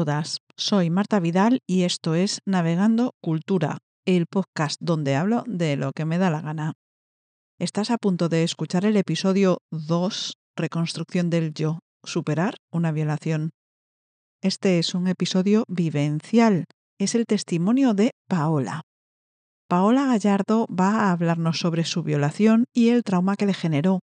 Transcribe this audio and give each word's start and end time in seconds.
Todas, 0.00 0.38
soy 0.56 0.88
Marta 0.88 1.20
Vidal 1.20 1.60
y 1.66 1.82
esto 1.82 2.14
es 2.14 2.40
Navegando 2.46 3.12
Cultura, 3.20 3.80
el 4.06 4.24
podcast 4.24 4.80
donde 4.80 5.14
hablo 5.14 5.44
de 5.46 5.76
lo 5.76 5.92
que 5.92 6.06
me 6.06 6.16
da 6.16 6.30
la 6.30 6.40
gana. 6.40 6.72
Estás 7.58 7.90
a 7.90 7.98
punto 7.98 8.30
de 8.30 8.42
escuchar 8.42 8.86
el 8.86 8.96
episodio 8.96 9.58
2, 9.70 10.38
Reconstrucción 10.56 11.28
del 11.28 11.52
Yo, 11.52 11.80
Superar 12.02 12.54
una 12.72 12.92
violación. 12.92 13.50
Este 14.40 14.78
es 14.78 14.94
un 14.94 15.06
episodio 15.06 15.64
vivencial, 15.68 16.64
es 16.98 17.14
el 17.14 17.26
testimonio 17.26 17.92
de 17.92 18.12
Paola. 18.26 18.80
Paola 19.68 20.06
Gallardo 20.06 20.66
va 20.68 20.94
a 20.94 21.12
hablarnos 21.12 21.60
sobre 21.60 21.84
su 21.84 22.02
violación 22.02 22.64
y 22.72 22.88
el 22.88 23.02
trauma 23.02 23.36
que 23.36 23.44
le 23.44 23.52
generó. 23.52 24.00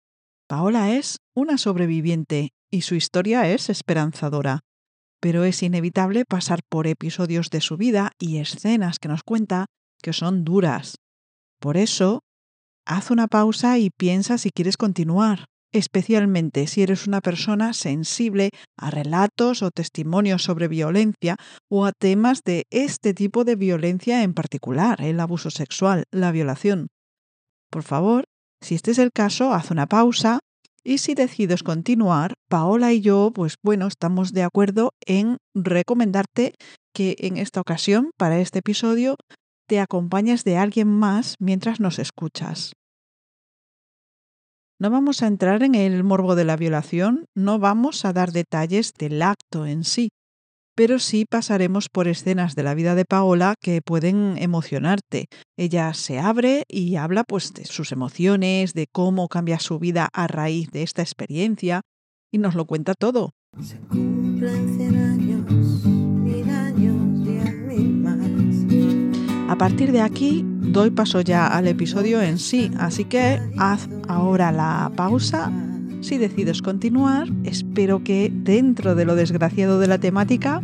Paola 0.48 0.92
es 0.92 1.18
una 1.36 1.58
sobreviviente 1.58 2.48
y 2.70 2.80
su 2.80 2.94
historia 2.94 3.46
es 3.50 3.68
esperanzadora 3.68 4.60
pero 5.22 5.44
es 5.44 5.62
inevitable 5.62 6.24
pasar 6.24 6.60
por 6.68 6.88
episodios 6.88 7.48
de 7.50 7.60
su 7.60 7.76
vida 7.76 8.10
y 8.18 8.38
escenas 8.38 8.98
que 8.98 9.06
nos 9.06 9.22
cuenta 9.22 9.66
que 10.02 10.12
son 10.12 10.44
duras. 10.44 10.96
Por 11.60 11.76
eso, 11.76 12.22
haz 12.84 13.12
una 13.12 13.28
pausa 13.28 13.78
y 13.78 13.90
piensa 13.90 14.36
si 14.36 14.50
quieres 14.50 14.76
continuar, 14.76 15.44
especialmente 15.72 16.66
si 16.66 16.82
eres 16.82 17.06
una 17.06 17.20
persona 17.20 17.72
sensible 17.72 18.50
a 18.76 18.90
relatos 18.90 19.62
o 19.62 19.70
testimonios 19.70 20.42
sobre 20.42 20.66
violencia 20.66 21.36
o 21.70 21.86
a 21.86 21.92
temas 21.92 22.40
de 22.44 22.64
este 22.70 23.14
tipo 23.14 23.44
de 23.44 23.54
violencia 23.54 24.24
en 24.24 24.34
particular, 24.34 25.00
el 25.02 25.20
abuso 25.20 25.50
sexual, 25.50 26.02
la 26.10 26.32
violación. 26.32 26.88
Por 27.70 27.84
favor, 27.84 28.24
si 28.60 28.74
este 28.74 28.90
es 28.90 28.98
el 28.98 29.12
caso, 29.12 29.54
haz 29.54 29.70
una 29.70 29.86
pausa 29.86 30.40
y 30.84 30.98
si 30.98 31.14
decides 31.14 31.62
continuar, 31.62 32.34
Paola 32.48 32.92
y 32.92 33.00
yo, 33.00 33.30
pues 33.34 33.56
bueno, 33.62 33.86
estamos 33.86 34.32
de 34.32 34.42
acuerdo 34.42 34.92
en 35.06 35.38
recomendarte 35.54 36.54
que 36.94 37.16
en 37.18 37.36
esta 37.36 37.60
ocasión, 37.60 38.10
para 38.16 38.38
este 38.40 38.58
episodio, 38.58 39.16
te 39.68 39.80
acompañes 39.80 40.44
de 40.44 40.56
alguien 40.56 40.88
más 40.88 41.36
mientras 41.38 41.80
nos 41.80 41.98
escuchas. 41.98 42.72
No 44.78 44.90
vamos 44.90 45.22
a 45.22 45.28
entrar 45.28 45.62
en 45.62 45.76
el 45.76 46.02
morbo 46.02 46.34
de 46.34 46.44
la 46.44 46.56
violación, 46.56 47.26
no 47.36 47.60
vamos 47.60 48.04
a 48.04 48.12
dar 48.12 48.32
detalles 48.32 48.92
del 48.94 49.22
acto 49.22 49.64
en 49.64 49.84
sí, 49.84 50.10
pero 50.74 50.98
sí 50.98 51.24
pasaremos 51.28 51.88
por 51.88 52.08
escenas 52.08 52.54
de 52.54 52.62
la 52.62 52.74
vida 52.74 52.94
de 52.94 53.04
Paola 53.04 53.54
que 53.60 53.82
pueden 53.82 54.36
emocionarte. 54.38 55.26
Ella 55.56 55.92
se 55.94 56.18
abre 56.18 56.64
y 56.68 56.96
habla 56.96 57.24
pues 57.24 57.52
de 57.54 57.64
sus 57.64 57.92
emociones, 57.92 58.74
de 58.74 58.86
cómo 58.90 59.28
cambia 59.28 59.58
su 59.58 59.78
vida 59.78 60.08
a 60.12 60.26
raíz 60.26 60.70
de 60.70 60.82
esta 60.82 61.02
experiencia 61.02 61.82
y 62.30 62.38
nos 62.38 62.54
lo 62.54 62.64
cuenta 62.66 62.94
todo. 62.94 63.30
Se 63.60 63.76
cumplen 63.78 64.96
años, 64.96 65.84
mil 65.84 66.48
años, 66.48 67.24
diez 67.24 67.54
mil 67.54 67.92
más. 67.96 69.50
A 69.50 69.56
partir 69.56 69.92
de 69.92 70.00
aquí 70.00 70.42
doy 70.46 70.90
paso 70.90 71.20
ya 71.20 71.46
al 71.46 71.68
episodio 71.68 72.22
en 72.22 72.38
sí, 72.38 72.70
así 72.78 73.04
que 73.04 73.38
haz 73.58 73.88
ahora 74.08 74.50
la 74.50 74.90
pausa 74.96 75.52
si 76.02 76.18
decides 76.18 76.60
continuar, 76.62 77.28
espero 77.44 78.02
que 78.02 78.30
dentro 78.32 78.94
de 78.94 79.04
lo 79.04 79.14
desgraciado 79.14 79.78
de 79.78 79.86
la 79.86 79.98
temática 79.98 80.60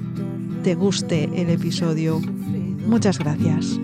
te 0.64 0.74
guste 0.74 1.30
el 1.34 1.48
episodio. 1.48 2.20
Muchas 2.86 3.18
gracias. 3.18 3.78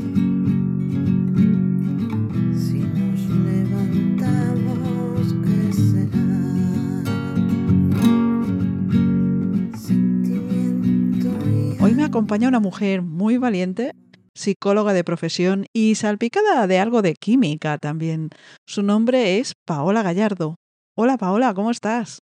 Hoy 11.81 11.95
me 11.95 12.05
acompaña 12.05 12.48
una 12.48 12.61
mujer 12.61 13.03
muy 13.03 13.37
valiente, 13.39 13.93
psicóloga 14.35 14.93
de 14.93 15.05
profesión 15.05 15.67
y 15.73 15.95
salpicada 15.95 16.67
de 16.67 16.79
algo 16.79 17.03
de 17.03 17.14
química 17.14 17.79
también. 17.79 18.31
Su 18.67 18.83
nombre 18.83 19.39
es 19.39 19.55
Paola 19.64 20.03
Gallardo. 20.03 20.57
Hola 20.97 21.19
Paola, 21.19 21.55
¿cómo 21.55 21.73
estás? 21.73 22.21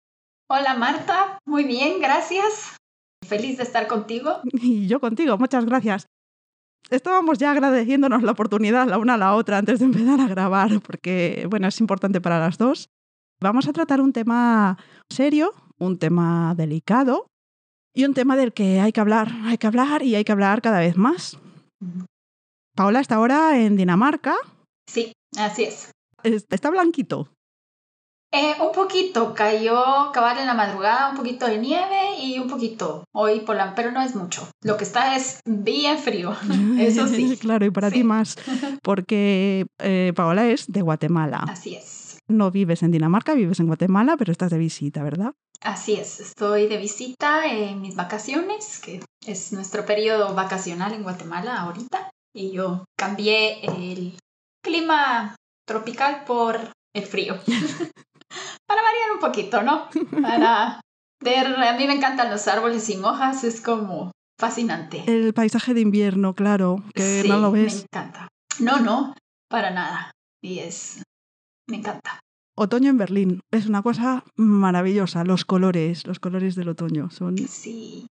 Hola 0.50 0.76
Marta, 0.76 1.40
muy 1.46 1.64
bien, 1.64 2.02
gracias. 2.02 2.76
Feliz 3.26 3.56
de 3.56 3.64
estar 3.64 3.88
contigo. 3.88 4.42
Y 4.52 4.88
yo 4.88 5.00
contigo, 5.00 5.38
muchas 5.38 5.66
gracias. 5.66 6.06
Estábamos 6.90 7.38
ya 7.38 7.52
agradeciéndonos 7.52 8.24
la 8.24 8.32
oportunidad 8.34 8.86
la 8.88 8.98
una 8.98 9.14
a 9.14 9.18
la 9.18 9.36
otra 9.36 9.58
antes 9.58 9.80
de 9.80 9.86
empezar 9.86 10.20
a 10.20 10.28
grabar, 10.28 10.82
porque 10.82 11.48
bueno, 11.50 11.68
es 11.70 11.80
importante 11.80 12.20
para 12.20 12.40
las 12.40 12.58
dos. 12.58 12.90
Vamos 13.40 13.70
a 13.70 13.74
tratar 13.74 14.02
un 14.02 14.12
tema 14.12 14.78
serio, 15.10 15.54
un 15.80 15.98
tema 15.98 16.54
delicado 16.54 17.28
y 17.94 18.04
un 18.04 18.14
tema 18.14 18.36
del 18.36 18.52
que 18.52 18.82
hay 18.82 18.92
que 18.92 19.00
hablar, 19.00 19.32
hay 19.46 19.58
que 19.58 19.68
hablar 19.68 20.04
y 20.04 20.16
hay 20.16 20.26
que 20.26 20.34
hablar 20.34 20.62
cada 20.62 20.80
vez 20.80 20.98
más. 20.98 21.40
Paola 22.76 23.00
está 23.00 23.16
ahora 23.16 23.58
en 23.60 23.78
Dinamarca. 23.78 24.36
Sí, 24.90 25.14
así 25.38 25.64
es. 25.64 25.92
Está 26.24 26.70
blanquito. 26.70 27.30
Eh, 28.32 28.56
un 28.60 28.74
poquito, 28.74 29.34
cayó 29.34 30.12
cabal 30.12 30.38
en 30.40 30.48
la 30.48 30.54
madrugada, 30.54 31.12
un 31.12 31.16
poquito 31.16 31.48
de 31.48 31.60
nieve 31.60 32.20
y 32.20 32.40
un 32.40 32.50
poquito 32.50 33.06
hoy 33.14 33.40
por 33.40 33.56
la, 33.56 33.74
pero 33.74 33.92
no 33.92 34.02
es 34.02 34.16
mucho. 34.16 34.48
Lo 34.64 34.76
que 34.76 34.84
está 34.84 35.16
es 35.16 35.40
bien 35.46 35.98
frío, 35.98 36.36
eso 36.80 37.08
sí. 37.08 37.38
claro, 37.42 37.66
y 37.66 37.72
para 37.72 37.90
ti 37.90 38.04
más, 38.04 38.36
porque 38.84 39.66
eh, 39.80 40.12
Paola 40.16 40.48
es 40.50 40.68
de 40.68 40.82
Guatemala. 40.82 41.46
Así 41.48 41.76
es. 41.76 42.20
No 42.28 42.52
vives 42.52 42.84
en 42.84 42.92
Dinamarca, 42.92 43.34
vives 43.34 43.62
en 43.62 43.68
Guatemala, 43.68 44.18
pero 44.18 44.34
estás 44.34 44.52
de 44.52 44.58
visita, 44.58 45.02
¿verdad? 45.04 45.34
Así 45.62 45.94
es, 45.94 46.20
estoy 46.20 46.68
de 46.68 46.78
visita 46.78 47.48
en 47.48 47.82
mis 47.82 47.96
vacaciones, 47.96 48.80
que 48.80 49.02
es 49.26 49.54
nuestro 49.54 49.86
periodo 49.86 50.36
vacacional 50.36 50.94
en 50.94 51.04
Guatemala 51.04 51.62
ahorita, 51.62 52.10
y 52.36 52.52
yo 52.52 52.84
cambié 52.98 53.66
el 53.66 54.18
clima 54.62 55.36
tropical 55.66 56.26
por 56.26 56.60
el 56.94 57.06
frío. 57.06 57.38
para 58.66 58.82
variar 58.82 59.12
un 59.14 59.20
poquito, 59.20 59.62
¿no? 59.64 59.90
Para 60.22 60.82
ver, 61.24 61.48
a 61.48 61.74
mí 61.78 61.88
me 61.88 61.94
encantan 61.94 62.30
los 62.30 62.48
árboles 62.48 62.84
sin 62.84 63.04
hojas, 63.04 63.44
es 63.44 63.62
como 63.62 64.12
fascinante. 64.40 65.04
El 65.08 65.34
paisaje 65.34 65.74
de 65.74 65.82
invierno, 65.82 66.34
claro, 66.34 66.84
que 66.94 67.24
no 67.28 67.38
lo 67.38 67.52
ves. 67.52 67.76
Me 67.76 67.82
encanta. 67.82 68.28
No, 68.60 68.80
no, 68.80 69.16
para 69.50 69.72
nada. 69.72 70.12
Y 70.42 70.60
es, 70.60 71.04
me 71.68 71.78
encanta. 71.78 72.20
Otoño 72.56 72.90
en 72.90 72.98
Berlín 72.98 73.42
es 73.52 73.68
una 73.68 73.84
cosa 73.84 74.24
maravillosa. 74.36 75.24
Los 75.24 75.46
colores, 75.46 76.08
los 76.08 76.20
colores 76.20 76.56
del 76.56 76.70
otoño 76.70 77.12
son. 77.12 77.38
Sí. 77.38 78.08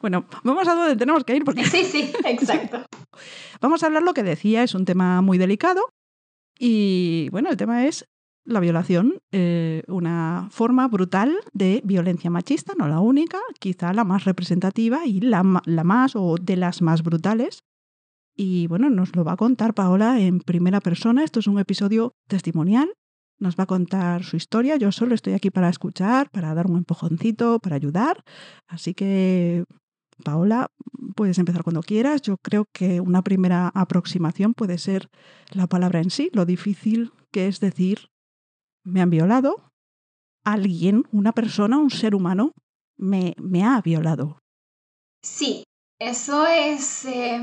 Bueno, 0.00 0.26
vamos 0.44 0.66
a 0.66 0.74
donde 0.74 0.96
tenemos 0.96 1.24
que 1.24 1.36
ir 1.36 1.44
porque. 1.44 1.64
Sí, 1.66 1.84
sí, 1.84 2.10
exacto. 2.24 2.86
vamos 3.60 3.82
a 3.82 3.86
hablar 3.86 4.02
lo 4.02 4.14
que 4.14 4.22
decía, 4.22 4.62
es 4.62 4.74
un 4.74 4.86
tema 4.86 5.20
muy 5.20 5.36
delicado. 5.36 5.90
Y 6.58 7.28
bueno, 7.30 7.50
el 7.50 7.58
tema 7.58 7.84
es 7.84 8.06
la 8.46 8.60
violación, 8.60 9.18
eh, 9.32 9.82
una 9.88 10.48
forma 10.50 10.86
brutal 10.88 11.36
de 11.52 11.82
violencia 11.84 12.30
machista, 12.30 12.74
no 12.78 12.88
la 12.88 13.00
única, 13.00 13.38
quizá 13.58 13.92
la 13.92 14.04
más 14.04 14.24
representativa 14.24 15.04
y 15.04 15.20
la, 15.20 15.62
la, 15.64 15.84
más 15.84 16.14
o 16.14 16.36
de 16.40 16.56
las 16.56 16.80
más 16.80 17.02
brutales. 17.02 17.64
Y 18.36 18.66
bueno, 18.68 18.88
nos 18.88 19.16
lo 19.16 19.24
va 19.24 19.32
a 19.32 19.36
contar 19.36 19.74
Paola 19.74 20.20
en 20.20 20.40
primera 20.40 20.80
persona. 20.80 21.24
Esto 21.24 21.40
es 21.40 21.46
un 21.46 21.58
episodio 21.58 22.14
testimonial. 22.28 22.88
Nos 23.38 23.56
va 23.56 23.64
a 23.64 23.66
contar 23.66 24.24
su 24.24 24.36
historia. 24.36 24.76
Yo 24.76 24.92
solo 24.92 25.14
estoy 25.14 25.32
aquí 25.32 25.50
para 25.50 25.68
escuchar, 25.68 26.30
para 26.30 26.54
dar 26.54 26.70
un 26.70 26.78
empujoncito, 26.78 27.58
para 27.58 27.76
ayudar. 27.76 28.22
Así 28.68 28.94
que, 28.94 29.64
Paola, 30.22 30.70
puedes 31.14 31.38
empezar 31.38 31.62
cuando 31.64 31.82
quieras. 31.82 32.22
Yo 32.22 32.36
creo 32.38 32.66
que 32.72 33.00
una 33.00 33.22
primera 33.22 33.68
aproximación 33.74 34.54
puede 34.54 34.78
ser 34.78 35.08
la 35.52 35.66
palabra 35.66 36.00
en 36.00 36.10
sí, 36.10 36.30
lo 36.32 36.44
difícil 36.44 37.12
que 37.32 37.48
es 37.48 37.60
decir 37.60 38.10
me 38.86 39.02
han 39.02 39.10
violado, 39.10 39.68
alguien, 40.44 41.04
una 41.12 41.32
persona, 41.32 41.76
un 41.76 41.90
ser 41.90 42.14
humano, 42.14 42.52
me, 42.96 43.34
me 43.38 43.64
ha 43.64 43.80
violado. 43.82 44.38
Sí, 45.22 45.64
eso 46.00 46.46
es 46.46 47.04
eh, 47.04 47.40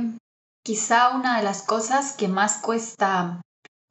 quizá 0.65 1.15
una 1.15 1.37
de 1.37 1.43
las 1.43 1.61
cosas 1.63 2.13
que 2.13 2.27
más 2.27 2.57
cuesta 2.61 3.41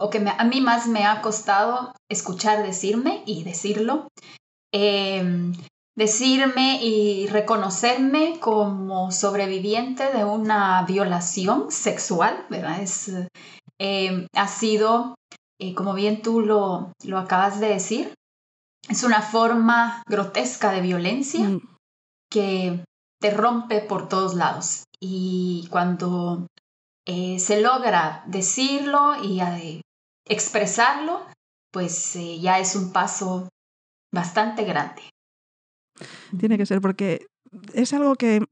o 0.01 0.11
que 0.11 0.19
a 0.27 0.45
mí 0.45 0.61
más 0.61 0.89
me 0.89 1.05
ha 1.05 1.21
costado 1.21 1.93
escuchar 2.11 2.65
decirme 2.65 3.23
y 3.27 3.45
decirlo. 3.45 4.09
Em, 4.73 5.53
decirme 5.95 6.83
y 6.83 7.27
reconocerme 7.27 8.41
como 8.41 9.13
sobreviviente 9.13 10.11
de 10.11 10.25
una 10.25 10.83
violación 10.87 11.71
sexual, 11.71 12.47
¿verdad? 12.49 12.81
Es, 12.81 13.13
em, 13.79 14.27
ha 14.35 14.49
sido 14.49 15.15
eh, 15.63 15.75
como 15.75 15.95
bien 15.95 16.23
tú 16.23 16.41
lo, 16.41 16.93
lo 17.05 17.19
acabas 17.19 17.61
de 17.61 17.69
decir, 17.69 18.15
es 18.89 19.05
una 19.05 19.23
forma 19.23 20.03
grotesca 20.09 20.73
de 20.73 20.81
violencia 20.81 21.49
mm. 21.49 21.61
que 22.29 22.85
te 23.21 23.31
rompe 23.31 23.81
por 23.81 24.09
todos 24.09 24.35
lados. 24.35 24.83
Y 24.99 25.69
cuando 25.71 26.49
eh, 27.07 27.39
se 27.39 27.61
logra 27.61 28.25
decirlo 28.27 29.23
y 29.23 29.41
eh, 29.41 29.83
expresarlo, 30.29 31.25
pues 31.73 32.19
ya 32.41 32.59
es 32.59 32.75
un 32.75 32.93
paso 32.93 33.49
bastante 34.13 34.65
grande. 34.65 35.03
Tiene 36.37 36.59
que 36.59 36.67
ser 36.67 36.81
porque 36.81 37.29
es 37.73 37.93
algo 37.93 38.17
que 38.17 38.45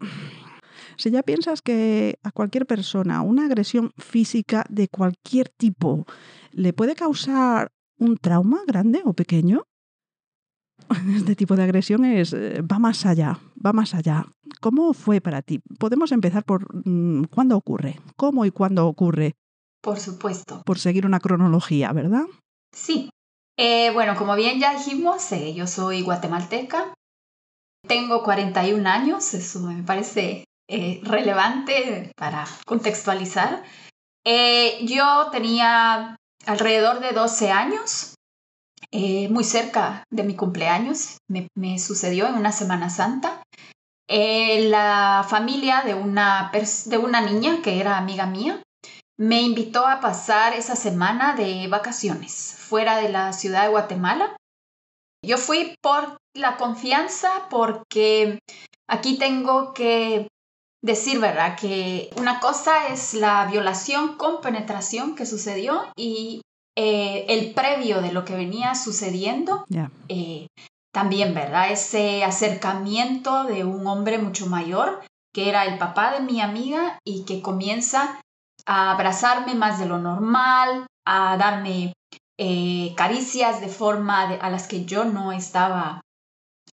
si 1.01 1.11
ya 1.11 1.23
piensas 1.23 1.63
que 1.63 2.19
a 2.23 2.31
cualquier 2.31 2.67
persona 2.67 3.23
una 3.23 3.47
agresión 3.47 3.93
física 3.97 4.65
de 4.69 4.89
cualquier 4.89 5.49
tipo 5.49 6.05
le 6.53 6.73
puede 6.73 6.95
causar 6.95 7.73
un 7.99 8.17
trauma 8.17 8.61
grande 8.67 9.01
o 9.05 9.15
pequeño, 9.15 9.65
este 11.17 11.37
tipo 11.37 11.57
de 11.57 11.63
agresión 11.63 12.05
es, 12.05 12.33
eh, 12.35 12.61
va 12.63 12.79
más 12.79 13.07
allá, 13.07 13.39
va 13.65 13.73
más 13.73 13.95
allá. 13.95 14.27
¿Cómo 14.61 14.93
fue 14.93 15.21
para 15.21 15.41
ti? 15.41 15.61
Podemos 15.79 16.13
empezar 16.13 16.45
por 16.45 16.67
mm, 16.87 17.25
cuándo 17.25 17.57
ocurre, 17.57 17.99
cómo 18.17 18.45
y 18.45 18.51
cuándo 18.51 18.87
ocurre. 18.87 19.37
Por 19.83 19.99
supuesto. 19.99 20.63
Por 20.67 20.79
seguir 20.79 21.07
una 21.07 21.21
cronología, 21.21 21.93
¿verdad? 21.93 22.25
Sí. 22.73 23.09
Eh, 23.59 23.91
bueno, 23.95 24.17
como 24.17 24.37
bien 24.37 24.61
ya 24.61 24.75
dijimos, 24.75 25.33
eh, 25.33 25.55
yo 25.55 25.67
soy 25.67 26.03
guatemalteca. 26.03 26.93
Tengo 27.87 28.23
41 28.23 28.87
años, 28.87 29.33
eso 29.33 29.61
me 29.61 29.83
parece 29.83 30.45
eh, 30.73 31.01
relevante 31.03 32.13
para 32.17 32.47
contextualizar. 32.65 33.65
Eh, 34.25 34.79
yo 34.87 35.29
tenía 35.33 36.17
alrededor 36.47 37.01
de 37.01 37.11
12 37.11 37.51
años, 37.51 38.15
eh, 38.93 39.29
muy 39.31 39.43
cerca 39.43 40.05
de 40.11 40.23
mi 40.23 40.37
cumpleaños, 40.37 41.19
me, 41.29 41.79
sucedió 41.81 42.29
en 42.29 42.35
una 42.35 42.53
Semana 42.53 42.89
Santa. 42.89 43.43
la 44.09 45.27
familia 45.29 45.83
de 45.85 45.95
una, 45.95 46.53
de 46.53 46.99
una 46.99 47.21
niña 47.21 47.63
que 47.63 47.81
era 47.81 47.99
amiga 47.99 48.27
mía 48.27 48.63
me 49.19 49.43
invitó 49.43 49.89
a 49.89 50.01
pasar 50.01 50.55
esa 50.55 50.77
semana 50.77 51.35
de 51.35 51.67
vacaciones 51.67 52.57
fuera 52.59 52.97
de 52.97 53.09
la 53.09 53.33
ciudad 53.33 53.65
de 53.65 53.71
Guatemala. 53.71 54.37
Yo 55.23 55.37
fui 55.37 55.75
por 55.83 56.17
la 56.35 56.57
confianza 56.57 57.49
porque 57.51 58.39
aquí 58.89 59.19
tengo 59.19 59.75
que 59.75 60.29
decir, 60.83 61.21
¿verdad? 61.21 61.57
Que 61.57 62.11
una 62.17 62.41
cosa 62.41 62.89
es 62.89 63.15
la 63.15 63.47
violación 63.47 64.17
con 64.17 64.41
penetración 64.41 65.15
que 65.15 65.27
sucedió 65.27 65.83
y 65.97 66.43
eh, 66.77 67.27
el 67.29 67.53
previo 67.53 68.01
de 68.01 68.13
lo 68.13 68.25
que 68.25 68.35
venía 68.35 68.75
sucediendo. 68.75 69.65
Eh, 70.09 70.47
también, 70.93 71.35
¿verdad? 71.35 71.71
Ese 71.71 72.25
acercamiento 72.25 73.45
de 73.45 73.65
un 73.65 73.87
hombre 73.87 74.19
mucho 74.19 74.47
mayor, 74.47 75.01
que 75.33 75.49
era 75.49 75.65
el 75.65 75.79
papá 75.79 76.13
de 76.13 76.21
mi 76.21 76.41
amiga 76.41 76.99
y 77.05 77.25
que 77.25 77.43
comienza 77.43 78.21
a 78.67 78.93
abrazarme 78.93 79.55
más 79.55 79.79
de 79.79 79.87
lo 79.87 79.99
normal, 79.99 80.87
a 81.07 81.37
darme 81.37 81.93
eh, 82.39 82.95
caricias 82.97 83.61
de 83.61 83.69
forma 83.69 84.23
a 84.23 84.51
las 84.51 84.67
que 84.67 84.85
yo 84.85 85.05
no 85.05 85.33
estaba 85.33 86.01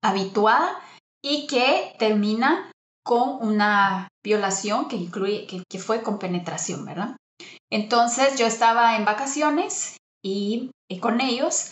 habituada 0.01 0.79
y 1.23 1.47
que 1.47 1.95
termina 1.97 2.71
con 3.05 3.47
una 3.47 4.07
violación 4.23 4.87
que 4.87 4.95
incluye, 4.95 5.45
que, 5.45 5.79
fue 5.79 6.01
con 6.01 6.17
penetración, 6.17 6.83
¿verdad? 6.85 7.15
Entonces 7.71 8.37
yo 8.39 8.47
estaba 8.47 8.97
en 8.97 9.05
vacaciones 9.05 9.97
y, 10.23 10.71
con 11.01 11.21
ellos 11.21 11.71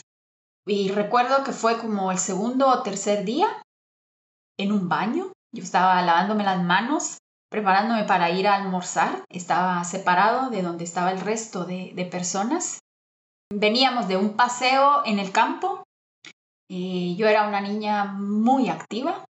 y 0.68 0.90
recuerdo 0.90 1.44
que 1.44 1.52
fue 1.52 1.80
como 1.80 2.12
el 2.12 2.20
segundo 2.20 2.68
o 2.68 2.84
tercer 2.84 3.26
día 3.26 3.48
en 4.60 4.72
un 4.72 4.88
baño. 4.88 5.32
Yo 5.52 5.64
estaba 5.64 6.02
lavándome 6.04 6.44
las 6.44 6.62
manos, 6.62 7.18
preparándome 7.50 8.04
para 8.04 8.30
ir 8.30 8.48
a 8.48 8.56
almorzar. 8.56 9.24
Estaba 9.30 9.84
separado 9.84 10.52
de 10.52 10.62
donde 10.62 10.84
estaba 10.84 11.12
el 11.12 11.20
resto 11.20 11.66
de, 11.66 11.94
de 11.96 12.06
personas. 12.06 12.80
Veníamos 13.52 14.08
de 14.08 14.18
un 14.18 14.36
paseo 14.36 15.02
en 15.06 15.18
el 15.18 15.32
campo. 15.32 15.84
Y 16.70 17.16
yo 17.18 17.28
era 17.28 17.48
una 17.48 17.62
niña 17.62 18.06
muy 18.06 18.70
activa, 18.70 19.26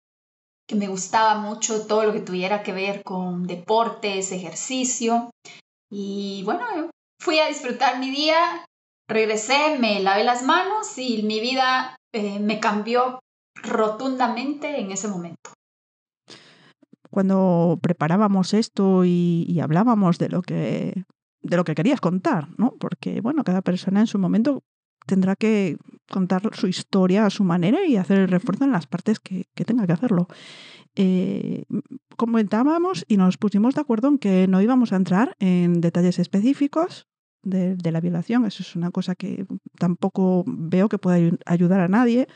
que 0.68 0.75
me 0.75 0.88
gustaba 0.88 1.39
mucho 1.39 1.86
todo 1.86 2.06
lo 2.06 2.13
que 2.13 2.21
tuviera 2.21 2.63
que 2.63 2.74
ver 2.74 3.04
con 3.04 3.45
deportes, 3.48 4.31
ejercicio. 4.31 5.30
Y 5.92 6.44
bueno, 6.45 6.89
fui 7.19 7.39
a 7.39 7.48
disfrutar 7.48 8.00
mi 8.00 8.10
día, 8.10 8.65
regresé, 9.07 9.77
me 9.80 10.00
lavé 10.00 10.24
las 10.24 10.44
manos 10.44 10.98
y 10.98 11.24
mi 11.24 11.39
vida 11.39 11.95
eh, 12.13 12.39
me 12.39 12.60
cambió 12.60 13.19
rotundamente 13.62 14.80
en 14.80 14.92
ese 14.92 15.07
momento. 15.07 15.51
Cuando 17.09 17.77
preparábamos 17.81 18.54
esto 18.54 19.06
y, 19.06 19.45
y 19.48 19.59
hablábamos 19.59 20.18
de 20.18 20.30
lo 20.30 20.42
que 20.42 21.04
de 21.44 21.57
lo 21.57 21.66
que 21.66 21.75
querías 21.75 22.00
contar, 22.00 22.48
¿no? 22.57 22.74
Porque 22.80 23.21
bueno, 23.21 23.44
cada 23.44 23.62
persona 23.62 24.00
en 24.00 24.07
su 24.07 24.18
momento 24.18 24.63
tendrá 25.06 25.36
que 25.36 25.77
contar 26.13 26.44
su 26.54 26.68
historia 26.68 27.25
a 27.25 27.31
su 27.31 27.44
manera 27.44 27.86
y 27.86 27.98
hacer 27.98 28.19
el 28.19 28.27
refuerzo 28.27 28.65
en 28.65 28.71
las 28.71 28.86
partes 28.86 29.19
que, 29.19 29.45
tenga 29.65 29.88
que 29.88 29.94
hacerlo. 29.94 30.27
Eh, 30.95 31.63
comentábamos 32.15 33.04
y 33.07 33.18
nos 33.18 33.38
pusimos 33.38 33.74
de 33.74 33.81
acuerdo 33.81 34.10
en 34.10 34.19
que 34.19 34.48
no 34.48 34.62
íbamos 34.62 34.94
a 34.94 34.98
entrar 34.98 35.36
en 35.39 35.81
detalles 35.81 36.19
específicos 36.19 37.07
de, 37.42 37.92
la 37.92 38.00
violación. 38.00 38.45
Eso 38.45 38.62
es 38.62 38.75
una 38.75 38.92
cosa 38.92 39.15
que 39.15 39.45
tampoco 39.80 40.44
veo 40.45 40.88
que 40.88 41.00
pueda 41.00 41.18
ayudar 41.48 41.80
a 41.80 41.88
nadie. 41.88 42.27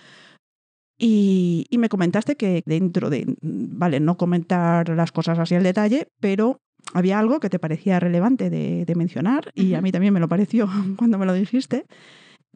Y, 0.98 1.68
me 1.78 1.90
comentaste 1.90 2.36
que 2.36 2.64
dentro 2.66 3.12
de, 3.12 3.36
vale, 3.42 4.00
no 4.00 4.18
comentar 4.18 4.90
las 4.90 5.12
cosas 5.12 5.38
así 5.38 5.54
al 5.54 5.62
detalle, 5.62 6.08
pero 6.20 6.62
había 6.94 7.20
algo 7.20 7.40
que 7.40 7.52
te 7.52 7.60
parecía 7.60 8.00
relevante 8.00 8.50
de, 8.50 8.96
mencionar 8.96 9.52
y 9.54 9.76
a 9.76 9.82
mí 9.82 9.92
también 9.92 10.14
me 10.16 10.20
lo 10.20 10.28
pareció 10.28 10.68
cuando 10.98 11.20
me 11.20 11.28
lo 11.28 11.34
dijiste 11.34 11.86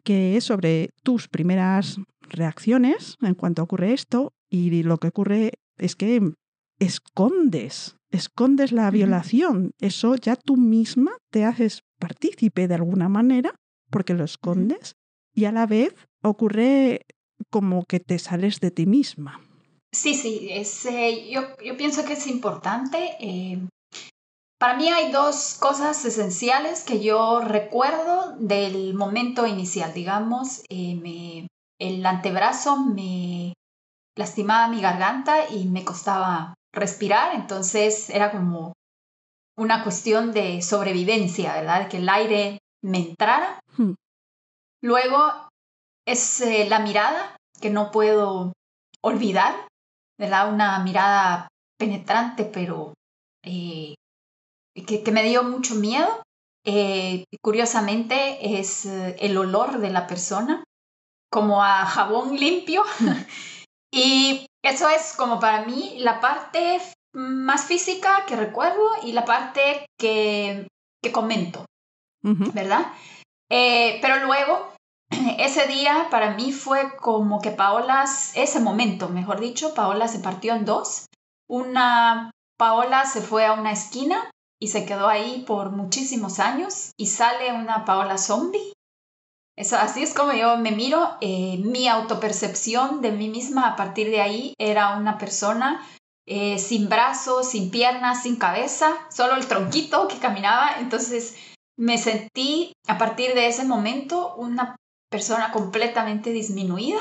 que 0.04 0.36
es 0.36 0.44
sobre 0.44 0.90
tus 1.02 1.28
primeras 1.28 1.98
reacciones 2.22 3.16
en 3.20 3.34
cuanto 3.34 3.62
ocurre 3.62 3.92
esto 3.92 4.32
y 4.50 4.82
lo 4.82 4.98
que 4.98 5.08
ocurre 5.08 5.52
es 5.78 5.96
que 5.96 6.32
escondes, 6.78 7.96
escondes 8.10 8.72
la 8.72 8.90
violación. 8.90 9.72
Eso 9.80 10.16
ya 10.16 10.36
tú 10.36 10.56
misma 10.56 11.12
te 11.30 11.44
haces 11.44 11.82
partícipe 11.98 12.68
de 12.68 12.74
alguna 12.74 13.08
manera 13.08 13.54
porque 13.90 14.14
lo 14.14 14.24
escondes 14.24 14.96
y 15.34 15.44
a 15.44 15.52
la 15.52 15.66
vez 15.66 15.94
ocurre 16.22 17.06
como 17.50 17.84
que 17.84 18.00
te 18.00 18.18
sales 18.18 18.60
de 18.60 18.70
ti 18.70 18.86
misma. 18.86 19.40
Sí, 19.92 20.14
sí, 20.14 20.48
es, 20.50 20.86
eh, 20.86 21.28
yo, 21.30 21.42
yo, 21.62 21.76
pienso 21.76 22.04
que 22.04 22.14
es 22.14 22.26
importante 22.26 22.96
eh, 23.20 23.60
para 24.62 24.76
mí 24.76 24.88
hay 24.90 25.10
dos 25.10 25.56
cosas 25.58 26.04
esenciales 26.04 26.84
que 26.84 27.02
yo 27.02 27.40
recuerdo 27.40 28.36
del 28.38 28.94
momento 28.94 29.44
inicial. 29.44 29.92
Digamos, 29.92 30.62
eh, 30.68 31.48
el 31.80 32.06
antebrazo 32.06 32.76
me 32.76 33.54
lastimaba 34.16 34.68
mi 34.68 34.80
garganta 34.80 35.48
y 35.50 35.64
me 35.64 35.84
costaba 35.84 36.54
respirar, 36.72 37.34
entonces 37.34 38.08
era 38.08 38.30
como 38.30 38.74
una 39.58 39.82
cuestión 39.82 40.30
de 40.30 40.62
sobrevivencia, 40.62 41.54
¿verdad? 41.54 41.88
Que 41.88 41.96
el 41.96 42.08
aire 42.08 42.58
me 42.84 42.98
entrara. 42.98 43.58
Hmm. 43.76 43.94
Luego 44.80 45.48
es 46.06 46.40
eh, 46.40 46.68
la 46.68 46.78
mirada 46.78 47.36
que 47.60 47.70
no 47.70 47.90
puedo 47.90 48.52
olvidar, 49.02 49.66
¿verdad? 50.20 50.54
Una 50.54 50.78
mirada 50.84 51.48
penetrante, 51.76 52.44
pero 52.44 52.94
eh, 53.44 53.96
que, 54.74 55.12
me 55.12 55.24
dio 55.24 55.42
mucho 55.42 55.74
miedo. 55.74 56.22
Eh, 56.64 57.24
curiosamente 57.42 58.58
es 58.60 58.86
eh, 58.86 59.16
el 59.20 59.36
olor 59.36 59.78
de 59.78 59.90
la 59.90 60.06
persona, 60.06 60.64
como 61.30 61.62
a 61.62 61.84
jabón 61.86 62.36
limpio. 62.36 62.82
y 63.92 64.46
eso 64.64 64.88
es 64.88 65.14
como 65.16 65.40
para 65.40 65.64
mí 65.64 65.96
la 65.98 66.20
parte 66.20 66.80
más 67.14 67.66
física 67.66 68.24
que 68.26 68.36
recuerdo 68.36 68.90
y 69.02 69.12
la 69.12 69.24
parte 69.24 69.86
que, 69.98 70.66
que 71.02 71.12
comento, 71.12 71.66
¿verdad? 72.22 72.92
Eh, 73.50 73.98
pero 74.00 74.24
luego, 74.24 74.72
ese 75.38 75.66
día 75.66 76.08
para 76.10 76.34
mí 76.34 76.52
fue 76.52 76.96
como 76.96 77.40
que 77.42 77.50
Paola, 77.50 78.04
ese 78.34 78.60
momento, 78.60 79.08
mejor 79.10 79.40
dicho, 79.40 79.74
Paola 79.74 80.08
se 80.08 80.20
partió 80.20 80.54
en 80.54 80.64
dos. 80.64 81.06
Una, 81.50 82.30
Paola 82.56 83.04
se 83.04 83.20
fue 83.20 83.44
a 83.44 83.52
una 83.52 83.72
esquina 83.72 84.30
y 84.62 84.68
se 84.68 84.86
quedó 84.86 85.08
ahí 85.08 85.42
por 85.44 85.72
muchísimos 85.72 86.38
años 86.38 86.92
y 86.96 87.06
sale 87.06 87.52
una 87.52 87.84
Paola 87.84 88.16
zombie. 88.16 88.72
Eso, 89.56 89.76
así 89.76 90.04
es 90.04 90.14
como 90.14 90.34
yo 90.34 90.56
me 90.56 90.70
miro. 90.70 91.16
Eh, 91.20 91.58
mi 91.58 91.88
autopercepción 91.88 93.02
de 93.02 93.10
mí 93.10 93.28
misma 93.28 93.66
a 93.66 93.74
partir 93.74 94.08
de 94.08 94.20
ahí 94.20 94.54
era 94.58 94.96
una 94.96 95.18
persona 95.18 95.84
eh, 96.26 96.60
sin 96.60 96.88
brazos, 96.88 97.48
sin 97.48 97.72
piernas, 97.72 98.22
sin 98.22 98.36
cabeza, 98.36 98.94
solo 99.10 99.34
el 99.34 99.48
tronquito 99.48 100.06
que 100.06 100.18
caminaba. 100.18 100.76
Entonces 100.78 101.34
me 101.76 101.98
sentí 101.98 102.72
a 102.86 102.98
partir 102.98 103.34
de 103.34 103.48
ese 103.48 103.64
momento 103.64 104.36
una 104.36 104.76
persona 105.10 105.50
completamente 105.50 106.30
disminuida. 106.30 107.00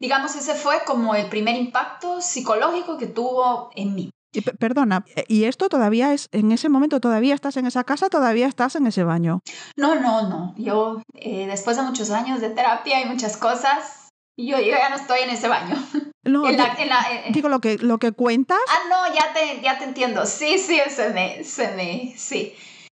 Digamos, 0.00 0.36
ese 0.36 0.54
fue 0.54 0.84
como 0.86 1.14
el 1.14 1.28
primer 1.28 1.54
impacto 1.54 2.22
psicológico 2.22 2.96
que 2.96 3.08
tuvo 3.08 3.68
en 3.74 3.94
mí. 3.94 4.10
Perdona, 4.58 5.04
¿y 5.28 5.44
esto 5.44 5.68
todavía 5.68 6.12
es, 6.14 6.28
en 6.32 6.52
ese 6.52 6.68
momento 6.68 7.00
todavía 7.00 7.34
estás 7.34 7.56
en 7.58 7.66
esa 7.66 7.84
casa, 7.84 8.08
todavía 8.08 8.46
estás 8.46 8.76
en 8.76 8.86
ese 8.86 9.04
baño? 9.04 9.40
No, 9.76 9.94
no, 9.94 10.28
no. 10.28 10.54
Yo, 10.56 11.02
eh, 11.14 11.46
después 11.46 11.76
de 11.76 11.82
muchos 11.82 12.10
años 12.10 12.40
de 12.40 12.50
terapia 12.50 13.00
y 13.00 13.04
muchas 13.04 13.36
cosas, 13.36 14.08
Yo, 14.38 14.56
yo 14.58 14.70
ya 14.70 14.88
no 14.88 14.96
estoy 14.96 15.20
en 15.20 15.30
ese 15.30 15.48
baño. 15.48 15.76
No, 16.24 16.48
En 16.48 16.56
la- 16.56 16.74
en 16.78 16.88
la- 16.88 17.04
en- 17.26 17.32
digo 17.32 17.48
lo 17.48 17.60
que, 17.60 17.78
lo 17.78 17.98
que 17.98 18.12
cuentas. 18.12 18.60
Ah, 18.68 18.78
no, 18.88 19.12
ya 19.12 19.32
te, 19.34 19.60
ya 19.60 19.76
te 19.78 19.84
entiendo. 19.84 20.24
Sí, 20.24 20.56
sí, 20.56 20.78
se 20.88 21.08
me, 21.10 21.42
se 21.42 21.74
me, 21.74 22.14
sí. 22.16 22.54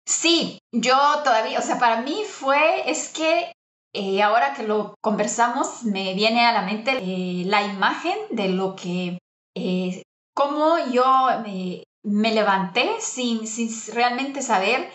Sí, 0.07 0.59
yo 0.75 0.95
todavía, 1.25 1.59
o 1.59 1.63
sea, 1.63 1.79
para 1.79 2.03
mí 2.03 2.23
fue, 2.29 2.89
es 2.91 3.09
que 3.09 3.51
eh, 3.95 4.23
ahora 4.23 4.53
que 4.53 4.65
lo 4.65 4.95
conversamos, 5.03 5.85
me 5.85 6.13
viene 6.13 6.45
a 6.45 6.53
la 6.53 6.63
mente 6.63 6.99
eh, 7.01 7.45
la 7.47 7.63
imagen 7.63 8.19
de 8.31 8.49
lo 8.51 8.77
que, 8.77 9.19
eh, 9.57 10.03
cómo 10.35 10.79
yo 10.91 11.05
me, 11.43 11.85
levanté 12.33 13.01
sin, 13.01 13.47
sin 13.47 13.71
realmente 13.95 14.43
saber, 14.43 14.93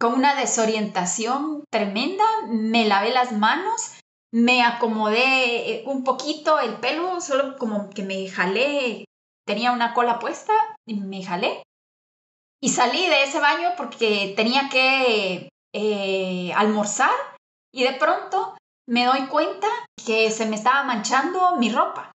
con 0.00 0.14
una 0.14 0.34
desorientación 0.36 1.64
tremenda, 1.70 2.24
me 2.48 2.86
lavé 2.86 3.10
las 3.10 3.32
manos, 3.32 3.98
me 4.32 4.62
acomodé 4.62 5.72
eh, 5.72 5.82
un 5.86 6.04
poquito 6.04 6.60
el 6.60 6.76
pelo, 6.76 7.20
solo 7.20 7.56
como 7.58 7.90
que 7.90 8.02
me 8.02 8.28
jalé, 8.28 9.04
tenía 9.44 9.72
una 9.72 9.94
cola 9.94 10.18
puesta 10.18 10.52
me 10.86 11.22
jalé. 11.22 11.62
Y 12.60 12.70
salí 12.70 13.06
de 13.06 13.22
ese 13.24 13.40
baño 13.40 13.70
porque 13.76 14.34
tenía 14.36 14.68
que 14.68 15.48
eh, 15.74 16.52
almorzar 16.54 17.14
y 17.72 17.84
de 17.84 17.92
pronto 17.92 18.56
me 18.88 19.04
doy 19.04 19.26
cuenta 19.26 19.68
que 20.04 20.30
se 20.30 20.46
me 20.46 20.56
estaba 20.56 20.82
manchando 20.84 21.56
mi 21.56 21.70
ropa. 21.70 22.10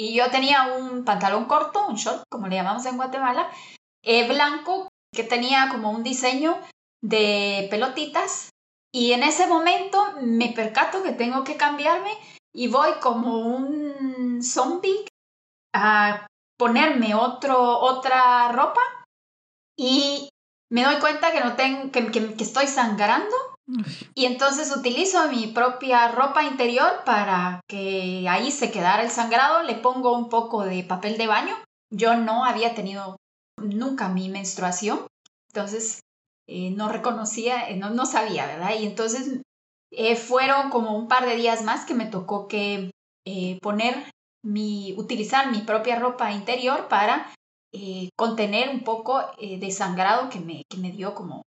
Y 0.00 0.14
yo 0.14 0.30
tenía 0.30 0.62
un 0.78 1.04
pantalón 1.04 1.44
corto, 1.44 1.86
un 1.86 1.96
short, 1.96 2.22
como 2.30 2.46
le 2.48 2.56
llamamos 2.56 2.86
en 2.86 2.96
Guatemala, 2.96 3.50
eh, 4.02 4.26
blanco, 4.26 4.88
que 5.14 5.24
tenía 5.24 5.68
como 5.70 5.90
un 5.90 6.02
diseño 6.02 6.58
de 7.04 7.66
pelotitas. 7.70 8.48
Y 8.94 9.12
en 9.12 9.22
ese 9.22 9.46
momento 9.46 10.02
me 10.22 10.48
percato 10.54 11.02
que 11.02 11.12
tengo 11.12 11.44
que 11.44 11.58
cambiarme 11.58 12.12
y 12.56 12.68
voy 12.68 12.92
como 13.02 13.40
un 13.40 14.40
zombie 14.42 15.04
a 15.74 16.26
ponerme 16.58 17.14
otro, 17.14 17.60
otra 17.80 18.50
ropa 18.52 18.80
y 19.78 20.30
me 20.72 20.82
doy 20.84 20.96
cuenta 20.96 21.30
que 21.30 21.40
no 21.40 21.56
tengo, 21.56 21.92
que, 21.92 22.10
que- 22.10 22.34
que 22.36 22.44
estoy 22.44 22.66
sangrando 22.68 23.36
y 24.14 24.26
entonces 24.26 24.74
utilizo 24.74 25.28
mi 25.28 25.48
propia 25.48 26.08
ropa 26.08 26.44
interior 26.44 27.02
para 27.04 27.60
que 27.68 28.26
ahí 28.28 28.50
se 28.50 28.70
quedara 28.70 29.02
el 29.02 29.10
sangrado, 29.10 29.62
le 29.62 29.74
pongo 29.74 30.16
un 30.16 30.28
poco 30.28 30.64
de 30.64 30.82
papel 30.82 31.18
de 31.18 31.26
baño. 31.26 31.56
Yo 31.90 32.16
no 32.16 32.44
había 32.44 32.74
tenido 32.74 33.16
nunca 33.56 34.08
mi 34.08 34.28
menstruación, 34.28 35.06
entonces 35.48 36.00
eh, 36.48 36.70
no 36.70 36.88
reconocía, 36.88 37.68
eh, 37.68 37.76
no, 37.76 37.90
no 37.90 38.06
sabía, 38.06 38.46
¿verdad? 38.46 38.74
Y 38.78 38.86
entonces 38.86 39.40
eh, 39.92 40.16
fueron 40.16 40.70
como 40.70 40.96
un 40.96 41.08
par 41.08 41.26
de 41.26 41.36
días 41.36 41.62
más 41.62 41.84
que 41.84 41.94
me 41.94 42.06
tocó 42.06 42.48
que 42.48 42.90
eh, 43.26 43.58
poner 43.60 44.10
mi, 44.42 44.94
utilizar 44.96 45.50
mi 45.50 45.58
propia 45.58 45.98
ropa 45.98 46.32
interior 46.32 46.88
para 46.88 47.32
contener 48.16 48.68
un 48.68 48.82
poco 48.82 49.22
de 49.38 49.70
sangrado 49.70 50.28
que 50.28 50.40
me, 50.40 50.64
que 50.68 50.76
me 50.76 50.90
dio 50.90 51.14
como 51.14 51.42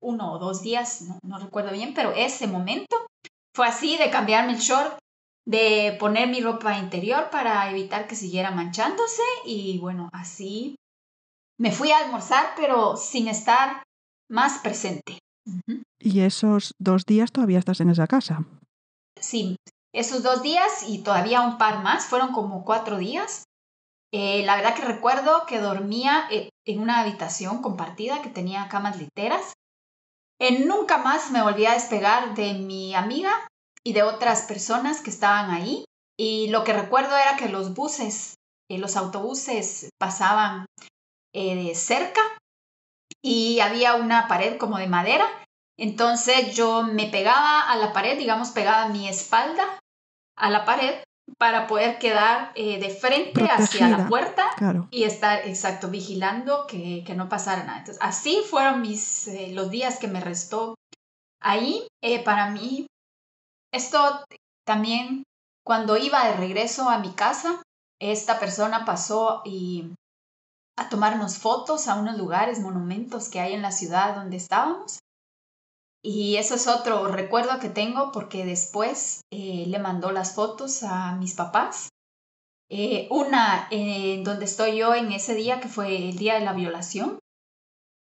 uno 0.00 0.32
o 0.32 0.38
dos 0.38 0.62
días, 0.62 1.02
no, 1.02 1.18
no 1.22 1.38
recuerdo 1.38 1.72
bien, 1.72 1.94
pero 1.94 2.12
ese 2.12 2.46
momento 2.46 2.96
fue 3.54 3.66
así 3.66 3.96
de 3.96 4.10
cambiarme 4.10 4.52
el 4.52 4.58
short, 4.58 4.98
de 5.46 5.96
poner 5.98 6.28
mi 6.28 6.40
ropa 6.40 6.78
interior 6.78 7.30
para 7.30 7.70
evitar 7.70 8.06
que 8.06 8.14
siguiera 8.14 8.50
manchándose 8.50 9.22
y 9.44 9.78
bueno, 9.78 10.10
así 10.12 10.76
me 11.58 11.72
fui 11.72 11.90
a 11.90 11.98
almorzar, 11.98 12.54
pero 12.56 12.96
sin 12.96 13.28
estar 13.28 13.82
más 14.30 14.58
presente. 14.58 15.18
Y 15.98 16.20
esos 16.20 16.74
dos 16.78 17.04
días 17.04 17.32
todavía 17.32 17.58
estás 17.58 17.80
en 17.80 17.90
esa 17.90 18.06
casa. 18.06 18.44
Sí, 19.20 19.56
esos 19.92 20.22
dos 20.22 20.42
días 20.42 20.84
y 20.86 21.02
todavía 21.02 21.40
un 21.40 21.58
par 21.58 21.82
más, 21.82 22.06
fueron 22.06 22.32
como 22.32 22.64
cuatro 22.64 22.98
días. 22.98 23.44
Eh, 24.12 24.44
la 24.44 24.56
verdad 24.56 24.74
que 24.74 24.84
recuerdo 24.84 25.44
que 25.46 25.60
dormía 25.60 26.28
eh, 26.30 26.50
en 26.64 26.80
una 26.80 27.00
habitación 27.00 27.60
compartida 27.60 28.22
que 28.22 28.30
tenía 28.30 28.68
camas 28.68 28.98
literas. 28.98 29.54
Nunca 30.40 30.98
más 30.98 31.30
me 31.30 31.42
volví 31.42 31.66
a 31.66 31.74
despegar 31.74 32.34
de 32.34 32.54
mi 32.54 32.94
amiga 32.94 33.48
y 33.84 33.92
de 33.92 34.02
otras 34.02 34.42
personas 34.42 35.00
que 35.00 35.10
estaban 35.10 35.50
ahí. 35.50 35.84
Y 36.18 36.48
lo 36.48 36.64
que 36.64 36.72
recuerdo 36.72 37.16
era 37.16 37.36
que 37.36 37.48
los 37.48 37.74
buses, 37.74 38.34
eh, 38.70 38.78
los 38.78 38.96
autobuses 38.96 39.88
pasaban 39.98 40.66
eh, 41.34 41.74
cerca 41.74 42.20
y 43.22 43.60
había 43.60 43.94
una 43.94 44.28
pared 44.28 44.58
como 44.58 44.78
de 44.78 44.88
madera. 44.88 45.26
Entonces 45.78 46.54
yo 46.54 46.82
me 46.82 47.06
pegaba 47.06 47.70
a 47.70 47.76
la 47.76 47.92
pared, 47.92 48.18
digamos, 48.18 48.50
pegaba 48.50 48.88
mi 48.88 49.08
espalda 49.08 49.78
a 50.36 50.50
la 50.50 50.64
pared 50.64 51.02
para 51.36 51.66
poder 51.66 51.98
quedar 51.98 52.52
eh, 52.54 52.78
de 52.80 52.90
frente 52.90 53.44
hacia 53.50 53.88
la 53.88 54.08
puerta 54.08 54.48
Claro. 54.56 54.88
y 54.90 55.04
estar, 55.04 55.46
exacto, 55.46 55.88
vigilando 55.88 56.66
que, 56.66 57.04
que 57.06 57.14
no 57.14 57.28
pasara 57.28 57.64
nada. 57.64 57.78
Entonces, 57.78 58.02
así 58.02 58.42
fueron 58.48 58.80
mis, 58.80 59.28
eh, 59.28 59.50
los 59.52 59.70
días 59.70 59.98
que 59.98 60.08
me 60.08 60.20
restó 60.20 60.74
ahí. 61.40 61.86
Eh, 62.02 62.22
para 62.24 62.50
mí, 62.50 62.86
esto 63.72 64.24
también, 64.66 65.24
cuando 65.64 65.96
iba 65.96 66.24
de 66.26 66.34
regreso 66.34 66.88
a 66.88 66.98
mi 66.98 67.12
casa, 67.12 67.62
esta 68.00 68.38
persona 68.38 68.84
pasó 68.84 69.42
y 69.44 69.92
a 70.78 70.88
tomarnos 70.88 71.38
fotos 71.38 71.88
a 71.88 71.96
unos 71.96 72.16
lugares, 72.16 72.60
monumentos 72.60 73.28
que 73.28 73.40
hay 73.40 73.52
en 73.52 73.62
la 73.62 73.72
ciudad 73.72 74.14
donde 74.14 74.36
estábamos. 74.36 75.00
Y 76.02 76.36
eso 76.36 76.54
es 76.54 76.66
otro 76.68 77.08
recuerdo 77.08 77.58
que 77.58 77.68
tengo 77.68 78.12
porque 78.12 78.44
después 78.44 79.22
eh, 79.32 79.64
le 79.66 79.78
mandó 79.78 80.12
las 80.12 80.34
fotos 80.34 80.82
a 80.82 81.16
mis 81.16 81.34
papás. 81.34 81.88
Eh, 82.70 83.08
una 83.10 83.66
en 83.70 84.24
donde 84.24 84.44
estoy 84.44 84.76
yo 84.78 84.94
en 84.94 85.12
ese 85.12 85.34
día, 85.34 85.60
que 85.60 85.68
fue 85.68 86.10
el 86.10 86.18
día 86.18 86.34
de 86.34 86.44
la 86.44 86.52
violación, 86.52 87.18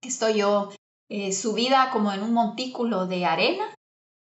que 0.02 0.10
estoy 0.10 0.40
yo 0.40 0.72
eh, 1.10 1.32
subida 1.32 1.90
como 1.92 2.12
en 2.12 2.22
un 2.22 2.34
montículo 2.34 3.08
de 3.08 3.26
arena 3.26 3.74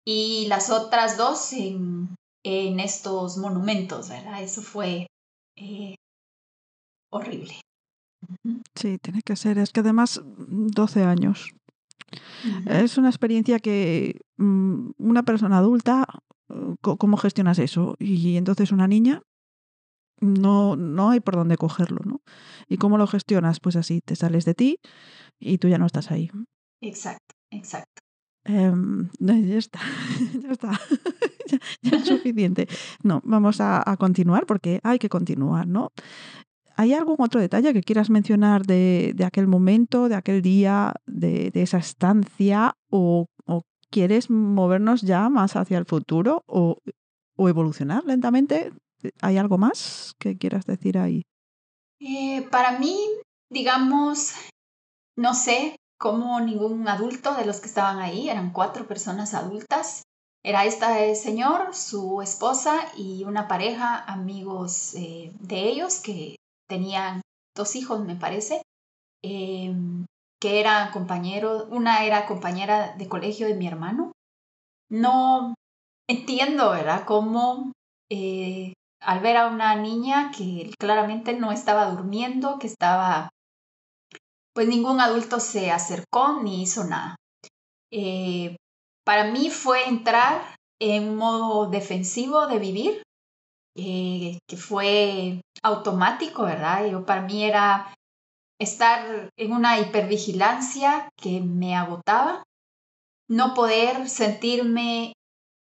y 0.06 0.48
las 0.48 0.70
otras 0.70 1.18
dos 1.18 1.54
en, 1.54 2.16
en 2.44 2.80
estos 2.80 3.38
monumentos, 3.38 4.10
¿verdad? 4.10 4.42
Eso 4.42 4.62
fue 4.62 5.08
eh, 5.56 5.96
horrible. 7.12 7.62
Sí, 8.76 8.98
tiene 8.98 9.22
que 9.22 9.36
ser. 9.36 9.58
Es 9.58 9.72
que 9.72 9.82
además, 9.82 10.22
mm, 10.24 10.68
12 10.68 11.04
años. 11.04 11.52
Es 12.66 12.98
una 12.98 13.10
experiencia 13.10 13.60
que 13.60 14.22
mm, 14.38 14.92
una 14.98 15.24
persona 15.24 15.58
adulta, 15.58 16.06
eh, 16.50 16.76
¿cómo 16.82 17.18
gestionas 17.18 17.60
eso? 17.60 17.96
Y 18.00 18.38
entonces 18.38 18.72
una 18.72 18.88
niña, 18.88 19.22
no, 20.22 20.76
no 20.76 21.10
hay 21.10 21.20
por 21.20 21.36
dónde 21.36 21.58
cogerlo, 21.58 22.02
¿no? 22.06 22.22
¿Y 22.68 22.78
cómo 22.78 22.98
lo 22.98 23.08
gestionas? 23.08 23.60
Pues 23.60 23.76
así, 23.76 24.02
te 24.02 24.16
sales 24.16 24.46
de 24.46 24.54
ti 24.54 24.80
y 25.40 25.58
tú 25.58 25.68
ya 25.68 25.78
no 25.78 25.86
estás 25.86 26.12
ahí. 26.12 26.30
Exacto, 26.82 27.36
exacto. 27.52 28.02
Em, 28.46 29.10
ya 29.20 29.58
está, 29.58 29.80
ya 30.42 30.52
está, 30.52 30.72
ya, 31.48 31.60
ya 31.82 31.98
es 31.98 32.08
suficiente. 32.08 32.68
No, 33.04 33.22
vamos 33.24 33.62
a, 33.62 33.84
a 33.90 33.98
continuar 33.98 34.46
porque 34.46 34.80
hay 34.84 35.00
que 35.00 35.10
continuar, 35.10 35.68
¿no? 35.68 35.92
¿Hay 36.80 36.94
algún 36.94 37.18
otro 37.20 37.42
detalle 37.42 37.74
que 37.74 37.84
quieras 37.84 38.10
mencionar 38.10 38.66
de, 38.66 39.14
aquel 39.26 39.48
momento, 39.48 40.08
de 40.08 40.16
aquel 40.16 40.42
día, 40.42 40.94
de, 41.06 41.52
esa 41.54 41.78
estancia? 41.78 42.78
O, 42.90 43.26
quieres 43.92 44.30
movernos 44.30 45.02
ya 45.02 45.28
más 45.28 45.58
hacia 45.58 45.78
el 45.78 45.86
futuro 45.86 46.42
o, 46.48 46.78
o 47.36 47.50
evolucionar 47.50 48.06
lentamente? 48.06 48.72
¿Hay 49.22 49.36
algo 49.36 49.58
más 49.58 50.14
que 50.20 50.38
quieras 50.38 50.66
decir 50.66 50.98
ahí? 50.98 51.24
Eh, 52.00 52.48
para 52.50 52.80
mí, 52.80 52.98
digamos, 53.52 54.36
no 55.18 55.34
sé 55.34 55.76
cómo 55.98 56.40
ningún 56.40 56.88
adulto 56.88 57.36
de 57.36 57.46
los 57.46 57.60
que 57.60 57.68
estaban 57.68 58.00
ahí, 58.00 58.30
eran 58.30 58.54
cuatro 58.54 58.88
personas 58.88 59.34
adultas, 59.34 60.04
era 60.46 60.64
este 60.64 61.14
señor, 61.16 61.76
su 61.76 62.22
esposa 62.22 62.80
y 62.96 63.26
una 63.26 63.50
pareja, 63.50 64.02
amigos 64.06 64.96
eh, 64.96 65.34
de 65.42 65.68
ellos 65.68 66.00
que 66.00 66.39
tenían 66.70 67.22
dos 67.56 67.76
hijos, 67.76 68.06
me 68.06 68.16
parece, 68.16 68.62
eh, 69.24 69.74
que 70.40 70.60
eran 70.60 70.92
compañeros, 70.92 71.68
una 71.70 72.06
era 72.06 72.26
compañera 72.26 72.96
de 72.98 73.10
colegio 73.10 73.48
de 73.48 73.56
mi 73.56 73.68
hermano. 73.68 74.14
No 74.90 75.56
entiendo, 76.08 76.72
¿verdad? 76.72 77.04
Cómo 77.06 77.74
eh, 78.10 78.74
al 79.02 79.20
ver 79.20 79.38
a 79.38 79.48
una 79.48 79.76
niña 79.76 80.32
que 80.36 80.72
claramente 80.80 81.34
no 81.34 81.52
estaba 81.52 81.90
durmiendo, 81.92 82.60
que 82.60 82.68
estaba, 82.68 83.30
pues 84.54 84.68
ningún 84.68 85.02
adulto 85.02 85.40
se 85.40 85.72
acercó 85.72 86.42
ni 86.42 86.64
hizo 86.64 86.84
nada. 86.86 87.16
Eh, 87.92 88.56
para 89.06 89.32
mí 89.32 89.50
fue 89.50 89.88
entrar 89.88 90.56
en 90.82 91.16
modo 91.16 91.70
defensivo 91.70 92.48
de 92.48 92.60
vivir, 92.60 93.04
eh, 93.80 94.40
que 94.48 94.58
fue 94.58 95.42
automático, 95.64 96.44
¿verdad? 96.44 96.86
Yo, 96.86 97.06
para 97.06 97.22
mí 97.22 97.44
era 97.44 97.94
estar 98.60 99.30
en 99.38 99.54
una 99.54 99.80
hipervigilancia 99.80 101.10
que 101.16 101.42
me 101.42 101.76
agotaba, 101.76 102.44
no 103.30 103.54
poder 103.54 104.10
sentirme 104.10 105.14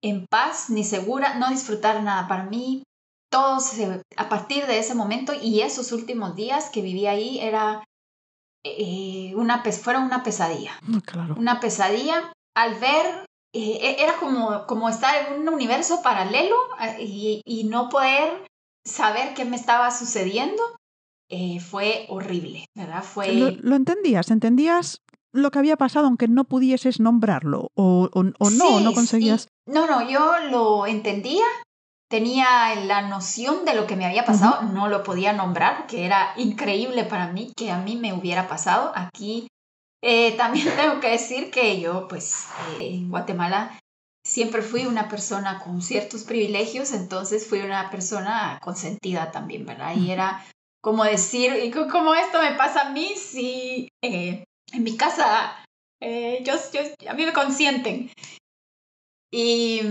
en 0.02 0.26
paz 0.28 0.70
ni 0.70 0.84
segura, 0.84 1.36
no 1.36 1.50
disfrutar 1.50 2.02
nada. 2.02 2.28
Para 2.28 2.46
mí, 2.46 2.84
todo 3.32 3.60
a 4.18 4.30
partir 4.30 4.66
de 4.66 4.80
ese 4.80 4.96
momento 4.96 5.34
y 5.40 5.62
esos 5.62 5.92
últimos 5.92 6.36
días 6.36 6.70
que 6.72 6.82
viví 6.82 7.06
ahí 7.06 7.40
era 7.40 7.84
eh, 8.66 9.34
una, 9.36 9.64
fueron 9.64 10.04
una 10.04 10.24
pesadilla. 10.24 10.80
Mm, 10.82 10.98
claro. 11.00 11.36
Una 11.38 11.60
pesadilla 11.60 12.34
al 12.56 12.76
ver, 12.80 13.26
eh, 13.54 13.98
era 14.00 14.18
como, 14.18 14.66
como 14.68 14.90
estar 14.90 15.32
en 15.32 15.42
un 15.42 15.50
universo 15.50 16.02
paralelo 16.02 16.56
y, 17.00 17.42
y 17.46 17.64
no 17.64 17.90
poder 17.90 18.46
saber 18.86 19.34
qué 19.34 19.46
me 19.46 19.56
estaba 19.56 19.92
sucediendo. 19.92 20.62
Eh, 21.30 21.60
fue 21.60 22.06
horrible, 22.10 22.66
¿verdad? 22.76 23.04
Fue... 23.04 23.32
¿Lo, 23.34 23.76
entendías? 23.76 24.32
¿Entendías 24.32 25.02
lo 25.32 25.52
que 25.52 25.60
había 25.60 25.78
pasado 25.78 26.08
aunque 26.08 26.28
no 26.28 26.46
pudieses 26.46 27.00
nombrarlo? 27.00 27.72
¿O, 27.76 28.10
o, 28.14 28.50
no? 28.50 28.80
¿No 28.80 28.94
conseguías? 28.94 29.48
No, 29.68 29.86
no, 29.86 30.10
yo 30.10 30.40
lo 30.50 30.88
entendía, 30.88 31.46
tenía 32.10 32.74
la 32.86 33.08
noción 33.08 33.64
de 33.64 33.76
lo 33.76 33.86
que 33.86 33.96
me 33.96 34.08
había 34.08 34.26
pasado, 34.26 34.64
no 34.64 34.88
lo 34.88 35.04
podía 35.04 35.32
nombrar, 35.34 35.86
que 35.86 36.06
era 36.06 36.34
increíble 36.36 37.04
para 37.04 37.32
mí 37.32 37.54
que 37.56 37.72
a 37.72 37.78
mí 37.78 37.96
me 37.96 38.14
hubiera 38.14 38.48
pasado. 38.48 38.92
Aquí 38.96 39.48
eh, 40.02 40.36
también 40.38 40.68
tengo 40.76 41.00
que 41.00 41.10
decir 41.10 41.52
que 41.52 41.80
yo, 41.80 42.08
pues, 42.08 42.48
eh, 42.80 42.96
en 42.96 43.10
Guatemala 43.10 43.80
siempre 44.26 44.62
fui 44.62 44.86
una 44.86 45.08
persona 45.10 45.60
con 45.60 45.82
ciertos 45.82 46.24
privilegios, 46.24 46.92
entonces 46.94 47.48
fui 47.48 47.62
una 47.62 47.90
persona 47.90 48.60
consentida 48.62 49.32
también, 49.32 49.66
¿verdad? 49.66 49.96
Y 49.96 50.12
era 50.12 50.46
como 50.82 51.04
decir, 51.04 51.54
y 51.64 51.72
como 51.72 52.14
esto 52.14 52.42
me 52.42 52.54
pasa 52.54 52.88
a 52.88 52.90
mí, 52.92 53.14
si 53.16 53.90
eh, 54.04 54.44
en 54.72 54.84
mi 54.84 54.96
casa 54.96 55.66
eh, 56.02 56.44
yo, 56.44 56.54
a 57.10 57.14
mí 57.14 57.26
me 57.26 57.34
consienten. 57.34 58.12
Y 59.32 59.82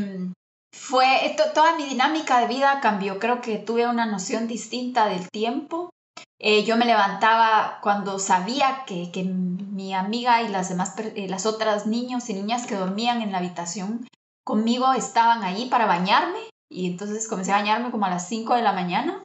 fue, 0.75 1.37
toda 1.55 1.77
mi 1.77 1.85
dinámica 1.85 2.41
de 2.41 2.49
vida 2.49 2.81
cambió, 2.81 3.19
creo 3.19 3.41
que 3.41 3.59
tuve 3.59 3.87
una 3.87 4.07
noción 4.07 4.49
distinta 4.49 5.09
del 5.09 5.29
tiempo. 5.31 5.91
Eh, 6.41 6.65
yo 6.65 6.77
me 6.77 6.85
levantaba 6.85 7.79
cuando 7.83 8.19
sabía 8.19 8.85
que, 8.87 9.11
que 9.11 9.25
mi 9.25 9.93
amiga 9.93 10.43
y 10.43 10.49
las 10.49 10.69
demás, 10.69 10.95
las 11.17 11.47
otras 11.47 11.87
niños 11.87 12.29
y 12.31 12.35
niñas 12.35 12.67
que 12.67 12.77
dormían 12.77 13.23
en 13.23 13.33
la 13.33 13.39
habitación 13.39 14.07
conmigo 14.45 14.93
estaban 14.93 15.43
ahí 15.43 15.69
para 15.69 15.87
bañarme 15.87 16.39
y 16.71 16.87
entonces 16.87 17.29
comencé 17.29 17.53
a 17.53 17.57
bañarme 17.57 17.91
como 17.91 18.07
a 18.07 18.11
las 18.11 18.29
5 18.29 18.55
de 18.55 18.63
la 18.63 18.73
mañana. 18.73 19.23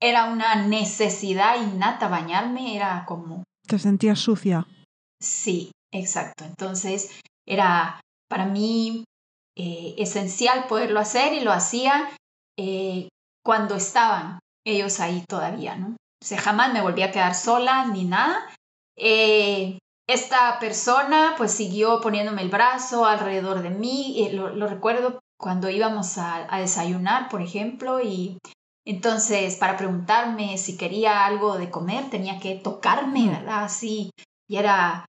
Era 0.00 0.30
una 0.30 0.66
necesidad 0.66 1.60
innata 1.60 2.08
bañarme, 2.08 2.76
era 2.76 3.04
como... 3.06 3.44
¿Te 3.66 3.78
sentías 3.78 4.18
sucia? 4.18 4.66
Sí, 5.20 5.72
exacto. 5.92 6.44
Entonces 6.44 7.20
era 7.46 8.00
para 8.28 8.46
mí 8.46 9.04
eh, 9.56 9.94
esencial 9.98 10.66
poderlo 10.68 11.00
hacer 11.00 11.34
y 11.34 11.40
lo 11.40 11.52
hacía 11.52 12.10
eh, 12.58 13.08
cuando 13.44 13.74
estaban 13.74 14.38
ellos 14.64 15.00
ahí 15.00 15.24
todavía, 15.28 15.76
¿no? 15.76 15.96
O 16.22 16.26
sea, 16.26 16.38
jamás 16.38 16.72
me 16.72 16.82
volví 16.82 17.02
a 17.02 17.10
quedar 17.10 17.34
sola 17.34 17.86
ni 17.86 18.04
nada. 18.04 18.46
Eh, 18.96 19.78
esta 20.06 20.58
persona 20.58 21.34
pues 21.36 21.52
siguió 21.52 22.00
poniéndome 22.00 22.42
el 22.42 22.50
brazo 22.50 23.06
alrededor 23.06 23.62
de 23.62 23.70
mí, 23.70 24.28
lo, 24.32 24.50
lo, 24.50 24.66
recuerdo 24.66 25.20
cuando 25.38 25.70
íbamos 25.70 26.18
a, 26.18 26.52
a, 26.54 26.60
desayunar, 26.60 27.28
por 27.28 27.40
ejemplo, 27.40 28.00
y 28.00 28.38
entonces 28.84 29.56
para 29.56 29.76
preguntarme 29.76 30.58
si 30.58 30.76
quería 30.76 31.24
algo 31.24 31.56
de 31.56 31.70
comer 31.70 32.10
tenía 32.10 32.40
que 32.40 32.56
tocarme, 32.56 33.20
mm. 33.20 33.30
¿verdad? 33.30 33.64
Así, 33.64 34.10
y 34.48 34.56
era 34.56 35.06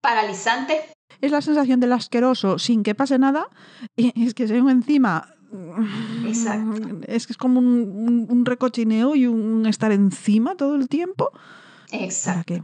paralizante. 0.00 0.92
Es 1.20 1.32
la 1.32 1.42
sensación 1.42 1.80
del 1.80 1.92
asqueroso 1.92 2.58
sin 2.58 2.82
que 2.82 2.94
pase 2.94 3.18
nada, 3.18 3.48
y 3.96 4.12
es 4.24 4.34
que 4.34 4.46
se 4.48 4.56
encima 4.56 5.34
Exacto. 6.26 7.00
Es 7.06 7.26
que 7.26 7.32
es 7.32 7.36
como 7.36 7.58
un, 7.58 8.26
un, 8.28 8.44
recochineo 8.44 9.14
y 9.14 9.26
un 9.26 9.66
estar 9.66 9.92
encima 9.92 10.56
todo 10.56 10.76
el 10.76 10.88
tiempo. 10.88 11.30
Exacto. 11.90 12.32
¿Para 12.32 12.44
qué? 12.44 12.62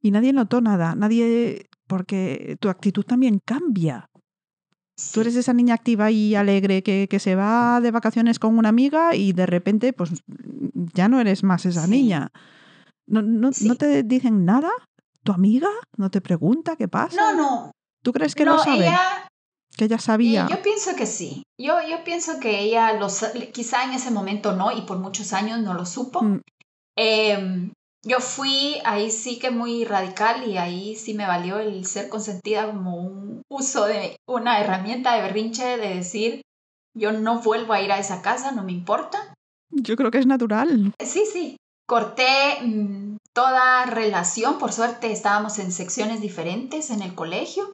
Y 0.00 0.10
nadie 0.10 0.32
notó 0.32 0.60
nada, 0.60 0.94
nadie, 0.94 1.68
porque 1.86 2.56
tu 2.60 2.68
actitud 2.68 3.04
también 3.04 3.40
cambia. 3.44 4.10
Tú 5.12 5.20
eres 5.20 5.36
esa 5.36 5.52
niña 5.52 5.74
activa 5.74 6.10
y 6.10 6.34
alegre 6.34 6.82
que, 6.82 7.08
que, 7.08 7.18
se 7.18 7.34
va 7.34 7.80
de 7.80 7.90
vacaciones 7.90 8.38
con 8.38 8.58
una 8.58 8.68
amiga 8.68 9.14
y 9.14 9.32
de 9.32 9.46
repente, 9.46 9.92
pues 9.92 10.10
ya 10.94 11.08
no 11.08 11.20
eres 11.20 11.42
más 11.42 11.64
esa 11.66 11.86
niña. 11.86 12.30
¿No, 13.06 13.22
no, 13.22 13.50
¿No, 13.62 13.74
te 13.76 14.02
dicen 14.02 14.44
nada? 14.44 14.70
¿Tu 15.22 15.32
amiga? 15.32 15.68
¿No 15.96 16.10
te 16.10 16.20
pregunta 16.20 16.76
qué 16.76 16.88
pasa? 16.88 17.16
No, 17.16 17.36
no. 17.36 17.72
¿Tú 18.02 18.12
crees 18.12 18.34
que 18.34 18.44
no, 18.44 18.56
lo 18.56 18.58
sabe? 18.58 18.86
Ella, 18.86 19.28
que 19.76 19.86
ella 19.86 19.98
sabía. 19.98 20.46
Yo 20.48 20.62
pienso 20.62 20.94
que 20.96 21.06
sí. 21.06 21.42
Yo, 21.58 21.76
yo 21.88 22.04
pienso 22.04 22.40
que 22.40 22.60
ella, 22.60 22.92
lo, 22.94 23.08
quizá 23.52 23.84
en 23.84 23.92
ese 23.92 24.10
momento 24.10 24.52
no, 24.52 24.72
y 24.72 24.82
por 24.82 24.98
muchos 24.98 25.32
años 25.32 25.60
no 25.60 25.74
lo 25.74 25.86
supo. 25.86 26.22
Mm. 26.22 26.40
Eh, 26.98 27.70
yo 28.04 28.18
fui 28.18 28.80
ahí 28.84 29.10
sí 29.10 29.38
que 29.38 29.50
muy 29.50 29.84
radical 29.84 30.48
y 30.48 30.58
ahí 30.58 30.96
sí 30.96 31.14
me 31.14 31.26
valió 31.26 31.58
el 31.58 31.86
ser 31.86 32.08
consentida 32.08 32.66
como 32.66 32.96
un 32.96 33.42
uso 33.48 33.86
de 33.86 34.16
una 34.26 34.60
herramienta 34.60 35.14
de 35.14 35.22
berrinche 35.22 35.76
de 35.76 35.94
decir, 35.94 36.42
yo 36.94 37.12
no 37.12 37.40
vuelvo 37.40 37.72
a 37.72 37.80
ir 37.80 37.92
a 37.92 37.98
esa 37.98 38.20
casa, 38.20 38.50
no 38.52 38.64
me 38.64 38.72
importa. 38.72 39.34
Yo 39.70 39.96
creo 39.96 40.10
que 40.10 40.18
es 40.18 40.26
natural. 40.26 40.92
Sí, 40.98 41.24
sí. 41.32 41.56
Corté 41.86 42.60
mm, 42.62 43.16
toda 43.32 43.86
relación, 43.86 44.58
por 44.58 44.72
suerte 44.72 45.12
estábamos 45.12 45.58
en 45.58 45.72
secciones 45.72 46.20
diferentes 46.20 46.90
en 46.90 47.02
el 47.02 47.14
colegio. 47.14 47.72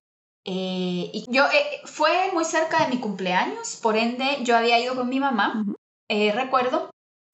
Eh, 0.50 1.10
y 1.12 1.26
yo 1.28 1.44
eh, 1.44 1.82
fue 1.84 2.30
muy 2.32 2.42
cerca 2.46 2.82
de 2.82 2.88
mi 2.88 3.00
cumpleaños, 3.00 3.76
por 3.82 3.98
ende 3.98 4.38
yo 4.44 4.56
había 4.56 4.80
ido 4.80 4.96
con 4.96 5.06
mi 5.06 5.20
mamá, 5.20 5.66
eh, 6.08 6.32
recuerdo, 6.32 6.88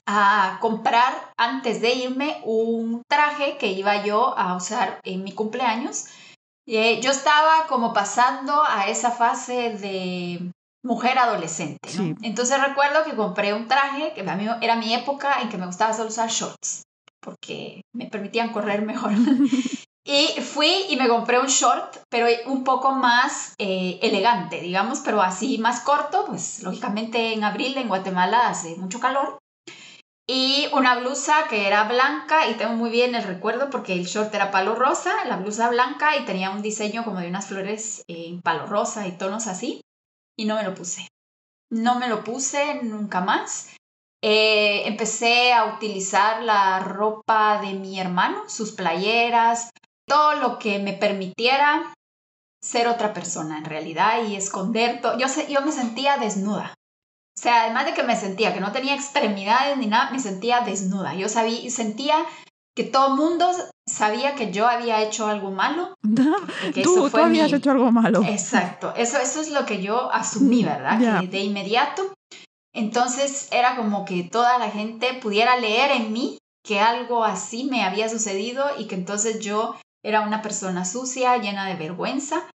a 0.05 0.59
comprar 0.61 1.33
antes 1.37 1.81
de 1.81 1.95
irme 1.95 2.41
un 2.45 3.03
traje 3.09 3.57
que 3.57 3.69
iba 3.69 4.05
yo 4.05 4.37
a 4.37 4.57
usar 4.57 4.99
en 5.05 5.23
mi 5.23 5.31
cumpleaños. 5.31 6.07
Eh, 6.67 7.01
yo 7.01 7.13
estaba 7.13 7.69
como 7.69 7.93
pasando 7.93 8.65
a 8.67 8.89
esa 8.89 9.13
fase 9.13 9.75
de 9.75 10.51
mujer 10.83 11.17
adolescente. 11.17 11.89
Entonces 12.23 12.61
recuerdo 12.61 13.05
que 13.05 13.15
compré 13.15 13.55
un 13.55 13.69
traje 13.69 14.13
que 14.15 14.29
a 14.29 14.35
mí 14.35 14.49
era 14.61 14.75
mi 14.75 14.93
época 14.93 15.41
en 15.41 15.51
que 15.51 15.57
me 15.57 15.67
gustaba 15.67 15.93
solo 15.93 16.09
usar 16.09 16.31
shorts 16.31 16.83
porque 17.21 17.83
me 17.93 18.07
permitían 18.07 18.53
correr 18.53 18.83
mejor. 18.83 19.13
y 20.07 20.41
fui 20.41 20.87
y 20.91 20.97
me 20.97 21.09
compré 21.09 21.39
un 21.39 21.47
short, 21.47 21.97
pero 22.11 22.27
un 22.47 22.63
poco 22.63 22.93
más 22.93 23.55
eh, 23.59 23.99
elegante, 24.03 24.61
digamos, 24.61 25.01
pero 25.01 25.23
así 25.23 25.59
más 25.59 25.81
corto, 25.81 26.27
pues 26.27 26.63
lógicamente 26.63 27.33
en 27.33 27.43
abril 27.43 27.77
en 27.79 27.89
Guatemala 27.89 28.49
hace 28.49 28.77
mucho 28.77 29.01
calor 29.01 29.39
y 30.27 30.69
una 30.73 30.97
blusa 30.97 31.47
que 31.49 31.67
era 31.67 31.85
blanca 31.85 32.49
y 32.49 32.55
tengo 32.55 32.75
muy 32.75 32.91
bien 32.91 33.15
el 33.15 33.25
recuerdo 33.25 33.69
porque 33.69 33.93
el 33.93 34.07
short 34.07 34.35
era 34.35 34.51
palo 34.51 34.75
rosa, 34.75 35.13
la 35.27 35.37
blusa 35.37 35.69
blanca 35.69 36.17
y 36.17 36.25
tenía 36.25 36.51
un 36.51 36.63
diseño 36.63 37.05
como 37.05 37.21
de 37.21 37.29
unas 37.29 37.47
flores 37.47 38.05
en 38.09 38.41
palo 38.41 38.67
rosa 38.67 39.07
y 39.07 39.13
tonos 39.13 39.47
así 39.47 39.83
y 40.37 40.47
no 40.47 40.57
me 40.57 40.65
lo 40.65 40.75
puse. 40.75 41.09
No 41.71 41.99
me 41.99 42.09
lo 42.09 42.25
puse 42.25 42.83
nunca 42.83 43.21
más. 43.21 43.75
Eh, 44.23 44.87
empecé 44.87 45.53
a 45.53 45.75
utilizar 45.75 46.43
la 46.43 46.79
ropa 46.79 47.61
de 47.61 47.75
mi 47.75 48.01
hermano, 48.01 48.49
sus 48.49 48.73
playeras, 48.73 49.71
todo 50.09 50.35
lo 50.35 50.59
que 50.59 50.79
me 50.79 50.93
permitiera 50.93 51.95
ser 52.63 52.89
otra 52.89 53.13
persona 53.13 53.59
en 53.59 53.65
realidad 53.65 54.25
y 54.27 54.37
esconder 54.37 55.01
todo. 55.01 55.19
Yo, 55.19 55.27
yo 55.49 55.61
me 55.63 55.73
sentía 55.73 56.17
desnuda. 56.17 56.75
O 57.37 57.41
sea, 57.41 57.65
además 57.65 57.87
de 57.87 57.95
que 57.95 58.05
me 58.05 58.17
sentía 58.17 58.55
que 58.55 58.61
no 58.61 58.73
tenía 58.73 58.95
extremidades 58.95 59.77
ni 59.77 59.87
nada, 59.87 60.11
me 60.11 60.21
sentía 60.21 60.61
desnuda. 60.61 61.15
Yo 61.15 61.29
sabía, 61.29 61.69
sentía 61.71 62.15
que 62.77 62.85
todo 62.85 63.09
el 63.09 63.15
mundo 63.15 63.51
sabía 63.87 64.35
que 64.35 64.53
yo 64.53 64.67
había 64.67 65.03
hecho 65.03 65.27
algo 65.27 65.51
malo. 65.51 65.95
Que 66.75 66.83
tú, 66.83 67.11
tú 67.11 67.19
habías 67.19 67.53
hecho 67.53 67.71
algo 67.71 67.91
malo. 67.93 68.23
Exacto, 68.23 68.95
eso, 68.97 69.19
eso 69.19 69.41
es 69.41 69.51
lo 69.51 69.67
que 69.67 69.83
yo 69.83 70.11
asumí, 70.13 70.63
mm, 70.63 70.67
¿verdad? 70.67 71.21
Que 71.21 71.27
de 71.27 71.41
inmediato. 71.41 72.15
Entonces 72.75 73.49
era 73.53 73.77
como 73.77 74.05
que 74.05 74.25
toda 74.25 74.59
la 74.59 74.71
gente 74.71 75.15
pudiera 75.15 75.57
leer 75.57 75.93
en 75.93 76.13
mí 76.13 76.39
que 76.65 76.81
algo 76.81 77.25
así 77.25 77.65
me 77.65 77.85
había 77.85 78.09
sucedido 78.09 78.65
y 78.79 78.87
que 78.87 78.95
entonces 78.95 79.41
yo 79.41 79.77
era 80.05 80.21
una 80.21 80.43
persona 80.43 80.85
sucia, 80.85 81.39
llena 81.39 81.67
de 81.67 81.77
vergüenza 81.77 82.49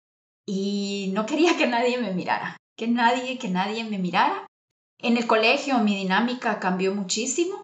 y 0.45 1.11
no 1.13 1.25
quería 1.25 1.57
que 1.57 1.65
nadie 1.65 1.97
me 1.97 2.13
mirara, 2.13 2.57
que 2.77 2.87
nadie, 2.87 3.39
que 3.39 3.47
nadie 3.47 3.85
me 3.85 3.97
mirara. 3.97 4.45
En 4.99 5.15
el 5.15 5.25
colegio 5.25 5.79
mi 5.79 5.95
dinámica 5.95 6.59
cambió 6.59 6.93
muchísimo. 6.93 7.63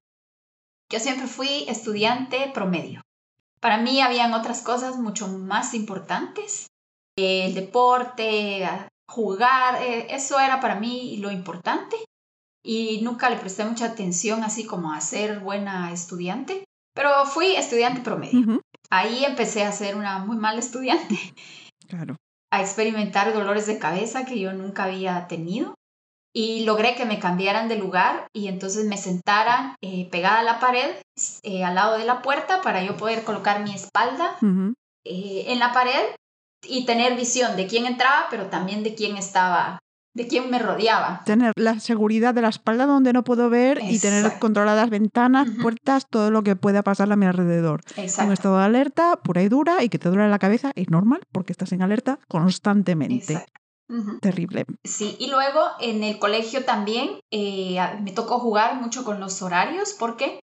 Yo 0.90 1.00
siempre 1.00 1.28
fui 1.28 1.66
estudiante 1.68 2.50
promedio. 2.54 3.02
Para 3.60 3.78
mí 3.78 4.02
habían 4.02 4.34
otras 4.34 4.62
cosas 4.62 4.98
mucho 4.98 5.28
más 5.28 5.74
importantes. 5.74 6.68
El 7.18 7.54
deporte, 7.54 8.68
jugar, 9.10 9.82
eh, 9.82 10.08
eso 10.10 10.40
era 10.40 10.60
para 10.60 10.76
mí 10.76 11.18
lo 11.18 11.32
importante. 11.32 11.98
Y 12.66 13.02
nunca 13.02 13.30
le 13.30 13.38
presté 13.38 13.66
mucha 13.66 13.88
atención 13.88 14.44
así 14.44 14.66
como 14.66 14.94
a 14.94 15.02
ser 15.02 15.40
buena 15.40 15.92
estudiante. 15.92 16.64
Pero 16.94 17.26
fui 17.26 17.56
estudiante 17.56 18.02
promedio. 18.02 18.62
Ahí 18.96 19.26
empecé 19.26 19.64
a 19.64 19.72
ser 19.72 19.96
una 19.96 20.20
muy 20.20 20.38
mala 20.38 20.60
estudiante. 20.60 21.18
Claro. 21.88 22.16
a 22.52 22.62
experimentar 22.62 23.34
dolores 23.34 23.68
de 23.68 23.78
cabeza 23.78 24.26
que 24.26 24.40
yo 24.40 24.54
nunca 24.54 24.86
había 24.86 25.28
tenido 25.28 25.76
y 26.36 26.66
logré 26.66 26.96
que 26.96 27.06
me 27.06 27.20
cambiaran 27.20 27.68
de 27.68 27.78
lugar 27.78 28.28
y 28.34 28.48
entonces 28.48 28.86
me 28.86 28.98
sentaran 28.98 29.76
eh, 29.82 30.08
pegada 30.10 30.40
a 30.40 30.44
la 30.44 30.60
pared 30.60 30.96
eh, 31.44 31.64
al 31.64 31.76
lado 31.76 31.98
de 31.98 32.06
la 32.06 32.22
puerta 32.22 32.62
para 32.62 32.84
yo 32.84 32.96
poder 32.96 33.24
colocar 33.24 33.64
mi 33.64 33.74
espalda 33.74 34.38
eh, 35.06 35.46
en 35.48 35.60
la 35.60 35.72
pared 35.74 36.16
y 36.68 36.86
tener 36.86 37.16
visión 37.16 37.56
de 37.56 37.68
quién 37.68 37.86
entraba, 37.86 38.28
pero 38.30 38.48
también 38.48 38.84
de 38.84 38.96
quién 38.96 39.18
estaba 39.18 39.80
de 40.14 40.28
quién 40.28 40.50
me 40.50 40.60
rodeaba. 40.60 41.22
Tener 41.26 41.54
la 41.56 41.80
seguridad 41.80 42.34
de 42.34 42.42
la 42.42 42.50
espalda 42.50 42.86
donde 42.86 43.14
no 43.14 43.24
puedo 43.24 43.50
ver 43.50 43.80
y 43.82 44.00
tener 44.00 44.40
controladas 44.40 44.90
ventanas, 44.90 45.48
puertas, 45.62 46.08
todo 46.10 46.32
lo 46.32 46.44
que 46.44 46.56
pueda 46.56 46.84
pasar 46.84 47.12
a 47.12 47.16
mi 47.16 47.26
alrededor. 47.26 47.82
Exacto. 47.96 48.28
Un 48.28 48.34
estado 48.34 48.58
de 48.58 48.66
alerta 48.66 49.18
pura 49.18 49.42
y 49.42 49.50
dura 49.50 49.84
y 49.84 49.90
que 49.90 50.00
te 50.00 50.10
duele 50.10 50.30
la 50.30 50.40
cabeza 50.40 50.72
es 50.76 50.90
normal 50.90 51.22
porque 51.32 51.54
estás 51.54 51.72
en 51.72 51.82
alerta 51.82 52.20
constantemente. 52.28 53.46
Terrible. 54.22 54.66
Sí, 54.84 55.16
y 55.20 55.30
luego 55.30 55.60
en 55.80 56.04
el 56.04 56.18
colegio 56.18 56.64
también 56.64 57.20
eh, 57.32 57.78
me 58.02 58.12
tocó 58.12 58.40
jugar 58.40 58.82
mucho 58.82 59.04
con 59.04 59.20
los 59.20 59.42
horarios 59.42 59.96
porque 60.00 60.40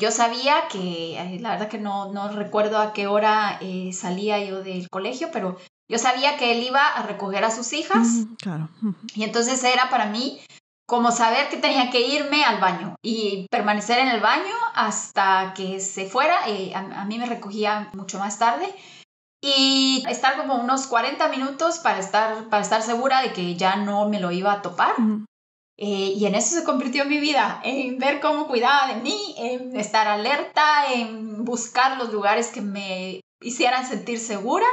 yo 0.00 0.10
sabía 0.10 0.68
que, 0.70 1.38
la 1.40 1.50
verdad 1.50 1.68
que 1.68 1.78
no, 1.78 2.12
no 2.12 2.30
recuerdo 2.30 2.78
a 2.78 2.92
qué 2.92 3.06
hora 3.06 3.58
eh, 3.60 3.92
salía 3.92 4.42
yo 4.42 4.62
del 4.62 4.88
colegio, 4.88 5.28
pero 5.32 5.56
yo 5.88 5.98
sabía 5.98 6.36
que 6.36 6.52
él 6.52 6.62
iba 6.62 6.86
a 6.86 7.02
recoger 7.02 7.44
a 7.44 7.50
sus 7.50 7.72
hijas. 7.72 8.26
claro. 8.40 8.68
Y 9.14 9.24
entonces 9.24 9.62
era 9.64 9.88
para 9.88 10.06
mí 10.06 10.40
como 10.86 11.12
saber 11.12 11.48
que 11.48 11.58
tenía 11.58 11.90
que 11.90 12.00
irme 12.00 12.44
al 12.44 12.60
baño 12.60 12.96
y 13.02 13.46
permanecer 13.50 13.98
en 13.98 14.08
el 14.08 14.20
baño 14.20 14.54
hasta 14.74 15.52
que 15.54 15.80
se 15.80 16.06
fuera. 16.06 16.48
Eh, 16.48 16.74
a, 16.74 17.04
mí 17.04 17.18
me 17.18 17.26
recogía 17.26 17.90
mucho 17.94 18.18
más 18.18 18.38
tarde. 18.38 18.74
Y 19.40 20.02
estar 20.08 20.36
como 20.36 20.56
unos 20.56 20.86
40 20.88 21.28
minutos 21.28 21.78
para 21.78 22.00
estar, 22.00 22.48
para 22.48 22.62
estar 22.62 22.82
segura 22.82 23.22
de 23.22 23.32
que 23.32 23.54
ya 23.54 23.76
no 23.76 24.08
me 24.08 24.18
lo 24.18 24.32
iba 24.32 24.52
a 24.52 24.62
topar. 24.62 24.94
Eh, 25.76 26.14
y 26.16 26.26
en 26.26 26.34
eso 26.34 26.58
se 26.58 26.64
convirtió 26.64 27.04
mi 27.04 27.20
vida, 27.20 27.60
en 27.62 27.98
ver 27.98 28.18
cómo 28.18 28.48
cuidaba 28.48 28.92
de 28.92 29.00
mí, 29.00 29.36
en 29.38 29.76
estar 29.76 30.08
alerta, 30.08 30.92
en 30.92 31.44
buscar 31.44 31.98
los 31.98 32.12
lugares 32.12 32.48
que 32.48 32.60
me 32.62 33.20
hicieran 33.40 33.86
sentir 33.86 34.18
segura 34.18 34.66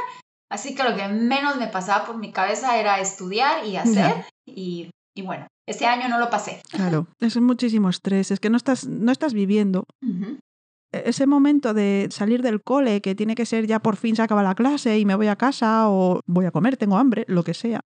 Así 0.50 0.74
que 0.74 0.84
lo 0.84 0.94
que 0.94 1.08
menos 1.08 1.56
me 1.56 1.66
pasaba 1.66 2.06
por 2.06 2.18
mi 2.18 2.32
cabeza 2.32 2.78
era 2.78 3.00
estudiar 3.00 3.66
y 3.66 3.76
hacer. 3.76 4.24
Y, 4.46 4.90
y, 5.14 5.22
bueno, 5.22 5.46
este 5.66 5.86
año 5.86 6.08
no 6.08 6.18
lo 6.18 6.30
pasé. 6.30 6.62
Claro, 6.70 7.08
es 7.18 7.36
muchísimo 7.40 7.88
estrés. 7.88 8.30
Es 8.30 8.38
que 8.38 8.50
no 8.50 8.56
estás, 8.56 8.86
no 8.86 9.10
estás 9.10 9.34
viviendo. 9.34 9.86
E-, 10.92 11.02
ese 11.06 11.26
momento 11.26 11.74
de 11.74 12.08
salir 12.10 12.42
del 12.42 12.62
cole, 12.62 13.00
que 13.00 13.14
tiene 13.14 13.34
que 13.34 13.46
ser 13.46 13.66
ya 13.66 13.80
por 13.80 13.96
fin 13.96 14.14
se 14.14 14.22
acaba 14.22 14.42
la 14.42 14.54
clase 14.54 14.98
y 14.98 15.04
me 15.04 15.16
voy 15.16 15.26
a 15.26 15.36
casa 15.36 15.88
o 15.88 16.20
voy 16.26 16.46
a 16.46 16.52
comer, 16.52 16.76
tengo 16.76 16.96
hambre, 16.96 17.24
lo 17.28 17.42
que 17.42 17.54
sea. 17.54 17.80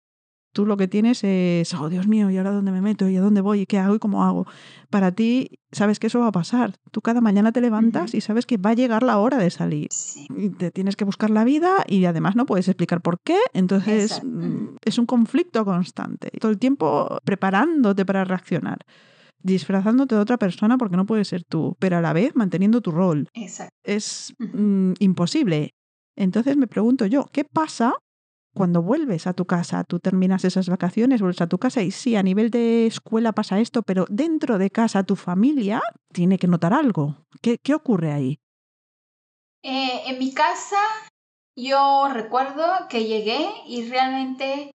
Tú 0.53 0.65
lo 0.65 0.75
que 0.75 0.87
tienes 0.87 1.23
es, 1.23 1.73
oh 1.73 1.89
Dios 1.89 2.07
mío, 2.07 2.29
¿y 2.29 2.37
ahora 2.37 2.51
dónde 2.51 2.71
me 2.71 2.81
meto? 2.81 3.07
¿Y 3.07 3.15
a 3.15 3.21
dónde 3.21 3.39
voy? 3.39 3.61
¿Y 3.61 3.65
qué 3.65 3.77
hago? 3.77 3.95
¿Y 3.95 3.99
cómo 3.99 4.23
hago? 4.23 4.45
Para 4.89 5.13
ti, 5.13 5.59
sabes 5.71 5.99
que 5.99 6.07
eso 6.07 6.19
va 6.19 6.27
a 6.27 6.31
pasar. 6.31 6.75
Tú 6.91 7.01
cada 7.01 7.21
mañana 7.21 7.51
te 7.53 7.61
levantas 7.61 8.13
y 8.13 8.21
sabes 8.21 8.45
que 8.45 8.57
va 8.57 8.71
a 8.71 8.73
llegar 8.73 9.03
la 9.03 9.17
hora 9.19 9.37
de 9.37 9.49
salir. 9.49 9.87
Y 10.35 10.49
te 10.49 10.71
tienes 10.71 10.97
que 10.97 11.05
buscar 11.05 11.29
la 11.29 11.45
vida 11.45 11.85
y 11.87 12.03
además 12.03 12.35
no 12.35 12.45
puedes 12.45 12.67
explicar 12.67 13.01
por 13.01 13.19
qué. 13.23 13.39
Entonces 13.53 14.21
mm, 14.23 14.75
es 14.83 14.97
un 14.97 15.05
conflicto 15.05 15.63
constante. 15.63 16.31
Todo 16.39 16.51
el 16.51 16.59
tiempo 16.59 17.17
preparándote 17.23 18.05
para 18.05 18.25
reaccionar 18.25 18.79
disfrazándote 19.43 20.13
de 20.13 20.21
otra 20.21 20.37
persona 20.37 20.77
porque 20.77 20.97
no 20.97 21.07
puedes 21.07 21.27
ser 21.27 21.43
tú, 21.43 21.75
pero 21.79 21.97
a 21.97 22.01
la 22.01 22.13
vez 22.13 22.35
manteniendo 22.35 22.81
tu 22.81 22.91
rol. 22.91 23.27
Exacto. 23.33 23.75
Es 23.83 24.35
mm, 24.37 24.93
imposible. 24.99 25.73
Entonces 26.15 26.57
me 26.57 26.67
pregunto 26.67 27.05
yo, 27.05 27.25
¿qué 27.31 27.43
pasa 27.43 27.95
cuando 28.53 28.81
vuelves 28.81 29.27
a 29.27 29.33
tu 29.33 29.45
casa, 29.45 29.83
tú 29.83 29.99
terminas 29.99 30.43
esas 30.43 30.67
vacaciones, 30.67 31.21
vuelves 31.21 31.41
a 31.41 31.47
tu 31.47 31.57
casa 31.57 31.81
y 31.81 31.91
sí, 31.91 32.15
a 32.15 32.23
nivel 32.23 32.49
de 32.51 32.85
escuela 32.87 33.31
pasa 33.31 33.59
esto, 33.59 33.81
pero 33.83 34.05
dentro 34.09 34.57
de 34.57 34.69
casa 34.69 35.03
tu 35.03 35.15
familia 35.15 35.81
tiene 36.11 36.37
que 36.37 36.47
notar 36.47 36.73
algo. 36.73 37.25
¿Qué, 37.41 37.57
qué 37.57 37.73
ocurre 37.73 38.11
ahí? 38.11 38.39
Eh, 39.63 40.01
en 40.07 40.19
mi 40.19 40.33
casa 40.33 40.77
yo 41.55 42.07
recuerdo 42.11 42.63
que 42.89 43.05
llegué 43.05 43.47
y 43.67 43.89
realmente 43.89 44.71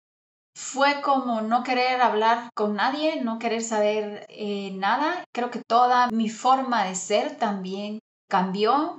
fue 0.54 1.00
como 1.02 1.40
no 1.40 1.62
querer 1.62 2.00
hablar 2.00 2.50
con 2.54 2.74
nadie, 2.74 3.22
no 3.22 3.38
querer 3.38 3.62
saber 3.62 4.26
eh, 4.28 4.72
nada. 4.72 5.24
Creo 5.32 5.50
que 5.50 5.62
toda 5.66 6.08
mi 6.08 6.28
forma 6.28 6.84
de 6.84 6.94
ser 6.94 7.36
también 7.36 8.00
cambió. 8.28 8.98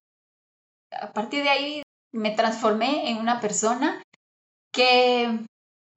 A 0.91 1.11
partir 1.13 1.43
de 1.43 1.49
ahí 1.49 1.83
me 2.11 2.31
transformé 2.31 3.09
en 3.09 3.17
una 3.17 3.39
persona 3.39 4.01
que 4.73 5.45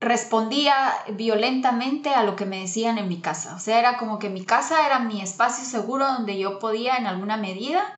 respondía 0.00 0.92
violentamente 1.14 2.10
a 2.10 2.22
lo 2.22 2.36
que 2.36 2.46
me 2.46 2.60
decían 2.60 2.98
en 2.98 3.08
mi 3.08 3.20
casa. 3.20 3.56
O 3.56 3.58
sea, 3.58 3.78
era 3.78 3.96
como 3.96 4.18
que 4.18 4.28
mi 4.28 4.44
casa 4.44 4.86
era 4.86 5.00
mi 5.00 5.20
espacio 5.22 5.64
seguro 5.64 6.06
donde 6.06 6.38
yo 6.38 6.58
podía 6.58 6.96
en 6.96 7.06
alguna 7.06 7.36
medida 7.36 7.96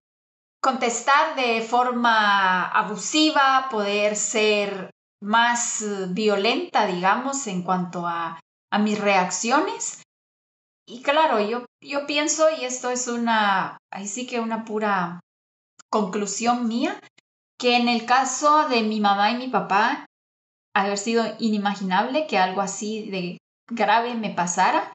contestar 0.63 1.37
de 1.37 1.61
forma 1.61 2.67
abusiva, 2.69 3.69
poder 3.71 4.17
ser 4.17 4.91
más 5.21 5.85
violenta, 6.11 6.87
digamos, 6.87 7.47
en 7.49 7.63
cuanto 7.63 8.07
a, 8.07 8.41
a 8.71 8.79
mis 8.79 9.01
reacciones. 9.01 10.03
Y 10.87 11.03
claro, 11.03 11.41
yo, 11.41 11.67
yo 11.83 12.07
pienso, 12.07 12.49
y 12.51 12.65
esto 12.65 12.91
es 12.91 13.09
una, 13.09 13.77
ahí 13.93 14.07
sí 14.07 14.27
que 14.27 14.41
una 14.41 14.65
pura 14.65 15.21
conclusión 15.91 16.69
mía, 16.69 16.99
que 17.59 17.77
en 17.77 17.89
el 17.89 18.07
caso 18.07 18.69
de 18.69 18.83
mi 18.83 19.01
mamá 19.01 19.33
y 19.33 19.37
mi 19.37 19.49
papá, 19.49 20.07
haber 20.75 20.99
sido 20.99 21.25
inimaginable 21.39 22.27
que 22.27 22.39
algo 22.39 22.61
así 22.61 23.11
de 23.11 23.39
grave 23.71 24.15
me 24.15 24.31
pasara. 24.31 24.93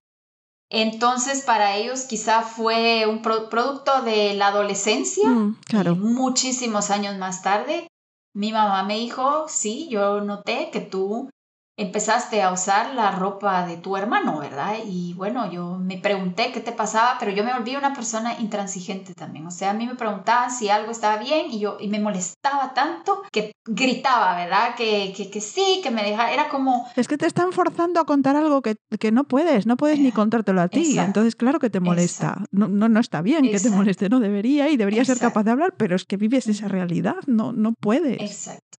Entonces 0.70 1.44
para 1.44 1.76
ellos 1.76 2.04
quizá 2.04 2.42
fue 2.42 3.06
un 3.08 3.22
producto 3.22 4.02
de 4.02 4.34
la 4.34 4.48
adolescencia, 4.48 5.30
mm, 5.30 5.60
claro. 5.66 5.96
muchísimos 5.96 6.90
años 6.90 7.18
más 7.18 7.44
tarde. 7.44 7.88
Mi 8.36 8.52
mamá 8.52 8.84
me 8.84 8.96
dijo, 8.96 9.48
sí, 9.48 9.88
yo 9.90 10.22
noté 10.22 10.72
que 10.72 10.82
tú 10.82 11.30
empezaste 11.76 12.42
a 12.42 12.52
usar 12.52 12.94
la 12.94 13.12
ropa 13.12 13.66
de 13.66 13.78
tu 13.78 13.98
hermano, 13.98 14.40
¿verdad? 14.40 14.76
Y 14.86 15.14
bueno, 15.14 15.52
yo 15.52 15.78
me 15.80 15.98
pregunté 15.98 16.52
qué 16.52 16.60
te 16.60 16.72
pasaba, 16.72 17.18
pero 17.20 17.32
yo 17.32 17.44
me 17.44 17.54
volví 17.54 17.76
una 17.76 17.94
persona 17.94 18.40
intransigente 18.40 19.14
también. 19.16 19.48
O 19.48 19.52
sea, 19.52 19.72
a 19.72 19.74
mí 19.74 19.88
me 19.88 19.96
preguntaban 19.96 20.52
si 20.52 20.70
algo 20.70 20.92
estaba 20.92 21.18
bien 21.18 21.52
y 21.52 21.60
yo 21.60 21.78
y 21.80 21.88
me 21.88 22.00
molestaba 22.00 22.74
tanto 22.76 23.24
que 23.32 23.54
gritaba, 23.66 24.36
¿verdad? 24.36 24.76
Que, 24.76 25.14
que, 25.16 25.32
que 25.32 25.42
sí, 25.42 25.80
que 25.82 25.90
me 25.90 26.04
dejara. 26.04 26.32
Era 26.32 26.50
como... 26.50 26.88
Es 26.96 27.08
que 27.08 27.18
te 27.18 27.26
están 27.26 27.52
forzando 27.54 28.00
a 28.00 28.06
contar 28.06 28.36
algo 28.36 28.62
que, 28.62 28.76
que 29.00 29.12
no 29.12 29.24
puedes, 29.24 29.66
no 29.66 29.76
puedes 29.76 30.00
ni 30.00 30.12
contártelo 30.12 30.62
a 30.62 30.68
ti. 30.68 31.00
Entonces, 31.00 31.36
claro 31.36 31.60
que 31.60 31.72
te 31.72 31.80
molesta. 31.80 32.46
No, 32.52 32.68
no, 32.68 32.88
no, 32.88 33.00
está 33.00 33.22
bien 33.22 33.50
que 33.50 33.60
te 33.60 33.70
moleste, 33.72 34.10
no 34.10 34.20
debería 34.20 34.70
y 34.70 34.78
debería 34.78 35.06
ser 35.06 35.18
capaz 35.18 35.44
de 35.44 35.52
hablar, 35.52 35.74
pero 35.78 35.96
es 35.96 36.06
que 36.06 36.18
vives 36.18 36.48
esa 36.48 36.68
realidad, 36.68 37.18
no, 37.26 37.52
no 37.52 37.74
puedes. 37.74 38.22
Exacto. 38.22 38.78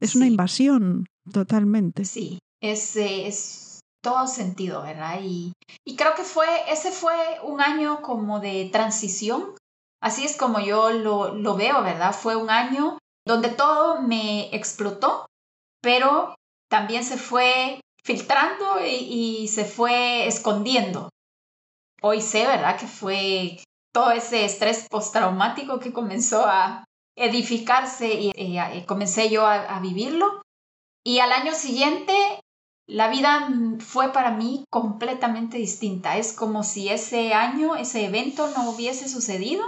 Es 0.00 0.16
una 0.16 0.26
invasión. 0.26 1.06
Totalmente. 1.30 2.04
Sí, 2.04 2.38
es, 2.60 2.96
es 2.96 3.80
todo 4.02 4.26
sentido, 4.26 4.82
¿verdad? 4.82 5.20
Y, 5.22 5.52
y 5.86 5.96
creo 5.96 6.14
que 6.14 6.24
fue, 6.24 6.46
ese 6.68 6.90
fue 6.90 7.14
un 7.44 7.60
año 7.60 8.02
como 8.02 8.40
de 8.40 8.68
transición. 8.72 9.54
Así 10.00 10.24
es 10.24 10.36
como 10.36 10.58
yo 10.58 10.90
lo, 10.90 11.34
lo 11.34 11.54
veo, 11.54 11.82
¿verdad? 11.82 12.12
Fue 12.12 12.34
un 12.34 12.50
año 12.50 12.98
donde 13.24 13.50
todo 13.50 14.02
me 14.02 14.54
explotó, 14.54 15.26
pero 15.80 16.34
también 16.68 17.04
se 17.04 17.16
fue 17.16 17.80
filtrando 18.02 18.84
y, 18.84 19.42
y, 19.42 19.48
se 19.48 19.64
fue 19.64 20.26
escondiendo. 20.26 21.08
Hoy 22.00 22.20
sé, 22.20 22.46
¿verdad? 22.46 22.78
Que 22.78 22.86
fue 22.86 23.62
todo 23.92 24.10
ese 24.10 24.44
estrés 24.44 24.86
postraumático 24.90 25.78
que 25.78 25.92
comenzó 25.92 26.44
a 26.46 26.84
edificarse 27.16 28.12
y, 28.14 28.32
y, 28.34 28.84
comencé 28.86 29.30
yo 29.30 29.46
a, 29.46 29.78
vivirlo. 29.80 30.42
Y 31.04 31.18
al 31.18 31.32
año 31.32 31.54
siguiente, 31.54 32.14
la 32.86 33.08
vida 33.08 33.48
fue 33.80 34.12
para 34.12 34.30
mí 34.30 34.64
completamente 34.70 35.58
distinta. 35.58 36.16
Es 36.16 36.32
como 36.32 36.62
si 36.62 36.88
ese 36.88 37.34
año, 37.34 37.76
ese 37.76 38.04
evento 38.04 38.48
no 38.48 38.70
hubiese 38.70 39.08
sucedido, 39.08 39.64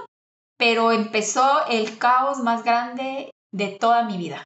pero 0.57 0.93
empezó 0.93 1.67
el 1.67 1.99
caos 1.99 2.39
más 2.39 2.65
grande 2.65 3.31
de 3.53 3.69
toda 3.69 4.05
mi 4.05 4.17
vida. 4.17 4.45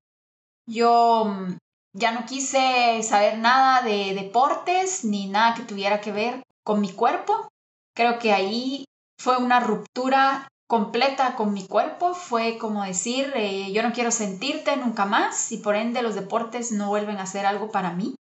Yo 0.66 1.24
mm, 1.27 1.57
ya 1.94 2.12
no 2.12 2.27
quise 2.27 3.03
saber 3.03 3.38
nada 3.38 3.83
de 3.83 4.14
deportes 4.14 5.05
ni 5.05 5.27
nada 5.27 5.55
que 5.55 5.62
tuviera 5.62 6.01
que 6.01 6.12
ver 6.12 6.42
con 6.64 6.81
mi 6.81 6.92
cuerpo. 6.92 7.48
Creo 7.94 8.18
que 8.18 8.33
ahí 8.33 8.85
fue 9.18 9.38
una 9.38 9.61
ruptura 9.61 10.48
completa 10.68 11.35
con 11.35 11.54
mi 11.54 11.66
cuerpo 11.66 12.14
fue 12.14 12.59
como 12.59 12.85
decir, 12.85 13.33
eh, 13.35 13.72
yo 13.72 13.83
no 13.83 13.92
quiero 13.92 14.11
sentirte 14.11 14.76
nunca 14.76 15.07
más 15.07 15.50
y 15.50 15.57
por 15.57 15.74
ende 15.74 16.02
los 16.02 16.14
deportes 16.14 16.72
no 16.72 16.88
vuelven 16.88 17.16
a 17.16 17.26
ser 17.26 17.46
algo 17.46 17.70
para 17.70 17.94
mí. 17.94 18.14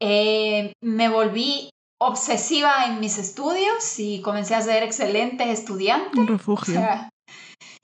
Eh, 0.00 0.72
me 0.80 1.08
volví 1.08 1.70
obsesiva 2.00 2.86
en 2.86 3.00
mis 3.00 3.18
estudios 3.18 3.98
y 3.98 4.22
comencé 4.22 4.54
a 4.54 4.62
ser 4.62 4.84
excelente 4.84 5.50
estudiante. 5.50 6.20
Un 6.20 6.28
refugio. 6.28 6.80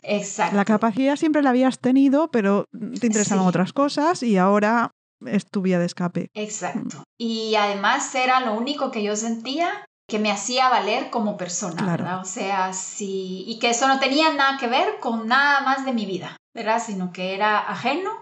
exacto. 0.03 0.57
La 0.57 0.65
capacidad 0.65 1.17
siempre 1.17 1.43
la 1.43 1.51
habías 1.51 1.81
tenido, 1.81 2.31
pero 2.31 2.67
te 2.71 3.09
interesaban 3.09 3.47
otras 3.47 3.73
cosas 3.73 4.23
y 4.23 4.37
ahora 4.37 4.93
es 5.27 5.45
tu 5.47 5.61
vía 5.61 5.81
de 5.81 5.87
escape. 5.87 6.29
Exacto. 6.35 7.03
Y 7.19 7.57
además 7.57 8.15
era 8.15 8.39
lo 8.41 8.55
único 8.55 8.93
que 8.93 9.03
yo 9.03 9.17
sentía 9.17 9.85
que 10.09 10.19
me 10.19 10.31
hacía 10.31 10.69
valer 10.69 11.11
como 11.11 11.37
persona, 11.37 11.83
Claro. 11.83 12.05
¿verdad? 12.05 12.21
O 12.21 12.25
sea, 12.25 12.73
sí, 12.73 13.45
y 13.47 13.59
que 13.59 13.71
eso 13.71 13.89
no 13.89 13.99
tenía 14.01 14.33
nada 14.33 14.59
que 14.59 14.67
ver 14.67 15.01
con 15.01 15.27
nada 15.27 15.61
más 15.61 15.85
de 15.85 15.93
mi 15.93 16.05
vida, 16.07 16.37
¿verdad? 16.55 16.83
Sino 16.85 17.13
que 17.13 17.35
era 17.35 17.59
ajeno. 17.59 18.21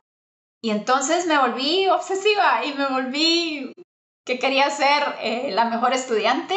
Y 0.62 0.70
entonces 0.70 1.26
me 1.26 1.38
volví 1.38 1.88
obsesiva 1.88 2.64
y 2.64 2.74
me 2.74 2.86
volví 2.86 3.72
que 4.24 4.38
quería 4.38 4.70
ser 4.70 5.02
eh, 5.20 5.50
la 5.52 5.64
mejor 5.64 5.92
estudiante. 5.92 6.54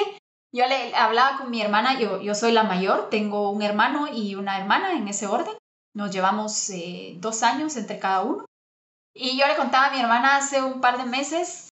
Yo 0.53 0.67
le 0.67 0.95
hablaba 0.95 1.39
con 1.39 1.49
mi 1.49 1.61
hermana, 1.61 1.99
yo, 1.99 2.21
yo 2.21 2.35
soy 2.35 2.51
la 2.51 2.63
mayor, 2.63 3.09
tengo 3.09 3.49
un 3.49 3.63
hermano 3.63 4.07
y 4.07 4.35
una 4.35 4.59
hermana 4.59 4.93
en 4.93 5.07
ese 5.07 5.25
orden. 5.25 5.55
Nos 5.95 6.11
llevamos 6.11 6.69
eh, 6.69 7.15
dos 7.17 7.41
años 7.41 7.75
entre 7.77 7.97
cada 7.97 8.21
uno. 8.21 8.45
Y 9.15 9.38
yo 9.39 9.47
le 9.47 9.55
contaba 9.55 9.88
a 9.88 9.91
mi 9.91 9.99
hermana 9.99 10.35
hace 10.38 10.61
un 10.61 10.81
par 10.81 10.97
de 10.97 11.05
meses 11.05 11.69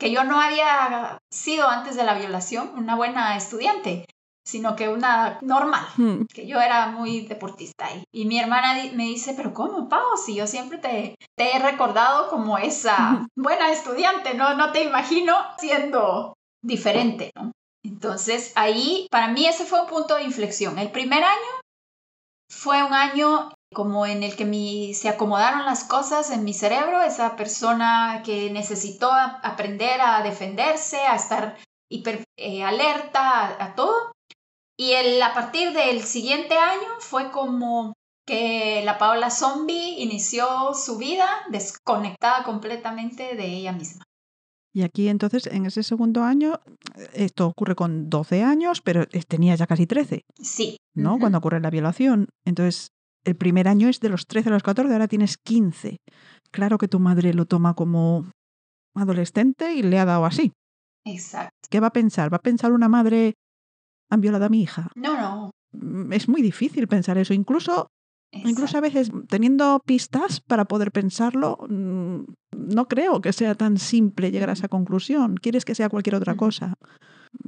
que 0.00 0.10
yo 0.10 0.24
no 0.24 0.40
había 0.40 1.18
sido 1.30 1.68
antes 1.68 1.94
de 1.94 2.04
la 2.04 2.14
violación 2.14 2.72
una 2.76 2.96
buena 2.96 3.36
estudiante, 3.36 4.06
sino 4.44 4.74
que 4.74 4.88
una 4.88 5.38
normal, 5.42 5.86
Hmm. 5.96 6.22
que 6.34 6.46
yo 6.46 6.60
era 6.60 6.86
muy 6.88 7.20
deportista. 7.26 7.86
Y, 7.94 8.02
y 8.12 8.24
mi 8.24 8.40
hermana 8.40 8.74
di- 8.74 8.90
me 8.92 9.04
dice, 9.04 9.34
pero 9.36 9.52
¿cómo, 9.52 9.88
Pau? 9.88 10.16
Si 10.16 10.34
yo 10.34 10.46
siempre 10.46 10.78
te, 10.78 11.14
te 11.36 11.54
he 11.54 11.58
recordado 11.60 12.28
como 12.30 12.56
esa 12.58 13.26
buena 13.36 13.70
estudiante, 13.70 14.34
¿no? 14.34 14.54
No 14.54 14.72
te 14.72 14.82
imagino 14.82 15.34
siendo 15.58 16.34
diferente, 16.64 17.30
¿no? 17.36 17.52
Entonces 17.84 18.52
ahí, 18.56 19.06
para 19.10 19.28
mí 19.28 19.46
ese 19.46 19.64
fue 19.64 19.80
un 19.82 19.86
punto 19.86 20.16
de 20.16 20.24
inflexión. 20.24 20.78
El 20.78 20.90
primer 20.90 21.22
año 21.22 21.52
fue 22.50 22.82
un 22.82 22.92
año 22.94 23.52
como 23.72 24.04
en 24.06 24.22
el 24.22 24.34
que 24.36 24.44
mi- 24.44 24.94
se 24.94 25.08
acomodaron 25.08 25.64
las 25.64 25.84
cosas 25.84 26.30
en 26.30 26.44
mi 26.44 26.52
cerebro, 26.54 27.02
esa 27.02 27.36
persona 27.36 28.22
que 28.24 28.50
necesitó 28.50 29.10
a- 29.12 29.40
aprender 29.42 30.00
a 30.00 30.22
defenderse, 30.22 30.98
a 30.98 31.14
estar 31.16 31.56
hiper 31.90 32.24
eh, 32.36 32.64
alerta 32.64 33.46
a, 33.46 33.64
a 33.64 33.74
todo. 33.74 34.12
Y 34.78 34.92
el, 34.92 35.20
a 35.22 35.34
partir 35.34 35.72
del 35.72 36.02
siguiente 36.02 36.54
año 36.54 36.88
fue 37.00 37.30
como 37.30 37.92
que 38.26 38.82
la 38.84 38.96
Paola 38.98 39.30
Zombie 39.30 40.00
inició 40.02 40.72
su 40.74 40.96
vida 40.98 41.28
desconectada 41.50 42.44
completamente 42.44 43.34
de 43.36 43.46
ella 43.46 43.72
misma. 43.72 44.04
Y 44.72 44.82
aquí 44.82 45.08
entonces, 45.08 45.46
en 45.48 45.66
ese 45.66 45.82
segundo 45.82 46.22
año, 46.22 46.60
esto 47.12 47.48
ocurre 47.48 47.74
con 47.74 48.08
12 48.08 48.44
años, 48.44 48.80
pero 48.80 49.02
eh, 49.02 49.22
tenía 49.26 49.54
ya 49.56 49.66
casi 49.66 49.86
13, 49.86 50.22
Sí. 50.40 50.76
¿no? 50.94 51.18
Cuando 51.18 51.38
ocurre 51.38 51.60
la 51.60 51.70
violación. 51.70 52.28
Entonces, 52.46 52.88
el 53.24 53.36
primer 53.36 53.68
año 53.68 53.88
es 53.88 54.00
de 54.00 54.08
los 54.08 54.26
13 54.26 54.48
a 54.48 54.52
los 54.52 54.62
14, 54.62 54.92
ahora 54.92 55.08
tienes 55.08 55.36
15. 55.38 55.96
Claro 56.50 56.78
que 56.78 56.88
tu 56.88 57.00
madre 57.00 57.34
lo 57.34 57.46
toma 57.46 57.74
como 57.74 58.30
adolescente 58.94 59.74
y 59.74 59.82
le 59.82 59.98
ha 59.98 60.04
dado 60.04 60.24
así. 60.24 60.52
Exacto. 61.06 61.56
¿Qué 61.70 61.80
va 61.80 61.88
a 61.88 61.92
pensar? 61.92 62.32
¿Va 62.32 62.36
a 62.38 62.42
pensar 62.42 62.72
una 62.72 62.88
madre, 62.88 63.34
han 64.10 64.20
violado 64.20 64.46
a 64.46 64.48
mi 64.48 64.62
hija? 64.62 64.90
No, 64.96 65.18
no. 65.20 65.50
Mm, 65.72 66.12
Es 66.12 66.28
muy 66.28 66.42
difícil 66.42 66.88
pensar 66.88 67.16
eso. 67.18 67.32
Incluso, 67.32 67.86
incluso 68.32 68.78
a 68.78 68.80
veces 68.80 69.10
teniendo 69.28 69.80
pistas 69.84 70.40
para 70.40 70.64
poder 70.64 70.90
pensarlo, 70.92 71.58
mm, 71.68 72.24
no 72.56 72.88
creo 72.88 73.20
que 73.20 73.32
sea 73.32 73.54
tan 73.54 73.78
simple 73.78 74.30
llegar 74.30 74.50
a 74.50 74.54
esa 74.54 74.68
conclusión. 74.68 75.36
Quieres 75.36 75.64
que 75.64 75.74
sea 75.74 75.88
cualquier 75.88 76.16
otra 76.16 76.36
cosa. 76.36 76.74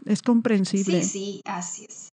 Es 0.06 0.22
comprensible. 0.22 1.02
Sí, 1.02 1.08
sí, 1.08 1.40
así 1.44 1.86
es. 1.88 2.08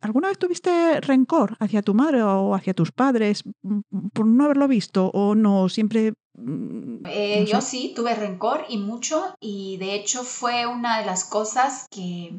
¿Alguna 0.00 0.28
vez 0.28 0.38
tuviste 0.38 1.00
rencor 1.00 1.56
hacia 1.58 1.82
tu 1.82 1.92
madre 1.94 2.22
o 2.22 2.54
hacia 2.54 2.74
tus 2.74 2.92
padres 2.92 3.42
mm, 3.62 4.08
por 4.12 4.26
no 4.26 4.44
haberlo 4.44 4.68
visto 4.68 5.10
o 5.12 5.34
no 5.34 5.68
siempre... 5.68 6.12
mm, 6.34 7.06
Eh, 7.06 7.44
yo 7.46 7.60
sí 7.60 7.92
tuve 7.96 8.14
rencor 8.14 8.64
y 8.68 8.78
mucho 8.78 9.34
y 9.40 9.76
de 9.78 9.94
hecho 9.94 10.22
fue 10.22 10.66
una 10.66 11.00
de 11.00 11.06
las 11.06 11.24
cosas 11.24 11.86
que 11.90 12.32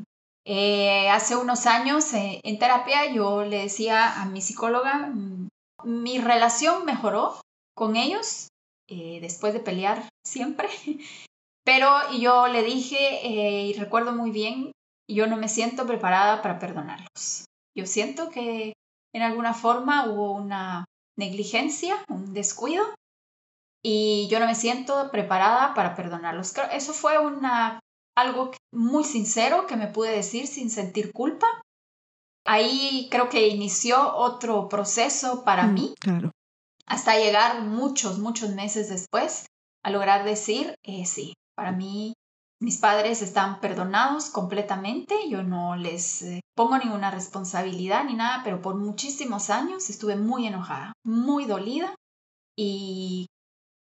eh, 0.45 1.09
hace 1.09 1.35
unos 1.35 1.65
años 1.65 2.13
eh, 2.13 2.39
en 2.43 2.59
terapia 2.59 3.13
yo 3.13 3.43
le 3.43 3.63
decía 3.63 4.21
a 4.21 4.25
mi 4.25 4.41
psicóloga, 4.41 5.07
mm, 5.13 5.47
mi 5.83 6.17
relación 6.19 6.85
mejoró 6.85 7.35
con 7.75 7.95
ellos 7.95 8.47
eh, 8.87 9.19
después 9.21 9.53
de 9.53 9.59
pelear 9.59 10.07
siempre, 10.25 10.67
pero 11.65 11.89
yo 12.17 12.47
le 12.47 12.63
dije 12.63 13.27
y 13.27 13.73
recuerdo 13.73 14.11
muy 14.13 14.31
bien, 14.31 14.71
yo 15.09 15.27
no 15.27 15.37
me 15.37 15.47
siento 15.47 15.85
preparada 15.85 16.41
para 16.41 16.57
perdonarlos. 16.59 17.45
Yo 17.77 17.85
siento 17.85 18.29
que 18.29 18.73
en 19.13 19.21
alguna 19.21 19.53
forma 19.53 20.07
hubo 20.09 20.33
una 20.33 20.85
negligencia, 21.17 22.03
un 22.09 22.33
descuido 22.33 22.85
y 23.83 24.27
yo 24.29 24.39
no 24.39 24.45
me 24.47 24.55
siento 24.55 25.09
preparada 25.11 25.73
para 25.73 25.95
perdonarlos. 25.95 26.53
Eso 26.71 26.93
fue 26.93 27.17
una, 27.17 27.79
algo 28.17 28.51
muy 28.73 29.03
sincero 29.03 29.67
que 29.67 29.75
me 29.77 29.87
pude 29.87 30.11
decir 30.11 30.47
sin 30.47 30.69
sentir 30.69 31.11
culpa. 31.13 31.47
Ahí 32.45 33.07
creo 33.11 33.29
que 33.29 33.47
inició 33.47 34.15
otro 34.15 34.69
proceso 34.69 35.43
para 35.43 35.63
Mm, 35.67 35.73
mí, 35.73 35.93
Claro. 35.99 36.31
hasta 36.85 37.17
llegar 37.17 37.61
muchos, 37.61 38.17
muchos 38.19 38.49
meses 38.51 38.89
después 38.89 39.45
a 39.83 39.91
lograr 39.91 40.23
decir, 40.25 40.75
eh, 40.83 41.05
sí, 41.05 41.33
para 41.55 41.71
mí 41.71 42.13
mis 42.61 42.77
padres 42.77 43.21
están 43.21 43.59
perdonados 43.61 44.29
completamente, 44.29 45.29
yo 45.29 45.43
no 45.43 45.75
les 45.75 46.21
eh, 46.23 46.41
pongo 46.55 46.77
ninguna 46.77 47.09
responsabilidad 47.09 48.03
ni 48.03 48.15
nada, 48.15 48.41
pero 48.43 48.61
por 48.61 48.75
muchísimos 48.75 49.49
años 49.49 49.89
estuve 49.89 50.15
muy 50.15 50.45
enojada, 50.45 50.91
muy 51.05 51.45
dolida 51.45 51.95
y 52.57 53.27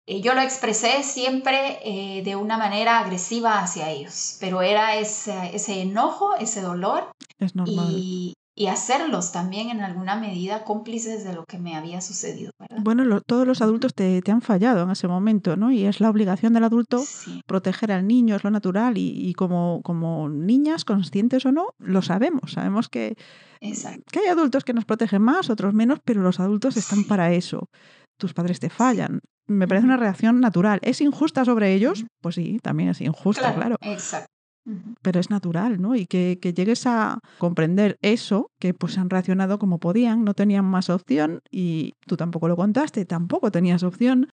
eh, 0.05 0.21
yo 0.21 0.35
lo 0.35 0.41
expresé 0.41 1.03
siempre 1.03 1.79
eh, 1.83 2.21
de 2.23 2.35
una 2.35 2.57
manera 2.57 2.99
agresiva 2.99 3.59
hacia 3.59 3.89
ellos, 3.89 4.37
pero 4.39 4.61
era 4.61 4.95
ese, 4.95 5.55
ese 5.55 5.81
enojo, 5.81 6.35
ese 6.35 6.61
dolor 6.61 7.11
Es 7.39 7.55
normal. 7.55 7.87
y, 7.89 8.33
y 8.59 8.67
hacerlos 8.67 9.31
también 9.31 9.69
en 9.69 9.81
alguna 9.81 10.15
medida 10.15 10.63
cómplices 10.63 11.23
de 11.23 11.33
lo 11.33 11.45
que 11.45 11.59
me 11.59 11.75
había 11.75 12.01
sucedido, 12.01 12.51
¿verdad? 12.59 12.77
Bueno, 12.81 13.05
lo- 13.05 13.21
todos 13.21 13.45
los 13.45 13.61
adultos 13.61 13.93
te, 13.93 14.19
te 14.23 14.31
han 14.31 14.41
fallado 14.41 14.81
en 14.83 14.89
ese 14.89 15.07
momento, 15.07 15.55
¿no? 15.55 15.71
Y 15.71 15.85
es 15.85 15.99
la 15.99 16.09
obligación 16.09 16.53
del 16.53 16.63
adulto 16.63 16.97
Sí, 16.97 17.41
proteger 17.45 17.91
al 17.91 18.07
niño, 18.07 18.35
es 18.35 18.43
lo 18.43 18.49
natural. 18.49 18.97
Y, 18.97 19.29
y 19.29 19.33
como, 19.35 19.81
como 19.83 20.27
niñas, 20.29 20.85
conscientes 20.85 21.45
o 21.45 21.51
no, 21.51 21.67
lo 21.77 22.01
sabemos. 22.01 22.53
Sabemos 22.53 22.89
que, 22.89 23.15
exacto. 23.61 24.01
que 24.11 24.19
hay 24.21 24.27
adultos 24.27 24.63
que 24.63 24.73
nos 24.73 24.85
protegen 24.85 25.21
más, 25.21 25.51
otros 25.51 25.75
menos, 25.75 25.99
pero 26.03 26.21
los 26.23 26.39
adultos 26.39 26.77
están 26.77 26.99
Sí. 27.03 27.05
para 27.05 27.31
eso. 27.33 27.69
Tus 28.17 28.33
padres 28.33 28.59
te 28.59 28.71
fallan. 28.71 29.19
Me 29.45 29.67
parece 29.67 29.85
una 29.85 29.97
reacción 29.97 30.39
natural. 30.41 30.79
¿Es 30.81 30.99
injusta 30.99 31.45
sobre 31.45 31.73
ellos? 31.75 32.05
Pues 32.21 32.33
sí, 32.35 32.57
también 32.63 32.89
es 32.89 33.01
injusta, 33.01 33.53
claro. 33.53 33.75
Exacto. 33.81 34.27
Pero 35.01 35.19
es 35.19 35.29
natural, 35.29 35.81
¿no? 35.81 35.95
Y 35.95 36.07
que, 36.07 36.39
que 36.41 36.53
llegues 36.53 36.85
a 36.87 37.19
comprender 37.37 37.97
eso, 38.01 38.51
que 38.59 38.73
pues 38.73 38.97
han 38.97 39.09
reaccionado 39.09 39.59
como 39.59 39.79
podían, 39.79 40.23
no 40.23 40.33
tenían 40.33 40.65
más 40.65 40.89
opción 40.89 41.39
y 41.51 41.93
tú 42.05 42.17
tampoco 42.17 42.47
lo 42.47 42.55
contaste, 42.55 43.05
tampoco 43.05 43.51
tenías 43.51 43.83
opción. 43.83 44.29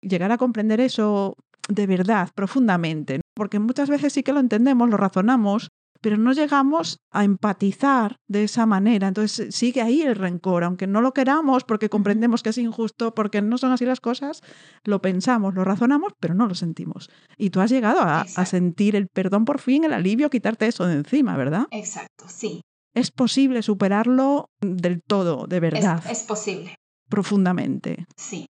Llegar 0.00 0.32
a 0.32 0.38
comprender 0.38 0.80
eso 0.80 1.34
de 1.68 1.86
verdad, 1.86 2.30
profundamente, 2.34 3.18
¿no? 3.18 3.22
porque 3.34 3.58
muchas 3.58 3.90
veces 3.90 4.12
sí 4.12 4.22
que 4.22 4.32
lo 4.32 4.40
entendemos, 4.40 4.88
lo 4.88 4.96
razonamos, 4.96 5.68
pero 6.00 6.16
no 6.16 6.32
llegamos 6.32 6.98
a 7.10 7.24
empatizar 7.24 8.16
de 8.28 8.44
esa 8.44 8.66
manera. 8.66 9.08
Entonces 9.08 9.54
sigue 9.54 9.82
ahí 9.82 10.02
el 10.02 10.14
rencor, 10.14 10.64
aunque 10.64 10.86
no 10.86 11.00
lo 11.00 11.12
queramos 11.12 11.64
porque 11.64 11.88
comprendemos 11.88 12.42
que 12.42 12.50
es 12.50 12.58
injusto, 12.58 13.14
porque 13.14 13.42
no 13.42 13.58
son 13.58 13.72
así 13.72 13.84
las 13.84 14.00
cosas, 14.00 14.42
lo 14.84 15.00
pensamos, 15.00 15.54
lo 15.54 15.64
razonamos, 15.64 16.12
pero 16.20 16.34
no 16.34 16.46
lo 16.46 16.54
sentimos. 16.54 17.10
Y 17.36 17.50
tú 17.50 17.60
has 17.60 17.70
llegado 17.70 18.00
a, 18.00 18.24
sentir 18.46 18.96
el 18.96 19.08
perdón 19.08 19.44
por 19.44 19.60
fin, 19.60 19.84
el 19.84 19.92
alivio, 19.92 20.30
quitarte 20.30 20.66
eso 20.66 20.86
de 20.86 20.94
encima, 20.94 21.36
¿verdad? 21.36 21.66
Exacto, 21.70 22.24
sí. 22.28 22.62
Es 22.94 23.10
posible 23.10 23.62
superarlo 23.62 24.50
del 24.60 25.02
todo, 25.02 25.46
de 25.46 25.56
Es, 25.56 25.62
verdad, 25.62 26.02
es 26.10 26.22
posible, 26.22 26.74
profundamente. 27.08 28.06
sí. 28.16 28.46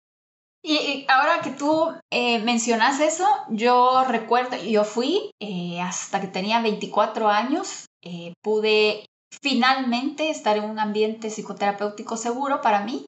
Y, 0.64 1.05
ahora 1.09 1.40
que 1.42 1.51
tú 1.51 1.92
eh, 2.11 2.38
mencionas 2.40 3.01
eso, 3.01 3.27
yo 3.48 4.05
recuerdo, 4.05 4.57
yo 4.57 4.85
fui 4.85 5.31
eh, 5.40 5.81
hasta 5.81 6.20
que 6.20 6.29
tenía 6.29 6.62
24 6.62 7.29
años, 7.29 7.87
eh, 8.03 8.33
pude 8.42 9.07
finalmente 9.40 10.31
estar 10.31 10.57
en 10.57 10.64
un 10.64 10.79
ambiente 10.79 11.31
psicoterapéutico 11.31 12.16
seguro 12.16 12.61
para 12.61 12.85
mí. 12.85 13.05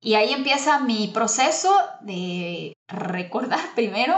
Y 0.00 0.14
ahí 0.14 0.32
empieza 0.32 0.80
mi 0.80 1.08
proceso 1.08 1.72
de 2.00 2.74
recordar 2.88 3.60
primero, 3.74 4.16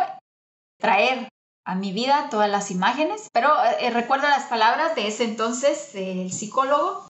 traer 0.78 1.28
a 1.66 1.74
mi 1.74 1.92
vida 1.92 2.28
todas 2.30 2.50
las 2.50 2.70
imágenes, 2.70 3.28
pero 3.32 3.50
eh, 3.80 3.90
recuerdo 3.90 4.28
las 4.28 4.46
palabras 4.46 4.94
de 4.94 5.06
ese 5.06 5.24
entonces 5.24 5.92
del 5.92 6.32
psicólogo 6.32 7.06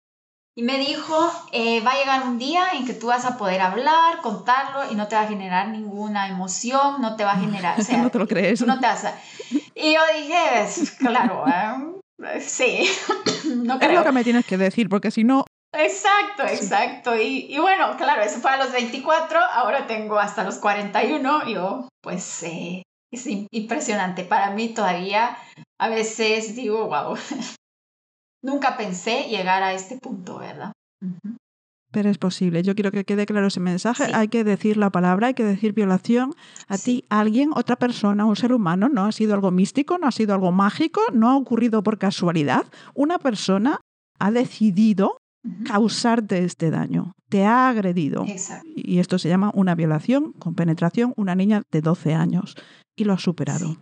y 0.61 0.63
me 0.63 0.77
dijo, 0.79 1.17
eh, 1.53 1.81
va 1.81 1.93
a 1.93 1.97
llegar 1.97 2.23
un 2.29 2.39
día 2.39 2.65
en 2.75 2.85
que 2.85 2.93
tú 2.93 3.07
vas 3.07 3.25
a 3.25 3.39
poder 3.39 3.63
hablar, 3.63 4.21
contarlo 4.21 4.93
y 4.93 4.95
no 4.95 5.09
te 5.09 5.17
va 5.17 5.23
a 5.23 5.27
generar 5.27 5.69
ninguna 5.69 6.29
emoción, 6.29 7.01
no 7.01 7.17
te 7.17 7.25
va 7.25 7.33
a 7.33 7.39
generar, 7.39 7.81
o 7.81 7.83
sea, 7.83 7.97
no 8.03 8.11
te 8.11 8.19
lo 8.19 8.27
crees. 8.29 8.61
no 8.61 8.79
te 8.79 8.87
vas 8.87 9.05
a... 9.07 9.15
Y 9.75 9.95
yo 9.95 10.01
dije, 10.15 10.63
"Es- 10.63 10.91
claro, 10.91 11.45
eh, 11.49 12.41
sí, 12.43 12.87
no 13.47 13.75
Es 13.77 13.81
lo 13.81 13.89
creo. 13.89 14.05
que 14.05 14.13
me 14.13 14.23
tienes 14.23 14.45
que 14.45 14.59
decir, 14.59 14.91
porque 14.91 15.11
si 15.11 15.25
no, 15.25 15.47
Exacto, 15.73 16.43
exacto. 16.43 17.17
Y, 17.17 17.47
y 17.49 17.59
bueno, 17.59 17.97
claro, 17.97 18.21
eso 18.23 18.41
fue 18.41 18.51
a 18.51 18.57
los 18.59 18.71
24, 18.73 19.39
ahora 19.41 19.87
tengo 19.87 20.19
hasta 20.19 20.43
los 20.45 20.57
41. 20.59 21.47
Yo, 21.49 21.89
pues, 22.03 22.43
eh, 22.43 22.83
es 23.11 23.27
impresionante. 23.51 24.25
Para 24.25 24.51
mí 24.51 24.69
todavía 24.75 25.39
a 25.81 25.89
veces 25.89 26.55
digo, 26.57 26.87
wow, 26.89 27.17
nunca 28.43 28.77
pensé 28.77 29.29
llegar 29.29 29.63
a 29.63 29.73
este 29.73 29.99
punto, 29.99 30.39
¿verdad? 30.39 30.73
Pero 31.93 32.09
es 32.09 32.19
posible. 32.19 32.63
Yo 32.63 32.75
quiero 32.75 32.93
que 32.93 33.05
quede 33.05 33.27
claro 33.27 33.49
ese 33.49 33.61
mensaje. 33.61 34.05
Hay 34.15 34.29
que 34.29 34.45
decir 34.45 34.77
la 34.77 34.91
palabra, 34.91 35.29
hay 35.29 35.35
que 35.35 35.45
decir 35.45 35.73
violación. 35.73 36.35
A 36.69 36.79
ti, 36.79 37.05
alguien, 37.09 37.51
otra 37.55 37.77
persona, 37.77 38.27
un 38.27 38.37
ser 38.37 38.53
humano, 38.53 38.89
no 38.89 39.07
ha 39.07 39.13
sido 39.13 39.35
algo 39.35 39.51
místico, 39.51 39.99
no 39.99 40.07
ha 40.07 40.13
sido 40.13 40.35
algo 40.35 40.53
mágico, 40.53 41.01
no 41.13 41.29
ha 41.29 41.37
ocurrido 41.37 41.83
por 41.83 41.99
casualidad. 41.99 42.67
Una 42.95 43.19
persona 43.19 43.81
ha 44.21 44.31
decidido 44.31 45.17
causarte 45.67 46.45
este 46.45 46.71
daño, 46.71 47.13
te 47.29 47.45
ha 47.45 47.69
agredido. 47.69 48.25
Y 48.77 48.99
esto 48.99 49.19
se 49.19 49.29
llama 49.29 49.51
una 49.55 49.75
violación 49.75 50.33
con 50.33 50.55
penetración, 50.55 51.13
una 51.17 51.35
niña 51.35 51.63
de 51.73 51.81
12 51.81 52.15
años. 52.15 52.57
Y 52.97 53.05
lo 53.05 53.15
ha 53.15 53.19
superado. 53.19 53.79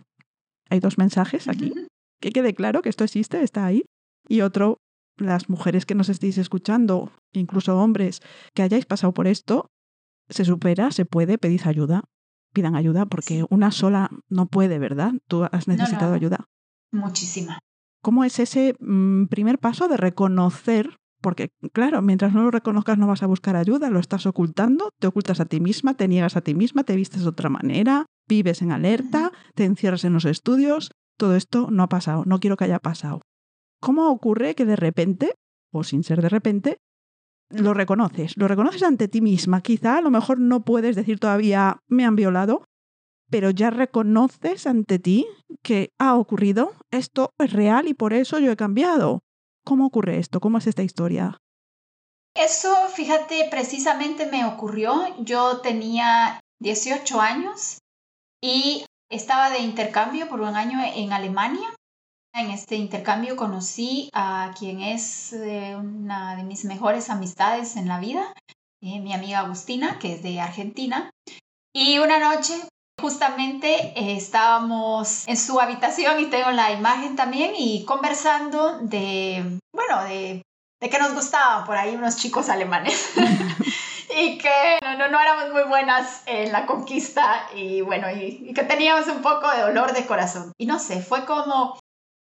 Hay 0.69 0.79
dos 0.79 0.97
mensajes 0.97 1.47
aquí. 1.47 1.73
Que 2.21 2.31
quede 2.31 2.53
claro 2.53 2.81
que 2.81 2.89
esto 2.89 3.05
existe, 3.05 3.41
está 3.41 3.65
ahí. 3.65 3.85
Y 4.29 4.41
otro, 4.41 4.79
las 5.17 5.49
mujeres 5.49 5.85
que 5.85 5.95
nos 5.95 6.07
estéis 6.07 6.37
escuchando, 6.37 7.11
incluso 7.33 7.77
hombres 7.77 8.21
que 8.53 8.61
hayáis 8.61 8.85
pasado 8.85 9.13
por 9.13 9.27
esto, 9.27 9.71
se 10.29 10.45
supera, 10.45 10.91
se 10.91 11.03
puede, 11.03 11.37
pedid 11.37 11.61
ayuda. 11.65 12.03
Pidan 12.53 12.75
ayuda 12.75 13.05
porque 13.07 13.45
una 13.49 13.71
sola 13.71 14.09
no 14.29 14.45
puede, 14.45 14.79
¿verdad? 14.79 15.13
Tú 15.27 15.43
has 15.51 15.67
necesitado 15.67 16.13
ayuda. 16.13 16.45
Muchísima. 16.91 17.59
¿Cómo 18.01 18.23
es 18.23 18.39
ese 18.39 18.75
mm, 18.79 19.25
primer 19.25 19.59
paso 19.59 19.87
de 19.87 19.97
reconocer? 19.97 20.97
Porque, 21.21 21.49
claro, 21.73 22.01
mientras 22.01 22.33
no 22.33 22.43
lo 22.43 22.51
reconozcas 22.51 22.97
no 22.97 23.07
vas 23.07 23.23
a 23.23 23.27
buscar 23.27 23.55
ayuda, 23.55 23.89
lo 23.89 23.99
estás 23.99 24.25
ocultando, 24.25 24.91
te 24.99 25.07
ocultas 25.07 25.39
a 25.39 25.45
ti 25.45 25.59
misma, 25.59 25.95
te 25.95 26.07
niegas 26.07 26.37
a 26.37 26.41
ti 26.41 26.53
misma, 26.53 26.83
te 26.83 26.95
vistes 26.95 27.23
de 27.23 27.29
otra 27.29 27.49
manera, 27.49 28.05
vives 28.27 28.61
en 28.61 28.71
alerta, 28.71 29.31
te 29.53 29.65
encierras 29.65 30.05
en 30.05 30.13
los 30.13 30.25
estudios. 30.25 30.91
Todo 31.17 31.35
esto 31.35 31.67
no 31.71 31.83
ha 31.83 31.89
pasado, 31.89 32.23
no 32.25 32.39
quiero 32.39 32.55
que 32.55 32.63
haya 32.63 32.79
pasado. 32.79 33.21
¿Cómo 33.79 34.09
ocurre 34.09 34.55
que 34.55 34.65
de 34.65 34.75
repente, 34.75 35.35
o 35.71 35.83
sin 35.83 36.03
ser 36.03 36.21
de 36.21 36.29
repente, 36.29 36.77
lo 37.49 37.73
reconoces? 37.73 38.35
Lo 38.37 38.47
reconoces 38.47 38.83
ante 38.83 39.07
ti 39.07 39.21
misma. 39.21 39.61
Quizá 39.61 39.97
a 39.97 40.01
lo 40.01 40.11
mejor 40.11 40.39
no 40.39 40.63
puedes 40.63 40.95
decir 40.95 41.19
todavía 41.19 41.79
me 41.87 42.05
han 42.05 42.15
violado, 42.15 42.65
pero 43.29 43.49
ya 43.51 43.69
reconoces 43.69 44.67
ante 44.67 44.99
ti 44.99 45.27
que 45.63 45.91
ha 45.99 46.15
ocurrido, 46.15 46.73
esto 46.91 47.31
es 47.39 47.53
real 47.53 47.87
y 47.87 47.93
por 47.93 48.13
eso 48.13 48.39
yo 48.39 48.51
he 48.51 48.57
cambiado. 48.57 49.21
¿Cómo 49.65 49.85
ocurre 49.85 50.19
esto? 50.19 50.39
¿Cómo 50.39 50.57
es 50.57 50.67
esta 50.67 50.83
historia? 50.83 51.37
Eso, 52.35 52.73
fíjate, 52.93 53.47
precisamente 53.49 54.25
me 54.27 54.45
ocurrió. 54.45 55.15
Yo 55.19 55.59
tenía 55.61 56.39
18 56.59 57.21
años 57.21 57.79
y 58.41 58.85
estaba 59.09 59.49
de 59.49 59.59
intercambio 59.59 60.29
por 60.29 60.41
un 60.41 60.55
año 60.55 60.79
en 60.95 61.11
Alemania 61.13 61.67
en 62.33 62.51
este 62.51 62.75
intercambio 62.75 63.35
conocí 63.35 64.09
a 64.13 64.51
quien 64.57 64.81
es 64.81 65.33
eh, 65.33 65.75
una 65.75 66.35
de 66.35 66.43
mis 66.43 66.65
mejores 66.65 67.09
amistades 67.09 67.75
en 67.75 67.87
la 67.87 67.99
vida, 67.99 68.33
eh, 68.81 68.99
mi 68.99 69.13
amiga 69.13 69.39
Agustina, 69.39 69.99
que 69.99 70.13
es 70.13 70.23
de 70.23 70.39
Argentina. 70.39 71.09
Y 71.73 71.99
una 71.99 72.19
noche 72.19 72.53
justamente 72.99 73.93
estábamos 74.15 75.27
en 75.27 75.37
su 75.37 75.59
habitación 75.59 76.19
y 76.19 76.25
tengo 76.25 76.51
la 76.51 76.71
imagen 76.71 77.15
también 77.15 77.53
y 77.57 77.85
conversando 77.85 78.79
de, 78.79 79.59
bueno, 79.73 80.03
de, 80.03 80.41
de 80.81 80.89
que 80.89 80.99
nos 80.99 81.13
gustaban 81.13 81.65
por 81.65 81.77
ahí 81.77 81.95
unos 81.95 82.17
chicos 82.17 82.49
alemanes. 82.49 83.13
y 84.17 84.37
que 84.37 84.79
no, 84.81 84.97
no, 84.97 85.09
no, 85.09 85.19
éramos 85.19 85.51
muy 85.51 85.63
buenas 85.63 86.23
en 86.25 86.51
la 86.51 86.65
conquista 86.65 87.47
y 87.55 87.81
bueno, 87.81 88.09
y, 88.11 88.53
que 88.53 88.63
teníamos 88.63 89.07
un 89.07 89.21
poco 89.21 89.49
de 89.51 89.61
dolor 89.61 89.93
de 89.93 90.05
corazón. 90.05 90.51
Y 90.57 90.65
no 90.65 90.79
sé, 90.79 91.01
fue 91.01 91.25
como 91.25 91.79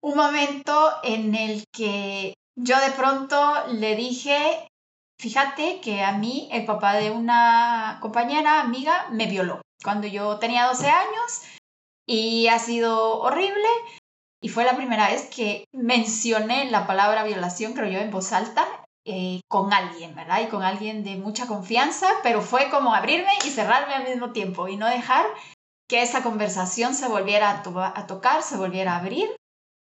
un 0.06 0.16
momento 0.16 0.92
en 1.02 1.34
el 1.34 1.64
que 1.72 2.34
yo 2.56 2.78
de 2.78 2.92
pronto 2.92 3.66
le 3.72 3.96
dije, 3.96 4.68
fíjate 5.20 5.80
que 5.80 6.04
a 6.04 6.12
mí 6.12 6.48
el 6.52 6.64
papá 6.64 6.94
de 6.94 7.10
una 7.10 7.98
compañera, 8.00 8.60
amiga, 8.60 9.08
me 9.10 9.26
violó 9.26 9.62
cuando 9.82 10.06
yo 10.06 10.38
tenía 10.38 10.66
12 10.66 10.88
años 10.90 11.42
y 12.06 12.46
ha 12.46 12.60
sido 12.60 13.18
horrible. 13.18 13.66
Y 14.40 14.48
fue 14.48 14.64
la 14.64 14.76
primera 14.76 15.08
vez 15.08 15.28
que 15.28 15.64
mencioné 15.72 16.70
la 16.70 16.86
palabra 16.86 17.24
violación, 17.24 17.72
creo 17.72 17.90
yo, 17.90 17.98
en 17.98 18.12
voz 18.12 18.32
alta, 18.32 18.64
eh, 19.04 19.40
con 19.48 19.72
alguien, 19.72 20.14
¿verdad? 20.14 20.40
Y 20.40 20.46
con 20.46 20.62
alguien 20.62 21.02
de 21.02 21.16
mucha 21.16 21.48
confianza, 21.48 22.08
pero 22.22 22.42
fue 22.42 22.70
como 22.70 22.94
abrirme 22.94 23.32
y 23.44 23.50
cerrarme 23.50 23.94
al 23.94 24.04
mismo 24.04 24.30
tiempo 24.30 24.68
y 24.68 24.76
no 24.76 24.86
dejar 24.86 25.26
que 25.88 26.02
esa 26.02 26.22
conversación 26.22 26.94
se 26.94 27.08
volviera 27.08 27.50
a, 27.50 27.98
a 27.98 28.06
tocar, 28.06 28.44
se 28.44 28.56
volviera 28.56 28.92
a 28.92 28.98
abrir 28.98 29.34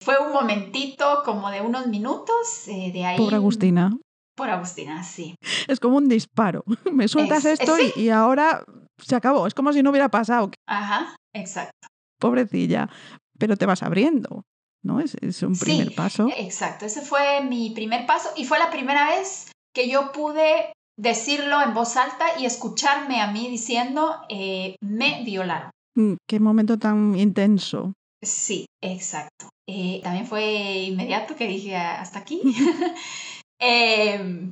fue 0.02 0.18
un 0.20 0.34
momentito 0.34 1.22
como 1.24 1.50
de 1.50 1.62
unos 1.62 1.88
minutos 1.88 2.68
eh, 2.68 2.92
de 2.92 3.06
ahí. 3.06 3.18
Por 3.18 3.34
Agustina. 3.34 3.98
Por 4.36 4.50
Agustina, 4.50 5.04
sí. 5.04 5.36
Es 5.68 5.80
como 5.80 5.98
un 5.98 6.10
disparo. 6.10 6.64
Me 6.92 7.08
sueltas 7.08 7.46
esto 7.46 7.76
y, 7.96 8.10
ahora 8.10 8.64
se 8.98 9.16
acabó. 9.16 9.48
Es 9.48 9.54
como 9.54 9.72
si 9.74 9.84
no 9.84 9.92
hubiera 9.92 10.10
pasado. 10.10 10.52
Ajá, 10.68 11.16
exacto. 11.34 11.88
Pobrecilla. 12.20 12.90
Pero 13.38 13.58
te 13.58 13.66
vas 13.66 13.84
abriendo, 13.84 14.44
¿no? 14.84 15.00
Es, 15.00 15.16
es 15.22 15.42
un 15.44 15.58
primer 15.58 15.94
paso. 15.96 16.30
Exacto, 16.38 16.86
ese 16.86 17.02
fue 17.02 17.44
mi 17.44 17.72
primer 17.72 18.06
paso 18.06 18.30
y 18.36 18.46
fue 18.46 18.60
la 18.60 18.70
primera 18.70 19.10
vez 19.10 19.52
que 19.74 19.90
yo 19.90 20.12
pude 20.12 20.74
decirlo 20.98 21.62
en 21.62 21.74
voz 21.74 21.98
alta 21.98 22.40
y 22.40 22.46
escucharme 22.46 23.22
a 23.22 23.32
mí 23.32 23.50
diciendo, 23.50 24.18
eh, 24.30 24.76
me 24.82 25.24
violaron. 25.24 25.72
Mm, 25.96 26.14
qué 26.28 26.40
momento 26.40 26.78
tan 26.78 27.18
intenso. 27.18 27.94
Sí, 28.24 28.66
exacto. 28.82 29.50
Eh, 29.68 30.00
también 30.04 30.28
fue 30.28 30.84
inmediato 30.84 31.36
que 31.36 31.48
dije 31.48 31.76
hasta 31.76 32.20
aquí. 32.20 32.42
Em, 33.64 34.52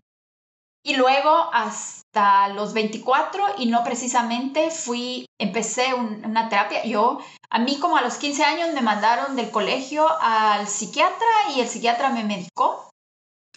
y 0.85 0.95
luego 0.95 1.49
hasta 1.51 2.49
los 2.49 2.73
24 2.73 3.43
y 3.57 3.65
no 3.65 3.83
precisamente 3.83 4.69
fui, 4.69 5.25
empecé 5.39 5.93
una 5.95 6.47
terapia. 6.47 6.85
Yo, 6.85 7.19
a 7.49 7.59
mí 7.59 7.79
como 7.79 7.97
a 7.97 8.01
los 8.01 8.15
15 8.17 8.43
años 8.43 8.73
me 8.73 8.81
mandaron 8.81 9.35
del 9.35 9.49
colegio 9.49 10.07
al 10.21 10.67
psiquiatra 10.67 11.27
y 11.55 11.61
el 11.61 11.67
psiquiatra 11.67 12.09
me 12.09 12.23
medicó. 12.23 12.89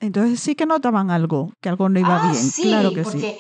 Entonces 0.01 0.41
sí 0.41 0.55
que 0.55 0.67
notaban 0.67 1.11
algo, 1.11 1.53
que 1.63 1.69
algo 1.69 1.89
no 1.89 2.01
iba 2.01 2.17
ah, 2.17 2.31
bien. 2.31 2.43
Sí, 2.43 2.63
claro 2.63 2.93
que 2.93 3.03
porque 3.03 3.39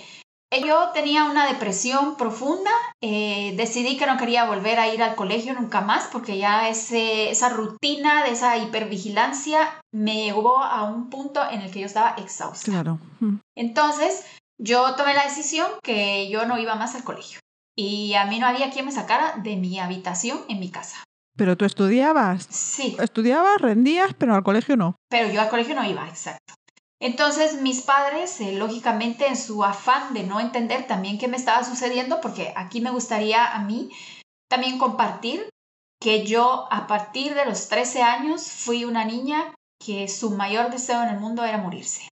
yo 0.61 0.91
tenía 0.93 1.25
una 1.25 1.47
depresión 1.47 2.17
profunda, 2.17 2.71
eh, 3.01 3.55
decidí 3.57 3.97
que 3.97 4.07
no 4.07 4.19
quería 4.19 4.45
volver 4.45 4.79
a 4.79 4.93
ir 4.93 5.03
al 5.03 5.15
colegio 5.15 5.55
nunca 5.55 5.81
más 5.81 6.09
porque 6.13 6.37
ya 6.37 6.69
ese, 6.69 7.31
esa 7.31 7.49
rutina 7.49 8.25
de 8.25 8.33
esa 8.33 8.59
hipervigilancia 8.59 9.81
me 9.93 10.25
llevó 10.25 10.59
a 10.59 10.83
un 10.85 11.09
punto 11.09 11.41
en 11.51 11.63
el 11.63 11.71
que 11.71 11.81
yo 11.81 11.87
estaba 11.87 12.15
exhausta. 12.19 12.71
Claro. 12.71 12.99
Entonces 13.57 14.27
yo 14.59 14.95
tomé 14.97 15.15
la 15.15 15.25
decisión 15.25 15.67
que 15.83 16.29
yo 16.29 16.45
no 16.45 16.59
iba 16.59 16.75
más 16.75 16.95
al 16.95 17.05
colegio 17.05 17.41
y 17.77 18.15
a 18.15 18.27
mí 18.27 18.39
no 18.39 18.47
había 18.47 18.71
quien 18.71 18.85
me 18.85 18.93
sacara 18.93 19.37
de 19.43 19.57
mi 19.57 19.79
habitación 19.79 20.41
en 20.49 20.61
mi 20.61 20.71
casa. 20.71 21.03
Pero 21.37 21.57
tú 21.57 21.65
estudiabas. 21.65 22.47
Sí. 22.51 22.97
Estudiabas, 23.01 23.61
rendías, 23.61 24.13
pero 24.19 24.35
al 24.35 24.43
colegio 24.43 24.77
no. 24.77 24.97
Pero 25.09 25.33
yo 25.33 25.41
al 25.41 25.49
colegio 25.49 25.75
no 25.75 25.85
iba, 25.85 26.07
exacto. 26.07 26.55
Entonces 27.03 27.61
mis 27.61 27.83
padres, 27.83 28.41
eh, 28.41 28.53
lógicamente 28.53 29.27
en 29.27 29.37
su 29.37 29.65
afán 29.65 30.15
de 30.15 30.23
no 30.23 30.39
entender 30.39 30.87
también 30.87 31.19
qué 31.19 31.27
me 31.27 31.37
estaba 31.37 31.65
sucediendo, 31.65 32.21
porque 32.21 32.55
aquí 32.55 32.81
me 32.81 32.93
gustaría 32.93 33.45
a 33.45 33.59
mí 33.59 33.91
también 34.49 34.79
compartir 34.79 35.49
que 36.01 36.25
yo 36.25 36.69
a 36.71 36.87
partir 36.87 37.35
de 37.35 37.45
los 37.45 37.69
13 37.69 38.05
años 38.05 38.49
fui 38.53 38.85
una 38.85 39.05
niña 39.05 39.53
que 39.85 40.07
su 40.07 40.31
mayor 40.31 40.71
deseo 40.71 41.03
en 41.03 41.09
el 41.09 41.19
mundo 41.19 41.43
era 41.43 41.59
morirse. 41.59 42.09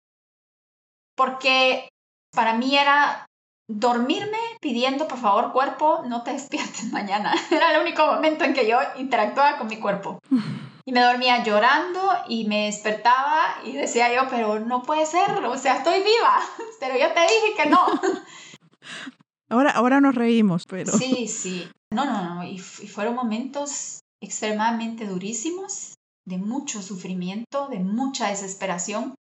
Porque 1.16 1.88
para 2.34 2.54
mí 2.54 2.76
era 2.76 3.26
dormirme 3.68 4.38
pidiendo, 4.60 5.06
por 5.06 5.18
favor, 5.18 5.52
cuerpo, 5.52 6.02
no 6.04 6.24
te 6.24 6.32
despiertes 6.32 6.84
mañana. 6.92 7.32
Era 7.52 7.76
el 7.76 7.82
único 7.82 8.04
momento 8.06 8.42
en 8.42 8.54
que 8.54 8.68
yo 8.68 8.80
interactuaba 8.96 9.56
con 9.56 9.68
mi 9.68 9.76
cuerpo. 9.76 10.18
Y 10.90 10.92
me 10.92 11.02
dormía 11.02 11.44
llorando 11.44 12.00
y 12.28 12.48
me 12.48 12.64
despertaba 12.64 13.60
y 13.64 13.70
decía 13.70 14.12
yo, 14.12 14.28
pero 14.28 14.58
no 14.58 14.82
puede 14.82 15.06
ser, 15.06 15.30
o 15.44 15.56
sea, 15.56 15.76
estoy 15.76 16.00
viva, 16.00 16.40
pero 16.80 16.98
yo 16.98 17.14
te 17.14 17.20
dije 17.20 17.54
que 17.56 17.70
no. 17.70 17.78
Ahora, 19.48 19.70
ahora 19.70 20.00
nos 20.00 20.16
reímos, 20.16 20.64
pero... 20.66 20.90
Sí, 20.90 21.28
sí. 21.28 21.68
No, 21.92 22.04
no, 22.04 22.34
no. 22.34 22.44
Y, 22.44 22.58
fueron 22.58 23.16
momentos 23.16 24.00
extremadamente 24.20 25.06
durísimos, 25.06 25.94
de 26.24 26.38
mucho 26.38 26.82
sufrimiento, 26.82 27.68
de 27.68 27.80
mucha 27.80 28.28
desesperación. 28.28 29.14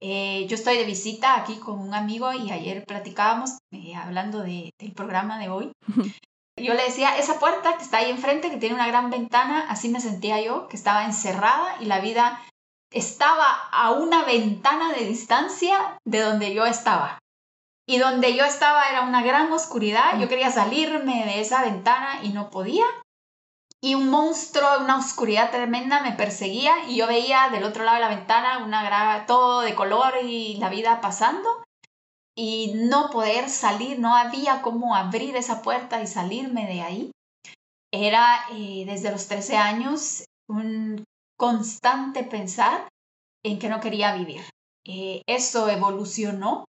Eh, 0.00 0.46
yo 0.48 0.56
estoy 0.56 0.78
de 0.78 0.84
visita 0.84 1.36
aquí 1.36 1.56
con 1.56 1.78
un 1.78 1.94
amigo 1.94 2.32
y 2.32 2.50
ayer 2.50 2.84
platicábamos 2.84 3.58
eh, 3.72 3.94
hablando 3.94 4.40
de, 4.40 4.70
del 4.80 4.92
programa 4.92 5.38
de 5.38 5.48
hoy 5.48 5.72
Yo 6.60 6.74
le 6.74 6.84
decía, 6.84 7.16
esa 7.16 7.38
puerta 7.38 7.76
que 7.76 7.82
está 7.82 7.98
ahí 7.98 8.10
enfrente, 8.10 8.50
que 8.50 8.56
tiene 8.56 8.74
una 8.74 8.86
gran 8.86 9.10
ventana, 9.10 9.66
así 9.68 9.88
me 9.88 10.00
sentía 10.00 10.40
yo, 10.40 10.68
que 10.68 10.76
estaba 10.76 11.04
encerrada 11.04 11.76
y 11.80 11.86
la 11.86 12.00
vida 12.00 12.40
estaba 12.90 13.68
a 13.70 13.90
una 13.92 14.24
ventana 14.24 14.92
de 14.92 15.04
distancia 15.04 15.98
de 16.04 16.20
donde 16.20 16.54
yo 16.54 16.66
estaba. 16.66 17.18
Y 17.86 17.98
donde 17.98 18.34
yo 18.34 18.44
estaba 18.44 18.88
era 18.90 19.02
una 19.02 19.22
gran 19.22 19.52
oscuridad, 19.52 20.18
yo 20.18 20.28
quería 20.28 20.50
salirme 20.50 21.24
de 21.24 21.40
esa 21.40 21.62
ventana 21.62 22.20
y 22.22 22.30
no 22.30 22.50
podía. 22.50 22.84
y 23.80 23.94
un 23.94 24.10
monstruo, 24.10 24.80
una 24.80 24.96
oscuridad 24.98 25.52
tremenda 25.52 26.00
me 26.00 26.10
perseguía 26.12 26.74
y 26.88 26.96
yo 26.96 27.06
veía 27.06 27.48
del 27.52 27.62
otro 27.62 27.84
lado 27.84 27.94
de 27.94 28.02
la 28.02 28.08
ventana 28.08 28.58
una 28.64 28.82
gra 28.82 29.24
todo 29.26 29.60
de 29.60 29.76
color 29.76 30.14
y 30.24 30.56
la 30.56 30.68
vida 30.68 31.00
pasando 31.00 31.62
y 32.38 32.72
no 32.72 33.10
poder 33.10 33.50
salir, 33.50 33.98
no 33.98 34.14
había 34.14 34.62
cómo 34.62 34.94
abrir 34.94 35.34
esa 35.34 35.60
puerta 35.60 36.00
y 36.00 36.06
salirme 36.06 36.68
de 36.68 36.80
ahí. 36.82 37.10
Era 37.92 38.46
eh, 38.52 38.84
desde 38.86 39.10
los 39.10 39.26
13 39.26 39.56
años 39.56 40.24
un 40.48 41.02
constante 41.36 42.22
pensar 42.22 42.88
en 43.44 43.58
que 43.58 43.68
no 43.68 43.80
quería 43.80 44.14
vivir. 44.14 44.42
Eh, 44.86 45.22
eso 45.26 45.68
evolucionó 45.68 46.64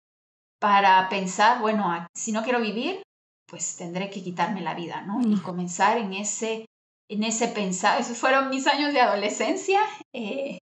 para 0.59 1.07
pensar, 1.07 1.61
bueno, 1.61 2.07
si 2.17 2.31
no 2.31 2.41
quiero 2.41 2.59
vivir, 2.61 3.03
pues 3.47 3.77
tendré 3.77 4.09
que 4.09 4.23
quitarme 4.23 4.61
la 4.61 4.73
vida, 4.73 5.01
¿no? 5.01 5.21
Y 5.21 5.39
comenzar 5.39 5.99
en 5.99 6.13
ese, 6.13 6.65
en 7.07 7.23
ese 7.23 7.47
pensar, 7.47 8.01
esos 8.01 8.17
fueron 8.17 8.49
mis 8.49 8.65
años 8.65 8.91
de 8.91 9.01
adolescencia, 9.01 9.81
eh, 10.15 10.57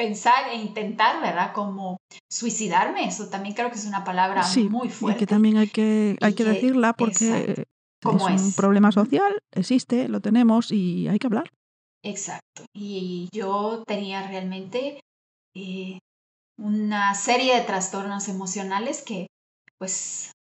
pensar 0.00 0.48
e 0.48 0.56
intentar, 0.56 1.20
¿verdad? 1.20 1.52
Como 1.52 1.98
suicidarme, 2.32 3.06
eso 3.06 3.28
también 3.28 3.54
creo 3.54 3.68
que 3.68 3.76
es 3.76 3.84
una 3.84 4.02
palabra 4.02 4.42
muy 4.70 4.88
fuerte. 4.88 5.18
Y 5.18 5.20
que 5.20 5.26
también 5.26 5.58
hay 5.58 5.68
que, 5.68 6.16
hay 6.22 6.32
que, 6.32 6.44
decirla 6.44 6.94
porque 6.94 7.66
es 8.02 8.42
un 8.42 8.52
problema 8.54 8.92
social, 8.92 9.42
existe, 9.52 10.08
lo 10.08 10.22
tenemos 10.22 10.72
y 10.72 11.06
hay 11.06 11.18
que 11.18 11.26
hablar. 11.26 11.50
Exacto. 12.02 12.64
Y 12.74 13.28
yo 13.30 13.84
tenía 13.86 14.26
realmente 14.26 15.00
eh, 15.54 15.98
una 16.58 17.14
serie 17.14 17.54
de 17.56 17.60
trastornos 17.60 18.26
emocionales 18.28 19.02
que, 19.02 19.26
pues, 19.78 20.32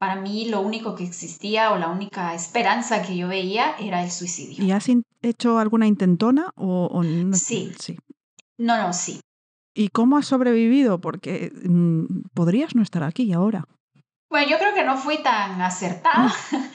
para 0.00 0.16
mí 0.16 0.48
lo 0.48 0.62
único 0.62 0.94
que 0.94 1.04
existía 1.04 1.70
o 1.72 1.76
la 1.76 1.88
única 1.88 2.32
esperanza 2.32 3.02
que 3.02 3.14
yo 3.14 3.28
veía 3.28 3.76
era 3.78 4.02
el 4.02 4.10
suicidio. 4.10 4.64
¿Y 4.64 4.70
has 4.70 4.86
hecho 5.20 5.58
alguna 5.58 5.86
intentona 5.86 6.50
o, 6.56 7.02
no? 7.02 7.36
Sí. 7.36 7.74
sí. 7.78 7.98
No, 8.58 8.76
no, 8.76 8.92
sí. 8.92 9.20
¿Y 9.74 9.88
cómo 9.88 10.16
has 10.16 10.26
sobrevivido? 10.26 11.00
Porque 11.00 11.52
mm, 11.64 12.28
podrías 12.34 12.74
no 12.74 12.82
estar 12.82 13.02
aquí 13.02 13.32
ahora. 13.32 13.66
Bueno, 14.30 14.48
yo 14.48 14.58
creo 14.58 14.74
que 14.74 14.84
no 14.84 14.96
fui 14.96 15.22
tan 15.22 15.60
acertada. 15.60 16.32
Ah. 16.32 16.36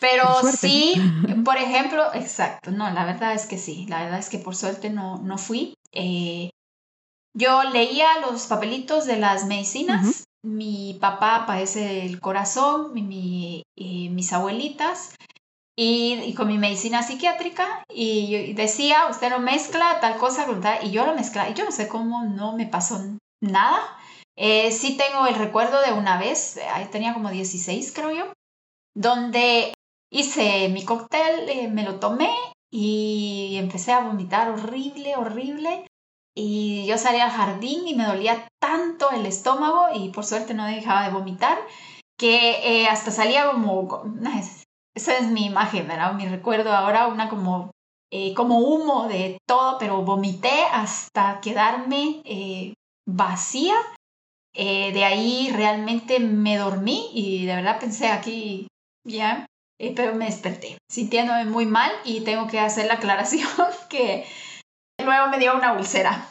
Pero 0.00 0.26
sí, 0.42 0.94
por 1.44 1.56
ejemplo, 1.56 2.12
exacto, 2.14 2.70
no, 2.70 2.90
la 2.90 3.04
verdad 3.04 3.34
es 3.34 3.46
que 3.46 3.58
sí, 3.58 3.86
la 3.88 4.02
verdad 4.02 4.18
es 4.18 4.28
que 4.28 4.38
por 4.38 4.56
suerte 4.56 4.90
no, 4.90 5.18
no 5.18 5.38
fui. 5.38 5.74
Eh, 5.92 6.50
yo 7.34 7.62
leía 7.64 8.08
los 8.20 8.46
papelitos 8.46 9.06
de 9.06 9.18
las 9.18 9.46
medicinas, 9.46 10.24
mi 10.44 10.98
papá 11.00 11.44
padece 11.46 11.80
del 11.80 12.20
corazón, 12.20 12.92
mi, 12.94 13.62
eh, 13.76 14.10
mis 14.10 14.32
abuelitas, 14.32 15.14
y, 15.76 16.34
con 16.34 16.48
mi 16.48 16.58
medicina 16.58 17.02
psiquiátrica, 17.02 17.84
y, 17.88 18.52
decía, 18.54 19.06
usted 19.10 19.30
no 19.30 19.38
mezcla 19.38 20.00
tal 20.00 20.18
cosa 20.18 20.46
y 20.82 20.90
yo 20.90 21.06
lo 21.06 21.14
mezclaba, 21.14 21.50
y 21.50 21.54
yo 21.54 21.64
no 21.64 21.72
sé 21.72 21.88
cómo 21.88 22.24
no 22.24 22.56
me 22.56 22.66
pasó 22.66 23.00
nada. 23.40 23.80
Eh, 24.36 24.70
sí 24.72 24.96
tengo 24.96 25.26
el 25.26 25.34
recuerdo 25.34 25.80
de 25.82 25.92
una 25.92 26.18
vez, 26.18 26.58
ahí 26.72 26.86
tenía 26.86 27.12
como 27.12 27.30
16 27.30 27.92
creo 27.92 28.10
yo, 28.10 28.32
donde 28.94 29.74
hice 30.10 30.68
mi 30.68 30.84
cóctel, 30.84 31.48
eh, 31.48 31.68
me 31.68 31.84
lo 31.84 31.98
tomé 32.00 32.30
y 32.70 33.56
empecé 33.58 33.92
a 33.92 34.00
vomitar 34.00 34.50
horrible, 34.50 35.16
horrible. 35.16 35.86
Y 36.34 36.86
yo 36.86 36.96
salí 36.96 37.20
al 37.20 37.30
jardín 37.30 37.86
y 37.86 37.94
me 37.94 38.06
dolía 38.06 38.48
tanto 38.58 39.10
el 39.10 39.26
estómago 39.26 39.88
y 39.94 40.08
por 40.08 40.24
suerte 40.24 40.54
no 40.54 40.64
dejaba 40.64 41.04
de 41.04 41.12
vomitar 41.12 41.58
que 42.16 42.82
eh, 42.82 42.86
hasta 42.86 43.10
salía 43.10 43.50
como, 43.50 44.04
esa 44.94 45.18
es 45.18 45.28
mi 45.28 45.46
imagen, 45.46 45.88
¿verdad? 45.88 46.14
Mi 46.14 46.26
recuerdo 46.26 46.72
ahora, 46.72 47.08
una 47.08 47.28
como, 47.28 47.70
eh, 48.10 48.34
como 48.34 48.58
humo 48.58 49.08
de 49.08 49.38
todo, 49.46 49.78
pero 49.78 50.02
vomité 50.02 50.64
hasta 50.72 51.40
quedarme 51.40 52.22
vacía. 53.06 53.74
de 54.54 55.04
ahí 55.04 55.50
realmente 55.54 56.20
me 56.20 56.56
dormí 56.56 57.10
y 57.14 57.46
de 57.46 57.56
verdad 57.56 57.80
pensé 57.80 58.08
aquí, 58.08 58.66
ya, 59.04 59.46
eh, 59.82 59.92
pero 59.96 60.14
me 60.14 60.26
desperté 60.26 60.78
sintiéndome 60.88 61.44
muy 61.44 61.66
mal 61.66 61.90
y 62.04 62.20
tengo 62.20 62.46
que 62.46 62.60
hacer 62.60 62.86
la 62.86 62.94
aclaración 62.94 63.48
que 63.88 64.24
luego 65.04 65.28
me 65.28 65.40
dio 65.40 65.56
una 65.56 65.72
ulcera. 65.72 66.28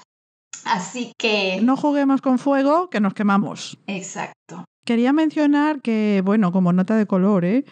Así 0.64 1.12
que... 1.18 1.59
No 1.62 1.76
juguemos 1.76 2.22
con 2.22 2.39
fuego, 2.39 2.89
que 2.89 3.01
nos 3.01 3.14
quemamos. 3.14 3.78
Exacto. 3.88 4.64
Quería 4.86 5.12
mencionar 5.12 5.82
que, 5.82 6.22
bueno, 6.24 6.53
como 6.53 6.72
nota 6.72 6.95
de 6.95 7.07
color, 7.07 7.43
¿eh? 7.43 7.66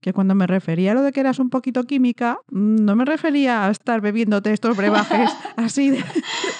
Que 0.00 0.12
cuando 0.12 0.34
me 0.34 0.46
refería 0.46 0.92
a 0.92 0.94
lo 0.94 1.02
de 1.02 1.12
que 1.12 1.20
eras 1.20 1.38
un 1.38 1.50
poquito 1.50 1.84
química, 1.84 2.38
mm, 2.50 2.84
no 2.84 2.96
me 2.96 3.04
refería 3.04 3.66
a 3.66 3.70
estar 3.70 4.00
bebiéndote 4.00 4.52
estos 4.52 4.76
brebajes 4.76 5.30
así 5.56 5.90
de, 5.90 6.04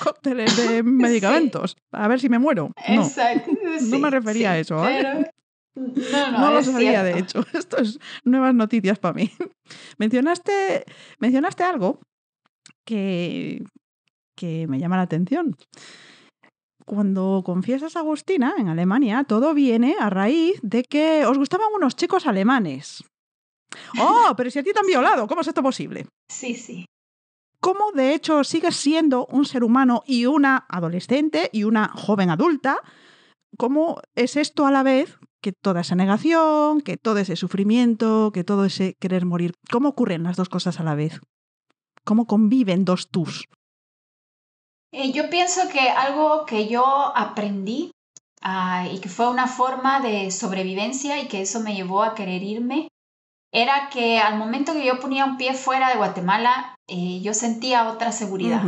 cócteles 0.03 0.57
de 0.57 0.83
medicamentos, 0.83 1.77
a 1.93 2.09
ver 2.09 2.21
si 2.21 2.29
me 2.29 2.39
muero. 2.39 2.73
No, 2.89 3.03
Exacto. 3.03 3.51
no 3.83 3.99
me 3.99 4.11
refería 4.11 4.53
a 4.53 4.59
eso. 4.59 4.89
¿eh? 4.89 5.31
No, 5.77 6.51
lo 6.53 6.63
sabía, 6.63 7.03
de 7.03 7.19
hecho. 7.19 7.45
Esto 7.53 7.79
es 7.79 7.99
nuevas 8.25 8.55
noticias 8.55 8.99
para 8.99 9.15
mí. 9.15 9.31
Mencionaste, 9.99 10.85
mencionaste 11.19 11.65
algo 11.65 12.01
que, 12.85 13.63
que 14.37 14.67
me 14.69 14.79
llama 14.79 14.97
la 14.97 15.03
atención. 15.03 15.57
Cuando 16.87 17.43
confiesas 17.45 17.97
a 17.97 18.01
Agustina 18.01 18.55
en 18.59 18.69
Alemania, 18.69 19.25
todo 19.25 19.55
viene 19.55 19.97
a 19.99 20.09
raíz 20.09 20.61
de 20.63 20.85
que 20.85 21.27
os 21.27 21.37
gustaban 21.37 21.69
unos 21.75 21.97
chicos 21.97 22.27
alemanes. 22.27 23.05
¡Oh! 23.99 24.33
Pero 24.37 24.51
si 24.51 24.59
a 24.59 24.63
ti 24.63 24.73
te 24.73 24.81
han 24.81 24.87
violado, 24.87 25.27
¿cómo 25.27 25.41
es 25.41 25.49
esto 25.49 25.63
posible? 25.63 26.07
Sí, 26.31 26.55
sí. 26.55 26.87
¿Cómo 27.61 27.93
de 27.93 28.15
hecho 28.15 28.45
sigues 28.45 28.77
siendo 28.77 29.27
un 29.27 29.45
ser 29.45 29.65
humano 29.65 30.03
y 30.07 30.27
una 30.27 30.67
adolescente 30.69 31.51
y 31.53 31.65
una 31.65 31.89
joven 31.89 32.31
adulta? 32.31 32.81
¿Cómo 33.59 34.01
es 34.15 34.37
esto 34.37 34.67
a 34.67 34.71
la 34.71 34.83
vez 34.83 35.19
que 35.47 35.53
toda 35.53 35.83
esa 35.83 35.95
negación, 35.95 36.81
que 36.81 36.97
todo 36.97 37.19
ese 37.19 37.37
sufrimiento, 37.37 38.33
que 38.33 38.43
todo 38.43 38.65
ese 38.65 38.95
querer 38.99 39.27
morir. 39.27 39.55
¿Cómo 39.71 39.91
ocurren 39.91 40.25
las 40.25 40.37
dos 40.37 40.49
cosas 40.49 40.81
a 40.81 40.83
la 40.83 40.97
vez? 40.97 41.21
¿Cómo 42.05 42.27
conviven 42.27 42.85
dos 42.85 43.11
tus? 43.13 43.47
Eh, 44.93 45.13
yo 45.13 45.31
pienso 45.31 45.69
que 45.69 45.89
algo 45.89 46.47
que 46.47 46.67
yo 46.67 46.85
aprendí 46.85 47.93
ah, 48.43 48.89
y 48.93 48.99
que 48.99 49.09
fue 49.09 49.31
una 49.31 49.47
forma 49.47 50.01
de 50.01 50.33
sobrevivencia 50.33 51.23
y 51.23 51.29
que 51.29 51.43
eso 51.43 51.61
me 51.61 51.77
llevó 51.77 52.03
a 52.03 52.17
querer 52.17 52.43
irme, 52.43 52.89
era 53.53 53.89
que 53.91 54.19
al 54.19 54.37
momento 54.37 54.73
que 54.73 54.85
yo 54.85 55.01
ponía 55.01 55.25
un 55.25 55.37
pie 55.37 55.55
fuera 55.55 55.89
de 55.89 55.97
Guatemala, 55.97 56.75
eh, 56.89 57.21
yo 57.23 57.35
sentía 57.35 57.89
otra 57.89 58.13
seguridad. 58.13 58.63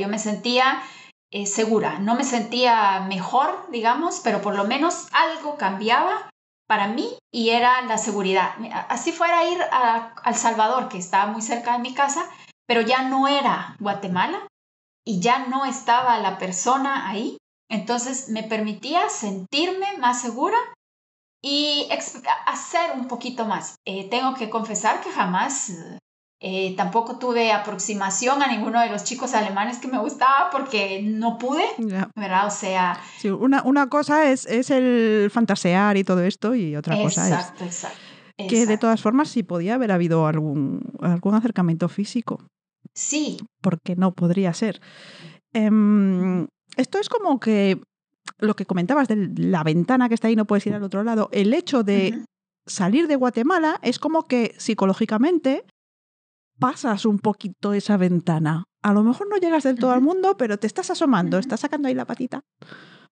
Yo 0.00 0.08
me 0.08 0.18
sentía 0.18 0.82
eh, 1.30 1.46
segura. 1.46 1.98
No 1.98 2.14
me 2.14 2.24
sentía 2.24 3.00
mejor, 3.08 3.66
digamos, 3.70 4.20
pero 4.24 4.40
por 4.40 4.56
lo 4.56 4.64
menos 4.64 5.08
algo 5.12 5.56
cambiaba 5.56 6.30
para 6.66 6.88
mí 6.88 7.16
y 7.32 7.50
era 7.50 7.82
la 7.82 7.98
seguridad. 7.98 8.54
Así 8.88 9.12
fuera 9.12 9.48
ir 9.48 9.58
a, 9.70 10.14
El 10.24 10.34
Salvador, 10.34 10.88
que 10.88 10.98
estaba 10.98 11.30
muy 11.30 11.42
cerca 11.42 11.72
de 11.72 11.78
mi 11.78 11.94
casa, 11.94 12.24
pero 12.66 12.80
ya 12.80 13.02
no 13.02 13.28
era 13.28 13.76
Guatemala 13.78 14.46
y 15.04 15.20
ya 15.20 15.46
no 15.46 15.64
estaba 15.64 16.18
la 16.18 16.38
persona 16.38 17.08
ahí. 17.08 17.36
Entonces 17.68 18.28
me 18.28 18.42
permitía 18.42 19.08
sentirme 19.08 19.96
más 19.98 20.20
segura 20.20 20.58
y 21.42 21.88
hacer 22.46 22.90
un 22.94 23.08
poquito 23.08 23.44
más. 23.46 23.76
Eh, 23.84 24.08
tengo 24.10 24.34
que 24.34 24.50
confesar 24.50 25.00
que 25.00 25.10
jamás 25.10 25.72
eh, 26.40 26.74
tampoco 26.76 27.18
tuve 27.18 27.52
aproximación 27.52 28.42
a 28.42 28.48
ninguno 28.48 28.80
de 28.80 28.90
los 28.90 29.04
chicos 29.04 29.34
alemanes 29.34 29.78
que 29.78 29.88
me 29.88 29.98
gustaba 29.98 30.50
porque 30.50 31.02
no 31.02 31.38
pude, 31.38 31.64
¿verdad? 32.14 32.46
O 32.46 32.50
sea... 32.50 33.00
Sí, 33.18 33.30
una, 33.30 33.62
una 33.62 33.88
cosa 33.88 34.30
es, 34.30 34.44
es 34.46 34.70
el 34.70 35.30
fantasear 35.32 35.96
y 35.96 36.04
todo 36.04 36.22
esto 36.22 36.54
y 36.54 36.76
otra 36.76 36.96
cosa 37.00 37.26
es... 37.26 37.32
Exacto, 37.32 37.64
exacto. 37.64 37.98
Que 38.36 38.66
de 38.66 38.76
todas 38.76 39.00
formas 39.00 39.30
sí 39.30 39.42
podía 39.42 39.76
haber 39.76 39.92
habido 39.92 40.26
algún, 40.26 40.82
algún 41.00 41.34
acercamiento 41.34 41.88
físico. 41.88 42.46
Sí. 42.94 43.38
Porque 43.62 43.96
no 43.96 44.12
podría 44.12 44.52
ser. 44.52 44.82
Em, 45.54 46.46
esto 46.76 46.98
es 46.98 47.08
como 47.08 47.40
que 47.40 47.80
lo 48.38 48.54
que 48.54 48.66
comentabas 48.66 49.08
de 49.08 49.32
la 49.36 49.62
ventana 49.62 50.08
que 50.08 50.14
está 50.14 50.28
ahí, 50.28 50.36
no 50.36 50.46
puedes 50.46 50.66
ir 50.66 50.74
al 50.74 50.82
otro 50.82 51.02
lado. 51.02 51.28
El 51.32 51.54
hecho 51.54 51.82
de 51.82 52.24
salir 52.66 53.06
de 53.06 53.16
Guatemala 53.16 53.78
es 53.82 53.98
como 53.98 54.24
que 54.24 54.54
psicológicamente 54.58 55.64
pasas 56.58 57.04
un 57.06 57.18
poquito 57.18 57.72
esa 57.72 57.96
ventana. 57.96 58.64
A 58.82 58.92
lo 58.92 59.02
mejor 59.02 59.28
no 59.28 59.36
llegas 59.36 59.64
del 59.64 59.78
todo 59.78 59.92
al 59.92 60.02
mundo, 60.02 60.36
pero 60.36 60.58
te 60.58 60.66
estás 60.66 60.90
asomando, 60.90 61.38
estás 61.38 61.60
sacando 61.60 61.88
ahí 61.88 61.94
la 61.94 62.06
patita. 62.06 62.42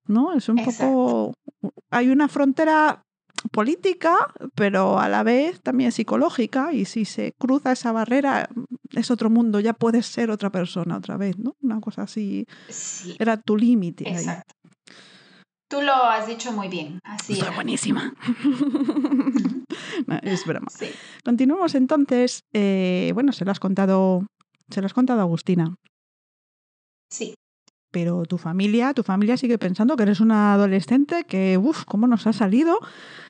¿No? 0.07 0.35
Es 0.35 0.49
un 0.49 0.57
poco. 0.57 1.35
Hay 1.91 2.11
una 2.11 2.29
frontera 2.29 3.03
política, 3.51 4.33
pero 4.55 4.99
a 4.99 5.09
la 5.09 5.23
vez 5.23 5.61
también 5.61 5.93
psicológica, 5.93 6.73
y 6.73 6.85
si 6.85 7.05
se 7.05 7.33
cruza 7.39 7.73
esa 7.73 7.93
barrera, 7.93 8.49
es 8.93 9.11
otro 9.11 9.31
mundo, 9.31 9.61
ya 9.61 9.73
puedes 9.73 10.07
ser 10.07 10.31
otra 10.31 10.51
persona 10.51 10.97
otra 10.97 11.17
vez, 11.17 11.39
¿no? 11.39 11.57
Una 11.63 11.81
cosa 11.81 12.03
así. 12.03 12.47
Era 13.19 13.37
tu 13.37 13.57
límite. 13.57 14.09
Exacto. 14.09 14.55
Tú 15.69 15.81
lo 15.81 15.95
has 15.95 16.27
dicho 16.27 16.53
muy 16.53 16.69
bien, 16.69 16.99
así. 17.05 17.37
Soy 17.37 17.55
buenísima. 17.55 18.13
es 20.23 20.47
broma. 20.47 20.69
Sí. 20.71 20.91
Continuamos 21.25 21.75
entonces. 21.75 22.45
Eh, 22.53 23.11
bueno, 23.15 23.33
se 23.33 23.45
lo 23.45 23.51
has 23.51 23.61
contado, 23.61 24.27
se 24.71 24.81
lo 24.81 24.87
has 24.87 24.95
contado 24.95 25.21
a 25.21 25.23
Agustina. 25.23 25.77
Sí. 27.11 27.35
Pero 27.91 28.25
tu 28.25 28.39
familia, 28.39 28.93
tu 28.93 29.05
familia 29.05 29.37
sigue 29.37 29.57
pensando 29.57 29.97
que 29.97 30.03
eres 30.03 30.21
una 30.21 30.55
adolescente 30.55 31.25
que, 31.25 31.59
uff, 31.59 31.85
cómo 31.85 32.09
nos 32.09 32.27
ha 32.27 32.33
salido, 32.33 32.81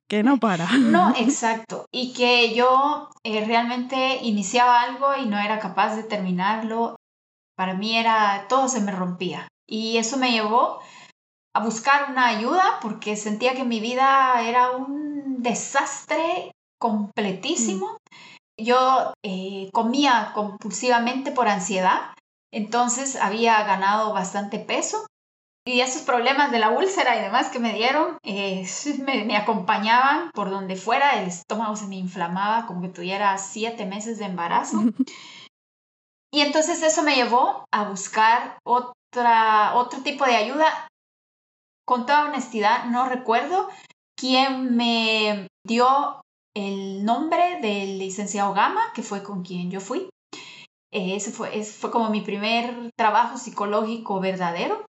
que 0.08 0.22
no 0.22 0.38
para. 0.38 0.70
No, 0.72 1.14
exacto. 1.18 1.86
Y 1.92 2.14
que 2.14 2.54
yo 2.54 3.10
eh, 3.22 3.44
realmente 3.44 4.20
iniciaba 4.22 4.82
algo 4.82 5.08
y 5.22 5.26
no 5.26 5.38
era 5.38 5.58
capaz 5.58 5.96
de 5.96 6.02
terminarlo. 6.02 6.96
Para 7.56 7.74
mí 7.74 7.96
era, 7.96 8.46
todo 8.48 8.68
se 8.68 8.80
me 8.80 8.90
rompía. 8.90 9.48
Y 9.66 9.98
eso 9.98 10.16
me 10.16 10.32
llevó 10.32 10.80
a 11.54 11.62
buscar 11.62 12.10
una 12.10 12.26
ayuda 12.26 12.78
porque 12.82 13.16
sentía 13.16 13.54
que 13.54 13.64
mi 13.64 13.80
vida 13.80 14.42
era 14.42 14.72
un 14.72 15.42
desastre 15.42 16.52
completísimo. 16.78 17.98
Yo 18.58 19.14
eh, 19.22 19.70
comía 19.72 20.32
compulsivamente 20.34 21.32
por 21.32 21.48
ansiedad 21.48 22.14
entonces 22.54 23.16
había 23.16 23.64
ganado 23.64 24.12
bastante 24.12 24.60
peso 24.60 25.06
y 25.66 25.80
esos 25.80 26.02
problemas 26.02 26.52
de 26.52 26.60
la 26.60 26.70
úlcera 26.70 27.18
y 27.18 27.22
demás 27.22 27.48
que 27.48 27.58
me 27.58 27.72
dieron 27.72 28.18
eh, 28.22 28.64
me, 29.26 29.36
acompañaban 29.36 30.30
por 30.30 30.50
donde 30.50 30.76
fuera, 30.76 31.20
el 31.20 31.26
estómago 31.26 31.74
se 31.74 31.88
me 31.88 31.96
inflamaba 31.96 32.66
como 32.66 32.82
que 32.82 32.88
tuviera 32.88 33.36
siete 33.38 33.86
meses 33.86 34.18
de 34.18 34.26
embarazo. 34.26 34.78
Y 36.32 36.40
entonces 36.40 36.82
eso 36.82 37.04
me 37.04 37.14
llevó 37.14 37.64
a 37.70 37.84
buscar 37.84 38.58
otra, 38.64 39.76
otro 39.76 40.00
tipo 40.00 40.24
de 40.24 40.34
ayuda. 40.34 40.66
Con 41.86 42.06
toda 42.06 42.26
honestidad, 42.26 42.86
no 42.86 43.08
recuerdo 43.08 43.68
quién 44.18 44.76
me 44.76 45.48
dio 45.66 46.22
el 46.56 47.04
nombre 47.04 47.60
del 47.60 47.98
licenciado 47.98 48.54
Gama, 48.54 48.92
que 48.94 49.02
fue 49.02 49.22
con 49.22 49.42
quien 49.42 49.70
yo 49.70 49.80
fui. 49.80 50.08
Ese 50.92 51.32
fue, 51.32 51.62
fue 51.64 51.90
como 51.90 52.08
mi 52.10 52.20
primer 52.20 52.90
trabajo 52.96 53.36
psicológico 53.36 54.20
verdadero. 54.20 54.86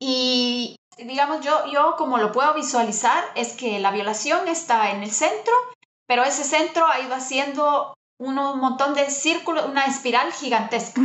Y 0.00 0.76
digamos, 0.98 1.44
yo, 1.44 1.66
yo 1.72 1.94
como 1.96 2.18
lo 2.18 2.32
puedo 2.32 2.52
visualizar 2.54 3.24
es 3.34 3.52
que 3.52 3.78
la 3.78 3.90
violación 3.90 4.48
está 4.48 4.90
en 4.90 5.02
el 5.02 5.10
centro, 5.10 5.54
pero 6.06 6.24
ese 6.24 6.44
centro 6.44 6.86
ha 6.86 7.00
ido 7.00 7.14
haciendo 7.14 7.94
un 8.18 8.34
montón 8.34 8.94
de 8.94 9.10
círculos, 9.10 9.66
una 9.66 9.86
espiral 9.86 10.32
gigantesca 10.32 11.02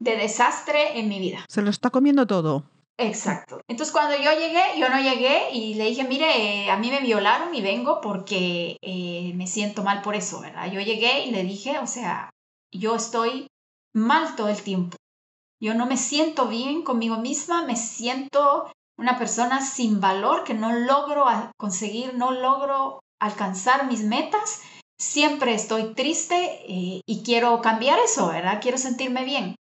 de 0.00 0.16
desastre 0.16 0.98
en 0.98 1.08
mi 1.08 1.18
vida. 1.18 1.44
Se 1.48 1.62
lo 1.62 1.70
está 1.70 1.90
comiendo 1.90 2.26
todo. 2.26 2.64
Exacto. 2.96 3.60
Entonces 3.68 3.92
cuando 3.92 4.16
yo 4.16 4.30
llegué, 4.32 4.62
yo 4.78 4.88
no 4.88 5.00
llegué 5.00 5.50
y 5.52 5.74
le 5.74 5.86
dije, 5.86 6.04
mire, 6.04 6.70
a 6.70 6.76
mí 6.76 6.90
me 6.90 7.00
violaron 7.00 7.52
y 7.54 7.60
vengo 7.60 8.00
porque 8.00 8.76
eh, 8.82 9.32
me 9.34 9.48
siento 9.48 9.82
mal 9.82 10.00
por 10.02 10.14
eso, 10.14 10.40
¿verdad? 10.40 10.70
Yo 10.70 10.80
llegué 10.80 11.26
y 11.26 11.32
le 11.32 11.42
dije, 11.42 11.78
o 11.78 11.88
sea, 11.88 12.30
yo 12.72 12.94
estoy 12.94 13.48
mal 13.94 14.36
todo 14.36 14.48
el 14.48 14.62
tiempo. 14.62 14.96
Yo 15.60 15.74
no 15.74 15.86
me 15.86 15.96
siento 15.96 16.46
bien 16.46 16.82
conmigo 16.82 17.16
misma, 17.16 17.64
me 17.64 17.74
siento 17.74 18.70
una 18.96 19.18
persona 19.18 19.60
sin 19.60 20.00
valor 20.00 20.44
que 20.44 20.54
no 20.54 20.72
logro 20.72 21.26
conseguir, 21.56 22.14
no 22.14 22.30
logro 22.30 23.00
alcanzar 23.20 23.88
mis 23.88 24.04
metas. 24.04 24.62
Siempre 25.00 25.54
estoy 25.54 25.94
triste 25.94 26.36
eh, 26.68 27.00
y 27.04 27.22
quiero 27.24 27.60
cambiar 27.60 27.98
eso, 27.98 28.28
¿verdad? 28.28 28.60
Quiero 28.62 28.78
sentirme 28.78 29.24
bien. 29.24 29.56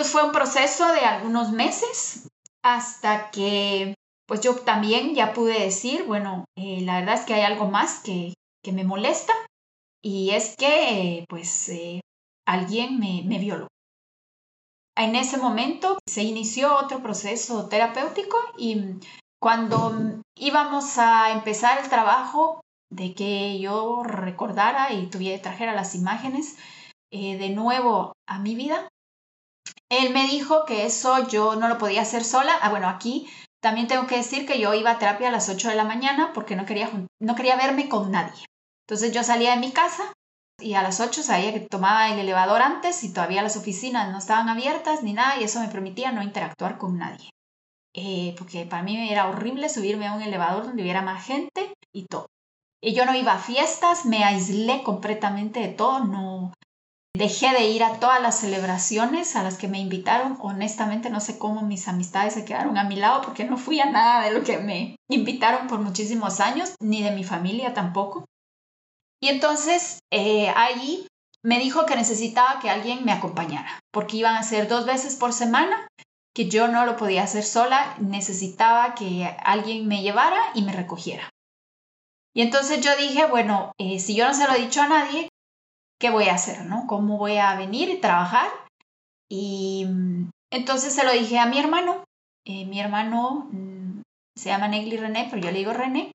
Entonces 0.00 0.18
fue 0.18 0.24
un 0.24 0.32
proceso 0.32 0.90
de 0.92 1.00
algunos 1.00 1.52
meses 1.52 2.30
hasta 2.64 3.30
que 3.30 3.94
pues 4.26 4.40
yo 4.40 4.56
también 4.56 5.14
ya 5.14 5.34
pude 5.34 5.60
decir, 5.60 6.04
bueno, 6.04 6.46
eh, 6.56 6.80
la 6.80 7.00
verdad 7.00 7.16
es 7.16 7.26
que 7.26 7.34
hay 7.34 7.42
algo 7.42 7.68
más 7.68 7.98
que, 7.98 8.32
que 8.64 8.72
me 8.72 8.82
molesta 8.82 9.34
y 10.02 10.30
es 10.30 10.56
que 10.56 11.26
pues 11.28 11.68
eh, 11.68 12.00
alguien 12.46 12.98
me, 12.98 13.24
me 13.26 13.38
violó. 13.38 13.66
En 14.96 15.16
ese 15.16 15.36
momento 15.36 15.98
se 16.08 16.22
inició 16.22 16.78
otro 16.78 17.02
proceso 17.02 17.68
terapéutico 17.68 18.38
y 18.56 18.94
cuando 19.38 20.22
íbamos 20.34 20.96
a 20.96 21.30
empezar 21.32 21.78
el 21.78 21.90
trabajo 21.90 22.62
de 22.90 23.12
que 23.12 23.60
yo 23.60 24.02
recordara 24.02 24.94
y 24.94 25.08
tuviera, 25.08 25.42
trajera 25.42 25.74
las 25.74 25.94
imágenes 25.94 26.56
eh, 27.12 27.36
de 27.36 27.50
nuevo 27.50 28.14
a 28.26 28.38
mi 28.38 28.54
vida, 28.54 28.88
él 29.90 30.12
me 30.12 30.26
dijo 30.26 30.64
que 30.64 30.86
eso 30.86 31.28
yo 31.28 31.56
no 31.56 31.68
lo 31.68 31.76
podía 31.76 32.02
hacer 32.02 32.24
sola. 32.24 32.52
Ah, 32.62 32.70
bueno, 32.70 32.88
aquí 32.88 33.28
también 33.60 33.88
tengo 33.88 34.06
que 34.06 34.16
decir 34.16 34.46
que 34.46 34.60
yo 34.60 34.72
iba 34.72 34.92
a 34.92 34.98
terapia 34.98 35.28
a 35.28 35.32
las 35.32 35.48
8 35.48 35.68
de 35.68 35.74
la 35.74 35.84
mañana 35.84 36.32
porque 36.32 36.56
no 36.56 36.64
quería, 36.64 36.90
no 37.20 37.34
quería 37.34 37.56
verme 37.56 37.88
con 37.88 38.10
nadie. 38.10 38.44
Entonces 38.86 39.12
yo 39.12 39.22
salía 39.22 39.52
de 39.52 39.60
mi 39.60 39.72
casa 39.72 40.12
y 40.58 40.74
a 40.74 40.82
las 40.82 41.00
8 41.00 41.22
sabía 41.22 41.52
que 41.52 41.60
tomaba 41.60 42.08
el 42.10 42.18
elevador 42.20 42.62
antes 42.62 43.02
y 43.02 43.12
todavía 43.12 43.42
las 43.42 43.56
oficinas 43.56 44.10
no 44.10 44.18
estaban 44.18 44.48
abiertas 44.48 45.02
ni 45.02 45.12
nada 45.12 45.38
y 45.38 45.44
eso 45.44 45.60
me 45.60 45.68
permitía 45.68 46.12
no 46.12 46.22
interactuar 46.22 46.78
con 46.78 46.96
nadie. 46.96 47.30
Eh, 47.92 48.36
porque 48.38 48.66
para 48.66 48.84
mí 48.84 49.10
era 49.10 49.28
horrible 49.28 49.68
subirme 49.68 50.06
a 50.06 50.14
un 50.14 50.22
elevador 50.22 50.66
donde 50.66 50.82
hubiera 50.82 51.02
más 51.02 51.24
gente 51.24 51.74
y 51.92 52.06
todo. 52.06 52.26
Y 52.80 52.94
yo 52.94 53.04
no 53.04 53.14
iba 53.14 53.32
a 53.32 53.38
fiestas, 53.38 54.06
me 54.06 54.24
aislé 54.24 54.82
completamente 54.84 55.60
de 55.60 55.68
todo, 55.68 56.04
no 56.04 56.52
dejé 57.16 57.50
de 57.52 57.66
ir 57.66 57.84
a 57.84 57.98
todas 58.00 58.22
las 58.22 58.38
celebraciones 58.38 59.36
a 59.36 59.42
las 59.42 59.58
que 59.58 59.68
me 59.68 59.78
invitaron. 59.78 60.38
Honestamente 60.40 61.10
no 61.10 61.20
sé 61.20 61.38
cómo 61.38 61.62
mis 61.62 61.88
amistades 61.88 62.34
se 62.34 62.44
quedaron 62.44 62.78
a 62.78 62.84
mi 62.84 62.96
lado 62.96 63.22
porque 63.22 63.44
no 63.44 63.56
fui 63.56 63.80
a 63.80 63.90
nada 63.90 64.24
de 64.24 64.32
lo 64.32 64.42
que 64.42 64.58
me 64.58 64.96
invitaron 65.08 65.66
por 65.66 65.80
muchísimos 65.80 66.40
años, 66.40 66.74
ni 66.80 67.02
de 67.02 67.10
mi 67.10 67.24
familia 67.24 67.74
tampoco. 67.74 68.24
Y 69.22 69.28
entonces 69.28 69.98
eh, 70.10 70.48
allí 70.56 71.06
me 71.42 71.58
dijo 71.58 71.86
que 71.86 71.96
necesitaba 71.96 72.60
que 72.60 72.70
alguien 72.70 73.04
me 73.04 73.12
acompañara, 73.12 73.80
porque 73.92 74.18
iban 74.18 74.36
a 74.36 74.42
ser 74.42 74.68
dos 74.68 74.86
veces 74.86 75.16
por 75.16 75.32
semana, 75.32 75.88
que 76.34 76.48
yo 76.48 76.68
no 76.68 76.86
lo 76.86 76.96
podía 76.96 77.24
hacer 77.24 77.44
sola, 77.44 77.96
necesitaba 77.98 78.94
que 78.94 79.24
alguien 79.42 79.88
me 79.88 80.02
llevara 80.02 80.40
y 80.54 80.62
me 80.62 80.72
recogiera. 80.72 81.28
Y 82.34 82.42
entonces 82.42 82.80
yo 82.80 82.96
dije, 82.96 83.26
bueno, 83.26 83.72
eh, 83.78 83.98
si 83.98 84.14
yo 84.14 84.26
no 84.26 84.34
se 84.34 84.46
lo 84.46 84.54
he 84.54 84.60
dicho 84.60 84.80
a 84.80 84.88
nadie, 84.88 85.29
¿qué 86.00 86.10
voy 86.10 86.28
a 86.28 86.34
hacer? 86.34 86.64
¿no? 86.64 86.86
¿Cómo 86.88 87.18
voy 87.18 87.36
a 87.36 87.54
venir 87.54 87.88
y 87.90 88.00
trabajar? 88.00 88.48
Y 89.30 89.86
entonces 90.50 90.92
se 90.92 91.04
lo 91.04 91.12
dije 91.12 91.38
a 91.38 91.46
mi 91.46 91.58
hermano. 91.58 92.02
Eh, 92.44 92.64
mi 92.64 92.80
hermano 92.80 93.48
mm, 93.52 94.00
se 94.36 94.48
llama 94.48 94.66
Negli 94.66 94.96
René, 94.96 95.28
pero 95.30 95.42
yo 95.42 95.52
le 95.52 95.58
digo 95.58 95.72
René. 95.72 96.10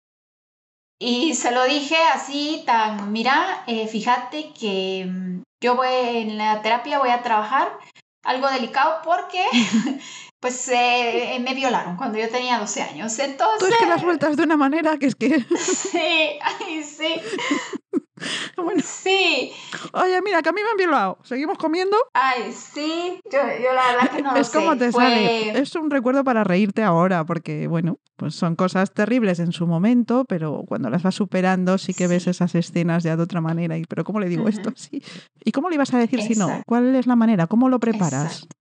Y 0.99 1.35
se 1.35 1.51
lo 1.51 1.65
dije 1.65 1.97
así, 2.13 2.63
tan, 2.65 3.11
mira, 3.11 3.63
eh, 3.67 3.87
fíjate 3.87 4.51
que 4.53 5.05
mm, 5.05 5.43
yo 5.63 5.75
voy 5.75 5.87
en 5.91 6.37
la 6.37 6.61
terapia, 6.61 6.99
voy 6.99 7.09
a 7.09 7.21
trabajar 7.21 7.77
algo 8.25 8.49
delicado 8.49 9.01
porque 9.03 9.45
pues 10.41 10.67
eh, 10.69 11.37
me 11.41 11.53
violaron 11.53 11.95
cuando 11.95 12.17
yo 12.17 12.27
tenía 12.29 12.59
12 12.59 12.81
años. 12.81 13.17
Entonces... 13.19 13.59
Tú 13.59 13.73
es 13.73 13.77
que 13.77 13.85
las 13.85 14.03
vueltas 14.03 14.35
de 14.35 14.43
una 14.43 14.57
manera 14.57 14.97
que 14.97 15.05
es 15.05 15.15
que... 15.15 15.45
sí, 15.59 16.39
ay, 16.41 16.83
sí. 16.83 17.15
Bueno. 18.57 18.81
Sí. 18.83 19.51
Oye, 19.93 20.21
mira, 20.21 20.41
que 20.41 20.49
a 20.49 20.51
mí 20.53 20.61
me 20.63 20.69
han 20.69 20.77
violado. 20.77 21.17
¿Seguimos 21.23 21.57
comiendo? 21.57 21.97
Ay, 22.13 22.51
sí. 22.53 23.19
Yo, 23.29 23.39
yo 23.39 23.73
la 23.73 23.87
verdad 23.91 24.11
que 24.15 24.21
no 24.21 24.35
es 24.35 24.53
lo 24.53 24.59
como 24.59 24.73
sé. 24.73 24.79
te 24.79 24.91
sale. 24.91 25.59
Es 25.59 25.75
un 25.75 25.91
recuerdo 25.91 26.23
para 26.23 26.43
reírte 26.45 26.81
ahora, 26.81 27.25
porque, 27.25 27.67
bueno, 27.67 27.99
pues 28.15 28.33
son 28.35 28.55
cosas 28.55 28.93
terribles 28.93 29.39
en 29.39 29.51
su 29.51 29.67
momento, 29.67 30.23
pero 30.25 30.63
cuando 30.67 30.89
las 30.89 31.03
vas 31.03 31.15
superando 31.15 31.77
sí 31.77 31.93
que 31.93 32.07
ves 32.07 32.27
esas 32.27 32.55
escenas 32.55 33.03
ya 33.03 33.17
de 33.17 33.23
otra 33.23 33.41
manera. 33.41 33.77
Y, 33.77 33.83
pero 33.83 34.03
¿cómo 34.05 34.19
le 34.21 34.29
digo 34.29 34.47
esto? 34.47 34.71
Sí. 34.75 35.03
¿Y 35.43 35.51
cómo 35.51 35.69
le 35.69 35.75
ibas 35.75 35.93
a 35.93 35.97
decir 35.99 36.21
si 36.21 36.35
no? 36.35 36.61
¿Cuál 36.65 36.95
es 36.95 37.07
la 37.07 37.15
manera? 37.17 37.47
¿Cómo 37.47 37.67
lo 37.69 37.79
preparas? 37.79 38.33
Exacto. 38.43 38.55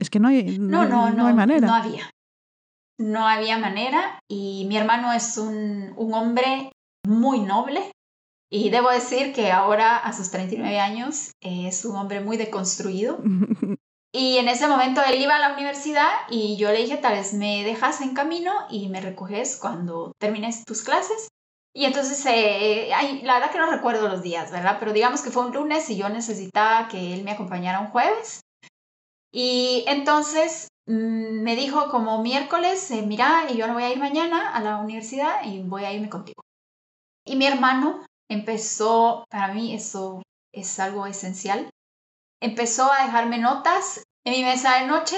Es 0.00 0.10
que 0.10 0.20
no 0.20 0.28
hay, 0.28 0.58
No, 0.58 0.84
no, 0.86 1.10
no. 1.10 1.26
hay 1.26 1.34
manera. 1.34 1.66
No 1.66 1.74
había. 1.74 2.10
No 2.98 3.26
había 3.28 3.58
manera. 3.58 4.18
Y 4.28 4.66
mi 4.68 4.76
hermano 4.76 5.12
es 5.12 5.38
un, 5.38 5.92
un 5.96 6.14
hombre 6.14 6.72
muy 7.06 7.40
noble. 7.40 7.92
Y 8.50 8.70
debo 8.70 8.90
decir 8.90 9.34
que 9.34 9.50
ahora, 9.50 9.96
a 9.96 10.12
sus 10.12 10.30
39 10.30 10.78
años, 10.78 11.32
es 11.40 11.84
un 11.84 11.96
hombre 11.96 12.20
muy 12.20 12.36
deconstruido. 12.36 13.18
Y 14.10 14.38
en 14.38 14.48
ese 14.48 14.66
momento 14.66 15.02
él 15.06 15.20
iba 15.20 15.36
a 15.36 15.38
la 15.38 15.52
universidad 15.52 16.08
y 16.30 16.56
yo 16.56 16.72
le 16.72 16.78
dije, 16.78 16.96
tal 16.96 17.12
vez 17.12 17.34
me 17.34 17.62
dejas 17.62 18.00
en 18.00 18.14
camino 18.14 18.52
y 18.70 18.88
me 18.88 19.02
recoges 19.02 19.58
cuando 19.58 20.12
termines 20.18 20.64
tus 20.64 20.82
clases. 20.82 21.28
Y 21.74 21.84
entonces, 21.84 22.24
eh, 22.26 22.90
ay, 22.94 23.20
la 23.22 23.34
verdad 23.34 23.52
que 23.52 23.58
no 23.58 23.70
recuerdo 23.70 24.08
los 24.08 24.22
días, 24.22 24.50
¿verdad? 24.50 24.78
Pero 24.80 24.94
digamos 24.94 25.20
que 25.20 25.30
fue 25.30 25.44
un 25.44 25.52
lunes 25.52 25.90
y 25.90 25.98
yo 25.98 26.08
necesitaba 26.08 26.88
que 26.88 27.12
él 27.12 27.22
me 27.22 27.32
acompañara 27.32 27.80
un 27.80 27.88
jueves. 27.88 28.40
Y 29.30 29.84
entonces 29.86 30.68
mm, 30.86 31.42
me 31.42 31.54
dijo 31.54 31.90
como 31.90 32.22
miércoles, 32.22 32.90
eh, 32.90 33.02
mira, 33.02 33.44
y 33.50 33.58
yo 33.58 33.66
no 33.66 33.74
voy 33.74 33.82
a 33.82 33.92
ir 33.92 33.98
mañana 33.98 34.54
a 34.54 34.60
la 34.62 34.78
universidad 34.78 35.44
y 35.44 35.62
voy 35.62 35.84
a 35.84 35.92
irme 35.92 36.08
contigo. 36.08 36.42
Y 37.26 37.36
mi 37.36 37.46
hermano 37.46 38.07
empezó, 38.30 39.24
para 39.30 39.52
mí 39.54 39.74
eso 39.74 40.22
es 40.52 40.78
algo 40.80 41.06
esencial, 41.06 41.70
empezó 42.40 42.92
a 42.92 43.04
dejarme 43.04 43.38
notas 43.38 44.02
en 44.24 44.32
mi 44.32 44.42
mesa 44.42 44.80
de 44.80 44.86
noche. 44.86 45.16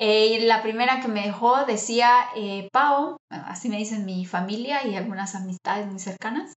Eh, 0.00 0.26
y 0.26 0.40
la 0.40 0.62
primera 0.62 1.00
que 1.00 1.06
me 1.06 1.22
dejó 1.26 1.64
decía, 1.64 2.26
eh, 2.34 2.68
Pau, 2.72 3.18
así 3.30 3.68
me 3.68 3.76
dicen 3.76 4.04
mi 4.04 4.26
familia 4.26 4.84
y 4.84 4.96
algunas 4.96 5.36
amistades 5.36 5.86
muy 5.86 6.00
cercanas, 6.00 6.54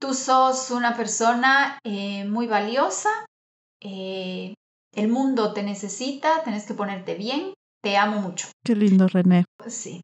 tú 0.00 0.14
sos 0.14 0.72
una 0.72 0.96
persona 0.96 1.78
eh, 1.84 2.24
muy 2.24 2.48
valiosa, 2.48 3.10
eh, 3.80 4.54
el 4.94 5.08
mundo 5.08 5.52
te 5.52 5.62
necesita, 5.62 6.42
tenés 6.42 6.66
que 6.66 6.74
ponerte 6.74 7.14
bien, 7.14 7.54
te 7.82 7.96
amo 7.96 8.20
mucho. 8.20 8.48
Qué 8.64 8.74
lindo, 8.74 9.06
René. 9.06 9.44
Sí. 9.68 10.00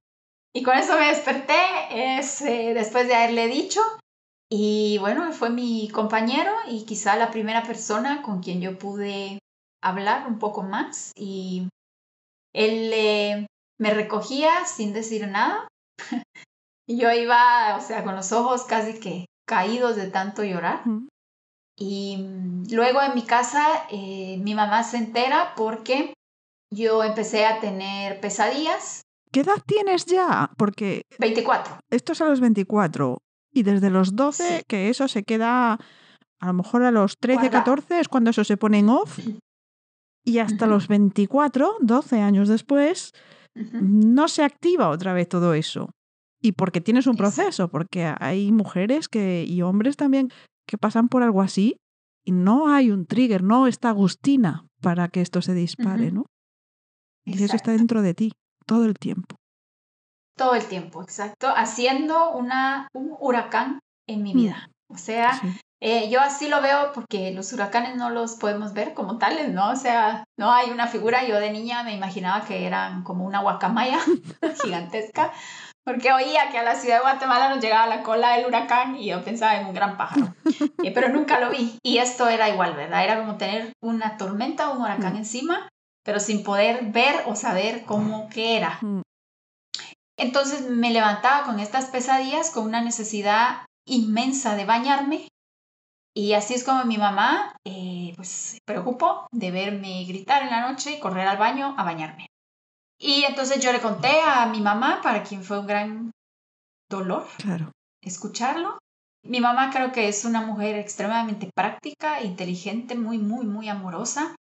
Y 0.55 0.63
con 0.63 0.77
eso 0.77 0.97
me 0.99 1.09
desperté 1.09 1.57
es, 1.91 2.41
eh, 2.43 2.75
después 2.75 3.09
de 3.09 3.15
haberle 3.15 3.49
dicho. 3.49 3.81
Y 4.51 4.97
bueno, 4.99 5.31
fue 5.33 5.51
mi 5.51 5.89
compañero 5.91 6.53
y 6.69 6.85
quizá 6.85 7.17
la 7.17 7.31
primera 7.31 7.63
persona 7.63 8.23
con 8.23 8.43
quien 8.43 8.61
yo 8.61 8.79
pude 8.79 9.39
hablar 9.83 10.27
un 10.27 10.39
poco 10.39 10.63
más. 10.63 11.13
Y 11.17 11.69
él 12.55 13.47
me 13.79 13.95
recogía 13.95 14.65
sin 14.65 14.93
decir 14.93 15.29
nada. 15.29 15.69
y 16.87 16.99
yo 16.99 17.13
iba, 17.13 17.77
o 17.77 17.81
sea, 17.81 18.05
con 18.05 18.17
los 18.17 18.33
ojos 18.33 18.65
casi 18.65 18.99
que 18.99 19.27
caídos 19.47 19.97
de 19.97 20.11
tanto 20.11 20.45
llorar. 20.45 20.83
Y 21.77 22.17
mm, 22.17 22.67
luego 22.73 23.03
en 23.03 23.15
mi 23.15 23.25
casa 23.25 23.87
eh, 23.91 24.39
mi 24.41 24.55
mamá 24.55 24.83
se 24.83 24.97
entera 24.97 25.55
porque 25.57 26.15
yo 26.71 27.05
empecé 27.05 27.47
a 27.47 27.61
tener 27.61 28.21
pesadillas. 28.21 29.03
¿Qué 29.31 29.41
edad 29.41 29.63
tienes 29.67 30.07
ya? 30.07 30.51
Porque... 30.57 31.03
24. 31.19 31.81
Esto 31.91 32.13
es 32.13 32.21
a 32.23 32.25
los 32.25 32.41
24. 32.41 33.19
Y 33.53 33.63
desde 33.63 33.91
los 33.91 34.15
12, 34.15 34.65
que 34.69 34.89
eso 34.89 35.09
se 35.09 35.23
queda 35.23 35.79
a 36.41 36.47
lo 36.47 36.53
mejor 36.53 36.83
a 36.83 36.91
los 36.91 37.19
13, 37.19 37.51
14 37.51 38.01
es 38.01 38.09
cuando 38.09 38.31
eso 38.31 38.45
se 38.45 38.57
pone 38.57 38.79
en 38.79 38.89
off. 38.89 39.19
Y 40.25 40.41
hasta 40.41 40.67
los 40.67 40.89
24, 40.89 41.77
12 41.81 42.21
años 42.21 42.49
después, 42.51 43.15
no 43.55 44.29
se 44.29 44.45
activa 44.45 44.91
otra 44.91 45.15
vez 45.15 45.27
todo 45.27 45.55
eso. 45.55 45.89
Y 46.43 46.53
porque 46.53 46.83
tienes 46.83 47.07
un 47.07 47.17
proceso, 47.17 47.69
porque 47.69 48.13
hay 48.21 48.53
mujeres 48.53 49.09
que, 49.09 49.47
y 49.49 49.63
hombres 49.63 49.97
también 49.97 50.29
que 50.67 50.77
pasan 50.77 51.09
por 51.09 51.23
algo 51.23 51.41
así 51.41 51.77
y 52.27 52.33
no 52.33 52.69
hay 52.69 52.91
un 52.91 53.07
trigger, 53.07 53.43
no 53.43 53.67
está 53.67 53.89
Agustina 53.89 54.67
para 54.83 55.09
que 55.09 55.23
esto 55.23 55.41
se 55.41 55.55
dispare, 55.55 56.13
¿no? 56.13 56.27
Y 57.25 57.43
eso 57.43 57.57
está 57.57 57.73
dentro 57.73 58.03
de 58.03 58.13
ti 58.13 58.33
todo 58.67 58.85
el 58.85 58.99
tiempo. 58.99 59.37
Todo 60.39 60.55
el 60.55 60.65
tiempo, 60.67 61.03
exacto, 61.03 61.53
haciendo 61.55 62.31
una, 62.31 62.89
un 62.95 63.15
huracán 63.21 63.81
en 64.07 64.23
mi 64.23 64.33
vida. 64.33 64.71
O 64.89 64.97
sea, 64.97 65.39
eh, 65.81 66.09
yo 66.11 66.21
así 66.21 66.49
lo 66.49 66.63
veo 66.63 66.93
porque 66.95 67.31
los 67.33 67.53
huracanes 67.53 67.97
no 67.97 68.09
los 68.11 68.37
podemos 68.37 68.73
ver 68.73 68.95
como 68.95 69.19
tales, 69.19 69.53
¿no? 69.53 69.71
O 69.71 69.77
sea, 69.77 70.25
no 70.39 70.51
hay 70.51 70.71
una 70.71 70.87
figura. 70.87 71.27
Yo 71.27 71.39
de 71.39 71.51
niña 71.51 71.83
me 71.83 71.95
imaginaba 71.95 72.45
que 72.45 72.67
eran 72.67 73.03
como 73.03 73.25
una 73.25 73.41
guacamaya 73.41 73.99
gigantesca, 74.63 75.33
porque 75.85 76.13
oía 76.13 76.51
que 76.51 76.59
a 76.59 76.63
la 76.63 76.75
ciudad 76.75 76.97
de 76.97 77.03
Guatemala 77.03 77.49
nos 77.49 77.63
llegaba 77.63 77.87
la 77.87 78.03
cola 78.03 78.37
del 78.37 78.47
huracán 78.47 78.97
y 78.97 79.07
yo 79.07 79.23
pensaba 79.23 79.57
en 79.57 79.67
un 79.67 79.75
gran 79.75 79.97
pájaro, 79.97 80.35
eh, 80.85 80.93
pero 80.93 81.09
nunca 81.11 81.39
lo 81.39 81.51
vi. 81.51 81.79
Y 81.83 81.99
esto 81.99 82.29
era 82.29 82.49
igual, 82.49 82.75
¿verdad? 82.75 83.05
Era 83.05 83.19
como 83.19 83.37
tener 83.37 83.73
una 83.81 84.17
tormenta 84.17 84.71
o 84.71 84.75
un 84.75 84.83
huracán 84.83 85.15
mm. 85.15 85.19
encima, 85.19 85.69
pero 86.03 86.19
sin 86.19 86.43
poder 86.43 86.87
ver 86.87 87.23
o 87.27 87.37
saber 87.37 87.85
cómo 87.85 88.29
que 88.29 88.57
era. 88.57 88.79
Mm. 88.81 89.01
Entonces 90.19 90.69
me 90.69 90.91
levantaba 90.91 91.47
con 91.47 91.61
estas 91.61 91.87
pesadillas, 91.87 92.51
con 92.51 92.65
una 92.65 92.83
necesidad 92.83 93.65
inmensa 93.87 94.57
de 94.57 94.65
bañarme. 94.65 95.29
Y 96.15 96.33
así 96.33 96.55
es 96.55 96.65
como 96.65 96.85
mi 96.85 96.99
mamá 96.99 97.57
eh, 97.65 98.13
pues, 98.17 98.29
se 98.29 98.59
preocupó 98.67 99.29
de 99.31 99.53
verme 99.53 100.05
gritar 100.05 100.43
en 100.43 100.51
la 100.51 100.69
noche 100.69 100.93
y 100.93 101.01
correr 101.01 101.29
al 101.29 101.39
baño 101.39 101.75
a 101.79 101.85
bañarme. 101.85 102.27
Y 103.01 103.23
entonces 103.23 103.61
yo 103.61 103.73
le 103.73 103.81
conté 103.81 104.21
a 104.21 104.47
mi 104.47 104.61
mamá, 104.61 105.01
para 105.03 105.23
quien 105.23 105.45
fue 105.45 105.61
un 105.61 105.69
gran 105.69 106.11
dolor 106.91 107.29
claro. 107.37 107.71
escucharlo. 108.03 108.79
Mi 109.25 109.41
mamá 109.41 109.71
creo 109.71 109.93
que 109.93 110.09
es 110.09 110.25
una 110.25 110.41
mujer 110.41 110.77
extremadamente 110.77 111.51
práctica, 111.55 112.23
inteligente, 112.23 112.97
muy, 112.97 113.19
muy, 113.19 113.47
muy 113.47 113.69
amorosa. 113.69 114.35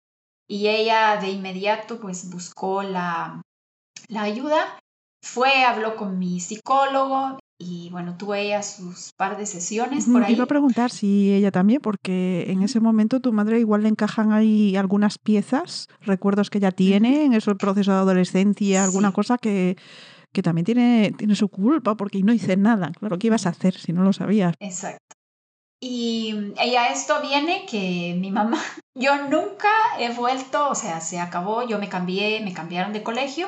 Y 0.48 0.68
ella 0.68 1.18
de 1.18 1.32
inmediato 1.32 2.00
pues 2.00 2.30
buscó 2.30 2.84
la, 2.84 3.42
la 4.08 4.22
ayuda. 4.22 4.80
Fue, 5.26 5.64
habló 5.64 5.96
con 5.96 6.20
mi 6.20 6.40
psicólogo, 6.40 7.40
y 7.58 7.90
bueno, 7.90 8.16
tuve 8.16 8.44
ella 8.44 8.62
sus 8.62 9.12
par 9.18 9.38
de 9.38 9.48
sesiones 9.48 10.06
por 10.06 10.24
ahí. 10.24 10.34
Iba 10.34 10.44
a 10.44 10.48
preguntar 10.48 10.92
si 10.92 11.34
ella 11.34 11.50
también, 11.52 11.82
porque 11.82 12.46
en 12.50 12.62
ese 12.62 12.80
momento 12.80 13.20
tu 13.22 13.34
madre 13.34 13.60
igual 13.60 13.82
le 13.84 13.90
encajan 13.90 14.32
ahí 14.34 14.76
algunas 14.76 15.18
piezas, 15.18 15.88
recuerdos 16.02 16.52
que 16.52 16.60
ella 16.60 16.72
tiene 16.72 17.26
en 17.26 17.34
ese 17.34 17.56
proceso 17.56 17.92
de 17.92 17.98
adolescencia, 17.98 18.84
alguna 18.84 19.12
cosa 19.14 19.40
que, 19.40 19.78
que 20.32 20.44
también 20.44 20.66
tiene, 20.66 21.12
tiene 21.18 21.36
su 21.36 21.50
culpa, 21.50 21.96
porque 21.96 22.22
no 22.22 22.32
hice 22.32 22.56
nada. 22.56 22.92
Claro, 23.00 23.18
¿qué 23.18 23.28
ibas 23.28 23.48
a 23.48 23.50
hacer 23.50 23.74
si 23.74 23.94
no 23.94 24.04
lo 24.04 24.14
sabías? 24.14 24.54
Exacto. 24.60 25.16
Y 25.82 26.54
ella 26.62 26.90
esto 26.90 27.22
viene 27.22 27.66
que 27.66 28.16
mi 28.20 28.32
mamá, 28.32 28.60
yo 28.96 29.28
nunca 29.30 29.70
he 29.98 30.14
vuelto, 30.14 30.70
o 30.70 30.76
sea, 30.76 31.02
se 31.02 31.20
acabó, 31.20 31.68
yo 31.68 31.80
me 31.80 31.90
cambié, 31.90 32.42
me 32.42 32.54
cambiaron 32.54 32.94
de 32.94 33.02
colegio, 33.02 33.48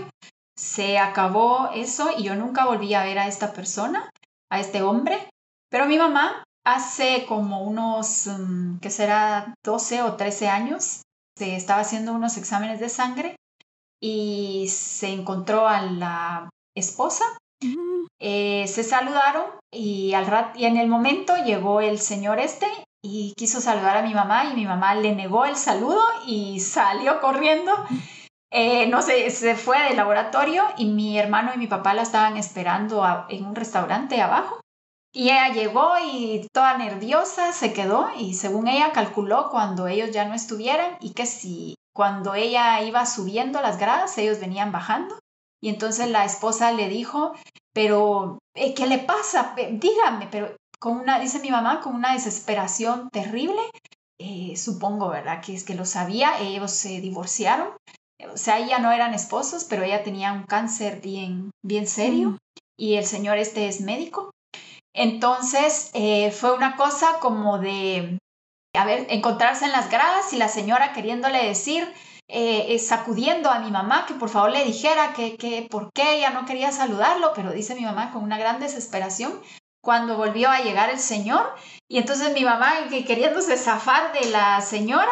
se 0.57 0.97
acabó 0.97 1.69
eso 1.73 2.09
y 2.17 2.23
yo 2.23 2.35
nunca 2.35 2.65
volví 2.65 2.93
a 2.93 3.03
ver 3.03 3.19
a 3.19 3.27
esta 3.27 3.53
persona, 3.53 4.09
a 4.49 4.59
este 4.59 4.81
hombre. 4.81 5.29
Pero 5.69 5.85
mi 5.85 5.97
mamá 5.97 6.43
hace 6.65 7.25
como 7.27 7.63
unos, 7.63 8.27
mm, 8.27 8.79
que 8.79 8.89
será 8.89 9.53
12 9.63 10.01
o 10.01 10.15
13 10.15 10.49
años, 10.49 11.03
se 11.37 11.55
estaba 11.55 11.81
haciendo 11.81 12.13
unos 12.13 12.37
exámenes 12.37 12.79
de 12.79 12.89
sangre 12.89 13.35
y 14.01 14.67
se 14.69 15.09
encontró 15.09 15.67
a 15.67 15.81
la 15.81 16.49
esposa. 16.75 17.23
Eh, 18.19 18.67
se 18.67 18.83
saludaron 18.83 19.45
y, 19.71 20.13
al 20.13 20.25
rat 20.25 20.57
y 20.57 20.65
en 20.65 20.77
el 20.77 20.87
momento 20.87 21.35
llegó 21.37 21.81
el 21.81 21.99
señor 21.99 22.39
este 22.39 22.67
y 23.03 23.33
quiso 23.37 23.61
saludar 23.61 23.97
a 23.97 24.01
mi 24.01 24.13
mamá 24.13 24.45
y 24.45 24.55
mi 24.55 24.65
mamá 24.65 24.95
le 24.95 25.15
negó 25.15 25.45
el 25.45 25.55
saludo 25.55 26.01
y 26.25 26.59
salió 26.59 27.21
corriendo. 27.21 27.71
Eh, 28.49 28.87
no 28.87 29.01
sé, 29.01 29.29
se 29.29 29.55
fue 29.55 29.81
del 29.83 29.97
laboratorio 29.97 30.63
y 30.77 30.85
mi 30.85 31.19
hermano 31.19 31.51
y 31.53 31.57
mi 31.57 31.67
papá 31.67 31.93
la 31.93 32.03
estaban 32.03 32.37
esperando 32.37 33.05
en 33.29 33.45
un 33.45 33.55
restaurante 33.55 34.21
abajo. 34.21 34.61
Y 35.13 35.29
ella 35.29 35.49
llegó 35.49 35.93
y 35.99 36.47
toda 36.53 36.77
nerviosa 36.77 37.51
se 37.51 37.73
quedó 37.73 38.09
y 38.17 38.35
según 38.35 38.67
ella 38.67 38.91
calculó 38.91 39.49
cuando 39.49 39.87
ellos 39.87 40.11
ya 40.11 40.25
no 40.25 40.35
estuvieran 40.35 40.97
y 41.01 41.13
que 41.13 41.25
si 41.25 41.75
cuando 41.93 42.35
ella 42.35 42.81
iba 42.81 43.05
subiendo 43.05 43.61
las 43.61 43.79
gradas 43.79 44.17
ellos 44.17 44.39
venían 44.39 44.71
bajando. 44.71 45.17
Y 45.61 45.69
entonces 45.69 46.09
la 46.09 46.23
esposa 46.23 46.71
le 46.71 46.87
dijo, 46.87 47.33
pero 47.73 48.37
eh, 48.55 48.73
¿qué 48.75 48.85
le 48.85 48.99
pasa? 48.99 49.55
Dígame, 49.71 50.27
pero 50.29 50.55
con 50.79 50.97
una, 50.99 51.19
dice 51.19 51.39
mi 51.39 51.49
mamá, 51.49 51.81
con 51.81 51.95
una 51.95 52.13
desesperación 52.13 53.09
terrible, 53.09 53.61
eh, 54.19 54.55
supongo, 54.55 55.09
¿verdad? 55.09 55.41
Que 55.41 55.55
es 55.55 55.63
que 55.63 55.73
lo 55.73 55.85
sabía, 55.85 56.39
ellos 56.39 56.71
se 56.71 57.01
divorciaron 57.01 57.69
o 58.25 58.37
sea, 58.37 58.59
ya 58.65 58.79
no 58.79 58.91
eran 58.91 59.13
esposos, 59.13 59.65
pero 59.65 59.83
ella 59.83 60.03
tenía 60.03 60.33
un 60.33 60.43
cáncer 60.43 61.01
bien, 61.01 61.51
bien 61.63 61.87
serio 61.87 62.29
mm. 62.29 62.37
y 62.77 62.95
el 62.95 63.05
señor 63.05 63.37
este 63.37 63.67
es 63.67 63.81
médico. 63.81 64.31
Entonces 64.93 65.91
eh, 65.93 66.31
fue 66.31 66.53
una 66.53 66.75
cosa 66.75 67.19
como 67.19 67.59
de, 67.59 68.17
a 68.75 68.85
ver, 68.85 69.05
encontrarse 69.09 69.65
en 69.65 69.71
las 69.71 69.91
gradas 69.91 70.33
y 70.33 70.37
la 70.37 70.47
señora 70.47 70.93
queriéndole 70.93 71.45
decir, 71.45 71.83
eh, 72.29 72.73
eh, 72.73 72.79
sacudiendo 72.79 73.49
a 73.49 73.59
mi 73.59 73.71
mamá 73.71 74.05
que 74.05 74.15
por 74.15 74.29
favor 74.29 74.51
le 74.51 74.65
dijera 74.65 75.13
que, 75.13 75.37
que 75.37 75.67
por 75.69 75.91
qué 75.93 76.15
ella 76.15 76.31
no 76.31 76.45
quería 76.45 76.71
saludarlo, 76.71 77.31
pero 77.35 77.51
dice 77.51 77.75
mi 77.75 77.83
mamá 77.83 78.11
con 78.11 78.23
una 78.23 78.37
gran 78.37 78.59
desesperación 78.59 79.39
cuando 79.81 80.17
volvió 80.17 80.49
a 80.49 80.59
llegar 80.59 80.89
el 80.89 80.99
señor 80.99 81.55
y 81.87 81.99
entonces 81.99 82.33
mi 82.33 82.43
mamá 82.43 82.73
queriéndose 82.89 83.55
zafar 83.55 84.11
de 84.11 84.29
la 84.31 84.59
señora 84.59 85.11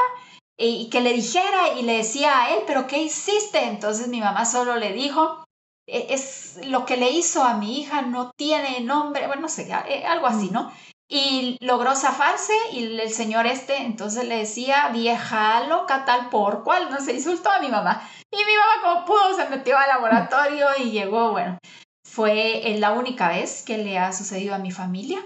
y 0.57 0.89
que 0.89 1.01
le 1.01 1.13
dijera 1.13 1.73
y 1.77 1.83
le 1.83 1.97
decía 1.97 2.43
a 2.43 2.55
él, 2.55 2.63
pero 2.65 2.87
¿qué 2.87 2.99
hiciste? 2.99 3.63
Entonces 3.65 4.07
mi 4.07 4.21
mamá 4.21 4.45
solo 4.45 4.75
le 4.77 4.93
dijo, 4.93 5.43
e-, 5.87 6.13
es 6.13 6.59
lo 6.65 6.85
que 6.85 6.97
le 6.97 7.11
hizo 7.11 7.43
a 7.43 7.55
mi 7.55 7.79
hija 7.79 8.01
no 8.01 8.31
tiene 8.37 8.81
nombre, 8.81 9.27
bueno, 9.27 9.43
no 9.43 9.49
sé, 9.49 9.69
eh, 9.87 10.05
algo 10.05 10.27
así, 10.27 10.49
¿no? 10.51 10.71
Y 11.07 11.57
logró 11.63 11.95
zafarse 11.95 12.53
y 12.71 12.99
el 12.99 13.11
señor 13.11 13.45
este 13.45 13.77
entonces 13.77 14.27
le 14.27 14.37
decía, 14.37 14.89
vieja 14.89 15.67
loca 15.67 16.03
tal 16.03 16.29
por 16.29 16.63
cual, 16.63 16.89
no 16.89 16.99
se 16.99 17.13
insultó 17.13 17.51
a 17.51 17.59
mi 17.59 17.67
mamá. 17.67 18.01
Y 18.31 18.37
mi 18.37 18.53
mamá 18.57 18.81
como 18.81 19.05
pudo 19.05 19.35
se 19.35 19.47
metió 19.49 19.77
al 19.77 19.87
laboratorio 19.87 20.67
y 20.79 20.89
llegó, 20.89 21.31
bueno, 21.31 21.59
fue 22.03 22.75
la 22.79 22.93
única 22.93 23.29
vez 23.29 23.61
que 23.61 23.77
le 23.77 23.99
ha 23.99 24.13
sucedido 24.13 24.55
a 24.55 24.59
mi 24.59 24.71
familia, 24.71 25.23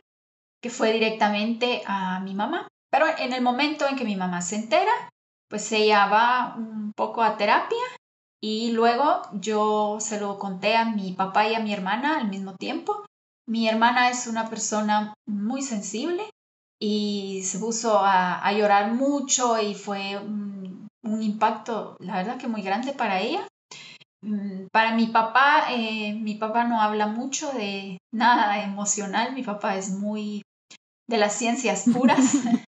que 0.62 0.70
fue 0.70 0.92
directamente 0.92 1.82
a 1.86 2.20
mi 2.20 2.34
mamá. 2.34 2.68
Pero 2.92 3.06
en 3.18 3.32
el 3.32 3.42
momento 3.42 3.88
en 3.88 3.96
que 3.96 4.04
mi 4.04 4.18
mamá 4.18 4.42
se 4.42 4.56
entera, 4.56 4.92
pues 5.50 5.72
ella 5.72 6.06
va 6.06 6.56
un 6.56 6.94
poco 6.96 7.22
a 7.24 7.38
terapia 7.38 7.78
y 8.42 8.72
luego 8.72 9.22
yo 9.34 9.98
se 10.00 10.20
lo 10.20 10.40
conté 10.40 10.76
a 10.76 10.86
mi 10.86 11.12
papá 11.14 11.50
y 11.50 11.56
a 11.56 11.60
mi 11.60 11.74
hermana 11.74 12.18
al 12.18 12.30
mismo 12.30 12.56
tiempo. 12.56 13.06
Mi 13.48 13.68
hermana 13.68 14.10
es 14.10 14.28
una 14.28 14.50
persona 14.50 15.14
muy 15.28 15.62
sensible 15.62 16.30
y 16.80 17.42
se 17.44 17.60
puso 17.60 18.00
a, 18.02 18.52
llorar 18.54 18.94
mucho 18.94 19.60
y 19.62 19.76
fue 19.76 20.18
un, 20.18 20.88
impacto, 21.22 21.98
la 22.00 22.18
verdad 22.18 22.38
que 22.38 22.48
muy 22.48 22.62
grande 22.62 22.94
para 22.94 23.20
ella. 23.20 23.48
Mm, 24.22 24.68
para 24.72 24.96
mi 24.96 25.08
papá, 25.08 25.66
eh, 25.72 26.14
mi 26.14 26.36
papá 26.36 26.66
no 26.66 26.82
habla 26.82 27.08
mucho 27.08 27.52
de 27.52 27.98
nada 28.14 28.64
emocional, 28.64 29.34
mi 29.34 29.44
papá 29.44 29.76
es 29.76 29.92
muy 29.92 30.44
de 31.10 31.18
las 31.18 31.34
ciencias 31.34 31.86
puras. 31.92 32.20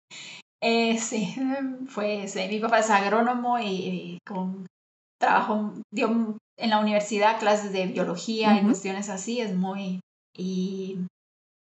eh, 0.60 0.98
sí, 0.98 1.34
pues 1.94 2.36
mi 2.36 2.58
papá 2.60 2.80
es 2.80 2.90
agrónomo 2.90 3.58
y, 3.58 4.18
con 4.26 4.66
trabajo, 5.18 5.72
dio 5.92 6.38
en 6.56 6.70
la 6.70 6.78
universidad 6.78 7.38
clases 7.38 7.72
de 7.72 7.86
biología 7.86 8.58
y 8.58 8.64
cuestiones 8.64 9.08
así, 9.08 9.40
es 9.40 9.54
muy... 9.54 10.00
Y 10.36 10.98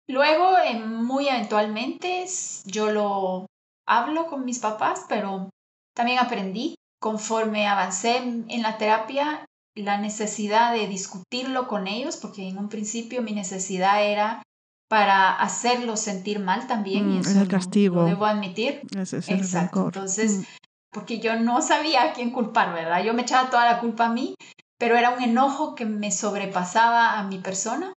luego, 0.07 0.57
eh, 0.57 0.79
muy 0.79 1.27
eventualmente, 1.27 2.25
yo 2.65 2.91
lo 2.91 3.45
hablo 3.87 4.27
con 4.27 4.45
mis 4.45 4.59
papás, 4.59 5.05
pero 5.09 5.49
también 5.95 6.19
aprendí 6.19 6.75
conforme 6.99 7.67
avancé 7.67 8.17
en 8.17 8.61
la 8.61 8.77
terapia 8.77 9.45
la 9.75 9.97
necesidad 9.97 10.73
de 10.73 10.87
discutirlo 10.87 11.67
con 11.67 11.87
ellos, 11.87 12.17
porque 12.17 12.47
en 12.47 12.57
un 12.57 12.69
principio 12.69 13.21
mi 13.21 13.33
necesidad 13.33 14.05
era 14.05 14.43
para 14.87 15.33
hacerlos 15.33 15.99
sentir 15.99 16.39
mal 16.39 16.67
también. 16.67 17.11
y 17.11 17.17
mm, 17.17 17.21
eso 17.21 17.41
el 17.41 17.47
castigo. 17.47 18.05
debo 18.05 18.25
admitir. 18.25 18.81
Ese 18.95 19.17
es 19.17 19.29
Exacto. 19.29 19.85
Entonces, 19.85 20.39
mm. 20.39 20.43
porque 20.91 21.19
yo 21.19 21.39
no 21.39 21.61
sabía 21.61 22.03
a 22.03 22.13
quién 22.13 22.31
culpar, 22.31 22.73
¿verdad? 22.73 23.03
Yo 23.03 23.13
me 23.13 23.23
echaba 23.23 23.49
toda 23.49 23.65
la 23.65 23.79
culpa 23.79 24.05
a 24.05 24.13
mí, 24.13 24.35
pero 24.77 24.95
era 24.95 25.11
un 25.11 25.23
enojo 25.23 25.75
que 25.75 25.85
me 25.85 26.11
sobrepasaba 26.11 27.17
a 27.19 27.23
mi 27.23 27.39
persona. 27.39 27.93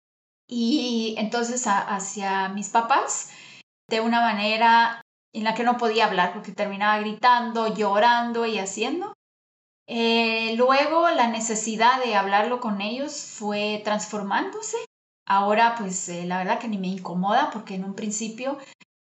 Y 0.48 1.16
entonces 1.18 1.66
hacia 1.68 2.50
mis 2.50 2.70
papás, 2.70 3.32
de 3.90 4.02
una 4.02 4.22
manera 4.22 5.02
en 5.34 5.44
la 5.44 5.56
que 5.56 5.64
no 5.64 5.78
podía 5.78 6.06
hablar, 6.06 6.34
porque 6.34 6.52
terminaba 6.52 7.00
gritando, 7.00 7.74
llorando 7.74 8.46
y 8.46 8.60
haciendo. 8.60 9.14
Eh, 9.88 10.56
luego 10.56 11.10
la 11.10 11.28
necesidad 11.28 12.04
de 12.04 12.16
hablarlo 12.16 12.60
con 12.60 12.82
ellos 12.82 13.16
fue 13.16 13.82
transformándose. 13.84 14.78
Ahora 15.26 15.76
pues 15.78 16.10
eh, 16.10 16.26
la 16.26 16.38
verdad 16.38 16.60
que 16.60 16.68
ni 16.68 16.78
me 16.78 16.88
incomoda 16.88 17.50
porque 17.52 17.76
en 17.76 17.86
un 17.86 17.96
principio, 17.96 18.58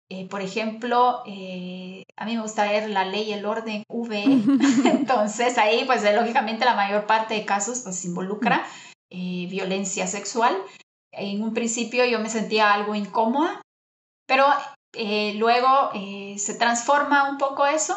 eh, 0.09 0.27
por 0.29 0.41
ejemplo, 0.41 1.19
a 1.19 2.25
mí 2.25 2.35
me 2.35 2.41
gusta 2.41 2.69
ver 2.69 2.89
la 2.89 3.05
ley 3.05 3.29
y 3.29 3.33
el 3.33 3.45
orden 3.45 3.83
V. 3.89 4.23
Entonces 4.85 5.57
ahí 5.57 5.83
pues 5.85 6.03
lógicamente 6.13 6.65
la 6.65 6.75
mayor 6.75 7.05
parte 7.05 7.33
de 7.33 7.45
casos 7.45 7.81
pues 7.81 8.05
involucra 8.05 8.65
violencia 9.09 10.07
sexual. 10.07 10.55
En 11.11 11.41
un 11.41 11.53
principio 11.53 12.05
yo 12.05 12.19
me 12.19 12.29
sentía 12.29 12.73
algo 12.73 12.95
incómoda, 12.95 13.61
pero 14.27 14.45
luego 15.35 15.91
se 16.37 16.55
transforma 16.55 17.29
un 17.29 17.37
poco 17.37 17.65
eso 17.65 17.95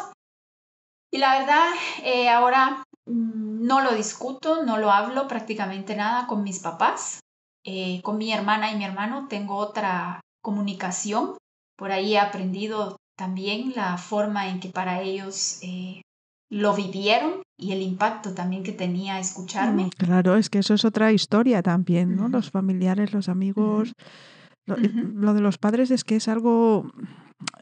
y 1.11 1.17
la 1.17 1.39
verdad, 1.39 1.67
eh, 2.03 2.29
ahora 2.29 2.83
mm, 3.05 3.65
no 3.65 3.81
lo 3.81 3.93
discuto, 3.93 4.63
no 4.63 4.77
lo 4.77 4.91
hablo 4.91 5.27
prácticamente 5.27 5.95
nada 5.95 6.27
con 6.27 6.43
mis 6.43 6.59
papás. 6.59 7.19
Eh, 7.63 8.01
con 8.03 8.17
mi 8.17 8.31
hermana 8.31 8.71
y 8.71 8.77
mi 8.77 8.85
hermano 8.85 9.27
tengo 9.27 9.55
otra 9.55 10.21
comunicación. 10.41 11.37
Por 11.77 11.91
ahí 11.91 12.13
he 12.13 12.19
aprendido 12.19 12.97
también 13.17 13.73
la 13.75 13.97
forma 13.97 14.49
en 14.49 14.59
que 14.59 14.69
para 14.69 15.01
ellos 15.01 15.59
eh, 15.61 16.01
lo 16.49 16.73
vivieron 16.73 17.43
y 17.57 17.73
el 17.73 17.81
impacto 17.81 18.33
también 18.33 18.63
que 18.63 18.71
tenía 18.71 19.19
escucharme. 19.19 19.85
Mm, 19.85 19.89
claro, 19.89 20.35
es 20.35 20.49
que 20.49 20.59
eso 20.59 20.73
es 20.73 20.85
otra 20.85 21.11
historia 21.11 21.61
también, 21.61 22.15
¿no? 22.15 22.29
Los 22.29 22.49
familiares, 22.49 23.13
los 23.13 23.27
amigos. 23.27 23.93
lo, 24.65 25.33
de 25.33 25.41
los 25.41 25.57
padres 25.57 25.91
es 25.91 26.03
que 26.03 26.15
es 26.15 26.27
algo 26.27 26.85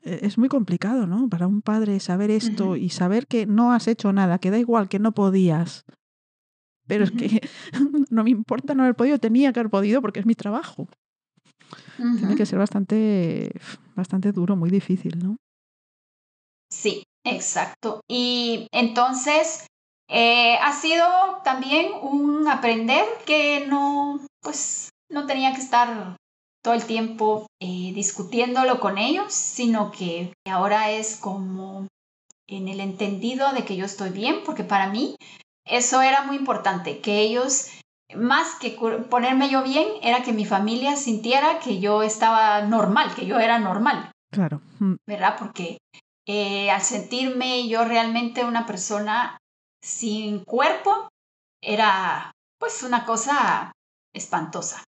e-, 0.03 0.19
es 0.23 0.37
muy 0.37 0.49
complicado, 0.49 1.07
¿no? 1.07 1.29
Para 1.29 1.47
un 1.47 1.61
padre 1.61 1.99
saber 1.99 2.31
esto 2.31 2.75
y 2.75 2.89
saber 2.89 3.27
que 3.27 3.45
no 3.45 3.73
has 3.73 3.87
hecho 3.87 4.13
nada, 4.13 4.39
que 4.39 4.51
da 4.51 4.59
igual, 4.59 4.89
que 4.89 4.99
no 4.99 5.11
podías. 5.11 5.85
Pero 6.88 7.03
es 7.03 7.11
que 7.11 7.41
no 8.09 8.23
me 8.23 8.31
importa 8.31 8.73
no 8.73 8.83
haber 8.83 8.95
podido, 8.95 9.19
tenía 9.19 9.53
que 9.53 9.59
haber 9.59 9.69
podido 9.69 10.01
porque 10.01 10.19
es 10.19 10.25
mi 10.25 10.35
trabajo. 10.35 10.88
Tiene 11.97 12.35
que 12.35 12.45
ser 12.45 12.59
bastante, 12.59 13.51
bastante 13.95 14.31
duro, 14.31 14.55
muy 14.55 14.69
difícil, 14.69 15.17
¿no? 15.19 15.38
Sí, 16.71 17.03
exacto. 17.23 18.01
Y 18.07 18.67
entonces 18.71 19.65
eh, 20.09 20.57
ha 20.61 20.73
sido 20.73 21.05
también 21.43 21.91
un 22.01 22.47
aprender 22.47 23.03
que 23.25 23.65
no, 23.67 24.19
pues, 24.41 24.89
no 25.11 25.25
tenía 25.25 25.53
que 25.53 25.61
estar 25.61 26.17
todo 26.63 26.73
el 26.73 26.85
tiempo 26.85 27.47
eh, 27.61 27.91
discutiéndolo 27.93 28.79
con 28.79 28.97
ellos, 28.97 29.33
sino 29.33 29.91
que 29.91 30.33
ahora 30.45 30.91
es 30.91 31.17
como 31.17 31.88
en 32.47 32.67
el 32.67 32.79
entendido 32.79 33.51
de 33.53 33.65
que 33.65 33.75
yo 33.75 33.85
estoy 33.85 34.11
bien, 34.11 34.38
porque 34.45 34.63
para 34.63 34.89
mí 34.89 35.15
eso 35.70 36.01
era 36.01 36.24
muy 36.24 36.36
importante, 36.36 36.99
que 36.99 37.22
ellos, 37.22 37.72
más 38.15 38.55
que 38.55 38.72
ponerme 39.09 39.49
yo 39.49 39.63
bien, 39.63 39.88
era 40.01 40.24
que 40.24 40.34
mi 40.34 40.45
familia 40.45 40.95
sintiera 40.95 41.59
que 41.59 41.80
yo 41.80 42.03
estaba 42.03 42.61
normal, 42.61 43.13
que 43.15 43.26
yo 43.26 43.39
era 43.39 43.59
normal. 43.59 44.11
Claro. 44.32 44.61
Mm. 44.80 44.95
¿Verdad? 45.05 45.36
Porque 45.39 45.78
eh, 46.28 46.70
al 46.72 46.82
sentirme 46.82 47.68
yo 47.68 47.86
realmente 47.86 48.43
una 48.43 48.65
persona 48.65 49.38
sin 49.82 50.43
cuerpo, 50.43 51.09
era 51.61 52.32
pues 52.59 52.84
una 52.84 53.05
cosa 53.05 53.72
espantosa. 54.13 54.84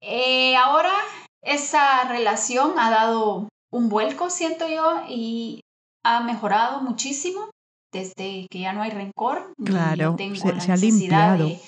Eh, 0.00 0.56
ahora 0.56 0.94
esa 1.42 2.04
relación 2.04 2.78
ha 2.78 2.90
dado 2.90 3.48
un 3.70 3.88
vuelco, 3.88 4.30
siento 4.30 4.68
yo, 4.68 5.02
y 5.08 5.60
ha 6.04 6.20
mejorado 6.20 6.80
muchísimo 6.80 7.50
desde 7.92 8.46
que 8.50 8.60
ya 8.60 8.72
no 8.72 8.82
hay 8.82 8.90
rencor. 8.90 9.52
Claro, 9.64 10.16
se, 10.18 10.72
ha 10.72 10.76
limpiado. 10.76 11.48
Mm. 11.48 11.58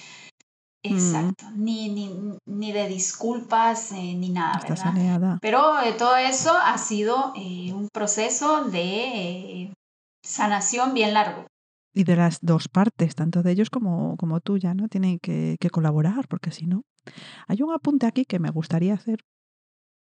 exacto, 0.83 1.51
ni, 1.57 1.89
ni, 1.91 2.39
ni, 2.47 2.73
de 2.73 2.89
disculpas, 2.89 3.93
eh, 3.93 4.15
ni 4.15 4.31
nada. 4.31 4.59
Está 4.59 4.77
saneada. 4.77 5.39
Pero 5.41 5.81
eh, 5.81 5.93
todo 5.93 6.17
eso 6.17 6.53
ha 6.57 6.79
sido 6.79 7.33
un 7.35 7.89
proceso 7.93 8.65
de 8.65 9.73
sanación 10.25 10.95
bien 10.95 11.15
largo. 11.15 11.47
Y 11.93 12.05
de 12.05 12.15
las 12.15 12.39
dos 12.41 12.69
partes, 12.69 13.17
tanto 13.17 13.43
de 13.43 13.51
ellos 13.51 13.69
como, 13.69 14.17
como 14.17 14.41
tuya, 14.41 14.75
¿no? 14.75 14.89
Tienen 14.89 15.19
que, 15.19 15.57
que 15.59 15.71
colaborar, 15.71 16.29
porque 16.29 16.53
si 16.53 16.67
no. 16.67 16.83
Hay 17.49 17.63
un 17.63 17.73
apunte 17.73 18.07
aquí 18.07 18.25
que 18.25 18.39
me 18.39 18.51
gustaría 18.51 18.95
hacer 18.95 19.25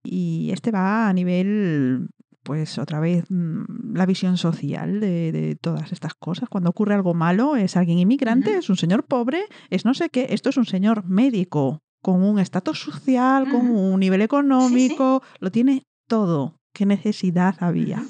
y 0.04 0.50
este 0.52 0.70
va 0.70 1.08
a 1.08 1.12
nivel, 1.12 2.08
pues 2.42 2.78
otra 2.78 3.00
vez, 3.00 3.24
mm, 3.28 3.94
la 3.94 4.06
visión 4.06 4.36
social 4.36 5.00
de, 5.00 5.56
todas 5.60 5.92
estas 5.92 6.14
cosas. 6.14 6.48
Cuando 6.48 6.70
ocurre 6.70 6.94
algo 6.94 7.14
malo, 7.14 7.56
es 7.56 7.76
alguien 7.76 7.98
inmigrante, 7.98 8.56
es 8.56 8.68
un 8.68 8.76
señor 8.76 9.04
pobre, 9.04 9.44
es 9.70 9.84
no 9.84 9.94
sé 9.94 10.08
qué, 10.08 10.28
esto 10.30 10.50
es 10.50 10.56
un 10.56 10.66
señor 10.66 11.04
médico, 11.04 11.80
con 12.02 12.22
un 12.22 12.38
estatus 12.38 12.80
social, 12.80 13.48
con 13.50 13.70
un 13.70 14.00
nivel 14.00 14.22
económico, 14.22 15.22
lo 15.38 15.50
tiene 15.50 15.84
todo. 16.08 16.56
¿Qué 16.74 16.86
necesidad 16.86 17.54
había? 17.60 18.02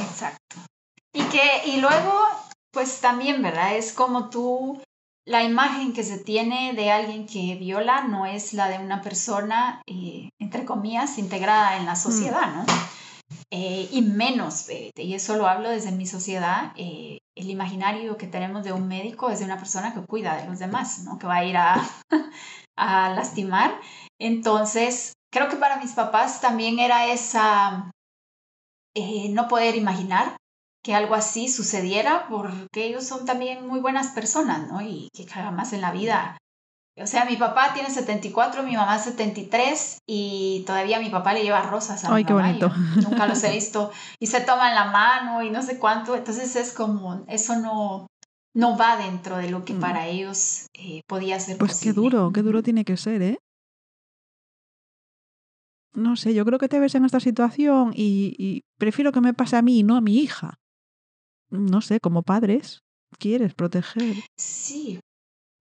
Exacto. 0.00 0.56
Y 1.12 1.22
que, 1.24 1.70
y 1.70 1.80
luego, 1.80 2.12
pues 2.70 3.00
también, 3.00 3.42
¿verdad? 3.42 3.76
Es 3.76 3.92
como 3.92 4.28
tú 4.30 4.80
la 5.26 5.42
imagen 5.42 5.92
que 5.92 6.04
se 6.04 6.18
tiene 6.18 6.72
de 6.74 6.90
alguien 6.90 7.26
que 7.26 7.56
viola 7.56 8.04
no 8.04 8.26
es 8.26 8.54
la 8.54 8.68
de 8.68 8.78
una 8.78 9.02
persona, 9.02 9.82
eh, 9.86 10.30
entre 10.38 10.64
comillas, 10.64 11.18
integrada 11.18 11.76
en 11.76 11.84
la 11.84 11.92
mm. 11.92 11.96
sociedad, 11.96 12.54
¿no? 12.54 12.64
Eh, 13.50 13.88
y 13.90 14.02
menos, 14.02 14.68
y 14.70 15.14
eso 15.14 15.36
lo 15.36 15.48
hablo 15.48 15.68
desde 15.68 15.90
mi 15.90 16.06
sociedad, 16.06 16.72
eh, 16.76 17.18
el 17.34 17.50
imaginario 17.50 18.16
que 18.16 18.28
tenemos 18.28 18.62
de 18.62 18.72
un 18.72 18.86
médico 18.86 19.30
es 19.30 19.40
de 19.40 19.44
una 19.44 19.58
persona 19.58 19.92
que 19.92 20.00
cuida 20.06 20.36
de 20.36 20.46
los 20.46 20.60
demás, 20.60 21.00
¿no? 21.00 21.18
Que 21.18 21.26
va 21.26 21.36
a 21.36 21.44
ir 21.44 21.56
a, 21.56 21.74
a 22.76 23.10
lastimar. 23.10 23.80
Entonces, 24.20 25.14
creo 25.32 25.48
que 25.48 25.56
para 25.56 25.78
mis 25.78 25.92
papás 25.92 26.40
también 26.40 26.78
era 26.78 27.08
esa, 27.08 27.90
no 29.30 29.48
poder 29.48 29.74
imaginar 29.74 30.36
que 30.86 30.94
algo 30.94 31.16
así 31.16 31.48
sucediera 31.48 32.28
porque 32.30 32.84
ellos 32.86 33.02
son 33.02 33.24
también 33.24 33.66
muy 33.66 33.80
buenas 33.80 34.12
personas, 34.12 34.68
¿no? 34.70 34.80
Y 34.80 35.08
que 35.12 35.26
jamás 35.26 35.72
en 35.72 35.80
la 35.80 35.90
vida... 35.90 36.38
O 36.96 37.08
sea, 37.08 37.24
mi 37.24 37.36
papá 37.36 37.74
tiene 37.74 37.90
74, 37.90 38.62
mi 38.62 38.76
mamá 38.76 38.96
73 38.96 39.98
y 40.06 40.62
todavía 40.64 41.00
mi 41.00 41.10
papá 41.10 41.34
le 41.34 41.42
lleva 41.42 41.62
rosas 41.62 42.04
a 42.04 42.14
Ay, 42.14 42.24
qué 42.24 42.32
bonito. 42.32 42.72
nunca 43.02 43.26
los 43.26 43.42
he 43.42 43.50
visto. 43.50 43.90
Y 44.20 44.28
se 44.28 44.40
toman 44.40 44.76
la 44.76 44.84
mano 44.84 45.42
y 45.42 45.50
no 45.50 45.60
sé 45.60 45.80
cuánto. 45.80 46.14
Entonces 46.14 46.54
es 46.54 46.72
como, 46.72 47.24
eso 47.26 47.56
no, 47.56 48.06
no 48.54 48.78
va 48.78 48.96
dentro 48.96 49.38
de 49.38 49.50
lo 49.50 49.64
que 49.64 49.74
mm. 49.74 49.80
para 49.80 50.06
ellos 50.06 50.66
eh, 50.72 51.02
podía 51.08 51.40
ser 51.40 51.58
pues 51.58 51.80
qué 51.80 51.92
duro, 51.92 52.30
qué 52.32 52.42
duro 52.42 52.62
tiene 52.62 52.84
que 52.84 52.96
ser, 52.96 53.22
¿eh? 53.22 53.38
No 55.94 56.14
sé, 56.14 56.32
yo 56.32 56.44
creo 56.44 56.60
que 56.60 56.68
te 56.68 56.78
ves 56.78 56.94
en 56.94 57.04
esta 57.04 57.18
situación 57.18 57.92
y, 57.92 58.36
y 58.38 58.62
prefiero 58.78 59.10
que 59.10 59.20
me 59.20 59.34
pase 59.34 59.56
a 59.56 59.62
mí 59.62 59.80
y 59.80 59.82
no 59.82 59.96
a 59.96 60.00
mi 60.00 60.18
hija 60.18 60.60
no 61.50 61.80
sé, 61.80 62.00
como 62.00 62.22
padres, 62.22 62.80
quieres 63.18 63.54
proteger. 63.54 64.16
Sí. 64.36 65.00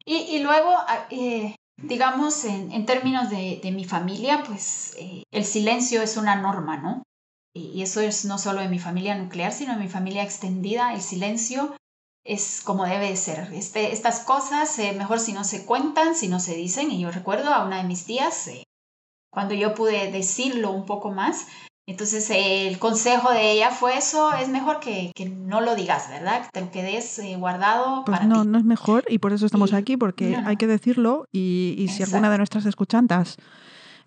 Y, 0.08 0.40
luego, 0.40 0.70
ah, 0.70 1.08
eh, 1.10 1.56
digamos, 1.82 2.46
en, 2.46 2.86
términos 2.86 3.30
de, 3.30 3.72
mi 3.74 3.86
familia, 3.86 4.44
pues 4.46 4.96
eh, 5.00 5.24
el 5.32 5.46
silencio 5.46 6.02
es 6.02 6.16
una 6.16 6.36
norma, 6.36 6.78
¿no? 6.78 7.04
Y, 7.56 7.82
eso 7.82 8.02
es 8.02 8.26
no 8.26 8.38
solo 8.38 8.62
en 8.62 8.70
mi 8.70 8.80
familia 8.80 9.16
nuclear, 9.16 9.52
sino 9.52 9.74
en 9.74 9.80
mi 9.80 9.88
familia 9.88 10.24
extendida. 10.24 10.94
El 10.94 11.02
silencio 11.02 11.76
es 12.24 12.62
como 12.62 12.86
debe 12.86 13.16
ser. 13.16 13.52
Este, 13.54 13.94
estas 13.94 14.20
cosas, 14.20 14.78
eh, 14.78 14.94
mejor 14.94 15.20
si 15.20 15.34
no 15.34 15.44
se 15.44 15.66
cuentan, 15.66 16.16
si 16.16 16.28
no 16.28 16.40
se 16.40 16.56
dicen. 16.56 16.92
Y 16.92 17.02
yo 17.02 17.12
recuerdo 17.12 17.52
a 17.52 17.66
una 17.66 17.78
de 17.78 17.88
mis 17.88 18.06
tías, 18.06 18.50
cuando 19.32 19.56
yo 19.56 19.74
pude 19.74 20.12
decirlo 20.12 20.72
un 20.72 20.86
poco 20.86 21.12
más. 21.12 21.48
Entonces 21.88 22.28
el 22.32 22.80
consejo 22.80 23.32
de 23.32 23.52
ella 23.52 23.70
fue 23.70 23.96
eso, 23.98 24.34
es 24.34 24.50
mejor 24.50 24.80
que, 24.80 25.12
que 25.14 25.30
no 25.30 25.62
lo 25.62 25.76
digas, 25.76 26.10
¿verdad? 26.10 26.42
Que 26.44 26.50
te 26.52 26.62
lo 26.62 26.72
quedes 26.72 27.20
eh, 27.20 27.36
guardado. 27.38 28.04
Pues 28.06 28.18
para 28.18 28.28
no, 28.28 28.42
ti. 28.42 28.48
no 28.50 28.58
es 28.58 28.64
mejor 28.66 29.04
y 29.08 29.20
por 29.20 29.34
eso 29.34 29.46
estamos 29.46 29.72
Y- 29.72 29.76
aquí, 29.76 29.96
porque 29.96 30.32
no, 30.32 30.42
no. 30.42 30.48
hay 30.50 30.58
que 30.58 30.66
decirlo 30.66 31.28
y, 31.32 31.76
y 31.78 31.88
si 31.90 32.02
alguna 32.02 32.32
de 32.32 32.38
nuestras 32.40 32.66
escuchantas 32.66 33.38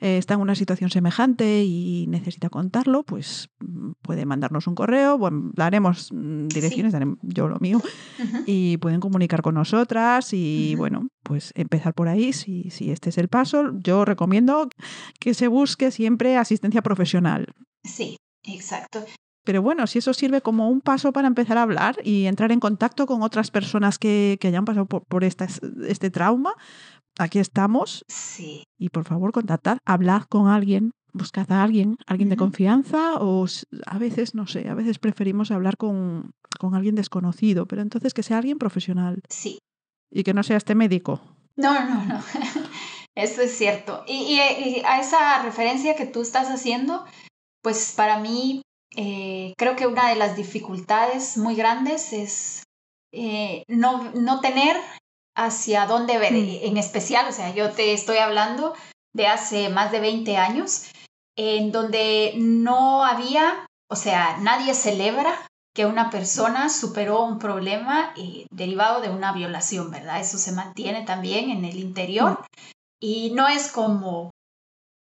eh, 0.01 0.19
está 0.19 0.35
en 0.35 0.41
una 0.41 0.55
situación 0.55 0.91
semejante 0.91 1.65
y 1.65 2.07
necesita 2.09 2.49
contarlo, 2.51 3.03
pues 3.03 3.49
mm, 3.61 3.91
puede 4.03 4.27
mandarnos 4.27 4.67
un 4.67 4.75
correo, 4.75 5.19
bueno, 5.19 5.51
daremos 5.55 6.13
mm, 6.13 6.49
direcciones, 6.49 6.93
daré 6.93 7.07
yo 7.23 7.49
lo 7.49 7.59
mío, 7.61 7.81
y 8.47 8.77
pueden 8.79 9.01
comunicar 9.01 9.43
con 9.43 9.55
nosotras 9.55 10.33
y 10.33 10.75
bueno, 10.77 11.09
pues 11.23 11.53
empezar 11.57 11.95
por 11.95 12.09
ahí 12.09 12.33
si, 12.33 12.71
si 12.71 12.91
este 12.91 13.11
es 13.11 13.19
el 13.19 13.29
paso. 13.29 13.73
Yo 13.81 14.05
recomiendo 14.05 14.69
que 15.21 15.35
se 15.35 15.49
busque 15.49 15.91
siempre 15.91 16.37
asistencia 16.37 16.83
profesional. 16.83 17.47
Sí, 17.85 18.17
exacto. 18.45 19.05
Pero 19.45 19.63
bueno, 19.63 19.87
si 19.87 19.99
eso 20.01 20.13
sirve 20.13 20.43
como 20.43 20.69
un 20.69 20.83
paso 20.83 21.11
para 21.13 21.27
empezar 21.27 21.57
a 21.57 21.63
hablar 21.63 21.97
y 22.05 22.27
entrar 22.27 22.53
en 22.53 22.61
contacto 22.61 23.07
con 23.07 23.23
otras 23.23 23.51
personas 23.51 23.99
que, 23.99 24.37
que 24.43 24.49
hayan 24.49 24.67
pasado 24.67 24.85
por, 24.85 25.05
por 25.07 25.25
esta- 25.25 25.49
este 25.87 26.11
trauma, 26.11 26.53
aquí 27.19 27.39
estamos 27.39 28.05
Sí, 28.09 28.65
y 28.79 28.89
por 28.91 29.05
favor 29.05 29.33
contactad, 29.33 29.79
hablad 29.85 30.23
con 30.23 30.49
alguien, 30.49 30.93
buscad 31.13 31.51
a 31.53 31.63
alguien, 31.63 31.97
alguien 32.07 32.29
de 32.29 32.37
confianza 32.37 33.15
o 33.21 33.47
a 33.87 33.99
veces, 33.99 34.35
no 34.35 34.47
sé, 34.47 34.69
a 34.69 34.75
veces 34.75 34.99
preferimos 34.99 35.51
hablar 35.51 35.77
con, 35.77 36.31
con 36.59 36.75
alguien 36.75 36.95
desconocido, 36.95 37.67
pero 37.67 37.83
entonces 37.83 38.15
que 38.15 38.23
sea 38.23 38.39
alguien 38.39 38.59
profesional 38.59 39.21
sí. 39.29 39.59
y 40.11 40.23
que 40.23 40.35
no 40.35 40.43
sea 40.43 40.57
este 40.57 40.75
médico. 40.75 41.21
No, 41.57 41.73
no, 41.89 42.05
no. 42.05 42.21
Eso 43.17 43.43
es 43.43 43.57
cierto. 43.59 44.05
Y, 44.07 44.13
y- 44.39 44.69
y 44.79 44.83
a 44.85 45.01
esa 45.01 45.43
referencia 45.43 45.97
que 45.97 46.07
tú 46.07 46.21
estás 46.23 46.49
haciendo, 46.49 47.05
pues 47.63 47.93
para 47.97 48.21
mí 48.21 48.63
eh, 48.97 49.55
creo 49.59 49.75
que 49.75 49.89
una 49.89 50.09
de 50.09 50.15
las 50.17 50.37
dificultades 50.37 51.37
muy 51.37 51.57
grandes 51.57 52.13
es 52.13 52.63
eh, 53.13 53.65
no, 53.67 54.13
no 54.13 54.41
tener 54.41 54.77
hacia 55.39 55.87
dónde 55.87 56.19
ver. 56.19 56.35
En 56.35 56.77
especial, 56.77 57.27
o 57.29 57.33
sea, 57.33 57.55
yo 57.55 57.71
te 57.71 57.93
estoy 57.93 58.19
hablando 58.19 58.75
de 59.15 59.29
hace 59.29 59.69
más 59.69 59.93
de 59.93 60.01
20 60.01 60.37
años, 60.37 60.91
en 61.37 61.71
donde 61.71 62.35
no 62.37 63.05
había, 63.05 63.67
o 63.89 63.97
sea, 63.97 64.39
nadie 64.39 64.75
celebra 64.75 65.47
que 65.75 65.87
una 65.87 66.11
persona 66.11 66.69
superó 66.69 67.23
un 67.23 67.39
problema 67.39 68.13
eh, 68.17 68.47
derivado 68.51 69.01
de 69.01 69.11
una 69.11 69.33
violación, 69.33 69.93
¿verdad? 69.93 70.21
Eso 70.21 70.39
se 70.39 70.51
mantiene 70.51 71.03
también 71.03 71.51
en 71.51 71.65
el 71.65 71.79
interior 71.79 72.45
y 73.01 73.31
no 73.31 73.47
es 73.47 73.71
como, 73.71 74.31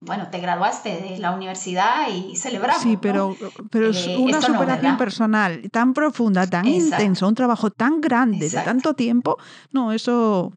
bueno, 0.00 0.28
te 0.30 0.38
graduaste 0.38 1.00
de 1.00 1.18
la 1.18 1.32
universidad 1.32 2.08
y 2.08 2.36
celebramos. 2.36 2.82
Sí, 2.82 2.94
¿no? 2.94 3.00
pero, 3.00 3.36
pero 3.70 3.90
es 3.90 4.06
Eh, 4.06 4.16
una 4.18 4.40
no, 4.40 4.42
superación 4.42 4.96
personal 4.98 5.70
tan 5.70 5.94
profunda, 5.94 6.46
tan 6.46 6.66
Exacto. 6.66 7.02
intensa, 7.02 7.26
un 7.26 7.34
trabajo 7.34 7.70
tan 7.70 8.00
grande 8.00 8.44
Exacto. 8.46 8.58
de 8.58 8.64
tanto 8.74 8.94
tiempo, 8.94 9.36
no, 9.72 9.92
eso, 9.92 10.52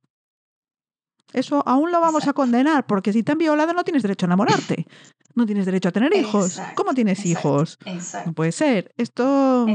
eso 1.34 1.64
aún 1.66 1.92
lo 1.92 2.02
vamos 2.02 2.28
a 2.28 2.34
condenar, 2.34 2.86
porque 2.86 3.14
si 3.14 3.24
te 3.24 3.32
han 3.32 3.38
violado 3.38 3.74
no 3.74 3.84
tienes 3.84 4.02
derecho 4.04 4.26
a 4.26 4.28
enamorarte, 4.28 4.88
no 5.36 5.46
tienes 5.46 5.66
derecho 5.66 5.90
a 5.90 5.92
tener 5.92 6.14
hijos. 6.16 6.58
Exacto, 6.58 6.74
¿Cómo 6.76 6.94
tienes 6.94 7.20
exacto, 7.20 7.40
hijos? 7.40 7.80
Exacto, 7.86 8.30
No 8.30 8.34
puede 8.34 8.52
ser. 8.52 8.94
Esto, 8.98 9.68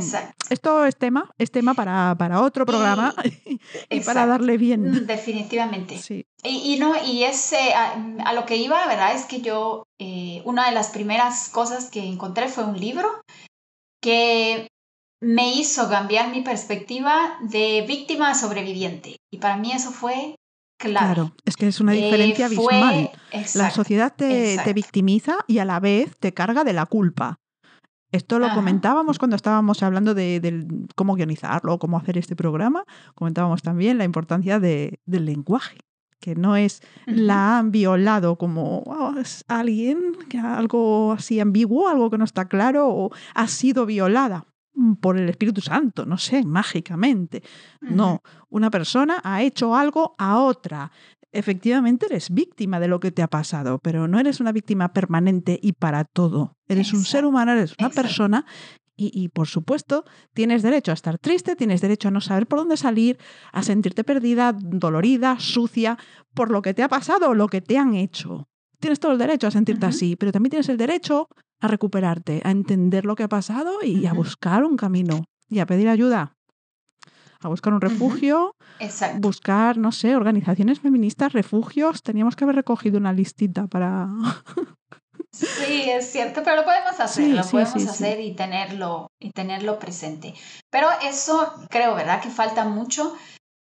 esto 0.50 0.84
es 0.84 0.96
tema, 0.96 1.30
es 1.38 1.50
tema 1.50 1.74
para, 1.74 2.14
para 2.18 2.40
otro 2.42 2.66
programa 2.66 3.14
y, 3.90 4.00
para 4.00 4.26
darle 4.26 4.58
bien. 4.58 4.90
Mm, 4.90 5.06
Definitivamente. 5.06 5.98
Sí. 5.98 6.26
Y, 6.42 6.74
y 6.74 6.78
no, 6.78 6.94
y 7.04 7.24
ese, 7.24 7.72
a, 7.74 7.94
a 8.24 8.32
lo 8.32 8.44
que 8.44 8.56
iba, 8.56 8.86
¿verdad? 8.86 9.14
Es 9.14 9.24
que 9.24 9.40
yo, 9.40 9.86
eh, 9.98 10.42
una 10.44 10.66
de 10.66 10.74
las 10.74 10.90
primeras 10.90 11.48
cosas 11.48 11.90
que 11.90 12.04
encontré 12.04 12.48
fue 12.48 12.64
un 12.64 12.78
libro 12.78 13.08
que 14.02 14.68
me 15.22 15.54
hizo 15.54 15.88
cambiar 15.88 16.30
mi 16.30 16.42
perspectiva 16.42 17.38
de 17.40 17.84
víctima 17.88 18.30
a 18.30 18.34
sobreviviente. 18.34 19.16
Y 19.32 19.38
para 19.38 19.56
mí 19.56 19.72
eso 19.72 19.90
fue 19.90 20.36
Claro, 20.90 21.32
es 21.44 21.56
que 21.56 21.66
es 21.68 21.80
una 21.80 21.94
Eh, 21.94 22.02
diferencia 22.04 22.48
fue- 22.48 22.74
abismal. 22.74 23.10
La 23.54 23.70
sociedad 23.70 24.12
te, 24.16 24.58
te 24.62 24.72
victimiza 24.72 25.36
y 25.46 25.58
a 25.58 25.64
la 25.64 25.80
vez 25.80 26.16
te 26.18 26.32
carga 26.32 26.64
de 26.64 26.72
la 26.72 26.86
culpa. 26.86 27.36
Esto 28.12 28.38
lo 28.38 28.46
Ajá. 28.46 28.54
comentábamos 28.54 29.18
cuando 29.18 29.34
estábamos 29.36 29.82
hablando 29.82 30.14
de, 30.14 30.66
cómo 30.94 31.14
guionizarlo, 31.16 31.78
cómo 31.78 31.96
hacer 31.98 32.16
este 32.16 32.36
programa. 32.36 32.84
Comentábamos 33.14 33.62
también 33.62 33.98
la 33.98 34.04
importancia 34.04 34.60
de- 34.60 35.00
del 35.04 35.24
lenguaje, 35.26 35.78
que 36.20 36.36
no 36.36 36.54
es 36.56 36.80
la 37.06 37.58
han 37.58 37.72
violado 37.72 38.36
como 38.36 38.78
"Oh, 38.86 39.14
es 39.18 39.44
alguien, 39.48 39.98
que 40.28 40.38
algo 40.38 41.12
así 41.12 41.40
ambiguo, 41.40 41.88
algo 41.88 42.08
que 42.08 42.18
no 42.18 42.24
está 42.24 42.44
claro, 42.46 42.88
o 42.88 43.10
ha 43.34 43.48
sido 43.48 43.84
violada 43.84 44.44
por 45.00 45.18
el 45.18 45.28
Espíritu 45.28 45.60
Santo, 45.60 46.04
no 46.04 46.18
sé, 46.18 46.44
mágicamente. 46.44 47.42
No, 47.80 48.22
una 48.50 48.70
persona 48.70 49.20
ha 49.22 49.42
hecho 49.42 49.74
algo 49.74 50.14
a 50.18 50.38
otra. 50.38 50.90
Efectivamente 51.32 52.06
eres 52.06 52.30
víctima 52.30 52.78
de 52.78 52.88
lo 52.88 53.00
que 53.00 53.10
te 53.10 53.22
ha 53.22 53.28
pasado, 53.28 53.78
pero 53.78 54.06
no 54.06 54.20
eres 54.20 54.40
una 54.40 54.52
víctima 54.52 54.92
permanente 54.92 55.58
y 55.60 55.72
para 55.72 56.04
todo. 56.04 56.56
Eres 56.68 56.92
un 56.92 57.04
ser 57.04 57.24
humano, 57.24 57.52
eres 57.52 57.74
una 57.78 57.88
exacto. 57.88 58.02
persona 58.02 58.46
y, 58.96 59.10
y, 59.12 59.28
por 59.28 59.48
supuesto 59.48 60.04
tienes 60.34 60.62
derecho 60.62 60.92
a 60.92 60.94
estar 60.94 61.18
triste, 61.18 61.56
tienes 61.56 61.80
derecho 61.80 62.08
a 62.08 62.10
no 62.12 62.20
saber 62.20 62.46
por 62.46 62.60
dónde 62.60 62.76
salir, 62.76 63.18
a 63.52 63.64
sentirte 63.64 64.04
perdida, 64.04 64.52
dolorida, 64.52 65.40
sucia, 65.40 65.98
por 66.32 66.52
lo 66.52 66.62
que 66.62 66.74
te 66.74 66.84
ha 66.84 66.88
pasado 66.88 67.30
o 67.30 67.34
lo 67.34 67.48
que 67.48 67.60
te 67.60 67.78
han 67.78 67.94
hecho. 67.94 68.48
Tienes 68.78 69.00
todo 69.00 69.12
el 69.12 69.18
derecho 69.18 69.46
a 69.46 69.50
sentirte 69.50 69.86
así, 69.86 70.14
pero 70.14 70.30
también 70.30 70.50
tienes 70.50 70.68
el 70.68 70.76
derecho 70.76 71.28
a 71.64 71.68
recuperarte, 71.68 72.42
a 72.44 72.50
entender 72.50 73.04
lo 73.04 73.16
que 73.16 73.22
ha 73.22 73.28
pasado 73.28 73.82
y 73.82 74.06
a 74.06 74.12
buscar 74.12 74.64
un 74.64 74.76
camino 74.76 75.24
y 75.48 75.60
a 75.60 75.66
pedir 75.66 75.88
ayuda, 75.88 76.36
a 77.40 77.48
buscar 77.48 77.72
un 77.72 77.80
refugio 77.80 78.54
buscar, 79.18 79.76
no 79.78 79.92
sé, 79.92 80.16
organizaciones 80.16 80.80
feministas, 80.80 81.32
refugios. 81.32 82.02
Teníamos 82.02 82.36
que 82.36 82.44
haber 82.44 82.56
recogido 82.56 82.98
una 82.98 83.12
listita 83.12 83.66
para... 83.66 84.08
Sí, 85.32 85.90
es 85.90 86.10
cierto, 86.12 86.42
pero 86.44 86.56
lo 86.56 86.64
podemos 86.64 86.98
hacer, 87.00 87.24
Sí, 87.24 87.32
lo 87.32 87.42
sí, 87.42 87.50
podemos 87.52 87.82
sí, 87.82 87.88
hacer 87.88 88.20
y 88.20 88.34
tenerlo 88.34 89.08
y 89.20 89.30
tenerlo 89.30 89.78
presente. 89.78 90.34
Pero 90.70 90.88
eso 91.02 91.52
creo, 91.70 91.94
¿verdad? 91.94 92.22
Que 92.22 92.30
falta 92.30 92.64
mucho 92.64 93.14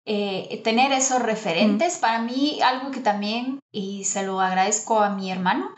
eh, 0.06 0.62
tener 0.64 0.91
esos 0.91 1.20
Mm. 1.20 1.26
referentes. 1.26 1.97
Para 1.97 2.22
mí 2.22 2.60
algo 2.62 2.91
que 2.91 2.99
también 2.99 3.60
y 3.74 4.04
se 4.04 4.24
lo 4.24 4.39
agradezco 4.39 4.99
a 4.99 5.10
mi 5.16 5.32
hermano 5.32 5.70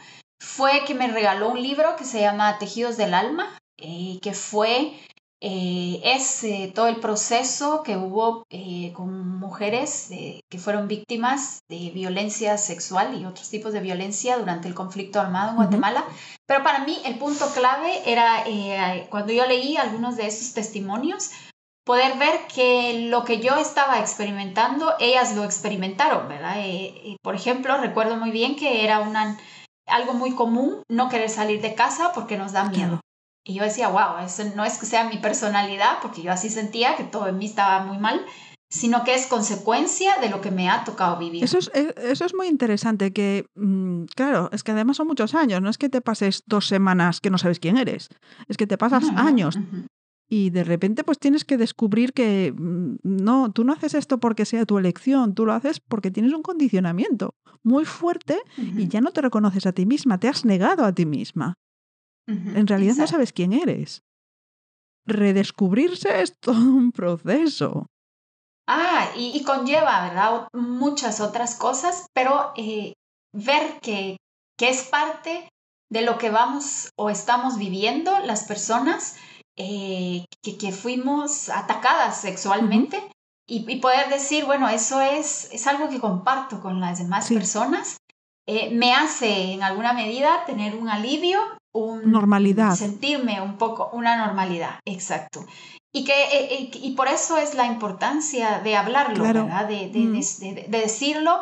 fue 0.46 0.84
que 0.86 0.94
me 0.94 1.12
regaló 1.12 1.50
un 1.50 1.62
libro 1.62 1.96
que 1.96 2.06
se 2.06 2.22
llama 2.22 2.58
Tejidos 2.60 2.98
del 2.98 3.14
alma, 3.14 3.58
eh, 3.78 4.20
que 4.22 4.34
fue 4.34 4.94
eh, 5.48 6.02
es 6.04 6.44
eh, 6.44 6.72
todo 6.74 6.88
el 6.88 6.96
proceso 6.96 7.84
que 7.84 7.98
hubo 7.98 8.46
eh, 8.50 8.92
con 8.94 9.38
mujeres 9.38 10.10
eh, 10.10 10.42
que 10.50 10.58
fueron 10.58 10.88
víctimas 10.88 11.60
de 11.70 11.92
violencia 11.94 12.58
sexual 12.58 13.22
y 13.22 13.26
otros 13.26 13.50
tipos 13.50 13.74
de 13.74 13.82
violencia 13.82 14.38
durante 14.40 14.68
el 14.68 14.74
conflicto 14.74 15.20
armado 15.20 15.52
en. 15.52 15.56
Guatemala. 15.58 16.06
Pero 16.48 16.64
para 16.64 16.80
mí 16.86 16.98
el 17.06 17.20
punto 17.20 17.46
clave 17.54 18.02
era 18.10 18.44
cuando 19.10 19.34
yo 19.34 19.46
leí 19.46 19.78
algunos 19.78 20.16
de 20.16 20.28
esos 20.28 20.54
testimonios, 20.54 21.32
poder 21.84 22.18
ver 22.18 22.48
que 22.54 23.08
lo 23.10 23.24
que 23.24 23.40
yo 23.40 23.56
estaba 23.56 24.00
experimentando, 24.00 24.96
ellas 25.00 25.36
lo 25.36 25.44
experimentaron, 25.44 26.28
¿verdad? 26.28 26.56
Por 27.22 27.36
ejemplo, 27.36 27.78
recuerdo 27.78 28.16
muy 28.16 28.32
bien 28.32 28.56
que 28.56 28.84
era 28.84 29.00
una, 29.00 29.38
algo 29.88 30.14
muy 30.14 30.32
común 30.36 30.84
no 30.90 31.10
querer 31.10 31.30
salir 31.30 31.62
de 31.62 31.76
casa 31.76 32.12
porque 32.14 32.38
nos 32.38 32.52
da 32.52 32.66
miedo. 32.70 33.02
Y 33.44 33.54
yo 33.54 33.64
decía, 33.64 33.90
wow, 33.90 34.26
eso 34.26 34.44
no 34.56 34.66
es 34.66 34.78
que 34.80 34.88
sea 34.88 35.08
mi 35.08 35.18
personalidad, 35.18 36.00
porque 36.02 36.24
yo 36.24 36.32
así 36.32 36.50
sentía 36.50 36.96
que 36.96 37.04
todo 37.04 37.28
en 37.28 37.38
mí 37.38 37.46
estaba 37.46 37.86
muy 37.86 38.00
mal, 38.00 38.26
sino 38.70 39.04
que 39.04 39.14
es 39.14 39.28
consecuencia 39.28 40.18
de 40.20 40.30
lo 40.30 40.42
que 40.42 40.50
me 40.50 40.68
ha 40.68 40.84
tocado 40.84 41.18
vivir. 41.18 41.44
Eso 41.44 41.60
es, 41.60 41.70
eh, 41.76 41.94
eso 41.98 42.26
es 42.26 42.34
muy 42.34 42.48
interesante, 42.48 43.14
que, 43.14 43.46
mm, 43.56 44.06
claro, 44.16 44.50
es 44.52 44.64
que 44.64 44.72
además 44.72 44.98
son 44.98 45.08
muchos 45.08 45.36
años, 45.36 45.62
no 45.62 45.70
es 45.70 45.78
que 45.78 45.90
te 45.90 46.02
pases 46.02 46.44
dos 46.48 46.68
semanas 46.68 47.22
que 47.22 47.30
no 47.30 47.38
sabes 47.38 47.60
quién 47.60 47.78
eres, 47.78 48.10
es 48.48 48.58
que 48.58 48.66
te 48.66 48.78
pasas 48.78 49.06
años. 49.16 49.58
Y 50.28 50.50
de 50.50 50.64
repente 50.64 51.04
pues 51.04 51.20
tienes 51.20 51.46
que 51.46 51.58
descubrir 51.58 52.14
que 52.14 52.54
mm, 52.56 52.98
no, 53.04 53.52
tú 53.52 53.64
no 53.64 53.74
haces 53.74 53.94
esto 53.94 54.20
porque 54.20 54.46
sea 54.46 54.66
tu 54.66 54.78
elección, 54.78 55.36
tú 55.36 55.46
lo 55.46 55.54
haces 55.54 55.80
porque 55.80 56.12
tienes 56.12 56.34
un 56.34 56.42
condicionamiento 56.42 57.36
muy 57.64 57.86
fuerte 57.86 58.40
y 58.58 58.88
ya 58.88 59.02
no 59.02 59.12
te 59.12 59.22
reconoces 59.22 59.66
a 59.66 59.72
ti 59.72 59.86
misma, 59.86 60.20
te 60.20 60.28
has 60.28 60.46
negado 60.46 60.86
a 60.86 60.94
ti 60.94 61.06
misma. 61.06 61.56
En 62.28 62.68
realidad 62.68 62.96
no 62.96 63.08
sabes 63.08 63.34
quién 63.34 63.54
eres. 63.54 64.04
Redescubrirse 65.06 66.22
es 66.22 66.38
todo 66.40 66.60
un 66.60 66.92
proceso. 66.92 67.88
Ah, 68.68 69.12
y, 69.16 69.32
y 69.36 69.44
conlleva, 69.44 70.08
¿verdad? 70.08 70.48
Muchas 70.54 71.22
otras 71.22 71.56
cosas, 71.56 72.08
pero 72.14 72.52
eh, 72.56 72.94
ver 73.32 73.80
que, 73.82 74.18
que 74.58 74.70
es 74.70 74.84
parte 74.84 75.50
de 75.92 76.02
lo 76.02 76.18
que 76.18 76.32
vamos 76.32 76.90
o 76.98 77.10
estamos 77.10 77.58
viviendo 77.58 78.18
las 78.20 78.44
personas 78.46 79.18
eh, 79.58 80.26
que, 80.42 80.58
que 80.58 80.72
fuimos 80.72 81.50
atacadas 81.50 82.22
sexualmente 82.22 83.02
y, 83.48 83.70
y 83.72 83.80
poder 83.80 84.10
decir, 84.10 84.46
bueno, 84.46 84.68
eso 84.70 85.02
es, 85.02 85.50
es 85.52 85.68
algo 85.68 85.90
que 85.90 86.00
comparto 86.00 86.62
con 86.62 86.80
las 86.80 87.00
demás 87.00 87.28
Sí. 87.28 87.36
personas 87.36 87.98
eh, 88.48 88.70
me 88.72 88.94
hace 88.94 89.54
en 89.54 89.64
alguna 89.64 89.94
medida 89.94 90.46
tener 90.46 90.76
un 90.76 90.88
alivio, 90.88 91.40
un 91.74 92.12
normalidad. 92.12 92.76
Sentirme 92.76 93.42
un 93.42 93.58
poco, 93.58 93.90
una 93.92 94.18
normalidad, 94.18 94.80
exacto. 94.86 95.46
Y, 95.92 96.04
que, 96.04 96.14
eh, 96.14 96.70
y 96.74 96.92
por 96.92 97.08
eso 97.08 97.38
es 97.38 97.56
la 97.56 97.66
importancia 97.66 98.60
de 98.60 98.76
hablarlo, 98.76 99.24
¿verdad? 99.24 99.68
De, 99.68 99.90
de, 99.90 100.00
mm. 100.00 100.70
de, 100.70 100.80
decirlo, 100.80 101.42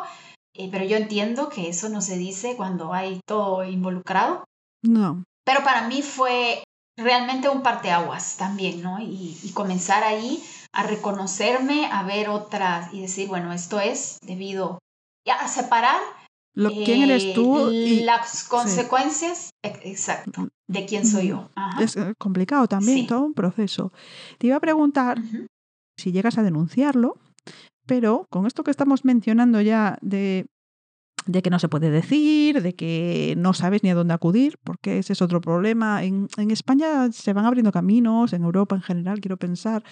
pero 0.70 0.84
yo 0.84 0.96
entiendo 0.96 1.48
que 1.50 1.68
eso 1.68 1.88
no 1.90 2.00
se 2.00 2.16
dice 2.16 2.56
cuando 2.56 2.94
hay 2.94 3.20
todo 3.26 3.64
involucrado. 3.64 4.44
No. 4.82 5.24
Pero 5.44 5.62
para 5.62 5.86
mí 5.88 6.00
fue 6.00 6.63
realmente 6.96 7.48
un 7.48 7.62
parteaguas 7.62 8.36
también, 8.36 8.82
¿no? 8.82 9.00
Y, 9.00 9.38
y 9.42 9.52
comenzar 9.52 10.02
ahí 10.04 10.42
a 10.72 10.82
reconocerme, 10.84 11.86
a 11.90 12.02
ver 12.02 12.28
otras 12.28 12.92
y 12.92 13.00
decir, 13.00 13.28
bueno, 13.28 13.52
esto 13.52 13.80
es 13.80 14.18
debido 14.22 14.78
a 15.26 15.48
separar 15.48 16.00
lo, 16.54 16.70
¿Quién 16.70 17.02
eres 17.02 17.34
tú? 17.34 17.70
Y, 17.70 18.04
las 18.04 18.44
consecuencias, 18.44 19.50
exacto, 19.62 20.48
de 20.68 20.86
quién 20.86 21.04
soy 21.04 21.28
yo. 21.28 21.50
Es 21.80 21.96
eh, 21.96 22.14
complicado 22.16 22.68
también, 22.68 23.08
todo 23.08 23.22
un 23.22 23.34
proceso. 23.34 23.92
Te 24.38 24.46
iba 24.46 24.56
a 24.56 24.60
preguntar 24.60 25.20
si 25.96 26.12
llegas 26.12 26.38
a 26.38 26.44
denunciarlo, 26.44 27.18
pero 27.86 28.26
con 28.30 28.46
esto 28.46 28.62
que 28.62 28.70
estamos 28.70 29.04
mencionando 29.04 29.60
ya 29.60 29.98
de, 30.00 30.46
de 31.26 31.42
que 31.42 31.50
no 31.50 31.58
se 31.58 31.68
puede 31.68 31.90
decir, 31.90 32.62
de 32.62 32.74
que 32.74 33.34
no 33.38 33.54
sabes 33.54 33.82
ni 33.82 33.90
a 33.90 33.94
dónde 33.94 34.14
acudir, 34.14 34.58
porque 34.62 34.98
ese 34.98 35.14
es 35.14 35.22
otro 35.22 35.40
problema. 35.40 36.04
En, 36.04 36.28
en 36.36 36.50
España 36.50 37.10
se 37.12 37.32
van 37.32 37.46
abriendo 37.46 37.72
caminos, 37.72 38.32
en 38.32 38.42
Europa 38.42 38.74
en 38.74 38.82
general, 38.82 39.20
quiero 39.20 39.36
pensar. 39.36 39.82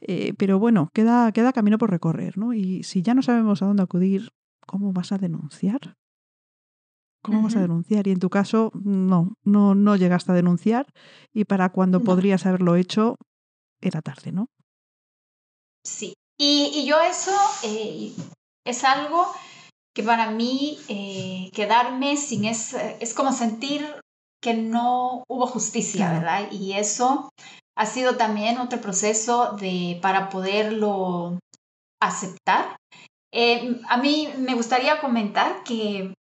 Eh, 0.00 0.34
pero 0.36 0.58
bueno, 0.58 0.90
queda, 0.92 1.30
queda 1.32 1.52
camino 1.52 1.78
por 1.78 1.90
recorrer, 1.90 2.36
¿no? 2.36 2.52
Y 2.52 2.82
si 2.82 3.02
ya 3.02 3.14
no 3.14 3.22
sabemos 3.22 3.62
a 3.62 3.66
dónde 3.66 3.84
acudir, 3.84 4.30
¿cómo 4.66 4.92
vas 4.92 5.12
a 5.12 5.18
denunciar? 5.18 5.96
¿Cómo 7.22 7.42
vas 7.42 7.54
a 7.54 7.60
denunciar? 7.60 8.08
Y 8.08 8.10
en 8.10 8.18
tu 8.18 8.28
caso, 8.28 8.72
no, 8.74 9.36
no, 9.44 9.76
no 9.76 9.94
llegaste 9.94 10.32
a 10.32 10.34
denunciar 10.34 10.92
y 11.32 11.44
para 11.44 11.68
cuando 11.68 12.00
podrías 12.00 12.46
haberlo 12.46 12.74
hecho, 12.74 13.16
era 13.80 14.02
tarde, 14.02 14.32
¿no? 14.32 14.48
Sí. 15.84 16.14
Y, 16.36 16.84
yo 16.84 17.00
eso 17.00 17.30
eh, 17.62 18.12
es 18.64 18.82
algo 18.82 19.28
que 19.94 20.02
para 20.02 20.30
mí 20.30 20.78
eh, 20.88 21.50
quedarme 21.52 22.16
sin 22.16 22.44
es, 22.44 22.74
es 22.74 23.14
como 23.14 23.32
sentir 23.32 23.86
que 24.42 24.54
no 24.54 25.24
hubo 25.28 25.46
justicia, 25.46 26.12
¿verdad? 26.12 26.50
Y 26.50 26.72
eso 26.72 27.30
ha 27.76 27.86
sido 27.86 28.16
también 28.16 28.58
otro 28.58 28.80
proceso 28.80 29.52
de, 29.52 29.98
para 30.02 30.30
poderlo 30.30 31.38
aceptar 32.00 32.76
eh, 33.32 33.80
a 33.88 33.96
mí 33.96 34.28
me 34.38 34.54
gustaría 34.54 35.00
comentar 35.00 35.64
que 35.64 36.14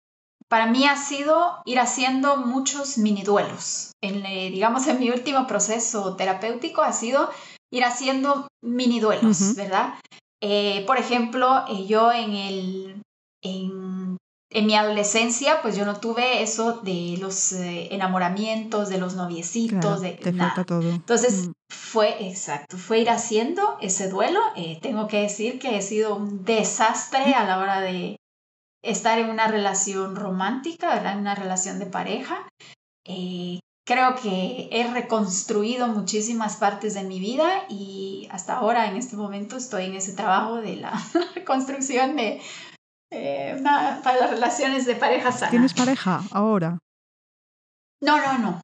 para 0.48 0.66
mí 0.66 0.86
ha 0.86 0.96
sido 0.96 1.60
ir 1.64 1.80
haciendo 1.80 2.36
muchos 2.36 2.98
mini 2.98 3.22
duelos. 3.22 3.92
En, 4.02 4.24
eh, 4.24 4.50
digamos, 4.50 4.86
en 4.86 5.00
mi 5.00 5.10
último 5.10 5.46
proceso 5.46 6.16
terapéutico 6.16 6.82
ha 6.82 6.92
sido 6.92 7.30
ir 7.72 7.84
haciendo 7.84 8.48
mini 8.62 9.00
duelos, 9.00 9.54
¿verdad? 9.56 9.94
Eh, 10.42 10.84
por 10.86 10.98
ejemplo, 10.98 11.66
yo 11.86 12.12
en 12.12 12.32
el, 12.32 13.02
en 13.42 14.18
en 14.52 14.66
mi 14.66 14.74
adolescencia, 14.74 15.62
pues 15.62 15.76
yo 15.76 15.84
no 15.84 16.00
tuve 16.00 16.42
eso 16.42 16.80
de 16.80 17.16
los 17.20 17.52
eh, 17.52 17.94
enamoramientos, 17.94 18.88
de 18.88 18.98
los 18.98 19.14
noviecitos, 19.14 20.00
de 20.00 20.32
nada. 20.32 20.64
Todo. 20.64 20.90
Entonces 20.90 21.48
mm. 21.48 21.52
fue, 21.68 22.28
exacto, 22.28 22.76
fue 22.76 22.98
ir 22.98 23.10
haciendo 23.10 23.78
ese 23.80 24.08
duelo. 24.08 24.40
Eh, 24.56 24.78
tengo 24.82 25.06
que 25.06 25.22
decir 25.22 25.60
que 25.60 25.76
he 25.76 25.82
sido 25.82 26.16
un 26.16 26.44
desastre 26.44 27.34
a 27.34 27.44
la 27.44 27.58
hora 27.58 27.80
de 27.80 28.16
estar 28.82 29.18
en 29.18 29.30
una 29.30 29.46
relación 29.46 30.16
romántica, 30.16 30.94
¿verdad? 30.94 31.12
En 31.12 31.20
una 31.20 31.36
relación 31.36 31.78
de 31.78 31.86
pareja. 31.86 32.48
Eh, 33.04 33.60
creo 33.86 34.16
que 34.16 34.68
he 34.72 34.92
reconstruido 34.92 35.86
muchísimas 35.86 36.56
partes 36.56 36.94
de 36.94 37.04
mi 37.04 37.20
vida 37.20 37.66
y 37.68 38.26
hasta 38.32 38.56
ahora, 38.56 38.88
en 38.88 38.96
este 38.96 39.14
momento, 39.16 39.56
estoy 39.56 39.84
en 39.84 39.94
ese 39.94 40.12
trabajo 40.12 40.56
de 40.56 40.74
la 40.74 40.92
reconstrucción 41.36 42.16
de 42.16 42.40
eh, 43.10 43.60
para 43.62 44.20
las 44.20 44.30
relaciones 44.30 44.86
de 44.86 44.94
pareja 44.94 45.32
sana. 45.32 45.50
¿Tienes 45.50 45.74
pareja 45.74 46.22
ahora? 46.30 46.78
No, 48.02 48.16
no, 48.18 48.38
no. 48.38 48.60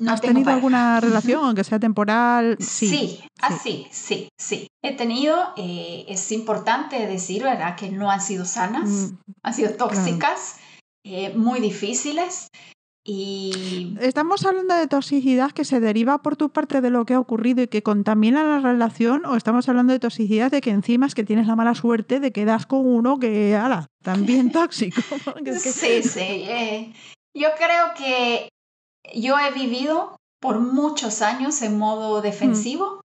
no 0.00 0.12
¿Has 0.12 0.20
tenido 0.20 0.50
alguna 0.50 1.00
relación, 1.00 1.44
aunque 1.44 1.64
sea 1.64 1.78
temporal? 1.78 2.56
Sí, 2.58 2.88
sí, 2.88 3.24
así, 3.40 3.86
sí, 3.90 4.28
sí. 4.38 4.66
He 4.82 4.96
tenido, 4.96 5.52
eh, 5.56 6.04
es 6.08 6.32
importante 6.32 7.06
decir, 7.06 7.42
¿verdad?, 7.42 7.76
que 7.76 7.90
no 7.90 8.10
han 8.10 8.20
sido 8.20 8.44
sanas, 8.44 8.88
mm, 8.88 9.18
han 9.42 9.54
sido 9.54 9.74
tóxicas, 9.74 10.56
eh, 11.04 11.34
muy 11.34 11.60
difíciles. 11.60 12.48
Y... 13.08 13.96
¿Estamos 14.00 14.44
hablando 14.44 14.74
de 14.74 14.88
toxicidad 14.88 15.52
que 15.52 15.64
se 15.64 15.78
deriva 15.78 16.18
por 16.22 16.36
tu 16.36 16.50
parte 16.50 16.80
de 16.80 16.90
lo 16.90 17.06
que 17.06 17.14
ha 17.14 17.20
ocurrido 17.20 17.62
y 17.62 17.68
que 17.68 17.84
contamina 17.84 18.42
la 18.42 18.58
relación? 18.58 19.24
¿O 19.26 19.36
estamos 19.36 19.68
hablando 19.68 19.92
de 19.92 20.00
toxicidad 20.00 20.50
de 20.50 20.60
que 20.60 20.70
encima 20.70 21.06
es 21.06 21.14
que 21.14 21.22
tienes 21.22 21.46
la 21.46 21.54
mala 21.54 21.76
suerte 21.76 22.18
de 22.18 22.32
que 22.32 22.44
das 22.44 22.66
con 22.66 22.84
uno 22.84 23.20
que, 23.20 23.54
ala, 23.54 23.86
también 24.02 24.50
tóxico? 24.52 25.00
Sí, 25.56 26.02
sí. 26.02 26.20
Eh, 26.20 26.92
yo 27.32 27.50
creo 27.56 27.94
que 27.96 28.48
yo 29.14 29.38
he 29.38 29.52
vivido 29.52 30.16
por 30.40 30.58
muchos 30.58 31.22
años 31.22 31.62
en 31.62 31.78
modo 31.78 32.20
defensivo. 32.22 32.96
Mm. 32.96 33.00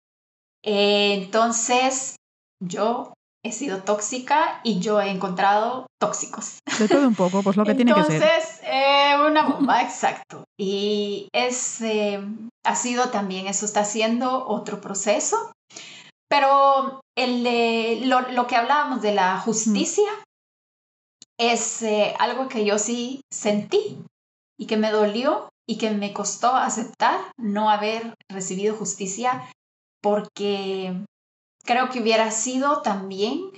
Eh, 0.64 1.14
entonces, 1.16 2.16
yo 2.64 3.14
he 3.44 3.52
sido 3.52 3.84
tóxica 3.84 4.60
y 4.64 4.80
yo 4.80 5.02
he 5.02 5.10
encontrado 5.10 5.88
tóxicos. 6.00 6.60
De 6.78 6.88
todo 6.88 7.08
un 7.08 7.16
poco, 7.16 7.42
pues 7.44 7.56
lo 7.56 7.66
que 7.66 7.76
tiene 7.76 7.94
que 7.94 8.04
ser. 8.04 8.22
Entonces, 8.22 8.62
eh, 8.64 9.16
una 9.26 9.44
bomba, 9.48 9.82
exacto. 9.82 10.44
Y 10.60 11.30
es, 11.34 11.82
eh, 11.82 12.22
ha 12.66 12.76
sido 12.76 13.10
también, 13.10 13.48
eso 13.48 13.66
está 13.66 13.82
haciendo 13.82 14.48
otro 14.48 14.82
proceso. 14.82 15.52
Pero 16.30 17.02
el 17.18 18.08
lo, 18.08 18.22
lo, 18.32 18.46
que 18.46 18.56
hablábamos 18.56 19.02
de 19.02 19.14
la 19.14 19.40
justicia 19.40 20.10
es 21.40 21.82
eh, 21.82 22.14
algo 22.20 22.48
que 22.48 22.66
yo 22.66 22.78
sí 22.78 23.22
sentí 23.32 23.98
y 24.60 24.68
que 24.68 24.78
me 24.78 24.92
dolió 24.92 25.50
y 25.68 25.78
que 25.78 25.90
me 25.90 26.14
costó 26.14 26.56
aceptar 26.56 27.20
no 27.38 27.70
haber 27.70 28.14
recibido 28.30 28.76
justicia 28.76 29.50
porque 30.02 30.94
creo 31.70 31.90
que 31.90 32.02
hubiera 32.02 32.32
sido 32.32 32.82
también 32.82 33.52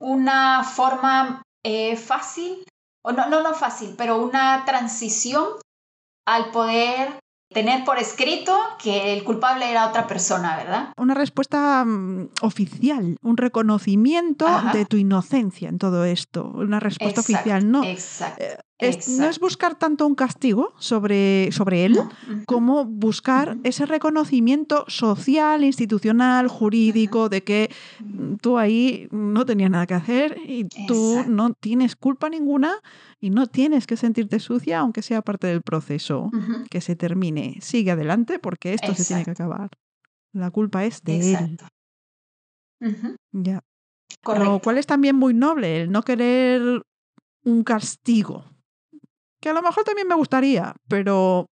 una 0.00 0.62
forma 0.62 1.42
eh, 1.64 1.96
fácil, 1.96 2.64
o 3.04 3.10
no, 3.10 3.28
no, 3.28 3.42
no 3.42 3.52
fácil, 3.52 3.96
pero 3.98 4.22
una 4.22 4.64
transición 4.64 5.44
al 6.24 6.52
poder 6.52 7.18
tener 7.52 7.84
por 7.84 7.98
escrito 7.98 8.56
que 8.80 9.12
el 9.12 9.24
culpable 9.24 9.68
era 9.68 9.88
otra 9.88 10.06
persona, 10.06 10.56
¿verdad? 10.56 10.92
Una 10.96 11.14
respuesta 11.14 11.84
mm, 11.84 12.30
oficial, 12.42 13.16
un 13.22 13.36
reconocimiento 13.36 14.46
de 14.72 14.84
tu 14.84 14.96
inocencia 14.96 15.68
en 15.68 15.78
todo 15.78 16.04
esto, 16.04 16.44
una 16.54 16.78
respuesta 16.78 17.22
oficial, 17.22 17.68
¿no? 17.68 17.82
Exacto. 17.82 18.44
Eh, 18.44 18.58
no 18.80 19.28
es 19.28 19.38
buscar 19.38 19.78
tanto 19.78 20.06
un 20.06 20.14
castigo 20.14 20.74
sobre, 20.78 21.50
sobre 21.52 21.86
él 21.86 21.98
como 22.44 22.84
buscar 22.84 23.56
ese 23.64 23.86
reconocimiento 23.86 24.84
social, 24.88 25.64
institucional, 25.64 26.48
jurídico, 26.48 27.28
de 27.30 27.42
que 27.42 27.70
tú 28.42 28.58
ahí 28.58 29.08
no 29.10 29.46
tenías 29.46 29.70
nada 29.70 29.86
que 29.86 29.94
hacer 29.94 30.36
y 30.46 30.64
tú 30.86 31.24
no 31.26 31.54
tienes 31.54 31.96
culpa 31.96 32.28
ninguna 32.28 32.74
y 33.18 33.30
no 33.30 33.46
tienes 33.46 33.86
que 33.86 33.96
sentirte 33.96 34.40
sucia, 34.40 34.80
aunque 34.80 35.00
sea 35.00 35.22
parte 35.22 35.46
del 35.46 35.62
proceso. 35.62 36.30
Que 36.70 36.80
se 36.80 36.96
termine. 36.96 37.58
Sigue 37.62 37.92
adelante 37.92 38.38
porque 38.38 38.74
esto 38.74 38.94
se 38.94 39.04
tiene 39.04 39.24
que 39.24 39.30
acabar. 39.30 39.70
La 40.32 40.50
culpa 40.50 40.84
es 40.84 41.02
de 41.02 41.34
él. 41.34 41.58
Ya. 43.32 43.62
Lo 44.26 44.60
cual 44.60 44.76
es 44.76 44.86
también 44.86 45.16
muy 45.16 45.32
noble, 45.32 45.82
el 45.82 45.90
no 45.90 46.02
querer 46.02 46.82
un 47.42 47.62
castigo 47.62 48.44
que 49.40 49.48
a 49.48 49.52
lo 49.52 49.62
mejor 49.62 49.84
también 49.84 50.08
me 50.08 50.14
gustaría, 50.14 50.74
pero... 50.88 51.46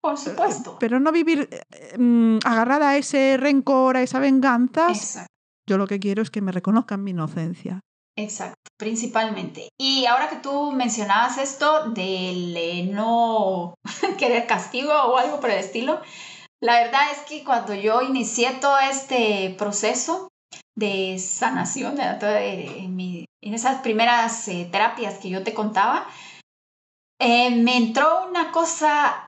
Por 0.00 0.18
supuesto. 0.18 0.76
Pero 0.78 1.00
no 1.00 1.10
vivir 1.10 1.48
eh, 1.50 1.98
mm, 1.98 2.38
agarrada 2.44 2.90
a 2.90 2.96
ese 2.96 3.36
rencor, 3.36 3.96
a 3.96 4.02
esa 4.02 4.20
venganza. 4.20 4.88
Yo 5.66 5.78
lo 5.78 5.86
que 5.86 5.98
quiero 5.98 6.22
es 6.22 6.30
que 6.30 6.40
me 6.40 6.52
reconozcan 6.52 7.02
mi 7.02 7.10
inocencia. 7.10 7.80
Exacto, 8.16 8.70
principalmente. 8.76 9.70
Y 9.80 10.06
ahora 10.06 10.28
que 10.28 10.36
tú 10.36 10.72
mencionabas 10.72 11.38
esto 11.38 11.90
del 11.90 12.54
eh, 12.56 12.84
no 12.84 13.74
querer 14.18 14.46
castigo 14.46 14.92
o 14.92 15.16
algo 15.16 15.40
por 15.40 15.50
el 15.50 15.58
estilo, 15.58 16.00
la 16.60 16.80
verdad 16.80 17.10
es 17.10 17.18
que 17.28 17.42
cuando 17.42 17.74
yo 17.74 18.02
inicié 18.02 18.52
todo 18.60 18.78
este 18.78 19.54
proceso 19.58 20.28
de 20.76 21.18
sanación, 21.18 21.98
en, 22.00 23.26
esas 23.40 23.80
primeras 23.82 24.46
eh, 24.48 24.68
terapias 24.70 25.18
que 25.18 25.28
yo 25.28 25.42
te 25.42 25.54
contaba, 25.54 26.06
eh, 27.22 27.54
me 27.54 27.76
entró 27.76 28.26
una 28.28 28.50
cosa, 28.50 29.26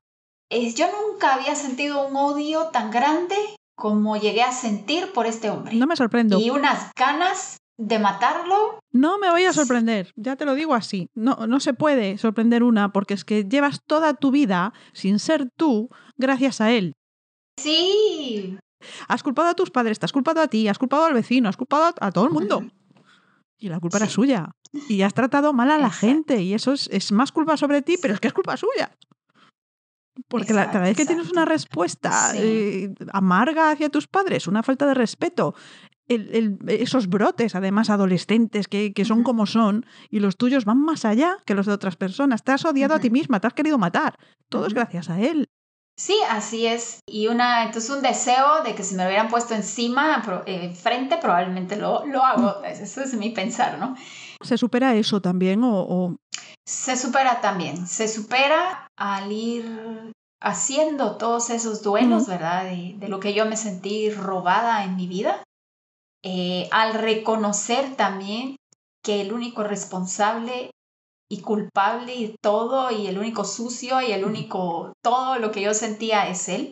yo 0.51 0.86
nunca 1.01 1.34
había 1.34 1.55
sentido 1.55 2.07
un 2.07 2.16
odio 2.16 2.68
tan 2.72 2.90
grande 2.90 3.36
como 3.76 4.16
llegué 4.16 4.42
a 4.42 4.53
sentir 4.53 5.12
por 5.12 5.26
este 5.26 5.51
hombre. 5.51 5.76
No 5.76 5.86
me 5.86 5.97
sorprendo. 5.97 6.38
Y 6.38 6.51
unas 6.51 6.90
ganas 6.97 7.59
de 7.76 7.99
matarlo. 7.99 8.78
No 8.92 9.18
me 9.18 9.30
voy 9.30 9.45
a 9.45 9.53
sorprender, 9.53 10.12
ya 10.16 10.36
te 10.36 10.45
lo 10.45 10.55
digo 10.55 10.74
así. 10.74 11.09
No, 11.14 11.47
no 11.47 11.61
se 11.61 11.74
puede 11.74 12.18
sorprender 12.18 12.62
una 12.62 12.92
porque 12.92 13.14
es 13.14 13.24
que 13.24 13.45
llevas 13.45 13.80
toda 13.86 14.14
tu 14.14 14.30
vida 14.30 14.72
sin 14.92 15.18
ser 15.18 15.49
tú 15.57 15.88
gracias 16.16 16.61
a 16.61 16.72
él. 16.72 16.95
Sí. 17.61 18.59
Has 19.09 19.22
culpado 19.22 19.49
a 19.49 19.55
tus 19.55 19.70
padres, 19.70 19.99
te 19.99 20.07
has 20.07 20.12
culpado 20.12 20.40
a 20.40 20.49
ti, 20.49 20.68
has 20.68 20.78
culpado 20.78 21.05
al 21.05 21.14
vecino, 21.14 21.49
has 21.49 21.57
culpado 21.57 21.95
a, 22.01 22.12
todo 22.12 22.26
el 22.26 22.32
mundo. 22.32 22.64
Y 23.64 23.70
la 23.70 23.80
culpa 23.80 23.96
era 23.96 24.10
suya. 24.10 24.50
Y 24.90 25.00
has 25.00 25.14
tratado 25.14 25.54
mal 25.54 25.70
a 25.70 25.78
la 25.78 25.88
gente 25.88 26.42
y 26.42 26.52
eso 26.52 26.74
es, 26.74 27.12
más 27.12 27.32
culpa 27.32 27.56
sobre 27.56 27.80
ti, 27.80 27.96
pero 27.96 28.12
es 28.12 28.20
que 28.20 28.28
es 28.28 28.34
culpa 28.34 28.58
suya. 28.58 28.94
Porque 30.28 30.52
cada 30.52 30.80
vez 30.80 30.94
que 30.94 31.06
tienes 31.06 31.30
una 31.30 31.46
respuesta 31.46 32.32
eh, 32.34 32.92
amarga 33.14 33.70
hacia 33.70 33.88
tus 33.88 34.06
padres, 34.06 34.48
una 34.48 34.62
falta 34.62 34.86
de 34.86 34.92
respeto, 34.92 35.54
esos 36.06 37.08
brotes, 37.08 37.54
además 37.54 37.88
adolescentes, 37.88 38.68
que, 38.68 38.92
son 39.06 39.22
como 39.22 39.46
son, 39.46 39.86
y 40.10 40.20
los 40.20 40.36
tuyos 40.36 40.66
van 40.66 40.84
más 40.84 41.06
allá 41.06 41.38
que 41.46 41.54
los 41.54 41.64
de 41.64 41.72
otras 41.72 41.96
personas. 41.96 42.44
Te 42.44 42.52
has 42.52 42.66
odiado 42.66 42.92
a 42.92 43.00
ti 43.00 43.08
misma, 43.08 43.40
te 43.40 43.46
has 43.46 43.54
querido 43.54 43.78
matar. 43.78 44.18
Todo 44.50 44.66
es 44.66 44.74
gracias 44.74 45.08
a 45.08 45.22
él. 45.22 45.48
Sí, 45.97 46.16
así 46.28 46.66
es. 46.66 47.01
Y 47.07 47.28
una, 47.28 47.64
entonces 47.64 47.90
un 47.90 48.03
deseo 48.03 48.62
de 48.64 48.74
que 48.74 48.82
si 48.82 48.97
me 48.97 49.07
hubieran 49.07 49.28
puesto 49.28 49.55
encima, 49.55 50.22
eh, 50.47 50.74
frente, 50.74 51.18
probablemente 51.18 51.76
lo, 51.76 52.05
lo 52.07 52.24
hago. 52.24 52.61
Mm. 52.61 52.64
Eso 52.64 53.03
es 53.03 53.14
mi 53.14 53.30
pensar, 53.30 53.78
¿no? 53.78 53.97
¿Se 54.42 54.59
supera 54.59 54.95
eso 54.95 55.20
también 55.20 55.61
o, 55.62 56.16
Se 56.66 56.97
supera 56.97 57.40
también. 57.40 57.86
Se 57.86 58.09
supera 58.09 58.88
al 58.97 59.30
ir 59.30 60.12
haciendo 60.42 61.16
todos 61.16 61.51
esos 61.51 61.82
duelos, 61.82 62.26
¿verdad? 62.26 62.64
De, 62.64 62.95
de, 62.99 63.09
lo 63.09 63.20
que 63.20 63.32
yo 63.32 63.47
me 63.47 63.57
sentí 63.57 64.11
robada 64.11 64.84
en 64.84 64.97
mi 64.97 65.07
vida. 65.07 65.42
Eh, 66.24 66.68
al 66.72 66.95
reconocer 66.95 67.95
también 67.97 68.57
que 69.05 69.20
el 69.20 69.32
único 69.32 69.62
responsable 69.62 70.70
y 71.31 71.41
culpable 71.41 72.14
y 72.14 72.37
todo 72.43 72.91
y 72.91 73.07
el 73.07 73.18
único 73.18 73.45
sucio 73.45 74.01
y 74.03 74.12
el 74.12 74.25
único 74.25 74.93
todo 75.03 75.39
lo 75.39 75.51
que 75.51 75.62
yo 75.62 75.75
sentía 75.75 76.29
es 76.29 76.49
él 76.49 76.70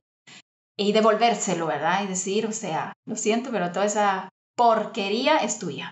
y 0.79 0.93
devolvérselo, 0.93 1.67
¿verdad? 1.67 2.05
Y 2.05 2.09
decir, 2.09 2.47
o 2.47 2.53
sea, 2.53 2.93
lo 3.07 3.17
siento, 3.17 3.51
pero 3.51 3.73
toda 3.73 3.87
esa 3.87 4.29
porquería 4.57 5.39
es 5.39 5.59
tuya. 5.59 5.91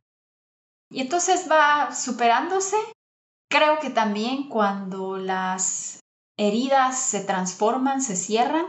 Y 0.91 1.01
entonces 1.01 1.49
va 1.51 1.95
superándose. 1.95 2.77
Creo 3.51 3.79
que 3.79 3.91
también 3.91 4.49
cuando 4.49 5.17
las 5.17 6.01
heridas 6.39 6.99
se 6.99 7.25
transforman, 7.25 8.01
se 8.01 8.17
cierran, 8.17 8.67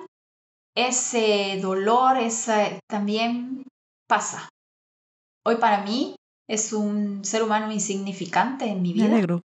ese 0.75 1.59
dolor, 1.61 2.17
esa 2.17 2.79
también 2.89 3.63
pasa. 4.07 4.49
Hoy 5.45 5.55
para 5.57 5.83
mí 5.83 6.15
es 6.49 6.73
un 6.73 7.23
ser 7.25 7.43
humano 7.43 7.71
insignificante 7.71 8.65
en 8.65 8.81
mi 8.81 8.93
vida. 8.93 9.07
Me 9.07 9.13
alegro. 9.13 9.41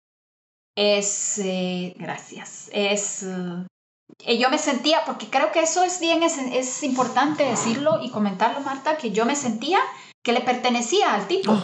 Es, 0.75 1.37
eh, 1.39 1.93
gracias, 1.97 2.69
es, 2.73 3.23
eh, 3.23 4.37
yo 4.37 4.49
me 4.49 4.57
sentía, 4.57 5.05
porque 5.05 5.29
creo 5.29 5.51
que 5.51 5.61
eso 5.61 5.83
es 5.83 5.99
bien, 5.99 6.23
es, 6.23 6.37
es, 6.37 6.83
importante 6.83 7.43
decirlo 7.43 7.99
y 8.01 8.09
comentarlo, 8.09 8.59
Marta, 8.61 8.97
que 8.97 9.11
yo 9.11 9.25
me 9.25 9.35
sentía 9.35 9.79
que 10.23 10.33
le 10.33 10.41
pertenecía 10.41 11.13
al 11.13 11.27
tipo. 11.27 11.51
Oh. 11.51 11.63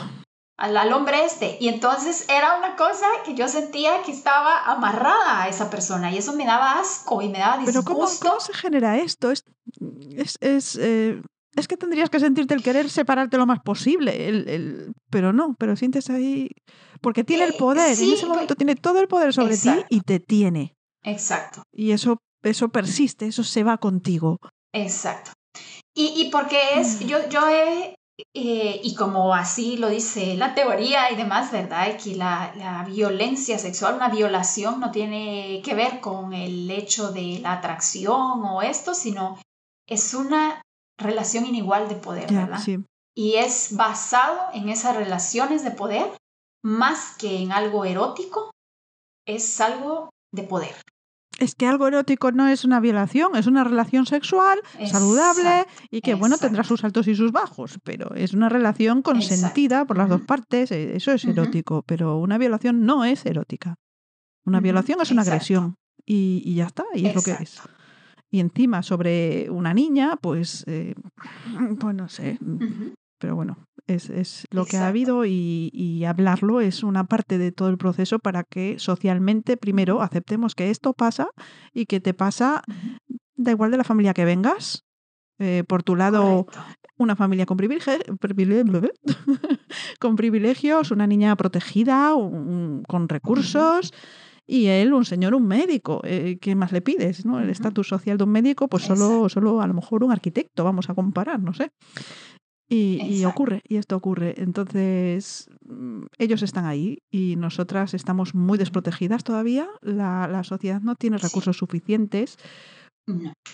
Al, 0.58 0.76
al, 0.76 0.92
hombre 0.92 1.24
este. 1.24 1.58
Y 1.62 1.70
entonces 1.70 2.28
era 2.28 2.58
una 2.58 2.76
cosa 2.76 3.06
que 3.24 3.34
yo 3.34 3.48
sentía 3.48 4.04
que 4.04 4.12
estaba 4.12 4.66
amarrada 4.66 5.44
a 5.44 5.48
esa 5.48 5.70
persona 5.70 6.12
y 6.12 6.18
eso 6.18 6.34
me 6.34 6.46
daba 6.46 6.80
asco 6.80 7.22
y 7.22 7.30
me 7.30 7.40
daba 7.40 7.60
disgusto. 7.60 7.82
Pero 7.86 7.96
¿cómo, 7.96 8.10
cómo 8.20 8.40
se 8.42 8.54
genera 8.54 8.98
esto? 8.98 9.32
Es, 9.32 9.46
es, 10.18 10.38
es 10.42 10.76
eh, 10.76 11.22
es 11.60 11.68
que 11.68 11.78
tendrías 11.78 12.10
que 12.10 12.20
sentirte 12.20 12.54
el 12.54 12.64
querer 12.64 12.90
separarte 12.90 13.38
lo 13.38 13.46
más 13.46 13.60
posible, 13.60 14.30
el, 14.30 14.94
pero 15.10 15.34
no, 15.34 15.56
pero 15.60 15.76
sientes 15.76 16.10
ahí, 16.10 16.50
porque 17.02 17.24
tiene 17.24 17.44
el 17.46 17.54
eh, 17.54 17.58
poder, 17.58 17.98
en 17.98 18.14
ese 18.14 18.26
momento 18.26 18.56
tiene 18.56 18.76
todo 18.76 19.00
el 19.00 19.08
poder 19.08 19.34
sobre 19.34 19.58
ti 19.58 19.72
y 19.90 20.02
te 20.02 20.20
tiene. 20.20 20.76
Exacto. 21.04 21.64
Y 21.72 21.92
eso, 21.92 22.18
eso 22.44 22.70
persiste, 22.70 23.28
eso 23.28 23.44
se 23.44 23.64
va 23.64 23.78
contigo. 23.78 24.38
Exacto. 24.74 25.32
Y, 25.94 26.22
y 26.22 26.30
porque 26.30 26.58
es, 26.76 27.02
mm. 27.02 27.08
yo, 27.08 27.30
yo 27.30 27.50
he, 27.50 27.96
eh, 28.34 28.82
y 28.84 28.96
como 28.96 29.34
así 29.34 29.78
lo 29.78 29.90
dice 29.90 30.36
la 30.36 30.54
teoría 30.54 31.12
y 31.12 31.16
demás, 31.16 31.52
¿verdad? 31.52 31.98
Que 31.98 32.16
la, 32.16 32.54
la 32.56 32.84
violencia 32.84 33.58
sexual, 33.58 33.96
una 33.96 34.10
violación 34.10 34.80
no 34.80 34.92
tiene 34.92 35.62
que 35.64 35.74
ver 35.74 36.00
con 36.00 36.34
el 36.34 36.70
hecho 36.70 37.12
de 37.12 37.40
la 37.42 37.54
atracción 37.54 38.44
o 38.44 38.62
esto, 38.62 38.94
sino 38.94 39.40
es 39.88 40.14
una 40.14 40.62
relación 41.00 41.46
inigual 41.46 41.88
de 41.90 41.96
poder, 41.96 42.32
¿verdad? 42.32 42.62
Y 43.16 43.36
es 43.36 43.76
basado 43.76 44.38
en 44.54 44.70
esas 44.70 44.96
relaciones 44.96 45.64
de 45.64 45.72
poder 45.72 46.12
más 46.64 47.16
que 47.18 47.42
en 47.42 47.52
algo 47.52 47.86
erótico, 47.86 48.52
es 49.26 49.60
algo 49.62 50.10
de 50.32 50.44
poder. 50.44 50.76
Es 51.40 51.56
que 51.56 51.66
algo 51.66 51.88
erótico 51.88 52.32
no 52.34 52.50
es 52.50 52.66
una 52.66 52.82
violación, 52.82 53.36
es 53.38 53.48
una 53.48 53.64
relación 53.64 54.06
sexual 54.06 54.60
saludable 54.86 55.66
y 55.90 56.02
que, 56.02 56.14
bueno, 56.14 56.38
tendrá 56.38 56.66
sus 56.66 56.84
altos 56.84 57.08
y 57.08 57.16
sus 57.16 57.32
bajos, 57.32 57.80
pero 57.84 58.14
es 58.14 58.34
una 58.34 58.50
relación 58.50 59.02
consentida 59.02 59.86
por 59.86 59.98
las 59.98 60.10
dos 60.10 60.22
partes, 60.22 60.72
e, 60.72 60.98
eso 60.98 61.14
es 61.14 61.24
erótico, 61.24 61.84
pero 61.84 62.18
una 62.18 62.38
violación 62.38 62.86
no 62.86 63.06
es 63.06 63.26
erótica. 63.26 63.76
Una 64.46 64.60
violación 64.60 65.00
es 65.02 65.12
una 65.12 65.22
agresión 65.22 65.76
y, 66.06 66.56
ya 66.56 66.66
está, 66.66 66.84
y 66.94 67.06
es 67.06 67.16
lo 67.16 67.22
que 67.22 67.32
es 67.32 67.62
y 68.32 68.40
encima 68.40 68.84
sobre 68.84 69.50
una 69.50 69.74
niña, 69.74 70.18
pues, 70.22 70.64
eh, 70.68 70.96
pues 71.80 71.96
no 71.96 72.10
sé. 72.10 72.38
Pero 73.18 73.36
bueno, 73.36 73.58
es, 73.88 74.10
es 74.10 74.46
lo 74.52 74.66
que 74.66 74.78
ha 74.78 74.88
habido 74.88 75.26
y, 75.26 75.70
y, 75.74 76.06
hablarlo 76.06 76.62
es 76.62 76.84
una 76.84 77.04
parte 77.06 77.38
de 77.38 77.52
todo 77.52 77.70
el 77.70 77.78
proceso 77.78 78.20
para 78.20 78.44
que 78.44 78.80
socialmente 78.80 79.58
primero 79.58 80.02
aceptemos 80.02 80.56
que 80.56 80.70
esto 80.70 80.94
pasa 80.94 81.28
y 81.74 81.86
que 81.86 82.00
te 82.00 82.14
pasa, 82.14 82.62
da 83.36 83.52
igual 83.52 83.72
de 83.72 83.78
la 83.78 83.84
familia 83.84 84.14
que 84.14 84.26
vengas. 84.26 84.86
Eh, 85.42 85.64
por 85.66 85.84
tu 85.84 85.96
lado, 85.96 86.48
una 86.98 87.16
familia 87.16 87.46
con, 87.46 87.56
privilegios, 87.56 88.04
con 90.00 90.18
privilegios, 90.18 90.92
una 90.92 91.08
niña 91.08 91.34
protegida, 91.38 92.12
con 92.12 93.08
recursos 93.08 93.94
y 94.52 94.66
él, 94.66 94.94
un 94.94 95.06
señor, 95.06 95.36
un 95.36 95.46
médico. 95.46 96.02
Eh, 96.04 96.40
¿Qué 96.42 96.56
más 96.56 96.72
le 96.72 96.82
pides? 96.82 97.24
¿no? 97.24 97.40
El 97.40 97.52
estatus 97.52 97.88
social 97.88 98.18
de 98.18 98.24
un 98.24 98.32
médico, 98.32 98.68
pues 98.68 98.84
solo, 98.84 99.30
solo 99.30 99.62
a 99.62 99.68
lo 99.68 99.76
mejor 99.76 100.04
un 100.04 100.12
arquitecto, 100.12 100.64
vamos 100.64 100.90
a 100.90 100.96
comparar, 100.96 101.40
no 101.40 101.54
sé. 101.54 101.72
Y, 102.72 103.26
ocurre, 103.26 103.62
y 103.68 103.78
esto 103.78 103.96
ocurre. 103.96 104.36
Entonces, 104.38 105.50
mm, 105.68 106.06
ellos 106.18 106.42
están 106.42 106.66
ahí 106.66 107.00
y 107.12 107.36
nosotras 107.36 107.94
estamos 107.94 108.34
muy 108.34 108.58
desprotegidas 108.58 109.24
todavía. 109.24 109.68
La, 109.82 110.28
la 110.28 110.44
sociedad 110.44 110.82
no 110.82 110.96
tiene 110.96 111.18
recursos 111.18 111.58
suficientes 111.58 112.38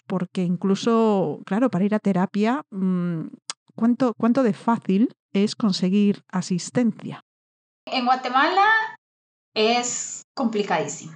porque 0.07 0.43
incluso, 0.43 1.41
claro, 1.45 1.69
para 1.69 1.85
ir 1.85 1.95
a 1.95 1.99
terapia, 1.99 2.63
mm, 2.71 3.27
¿cuánto, 3.75 4.13
¿cuánto 4.17 4.43
de 4.43 4.53
fácil 4.53 5.13
es 5.33 5.55
conseguir 5.55 6.23
asistencia? 6.31 7.21
En 7.85 8.05
Guatemala 8.05 8.63
es 9.55 10.23
complicadísimo. 10.35 11.13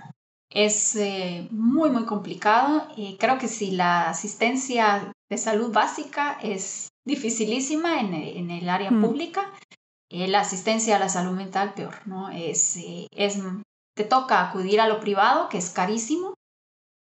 Es 0.50 0.96
eh, 0.96 1.48
muy, 1.52 1.92
muy 1.92 2.06
complicado. 2.06 2.88
y 2.96 3.18
creo 3.18 3.38
que 3.38 3.48
si 3.48 3.72
la 3.72 4.10
asistencia 4.10 5.12
de 5.30 5.38
salud 5.38 5.72
básica 5.72 6.40
es 6.42 6.88
dificilísima 7.06 8.00
en, 8.00 8.50
el 8.50 8.70
área 8.70 8.90
mm. 8.90 9.02
pública, 9.02 9.52
eh, 10.10 10.28
la 10.28 10.40
asistencia 10.40 10.96
a 10.96 11.00
la 11.00 11.10
salud 11.10 11.36
mental 11.36 11.74
peor, 11.76 11.96
¿no? 12.08 12.30
Es, 12.32 12.78
eh, 12.78 13.08
es, 13.12 13.40
te 13.96 14.06
toca 14.06 14.48
acudir 14.48 14.82
a 14.82 14.88
lo 14.88 15.00
privado, 15.00 15.50
que 15.50 15.60
es 15.60 15.70
carísimo, 15.70 16.34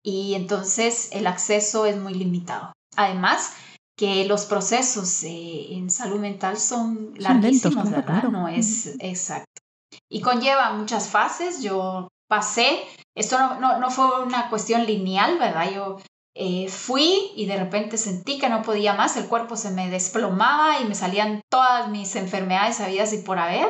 y 0.04 0.34
entonces 0.34 1.10
el 1.14 1.28
acceso 1.28 1.86
es 1.86 1.98
muy 1.98 2.14
limitado. 2.14 2.74
Además, 2.98 3.54
que 3.98 4.26
los 4.26 4.46
procesos 4.46 5.24
en 5.24 5.90
salud 5.90 6.20
mental 6.20 6.58
son, 6.58 7.14
larguísimos, 7.18 7.90
¿verdad? 7.90 8.24
No 8.24 8.48
es 8.48 8.96
exacto 9.00 9.62
y 10.10 10.22
conlleva 10.22 10.74
muchas 10.74 11.10
fases. 11.10 11.62
Yo 11.62 12.10
pasé, 12.28 12.84
esto 13.16 13.38
no, 13.60 13.80
no, 13.80 13.90
fue 13.90 14.24
una 14.24 14.50
cuestión 14.50 14.86
lineal, 14.86 15.38
¿verdad? 15.40 15.72
Yo 15.72 15.98
eh, 16.36 16.70
fui 16.70 17.32
y 17.36 17.46
de 17.46 17.58
repente 17.58 17.98
sentí 17.98 18.38
que 18.38 18.50
no 18.50 18.62
podía 18.62 18.94
más, 18.94 19.18
el 19.18 19.28
cuerpo 19.28 19.56
se 19.56 19.72
me 19.72 19.90
desplomaba 19.90 20.80
y 20.80 20.86
me 20.86 20.96
salían 20.96 21.42
todas 21.50 21.90
mis 21.90 22.16
enfermedades 22.16 22.80
habidas 22.80 23.14
y 23.14 23.20
por 23.20 23.40
haber. 23.40 23.68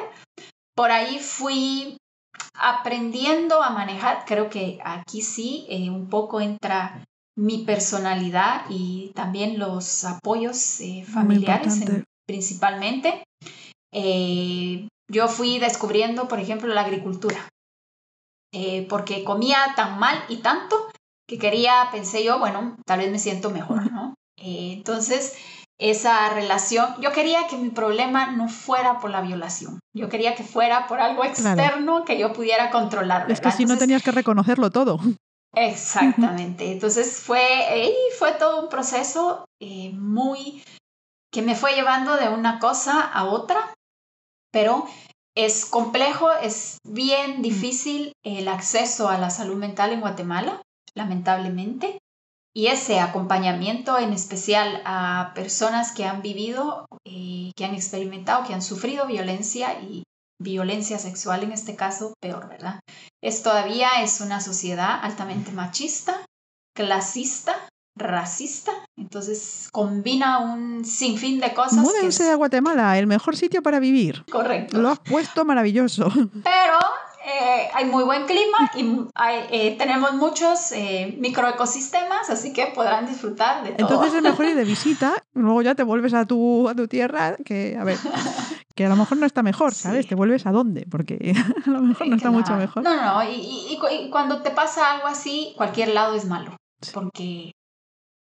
Por 0.75 0.91
ahí 0.91 1.19
fui 1.19 1.97
aprendiendo 2.53 3.63
a 3.63 3.69
manejar, 3.69 4.25
creo 4.25 4.49
que 4.49 4.79
aquí 4.83 5.21
sí, 5.21 5.65
eh, 5.69 5.89
un 5.89 6.09
poco 6.09 6.41
entra 6.41 7.03
mi 7.37 7.59
personalidad 7.59 8.65
y 8.69 9.11
también 9.13 9.59
los 9.59 10.03
apoyos 10.03 10.81
eh, 10.81 11.05
familiares 11.05 11.79
principalmente. 12.27 13.23
Yo 15.09 15.27
fui 15.27 15.59
descubriendo, 15.59 16.27
por 16.27 16.39
ejemplo, 16.39 16.73
la 16.73 16.81
agricultura, 16.81 17.49
eh, 18.53 18.85
porque 18.89 19.23
comía 19.23 19.57
tan 19.75 19.99
mal 19.99 20.23
y 20.29 20.37
tanto 20.37 20.89
que 21.27 21.37
quería, 21.37 21.89
pensé 21.91 22.23
yo, 22.23 22.39
bueno, 22.39 22.77
tal 22.85 22.99
vez 22.99 23.11
me 23.11 23.19
siento 23.19 23.49
mejor, 23.49 23.91
¿no? 23.91 24.15
Eh, 24.37 24.73
entonces, 24.73 25.35
esa 25.79 26.29
relación. 26.29 26.95
Yo 27.01 27.11
quería 27.11 27.47
que 27.47 27.57
mi 27.57 27.69
problema 27.69 28.31
no 28.31 28.49
fuera 28.49 28.99
por 28.99 29.11
la 29.11 29.21
violación. 29.21 29.79
Yo 29.95 30.09
quería 30.09 30.35
que 30.35 30.43
fuera 30.43 30.87
por 30.87 30.99
algo 30.99 31.23
externo 31.23 32.03
que 32.05 32.17
yo 32.17 32.33
pudiera 32.33 32.71
controlar. 32.71 33.29
Es 33.31 33.41
que 33.41 33.51
si 33.51 33.65
no 33.65 33.77
tenías 33.77 34.03
que 34.03 34.11
reconocerlo 34.11 34.71
todo. 34.71 34.99
Exactamente. 35.55 36.71
Entonces 36.71 37.19
fue, 37.19 37.93
fue 38.17 38.33
todo 38.33 38.61
un 38.61 38.69
proceso 38.69 39.45
eh, 39.61 39.91
muy 39.93 40.63
que 41.31 41.41
me 41.41 41.55
fue 41.55 41.73
llevando 41.73 42.15
de 42.15 42.29
una 42.29 42.59
cosa 42.59 43.01
a 43.01 43.25
otra, 43.25 43.73
pero 44.57 44.87
es 45.35 45.67
complejo, 45.67 46.31
es 46.31 46.79
bien 46.83 47.43
difícil 47.43 48.13
el 48.25 48.47
acceso 48.47 49.07
a 49.07 49.19
la 49.19 49.29
salud 49.29 49.55
mental 49.55 49.91
en 49.91 50.01
Guatemala, 50.01 50.63
lamentablemente. 50.95 51.99
Y 52.55 52.65
ese 52.65 52.99
acompañamiento 52.99 53.99
en 53.99 54.13
especial 54.13 54.81
a 54.83 55.31
personas 55.35 55.91
que 55.91 56.05
han 56.05 56.23
vivido, 56.23 56.87
eh, 57.05 57.51
que 57.55 57.65
han 57.65 57.75
experimentado, 57.75 58.47
que 58.47 58.55
han 58.55 58.63
sufrido 58.63 59.05
violencia 59.05 59.79
y 59.79 60.01
violencia 60.41 60.97
sexual 60.97 61.43
en 61.43 61.51
este 61.51 61.75
caso, 61.75 62.15
peor, 62.19 62.49
¿verdad? 62.49 62.79
Es 63.23 63.43
todavía 63.43 64.01
es 64.01 64.21
una 64.21 64.41
sociedad 64.41 65.01
altamente 65.03 65.51
machista, 65.51 66.25
clasista, 66.75 67.69
racista, 67.97 68.71
entonces 68.95 69.69
combina 69.71 70.39
un 70.39 70.85
sinfín 70.85 71.39
de 71.39 71.53
cosas. 71.53 71.79
Múdense 71.79 72.29
a 72.29 72.35
Guatemala, 72.35 72.97
el 72.97 73.07
mejor 73.07 73.35
sitio 73.35 73.61
para 73.61 73.79
vivir. 73.79 74.25
Correcto. 74.31 74.77
Lo 74.77 74.89
has 74.89 74.99
puesto 74.99 75.45
maravilloso. 75.45 76.09
Pero 76.43 76.79
eh, 77.29 77.67
hay 77.73 77.83
muy 77.85 78.05
buen 78.05 78.25
clima 78.25 78.71
y 78.73 79.05
eh, 79.51 79.75
tenemos 79.77 80.13
muchos 80.13 80.71
eh, 80.71 81.13
microecosistemas, 81.19 82.29
así 82.29 82.53
que 82.53 82.67
podrán 82.67 83.05
disfrutar 83.05 83.63
de 83.65 83.71
todo. 83.71 83.87
Entonces 83.87 84.13
es 84.13 84.21
mejor 84.21 84.45
ir 84.45 84.55
de 84.55 84.63
visita, 84.65 85.13
luego 85.33 85.61
ya 85.61 85.75
te 85.75 85.83
vuelves 85.83 86.13
a 86.13 86.25
tu, 86.25 86.69
a 86.69 86.75
tu 86.75 86.87
tierra, 86.87 87.35
que 87.43 87.75
a 87.77 87.83
ver, 87.83 87.97
que 88.75 88.85
a 88.85 88.89
lo 88.89 88.95
mejor 88.95 89.17
no 89.17 89.25
está 89.25 89.43
mejor, 89.43 89.73
¿sabes? 89.73 90.07
Te 90.07 90.15
vuelves 90.15 90.45
a 90.45 90.51
dónde, 90.51 90.87
porque 90.89 91.33
a 91.65 91.69
lo 91.69 91.81
mejor 91.81 92.07
no 92.07 92.15
está 92.15 92.31
mucho 92.31 92.55
mejor. 92.55 92.83
No, 92.83 92.95
no, 92.95 93.29
y, 93.29 93.73
y, 93.73 94.09
cuando 94.09 94.41
te 94.41 94.51
pasa 94.51 94.93
algo 94.93 95.07
así, 95.07 95.53
cualquier 95.57 95.89
lado 95.89 96.15
es 96.15 96.23
malo, 96.23 96.55
porque 96.93 97.51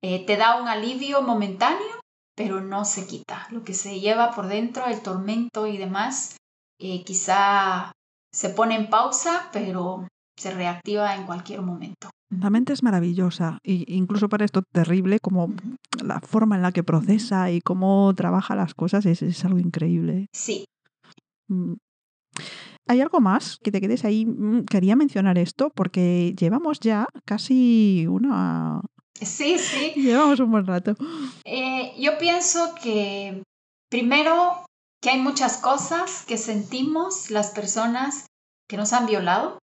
te 0.02 0.38
da 0.38 0.62
un 0.62 0.68
alivio 0.68 1.22
momentáneo, 1.22 2.00
pero 2.36 2.62
no 2.62 2.86
se 2.86 3.08
quita. 3.08 3.48
Lo 3.52 3.64
que 3.64 3.74
se 3.74 4.00
lleva 4.00 4.32
por 4.32 4.48
dentro, 4.48 4.86
el 4.88 5.02
tormento 5.02 5.68
y 5.68 5.78
demás, 5.78 6.38
quizá 6.78 7.92
se 8.34 8.50
pone 8.50 8.76
en 8.76 8.90
pausa, 8.90 9.50
pero 9.52 10.08
se 10.38 10.52
reactiva 10.52 11.16
en 11.16 11.26
cualquier 11.26 11.62
momento. 11.62 12.10
La 12.30 12.50
mente 12.50 12.72
es 12.72 12.82
maravillosa 12.82 13.60
e 13.64 13.84
incluso 13.88 14.30
para 14.30 14.46
esto 14.46 14.64
terrible, 14.72 15.20
como 15.20 15.54
la 16.04 16.22
forma 16.22 16.56
en 16.56 16.62
la 16.62 16.72
que 16.72 16.84
procesa 16.84 17.52
y 17.52 17.60
cómo 17.60 18.14
trabaja 18.16 18.56
las 18.56 18.74
cosas 18.74 19.06
es, 19.06 19.46
algo 19.46 19.60
increíble. 19.60 20.28
Sí. 20.34 20.66
Mm. 21.50 21.74
¿Hay 22.88 23.02
algo 23.02 23.20
más 23.20 23.58
que 23.62 23.72
te 23.72 23.82
quedes 23.82 24.06
ahí? 24.06 24.26
Mm, 24.26 24.64
quería 24.64 24.96
mencionar 24.96 25.38
esto 25.38 25.72
porque 25.76 26.34
llevamos 26.40 26.80
ya 26.80 27.08
casi 27.26 28.08
una... 28.08 28.82
Sí, 29.22 29.60
sí. 29.60 29.94
Llevamos 29.96 30.40
un 30.40 30.52
buen 30.52 30.66
rato. 30.66 30.96
Eh, 31.46 31.94
yo 32.00 32.18
pienso 32.18 32.74
que 32.82 33.44
primero 33.90 34.66
que 35.02 35.12
hay 35.12 35.20
muchas 35.20 35.58
cosas 35.58 36.24
que 36.26 36.38
sentimos 36.38 37.30
las 37.30 37.52
personas 37.52 38.26
que 38.68 38.78
nos 38.78 38.94
han 38.94 39.06
violado. 39.06 39.60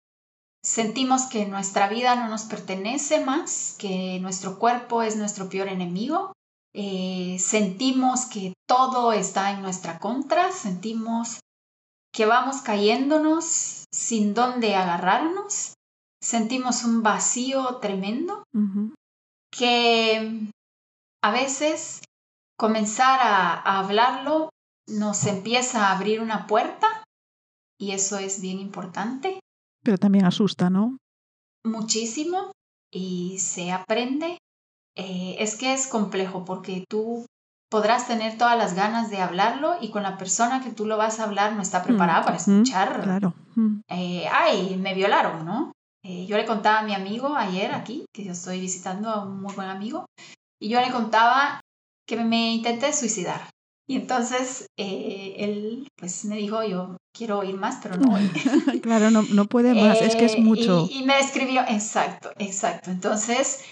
Sentimos 0.62 1.26
que 1.26 1.46
nuestra 1.46 1.88
vida 1.88 2.16
no 2.16 2.28
nos 2.28 2.42
pertenece 2.42 3.24
más, 3.24 3.76
que 3.78 4.18
nuestro 4.20 4.58
cuerpo 4.58 5.02
es 5.02 5.16
nuestro 5.16 5.48
peor 5.48 5.68
enemigo. 5.68 6.32
Eh, 6.74 7.36
sentimos 7.38 8.26
que 8.26 8.52
todo 8.68 9.12
está 9.12 9.52
en 9.52 9.62
nuestra 9.62 9.98
contra, 9.98 10.52
sentimos 10.52 11.40
que 12.12 12.26
vamos 12.26 12.62
cayéndonos 12.62 13.84
sin 13.92 14.34
dónde 14.34 14.74
agarrarnos, 14.74 15.74
sentimos 16.20 16.84
un 16.84 17.02
vacío 17.02 17.76
tremendo 17.76 18.42
que 19.58 20.50
a 21.22 21.30
veces 21.32 22.02
comenzar 22.58 23.20
a 23.22 23.78
hablarlo 23.78 24.50
nos 24.88 25.26
empieza 25.26 25.88
a 25.88 25.96
abrir 25.96 26.20
una 26.20 26.46
puerta 26.46 26.86
y 27.78 27.92
eso 27.92 28.18
es 28.18 28.40
bien 28.40 28.58
importante. 28.58 29.40
Pero 29.82 29.98
también 29.98 30.24
asusta, 30.24 30.70
¿no? 30.70 30.96
Muchísimo 31.64 32.52
y 32.92 33.38
se 33.38 33.72
aprende. 33.72 34.38
Eh, 34.96 35.36
es 35.40 35.56
que 35.56 35.74
es 35.74 35.86
complejo 35.88 36.44
porque 36.44 36.84
tú 36.88 37.26
podrás 37.70 38.06
tener 38.06 38.38
todas 38.38 38.56
las 38.56 38.74
ganas 38.74 39.10
de 39.10 39.20
hablarlo 39.20 39.76
y 39.80 39.90
con 39.90 40.02
la 40.02 40.16
persona 40.16 40.62
que 40.62 40.70
tú 40.70 40.86
lo 40.86 40.96
vas 40.96 41.20
a 41.20 41.24
hablar 41.24 41.54
no 41.54 41.62
está 41.62 41.82
preparada 41.82 42.24
para 42.24 42.36
escuchar. 42.36 43.02
claro. 43.02 43.34
Eh, 43.88 44.26
ay, 44.30 44.76
me 44.76 44.94
violaron, 44.94 45.44
¿no? 45.44 45.72
Eh, 46.08 46.24
yo 46.26 46.36
le 46.36 46.46
contaba 46.46 46.78
a 46.78 46.84
mi 46.84 46.94
amigo 46.94 47.34
ayer 47.34 47.72
aquí, 47.72 48.04
que 48.14 48.22
yo 48.22 48.30
estoy 48.30 48.60
visitando 48.60 49.10
a 49.10 49.24
un 49.24 49.40
muy 49.42 49.52
buen 49.54 49.68
amigo, 49.68 50.06
y 50.60 50.68
yo 50.68 50.80
le 50.80 50.92
contaba 50.92 51.60
que 52.06 52.16
me 52.16 52.52
intenté 52.52 52.92
suicidar. 52.92 53.50
Y 53.88 53.96
entonces 53.96 54.66
eh, 54.78 55.34
él 55.38 55.88
pues 55.96 56.24
me 56.24 56.36
dijo, 56.36 56.62
yo 56.62 56.96
quiero 57.16 57.38
oír 57.38 57.56
más, 57.56 57.80
pero 57.82 57.96
no 57.96 58.10
voy. 58.10 58.28
claro, 58.82 59.10
no, 59.10 59.22
no 59.22 59.46
puede 59.46 59.74
más, 59.74 60.00
es 60.00 60.14
que 60.14 60.26
es 60.26 60.34
eh, 60.34 60.40
mucho. 60.40 60.88
Y, 60.90 61.02
me 61.04 61.18
escribió, 61.18 61.62
exacto, 61.62 62.30
exacto. 62.38 62.92
Entonces, 62.92 63.64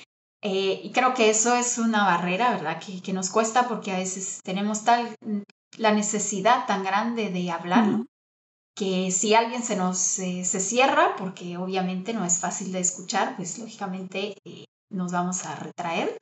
eh, 0.43 0.81
y 0.83 0.91
creo 0.91 1.15
que 1.15 1.31
eso 1.31 1.55
es 1.55 1.79
una 1.79 2.05
barrera, 2.05 2.51
¿verdad? 2.51 2.81
Que, 2.85 3.01
que, 3.01 3.13
nos 3.13 3.31
cuesta 3.31 3.69
porque 3.69 3.93
a 3.93 3.99
veces 3.99 4.41
tenemos 4.43 4.85
tal, 4.85 5.15
la 5.79 5.93
necesidad 5.93 6.67
tan 6.67 6.83
grande 6.83 7.31
de 7.31 7.51
hablar. 7.53 8.03
Que 8.75 9.11
si 9.11 9.35
alguien 9.35 9.63
se 9.63 9.77
nos 9.77 9.99
se 9.99 10.45
cierra, 10.45 11.17
porque 11.17 11.57
obviamente 11.57 12.13
no 12.13 12.25
es 12.25 12.39
fácil 12.39 12.73
de 12.73 12.81
escuchar, 12.81 13.37
pues 13.37 13.59
lógicamente 13.59 14.37
nos 14.91 15.13
vamos 15.13 15.45
a 15.45 15.55
retraer 15.57 16.17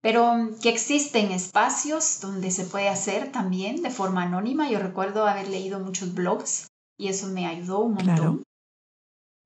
pero 0.00 0.34
mm, 0.34 0.60
que 0.60 0.68
existen 0.68 1.32
espacios 1.32 2.20
donde 2.20 2.50
se 2.50 2.64
puede 2.64 2.88
hacer 2.88 3.32
también 3.32 3.82
de 3.82 3.90
forma 3.90 4.22
anónima. 4.22 4.70
Yo 4.70 4.78
recuerdo 4.78 5.26
haber 5.26 5.48
leído 5.48 5.80
muchos 5.80 6.14
blogs 6.14 6.68
y 6.98 7.08
eso 7.08 7.28
me 7.28 7.46
ayudó 7.46 7.80
un 7.80 7.94
montón. 7.94 8.42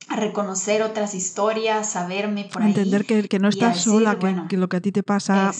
A 0.08 0.16
reconocer 0.16 0.82
otras 0.82 1.14
historias, 1.14 1.96
a 1.96 2.06
verme 2.06 2.48
por 2.52 2.62
ahí. 2.62 2.70
Entender 2.70 3.04
que, 3.04 3.28
que 3.28 3.38
no 3.38 3.48
estás 3.48 3.82
sola, 3.82 4.18
que, 4.48 4.56
lo 4.56 4.68
que 4.68 4.76
a 4.76 4.80
ti 4.80 4.92
te 4.92 5.02
pasa 5.02 5.52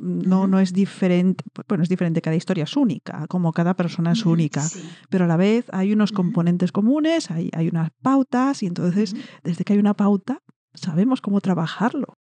no, 0.00 0.46
no 0.46 0.60
es 0.60 0.72
diferente. 0.72 1.44
Bueno, 1.68 1.82
es 1.82 1.88
diferente, 1.88 2.22
cada 2.22 2.36
historia 2.36 2.64
es 2.64 2.76
única, 2.76 3.26
como 3.28 3.52
cada 3.52 3.74
persona 3.74 4.12
es 4.12 4.24
única. 4.26 4.68
Pero 5.10 5.24
a 5.24 5.28
la 5.28 5.36
vez 5.36 5.66
hay 5.72 5.92
unos 5.92 6.12
componentes 6.12 6.72
comunes, 6.72 7.30
hay, 7.30 7.50
hay 7.52 7.68
unas 7.68 7.90
pautas, 8.02 8.62
y 8.62 8.66
entonces, 8.66 9.14
desde 9.44 9.64
que 9.64 9.74
hay 9.74 9.78
una 9.78 9.94
pauta, 9.94 10.42
sabemos 10.74 11.20
cómo 11.20 11.40
trabajarlo. 11.40 12.14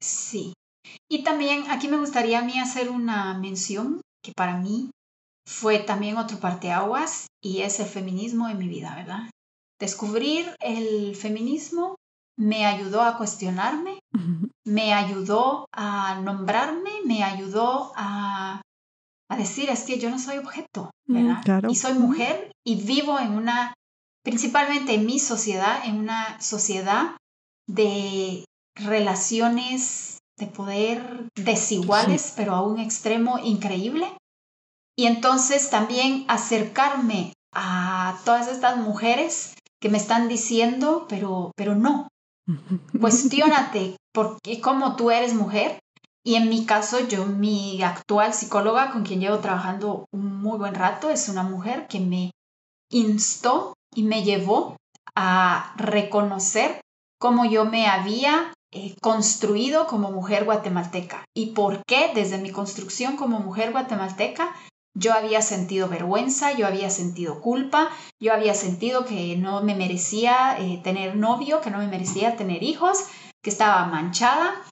Sí, 0.00 0.52
y 1.10 1.22
también 1.22 1.64
aquí 1.70 1.88
me 1.88 1.96
gustaría 1.96 2.40
a 2.40 2.44
mí 2.44 2.58
hacer 2.58 2.90
una 2.90 3.38
mención 3.38 4.00
que 4.22 4.32
para 4.32 4.58
mí 4.58 4.90
fue 5.46 5.78
también 5.78 6.16
otro 6.16 6.38
parteaguas 6.38 7.26
y 7.42 7.60
es 7.60 7.80
el 7.80 7.86
feminismo 7.86 8.48
en 8.48 8.58
mi 8.58 8.68
vida, 8.68 8.94
¿verdad? 8.94 9.30
Descubrir 9.84 10.56
el 10.60 11.14
feminismo 11.14 11.96
me 12.38 12.64
ayudó 12.64 13.02
a 13.02 13.18
cuestionarme, 13.18 13.98
me 14.64 14.94
ayudó 14.94 15.66
a 15.72 16.18
nombrarme, 16.22 16.90
me 17.04 17.22
ayudó 17.22 17.92
a, 17.94 18.62
a 19.30 19.36
decir, 19.36 19.68
es 19.68 19.82
que 19.82 19.98
yo 19.98 20.08
no 20.08 20.18
soy 20.18 20.38
objeto, 20.38 20.90
¿verdad? 21.06 21.64
Y 21.68 21.74
soy 21.74 21.92
mujer 21.98 22.50
y 22.66 22.76
vivo 22.76 23.18
en 23.18 23.32
una, 23.32 23.74
principalmente 24.24 24.94
en 24.94 25.04
mi 25.04 25.18
sociedad, 25.18 25.84
en 25.84 25.98
una 25.98 26.40
sociedad 26.40 27.18
de 27.68 28.46
relaciones 28.74 30.16
de 30.38 30.46
poder 30.46 31.28
desiguales, 31.34 32.32
pero 32.34 32.54
a 32.54 32.62
un 32.62 32.78
extremo 32.78 33.38
increíble. 33.38 34.06
Y 34.96 35.04
entonces 35.08 35.68
también 35.68 36.24
acercarme 36.28 37.34
a 37.54 38.18
todas 38.24 38.48
estas 38.48 38.78
mujeres 38.78 39.54
que 39.84 39.90
me 39.90 39.98
están 39.98 40.28
diciendo, 40.28 41.04
pero, 41.10 41.52
pero 41.56 41.74
no. 41.74 42.08
Cuestiónate 42.98 43.98
por 44.14 44.40
qué, 44.40 44.58
cómo 44.58 44.96
tú 44.96 45.10
eres 45.10 45.34
mujer. 45.34 45.78
Y 46.24 46.36
en 46.36 46.48
mi 46.48 46.64
caso, 46.64 47.06
yo, 47.06 47.26
mi 47.26 47.82
actual 47.82 48.32
psicóloga 48.32 48.92
con 48.92 49.02
quien 49.04 49.20
llevo 49.20 49.40
trabajando 49.40 50.06
un 50.10 50.40
muy 50.40 50.56
buen 50.56 50.74
rato, 50.74 51.10
es 51.10 51.28
una 51.28 51.42
mujer 51.42 51.86
que 51.86 52.00
me 52.00 52.30
instó 52.90 53.74
y 53.94 54.04
me 54.04 54.22
llevó 54.22 54.78
a 55.14 55.74
reconocer 55.76 56.80
cómo 57.20 57.44
yo 57.44 57.66
me 57.66 57.86
había 57.86 58.54
eh, 58.72 58.96
construido 59.02 59.86
como 59.86 60.10
mujer 60.12 60.46
guatemalteca 60.46 61.26
y 61.36 61.50
por 61.50 61.82
qué 61.86 62.10
desde 62.14 62.38
mi 62.38 62.50
construcción 62.52 63.16
como 63.16 63.38
mujer 63.40 63.72
guatemalteca 63.72 64.56
yo 64.94 65.12
había 65.12 65.42
sentido 65.42 65.88
vergüenza, 65.88 66.52
yo 66.52 66.66
había 66.66 66.90
sentido 66.90 67.40
culpa, 67.40 67.90
yo 68.20 68.32
había 68.32 68.54
sentido 68.54 69.04
que 69.04 69.36
no 69.36 69.62
me 69.62 69.74
merecía 69.74 70.56
eh, 70.58 70.80
tener 70.82 71.16
novio, 71.16 71.60
que 71.60 71.70
no 71.70 71.78
me 71.78 71.88
merecía 71.88 72.36
tener 72.36 72.62
hijos, 72.62 73.06
que 73.42 73.50
estaba 73.50 73.86
manchada 73.86 74.64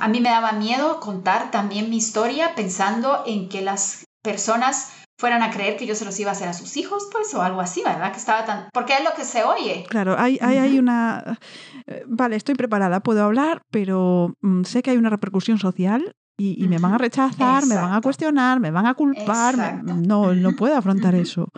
a 0.00 0.08
mí 0.08 0.20
me 0.20 0.28
daba 0.28 0.52
miedo 0.52 1.00
contar 1.00 1.50
también 1.50 1.90
mi 1.90 1.96
historia 1.96 2.54
pensando 2.54 3.24
en 3.26 3.48
que 3.48 3.62
las 3.62 4.04
personas 4.22 4.92
fueran 5.18 5.42
a 5.42 5.50
creer 5.50 5.76
que 5.76 5.86
yo 5.86 5.94
se 5.94 6.04
los 6.04 6.18
iba 6.18 6.30
a 6.30 6.32
hacer 6.32 6.48
a 6.48 6.54
sus 6.54 6.76
hijos, 6.76 7.08
pues, 7.12 7.32
o 7.34 7.42
algo 7.42 7.60
así, 7.60 7.82
¿verdad? 7.84 8.10
Que 8.12 8.18
estaba 8.18 8.44
tan... 8.44 8.68
Porque 8.72 8.94
es 8.94 9.04
lo 9.04 9.14
que 9.14 9.24
se 9.24 9.44
oye. 9.44 9.86
Claro, 9.88 10.16
hay, 10.18 10.38
hay, 10.42 10.58
hay 10.58 10.78
una... 10.78 11.38
Eh, 11.86 12.04
vale, 12.06 12.36
estoy 12.36 12.56
preparada, 12.56 13.00
puedo 13.00 13.22
hablar, 13.22 13.62
pero 13.70 14.34
mm, 14.40 14.64
sé 14.64 14.82
que 14.82 14.90
hay 14.90 14.96
una 14.96 15.10
repercusión 15.10 15.58
social 15.58 16.14
y, 16.36 16.66
me 16.68 16.78
van 16.78 16.94
a 16.94 16.98
rechazar, 16.98 17.66
me 17.66 17.76
van 17.76 17.92
a 17.92 18.00
cuestionar, 18.00 18.60
me 18.60 18.70
van 18.70 18.86
a 18.86 18.94
culpar. 18.94 19.82
no, 19.84 20.34
no 20.34 20.52
puedo 20.52 20.76
afrontar 20.76 21.14
eso. 21.14 21.48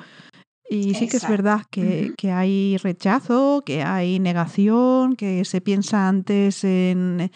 Y 0.69 0.95
sí 0.95 1.09
que 1.09 1.19
es 1.19 1.29
verdad 1.29 1.63
que, 1.71 2.13
que, 2.17 2.33
hay 2.33 2.77
rechazo, 2.79 3.63
que 3.65 3.85
hay 3.85 4.19
negación, 4.19 5.15
que 5.15 5.45
se 5.45 5.61
piensa 5.61 6.09
antes 6.09 6.65
en, 6.65 7.31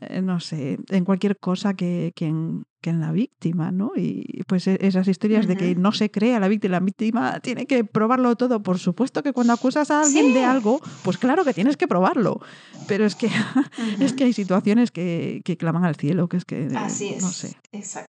eh, 0.00 0.22
no 0.22 0.40
sé, 0.40 0.78
en 0.88 1.04
cualquier 1.04 1.38
cosa 1.38 1.74
que, 1.74 2.12
que, 2.16 2.26
en, 2.26 2.64
que 2.82 2.90
en 2.90 3.00
la 3.00 3.12
víctima, 3.12 3.72
¿no? 3.72 3.92
Y 3.96 4.42
pues 4.46 4.66
e, 4.66 4.76
esas 4.82 5.08
historias 5.08 5.46
de 5.46 5.56
que 5.56 5.74
no 5.74 5.92
se 5.92 6.10
cree 6.10 6.34
a 6.34 6.40
la 6.40 6.48
víctima, 6.48 6.72
la 6.72 6.80
víctima 6.80 7.40
tiene 7.40 7.66
que 7.66 7.84
probarlo 7.84 8.36
todo. 8.36 8.62
Por 8.62 8.78
supuesto 8.78 9.22
que 9.22 9.32
cuando 9.32 9.54
acusas 9.54 9.90
a 9.90 10.02
alguien 10.02 10.34
de 10.34 10.44
algo, 10.44 10.80
pues 11.02 11.16
claro 11.16 11.44
que 11.44 11.54
tienes 11.54 11.78
que 11.78 11.88
probarlo. 11.88 12.40
Pero 12.86 13.06
es 13.06 13.14
que, 13.14 13.30
es 14.00 14.12
que 14.12 14.24
hay 14.24 14.34
situaciones 14.34 14.90
que, 14.90 15.40
que, 15.44 15.56
claman 15.56 15.86
al 15.86 15.96
cielo, 15.96 16.28
que 16.28 16.36
es 16.36 16.44
que, 16.44 16.68
Así 16.76 17.14
es, 17.14 17.22
no 17.22 17.30
sé. 17.30 17.56
Exacto. 17.72 18.12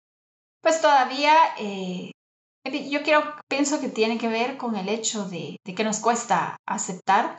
Pues 0.61 0.83
todavía... 0.83 1.33
Eh 1.59 2.11
yo 2.71 3.03
quiero, 3.03 3.23
pienso 3.49 3.81
que 3.81 3.89
tiene 3.89 4.19
que 4.19 4.29
ver 4.29 4.57
con 4.57 4.77
el 4.77 4.89
hecho 4.89 5.29
de, 5.29 5.59
que 5.65 5.85
nos 5.85 6.01
cuesta 6.01 6.57
aceptar 6.67 7.39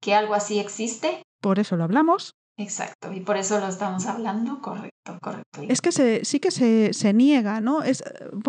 que 0.00 0.14
algo 0.14 0.34
así 0.34 0.58
existe. 0.58 1.22
Por 1.40 1.58
eso 1.58 1.76
lo 1.76 1.84
hablamos. 1.84 2.32
Exacto, 2.60 3.10
y 3.10 3.20
por 3.20 3.38
eso 3.38 3.58
lo 3.58 3.68
estamos 3.68 4.04
hablando, 4.04 4.60
correcto, 4.60 5.18
correcto. 5.22 5.62
Es 5.66 5.80
que 5.80 5.92
se, 5.92 6.26
sí 6.26 6.40
que 6.40 6.50
se, 6.50 6.92
se 6.92 7.14
niega, 7.14 7.62
¿no? 7.62 7.82
Es, 7.82 8.04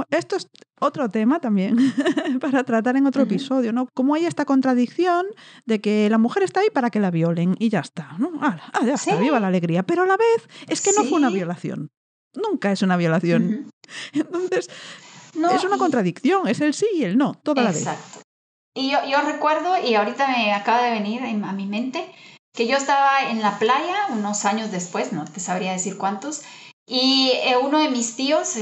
esto 0.10 0.36
es 0.36 0.48
otro 0.82 1.08
tema 1.08 1.40
también 1.40 1.78
para 2.42 2.66
tratar 2.66 2.98
en 2.98 3.08
otro 3.08 3.24
episodio, 3.24 3.72
¿no? 3.72 3.88
Como 3.94 4.14
hay 4.16 4.26
esta 4.26 4.44
contradicción 4.44 5.28
de 5.66 5.80
que 5.80 6.10
la 6.10 6.18
mujer 6.18 6.44
está 6.44 6.60
ahí 6.60 6.70
para 6.74 6.90
que 6.90 7.00
la 7.00 7.10
violen 7.10 7.56
y 7.58 7.70
ya 7.70 7.80
está, 7.80 8.18
¿no? 8.18 8.32
Ah, 8.42 8.60
ya 8.86 8.96
está, 8.96 9.16
viva 9.16 9.40
la 9.40 9.48
alegría. 9.48 9.84
Pero 9.84 10.04
a 10.04 10.08
la 10.08 10.18
vez 10.18 10.50
es 10.68 10.82
que 10.82 10.92
no 10.92 11.06
fue 11.06 11.18
una 11.18 11.30
violación. 11.30 11.90
Nunca 12.36 12.74
es 12.74 12.82
una 12.82 12.98
violación. 12.98 13.72
Entonces, 14.12 14.70
es 15.54 15.64
una 15.64 15.78
contradicción, 15.78 16.50
es 16.50 16.60
el 16.60 16.74
sí 16.74 16.88
y 16.96 17.06
el 17.06 17.18
no, 17.18 17.34
toda 17.36 17.64
la 17.64 17.72
vez. 17.72 17.88
Exacto. 17.88 18.20
Y 18.74 18.92
yo, 18.92 19.00
yo 19.10 19.22
recuerdo, 19.22 19.78
y 19.82 19.96
ahorita 19.96 20.28
me 20.28 20.54
acaba 20.54 20.84
de 20.84 20.92
venir 20.92 21.22
a 21.24 21.54
mi 21.54 21.66
mente, 21.66 22.10
que 22.54 22.68
yo 22.68 22.78
estaba 22.78 23.30
en 23.30 23.42
la 23.42 23.60
playa 23.60 24.08
unos 24.10 24.46
años 24.46 24.72
después, 24.72 25.14
no 25.14 25.26
te 25.26 25.40
sabría 25.40 25.72
decir 25.72 25.98
cuántos, 25.98 26.42
y 26.86 27.32
eh, 27.44 27.58
uno 27.58 27.80
de 27.80 27.90
mis 27.90 28.16
tíos 28.16 28.56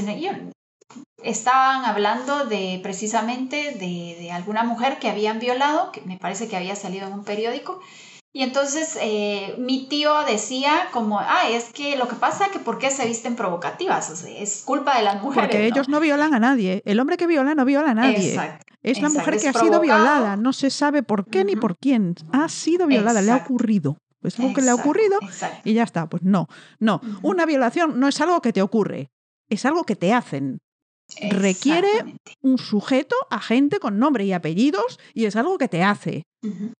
estaban 1.22 1.84
hablando 1.84 2.44
de 2.44 2.80
precisamente 2.82 3.72
de, 3.72 4.16
de, 4.20 4.32
alguna 4.32 4.62
mujer 4.62 4.98
que 4.98 5.08
habían 5.08 5.38
violado, 5.40 5.92
que 5.92 6.00
me 6.02 6.16
parece 6.16 6.48
que 6.48 6.56
había 6.56 6.76
salido 6.76 7.06
en 7.06 7.14
un 7.14 7.24
periódico, 7.24 7.80
y 8.32 8.42
entonces 8.42 8.96
eh, 9.00 9.56
mi 9.58 9.88
tío 9.88 10.12
decía 10.24 10.88
como, 10.92 11.18
ah, 11.18 11.48
es 11.50 11.72
que 11.72 11.96
lo 11.96 12.06
que 12.06 12.14
pasa 12.14 12.46
es 12.46 12.52
que 12.52 12.60
¿por 12.60 12.78
qué 12.78 12.90
se 12.90 13.04
visten 13.06 13.34
provocativas? 13.34 14.08
O 14.10 14.16
sea, 14.16 14.30
es 14.38 14.62
culpa 14.64 14.96
de 14.96 15.02
las 15.02 15.20
mujeres. 15.20 15.48
Porque 15.48 15.66
ellos 15.66 15.88
no 15.88 15.98
violan 15.98 16.32
a 16.34 16.38
nadie. 16.38 16.82
El 16.84 17.00
hombre 17.00 17.16
que 17.16 17.26
viola 17.26 17.56
no 17.56 17.64
viola 17.64 17.90
a 17.90 17.94
nadie. 17.94 18.40
es 18.82 19.02
la 19.02 19.08
mujer 19.08 19.40
que 19.40 19.48
ha 19.48 19.52
sido 19.52 19.80
violada. 19.80 20.36
No 20.36 20.52
se 20.52 20.70
sabe 20.70 21.02
por 21.02 21.26
qué 21.26 21.44
ni 21.44 21.56
por 21.56 21.76
quién. 21.76 22.14
Ha 22.32 22.48
sido 22.48 22.86
violada, 22.86 23.20
le 23.20 23.32
ha 23.32 23.36
ocurrido. 23.36 23.96
Es 24.22 24.38
algo 24.38 24.52
que 24.54 24.62
le 24.62 24.70
ha 24.70 24.74
ocurrido 24.74 25.18
y 25.64 25.74
ya 25.74 25.82
está. 25.82 26.08
Pues 26.08 26.22
no, 26.22 26.46
no. 26.78 27.00
Una 27.22 27.46
violación 27.46 27.98
no 27.98 28.06
es 28.06 28.20
algo 28.20 28.40
que 28.40 28.52
te 28.52 28.62
ocurre, 28.62 29.10
es 29.48 29.64
algo 29.64 29.84
que 29.84 29.96
te 29.96 30.12
hacen 30.14 30.60
requiere 31.30 31.88
un 32.42 32.58
sujeto, 32.58 33.16
agente 33.30 33.78
con 33.78 33.98
nombre 33.98 34.24
y 34.24 34.32
apellidos 34.32 34.98
y 35.14 35.26
es 35.26 35.36
algo 35.36 35.58
que 35.58 35.68
te 35.68 35.82
hace. 35.82 36.24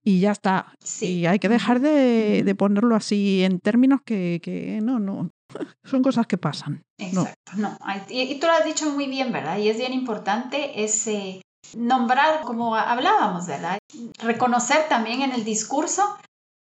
Y 0.02 0.20
ya 0.20 0.32
está. 0.32 0.74
Y 1.01 1.27
hay 1.27 1.39
que 1.39 1.48
dejar 1.48 1.81
de, 1.81 2.55
ponerlo 2.57 2.97
así 2.97 3.44
en 3.44 3.61
términos 3.61 4.01
que, 4.05 4.81
no, 4.82 4.98
no. 4.98 5.31
Son 5.85 6.02
cosas 6.02 6.27
que 6.27 6.39
pasan. 6.39 6.82
Exacto, 6.98 7.52
no. 7.57 7.77
Y, 8.09 8.39
tú 8.39 8.47
lo 8.47 8.52
has 8.52 8.65
dicho 8.65 8.90
muy 8.90 9.07
bien, 9.07 9.32
¿verdad? 9.32 9.59
Y 9.59 9.69
es 9.69 9.77
bien 9.77 9.93
importante 9.93 10.82
ese 10.85 11.43
nombrar, 11.77 12.43
como 12.43 12.74
hablábamos, 12.74 13.47
¿verdad? 13.47 13.78
Reconocer 14.19 14.89
también 14.89 15.23
en 15.23 15.32
el 15.32 15.44
discurso 15.44 16.02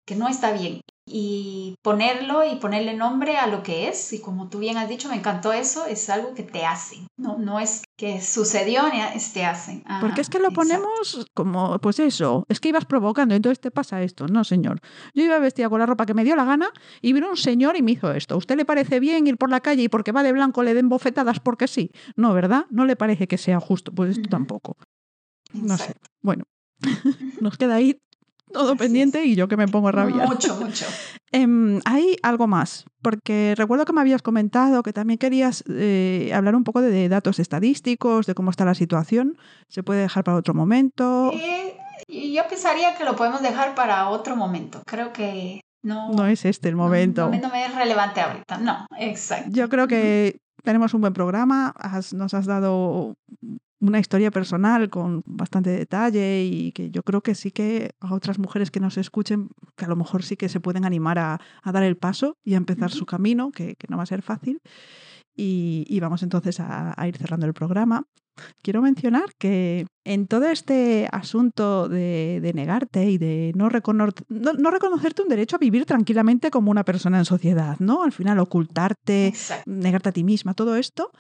que 0.07 0.17
no 0.17 0.29
está 0.29 0.53
bien 0.53 0.81
y 1.11 1.75
ponerlo 1.83 2.45
y 2.45 2.57
ponerle 2.57 2.95
nombre 2.95 3.37
a 3.37 3.47
lo 3.47 3.63
que 3.63 3.89
es. 3.89 4.13
Y 4.13 4.21
como 4.21 4.49
tú 4.49 4.59
bien 4.59 4.77
has 4.77 4.89
dicho, 4.89 5.09
me 5.09 5.17
encantó 5.17 5.53
eso, 5.53 5.87
es 5.87 6.09
algo 6.11 6.35
que 6.35 6.43
te 6.43 6.65
hacen, 6.65 7.07
no, 7.17 7.39
no 7.39 7.61
es 7.61 7.85
que 7.97 8.21
sucedió, 8.21 8.83
es 9.15 9.33
te 9.33 9.45
hacen. 9.45 9.85
Porque 10.01 10.21
es 10.21 10.31
que 10.31 10.39
lo 10.39 10.51
ponemos 10.51 11.27
como, 11.35 11.79
pues 11.81 11.99
eso, 11.99 12.45
es 12.49 12.61
que 12.61 12.69
ibas 12.69 12.85
provocando, 12.85 13.35
entonces 13.35 13.61
te 13.61 13.71
pasa 13.71 14.03
esto. 14.03 14.27
No, 14.29 14.45
señor. 14.45 14.81
Yo 15.15 15.25
iba 15.25 15.39
vestida 15.39 15.69
con 15.69 15.81
la 15.81 15.87
ropa 15.87 16.07
que 16.07 16.15
me 16.15 16.25
dio 16.25 16.37
la 16.37 16.45
gana 16.45 16.71
y 17.03 17.13
vino 17.13 17.31
un 17.31 17.37
señor 17.37 17.77
y 17.77 17.83
me 17.83 17.93
hizo 17.93 18.13
esto. 18.13 18.37
¿Usted 18.37 18.57
le 18.57 18.65
parece 18.65 19.01
bien 19.01 19.27
ir 19.27 19.37
por 19.37 19.51
la 19.51 19.61
calle 19.61 19.83
y 19.83 19.89
porque 19.89 20.13
va 20.13 20.23
de 20.23 20.33
blanco 20.33 20.63
le 20.63 20.75
den 20.75 20.89
bofetadas 20.89 21.41
porque 21.41 21.67
sí? 21.67 21.91
No, 22.17 22.33
¿verdad? 22.35 22.67
No 22.71 22.85
le 22.85 22.97
parece 22.97 23.27
que 23.27 23.39
sea 23.39 23.61
justo, 23.61 23.93
pues 23.93 24.11
esto 24.11 24.29
tampoco. 24.29 24.77
No 25.53 25.77
sé. 25.77 25.95
Bueno, 26.23 26.45
nos 27.41 27.57
queda 27.57 27.77
ahí 27.77 28.01
todo 28.53 28.77
pendiente 28.77 29.25
y 29.25 29.35
yo 29.35 29.49
que 29.49 29.57
me 29.57 29.69
pongo 29.69 29.89
a 29.89 29.93
rabiar. 29.93 30.29
Mucho, 30.29 30.57
mucho. 30.61 30.87
Em, 31.31 31.81
hay 31.85 32.17
algo 32.23 32.47
más, 32.47 32.87
porque 33.03 33.55
recuerdo 33.57 33.85
que 33.85 33.93
me 33.93 34.01
habías 34.01 34.23
comentado 34.23 34.83
que 34.83 34.93
también 34.93 35.19
querías 35.19 35.63
eh, 35.69 36.31
hablar 36.35 36.55
un 36.55 36.65
poco 36.65 36.81
de 36.81 37.09
datos 37.09 37.39
estadísticos, 37.39 38.27
de 38.27 38.35
cómo 38.35 38.51
está 38.51 38.65
la 38.65 38.75
situación. 38.75 39.37
¿Se 39.69 39.83
puede 39.83 40.03
dejar 40.03 40.25
para 40.25 40.39
otro 40.39 40.55
momento? 40.55 41.31
Eh, 41.35 41.77
yo 42.09 42.43
pensaría 42.49 42.97
que 42.97 43.05
lo 43.05 43.17
podemos 43.17 43.43
dejar 43.43 43.75
para 43.75 44.09
otro 44.09 44.37
momento. 44.37 44.83
Creo 44.87 45.13
que 45.13 45.61
no. 45.83 46.13
No 46.13 46.27
es 46.27 46.45
este 46.45 46.69
el 46.69 46.77
momento. 46.77 47.29
No, 47.31 47.39
no 47.39 47.51
me 47.51 47.67
es 47.67 47.75
relevante 47.75 48.21
ahorita. 48.21 48.59
No, 48.59 48.87
exacto. 48.99 49.51
Yo 49.53 49.69
creo 49.69 49.87
que 49.87 50.41
tenemos 50.63 50.95
un 50.95 51.01
buen 51.03 51.13
programa. 51.13 51.75
nos 52.13 52.35
has 52.35 52.47
dado 52.47 53.17
una 53.81 53.99
historia 54.01 54.31
personal 54.31 54.91
con 54.91 55.23
bastante 55.27 55.71
detalle 55.71 56.45
y 56.45 56.73
que 56.73 56.91
yo 56.91 57.03
creo 57.03 57.23
que 57.23 57.35
sí 57.35 57.51
que 57.51 57.95
a 58.01 58.15
otras 58.15 58.39
mujeres 58.39 58.71
que 58.71 58.81
nos 58.81 58.99
escuchen, 58.99 59.51
que 59.77 59.85
a 59.85 59.89
lo 59.89 59.97
mejor 59.97 60.23
sí 60.23 60.37
que 60.37 60.49
se 60.49 60.61
pueden 60.61 60.85
animar 60.85 61.19
a, 61.19 61.41
dar 61.65 61.83
el 61.83 61.97
paso 61.97 62.39
y 62.45 62.55
a 62.55 62.57
empezar 62.57 62.91
su 62.91 63.07
camino, 63.07 63.53
que, 63.53 63.77
no 63.89 63.97
va 63.97 64.03
a 64.03 64.07
ser 64.07 64.23
fácil. 64.23 64.61
Y, 65.37 65.99
vamos 66.01 66.23
entonces 66.23 66.59
a, 66.61 66.95
ir 67.07 67.17
cerrando 67.17 67.47
el 67.47 67.55
programa. 67.55 68.05
Quiero 68.63 68.83
mencionar 68.83 69.31
que 69.39 69.87
en 70.05 70.27
todo 70.27 70.47
este 70.47 71.09
asunto 71.13 71.89
de, 71.89 72.51
negarte 72.55 73.11
y 73.11 73.19
de 73.19 73.53
no, 73.55 73.69
no, 73.69 74.71
reconocerte 74.71 75.23
un 75.23 75.29
derecho 75.29 75.57
a 75.57 75.59
vivir 75.59 75.85
tranquilamente 75.85 76.51
como 76.51 76.71
una 76.71 76.85
persona 76.85 77.19
en 77.19 77.25
sociedad, 77.25 77.77
¿no? 77.79 78.03
Al 78.03 78.13
final 78.13 78.39
ocultarte, 78.39 79.33
negarte 79.67 80.09
a 80.09 80.13
ti 80.13 80.25
misma, 80.25 80.55
todo 80.55 80.77
esto, 80.77 81.11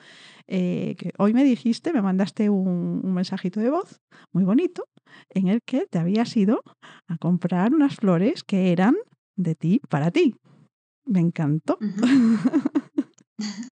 eh, 0.50 0.96
que 0.98 1.12
hoy 1.18 1.34
me 1.34 1.44
dijiste, 1.44 1.92
me 1.92 2.00
mandaste 2.00 2.48
un, 2.48 3.02
mensajito 3.12 3.60
de 3.60 3.68
voz 3.68 4.00
muy 4.32 4.44
bonito 4.44 4.88
en 5.28 5.48
el 5.48 5.60
que 5.62 5.86
te 5.86 5.98
habías 5.98 6.34
ido 6.36 6.62
a 7.06 7.18
comprar 7.18 7.74
unas 7.74 7.96
flores 7.96 8.44
que 8.44 8.72
eran 8.72 8.96
de 9.36 9.54
ti 9.54 9.80
para 9.90 10.10
ti. 10.10 10.34
Me 11.04 11.20
encantó. 11.20 11.78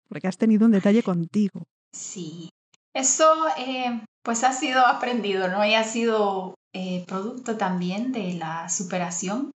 Porque 0.08 0.26
has 0.26 0.36
tenido 0.36 0.66
un 0.66 0.72
detalle 0.72 1.04
contigo. 1.04 1.66
Sí. 1.92 2.50
Eso 2.94 3.34
eh, 3.58 4.00
pues 4.22 4.44
ha 4.44 4.52
sido 4.52 4.86
aprendido, 4.86 5.48
¿no? 5.48 5.64
Y 5.64 5.74
ha 5.74 5.84
sido 5.84 6.54
eh, 6.72 7.04
producto 7.06 7.56
también 7.56 8.12
de 8.12 8.34
la 8.34 8.68
superación. 8.68 9.50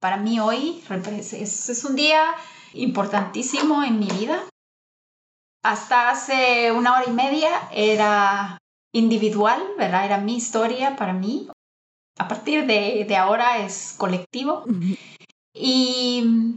para 0.00 0.16
mí 0.16 0.38
hoy 0.38 0.82
es 0.88 1.84
un 1.84 1.96
día 1.96 2.22
importantísimo 2.74 3.82
en 3.82 3.98
mi 3.98 4.06
vida 4.06 4.44
hasta 5.62 6.10
hace 6.10 6.72
una 6.72 6.94
hora 6.94 7.04
y 7.08 7.12
media 7.12 7.50
era 7.72 8.58
individual, 8.94 9.62
¿verdad? 9.76 10.06
Era 10.06 10.18
mi 10.18 10.36
historia 10.36 10.96
para 10.96 11.12
mí. 11.12 11.48
A 12.18 12.26
partir 12.26 12.66
de, 12.66 13.16
ahora 13.16 13.58
es 13.58 13.94
colectivo. 13.96 14.64
Y 15.54 16.56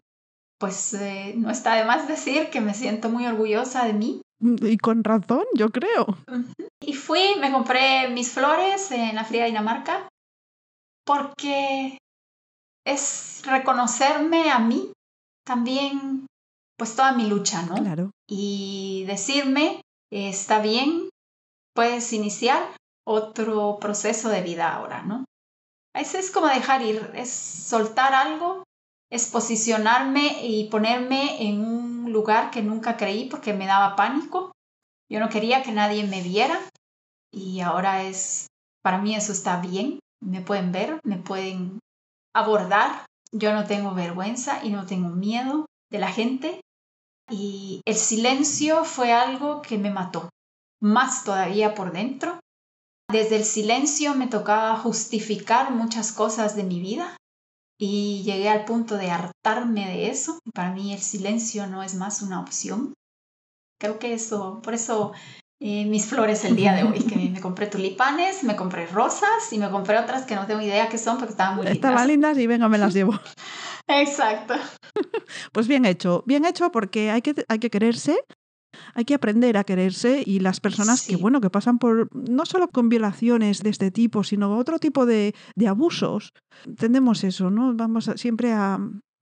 pues 0.60 0.93
eh, 0.93 1.34
no 1.35 1.49
está 1.49 1.76
de 1.76 1.85
más 1.85 2.07
decir 2.07 2.49
que 2.49 2.61
me 2.61 2.73
siento 2.73 3.10
muy 3.10 3.26
orgullosa 3.26 3.85
de 3.85 3.93
mí. 3.93 4.22
Y 4.41 4.77
con 4.77 5.03
razón, 5.03 5.45
yo 5.53 5.69
creo. 5.69 6.18
Y 6.81 6.93
fui, 6.93 7.35
me 7.39 7.51
compré 7.51 8.09
mis 8.09 8.31
flores 8.31 8.91
en 8.91 9.15
la 9.15 9.23
fría 9.23 9.45
Dinamarca 9.45 10.07
porque 11.05 11.97
es 12.85 13.41
reconocerme 13.45 14.49
a 14.51 14.59
mí 14.59 14.91
también 15.45 16.26
pues 16.77 16.95
toda 16.95 17.11
mi 17.11 17.27
lucha, 17.27 17.61
¿no? 17.63 17.76
Claro. 17.76 18.11
Y 18.27 19.03
decirme, 19.05 19.81
está 20.11 20.59
bien, 20.59 21.09
puedes 21.76 22.11
iniciar 22.13 22.63
otro 23.05 23.77
proceso 23.80 24.30
de 24.30 24.41
vida 24.41 24.73
ahora, 24.73 25.03
¿no? 25.03 25.26
Ese 25.93 26.19
es 26.19 26.31
como 26.31 26.47
dejar 26.47 26.81
ir, 26.81 27.11
es 27.13 27.30
soltar 27.30 28.13
algo 28.13 28.63
es 29.11 29.27
posicionarme 29.27 30.47
y 30.47 30.69
ponerme 30.69 31.47
en 31.47 31.59
un 31.59 31.81
lugar 32.12 32.52
que 32.52 32.62
nunca 32.62 32.98
creí 32.98 33.30
porque 33.30 33.54
me 33.54 33.66
daba 33.66 33.96
pánico. 33.96 34.52
Yo 35.10 35.20
no 35.20 35.30
quería 35.30 35.64
que 35.64 35.72
nadie 35.72 36.06
me 36.06 36.22
viera 36.22 36.60
y 37.34 37.62
ahora 37.62 38.04
es, 38.04 38.48
para 38.82 38.98
mí 39.00 39.16
eso 39.16 39.32
está 39.32 39.60
bien. 39.60 40.00
Me 40.22 40.42
pueden 40.42 40.72
ver, 40.72 41.00
me 41.04 41.18
pueden 41.18 41.80
abordar. 42.34 43.06
Yo 43.32 43.54
no 43.54 43.66
tengo 43.66 43.94
vergüenza 43.94 44.64
y 44.64 44.70
no 44.70 44.86
tengo 44.86 45.10
miedo 45.10 45.66
de 45.90 46.00
la 46.00 46.12
gente. 46.12 46.62
Y 47.30 47.82
el 47.86 47.96
silencio 47.96 48.84
fue 48.84 49.14
algo 49.14 49.62
que 49.62 49.78
me 49.78 49.90
mató, 49.90 50.30
más 50.82 51.24
todavía 51.24 51.74
por 51.76 51.92
dentro. 51.94 52.40
Desde 53.10 53.38
el 53.38 53.46
silencio 53.46 54.16
me 54.16 54.28
tocaba 54.28 54.78
justificar 54.78 55.72
muchas 55.72 56.12
cosas 56.12 56.56
de 56.56 56.64
mi 56.64 56.80
vida 56.80 57.18
y 57.82 58.22
llegué 58.22 58.48
al 58.48 58.64
punto 58.66 58.95
de 58.95 59.10
hartarme 59.10 59.88
de 59.88 60.12
eso. 60.12 60.40
Para 60.53 60.72
mí 60.72 60.94
el 60.94 60.99
silencio 60.99 61.66
no 61.66 61.82
es 61.82 61.95
más 61.95 62.22
una 62.22 62.40
opción. 62.40 62.94
Creo 63.80 63.98
que 63.98 64.14
eso, 64.14 64.62
por 64.62 64.76
eso 64.76 65.14
eh, 65.60 65.86
mis 65.86 66.06
flores 66.06 66.45
el 66.45 66.56
día 66.56 66.74
de 66.74 66.84
hoy, 66.84 66.99
que 66.99 67.16
me 67.16 67.41
compré 67.41 67.66
tulipanes, 67.66 68.44
me 68.44 68.56
compré 68.56 68.86
rosas 68.86 69.52
y 69.52 69.58
me 69.58 69.72
compré 69.72 69.98
otras 69.98 70.28
que 70.28 70.36
no 70.36 70.45
tengo 70.45 70.62
idea 70.62 70.90
qué 70.90 70.99
son 70.99 71.18
porque 71.18 71.32
estaban 71.32 71.56
muy 71.56 71.66
lindas. 71.66 71.78
Estaban 71.78 72.08
lindas 72.08 72.38
y 72.38 72.45
venga, 72.45 72.70
me 72.70 72.78
las 72.78 72.94
llevo. 72.94 73.20
Exacto. 73.88 74.53
Pues 75.52 75.68
bien 75.68 75.86
hecho, 75.86 76.24
bien 76.28 76.45
hecho 76.45 76.72
porque 76.72 77.10
hay 77.10 77.24
que, 77.24 77.34
hay 77.48 77.58
que 77.58 77.72
quererse, 77.72 78.20
hay 78.93 79.06
que 79.06 79.14
aprender 79.14 79.57
a 79.57 79.64
quererse 79.64 80.23
y 80.26 80.39
las 80.39 80.60
personas 80.60 81.07
que, 81.07 81.15
bueno, 81.15 81.41
que 81.41 81.49
pasan 81.49 81.80
por, 81.80 82.10
no 82.14 82.45
solo 82.45 82.68
con 82.69 82.89
violaciones 82.89 83.64
de 83.64 83.69
este 83.69 83.91
tipo, 83.91 84.23
sino 84.23 84.57
otro 84.57 84.80
tipo 84.80 85.06
de, 85.06 85.35
de 85.56 85.68
abusos, 85.68 86.34
tendemos 86.77 87.23
eso, 87.23 87.49
¿no? 87.49 87.73
Vamos 87.76 88.10
siempre 88.15 88.53
a, 88.53 88.80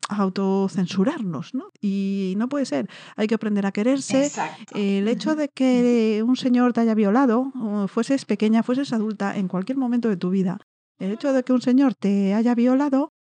autocensurarnos, 0.10 1.54
¿no? 1.54 1.70
Y 1.80 2.34
no 2.38 2.50
puede 2.50 2.66
ser. 2.66 2.90
Hay 3.16 3.28
que 3.28 3.36
aprender 3.36 3.66
a 3.66 3.72
quererse. 3.72 4.32
El 4.74 5.08
hecho 5.08 5.36
de 5.36 5.50
que 5.50 6.24
un 6.26 6.36
señor 6.36 6.74
te 6.74 6.82
haya 6.82 6.96
violado, 6.96 7.52
fueses 7.88 8.26
pequeña, 8.26 8.64
fueses 8.64 8.92
adulta, 8.92 9.38
en 9.38 9.48
cualquier 9.48 9.78
momento 9.78 10.10
de 10.10 10.18
tu 10.18 10.32
vida, 10.32 10.58
el 10.98 11.12
hecho 11.12 11.32
de 11.32 11.44
que 11.44 11.54
un 11.54 11.62
señor 11.62 11.94
te 11.94 12.34
haya 12.34 12.56
violado 12.56 13.14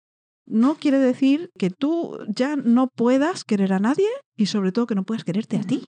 no 0.46 0.76
quiere 0.76 0.98
decir 0.98 1.50
que 1.58 1.68
tú 1.68 2.18
ya 2.26 2.56
no 2.56 2.88
puedas 2.88 3.44
querer 3.44 3.74
a 3.74 3.78
nadie 3.78 4.08
y 4.34 4.46
sobre 4.46 4.72
todo 4.72 4.86
que 4.86 4.94
no 4.94 5.04
puedas 5.04 5.24
quererte 5.24 5.58
a 5.58 5.62
ti. 5.62 5.84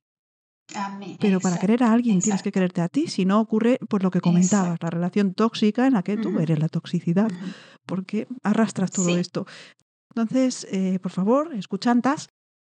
Pero 1.20 1.40
para 1.40 1.58
querer 1.58 1.82
a 1.82 1.92
alguien 1.92 2.20
tienes 2.20 2.42
que 2.42 2.52
quererte 2.52 2.80
a 2.80 2.88
ti, 2.88 3.06
si 3.06 3.24
no 3.24 3.40
ocurre 3.40 3.78
pues 3.88 4.02
lo 4.02 4.10
que 4.10 4.20
comentabas, 4.20 4.78
la 4.80 4.90
relación 4.90 5.34
tóxica 5.34 5.86
en 5.86 5.94
la 5.94 6.02
que 6.02 6.16
tú 6.16 6.38
eres 6.38 6.58
la 6.58 6.68
toxicidad, 6.68 7.30
porque 7.86 8.26
arrastras 8.42 8.90
todo 8.90 9.16
esto. 9.16 9.46
Entonces, 10.14 10.66
eh, 10.70 10.98
por 11.00 11.12
favor, 11.12 11.54
escuchantas, 11.54 12.28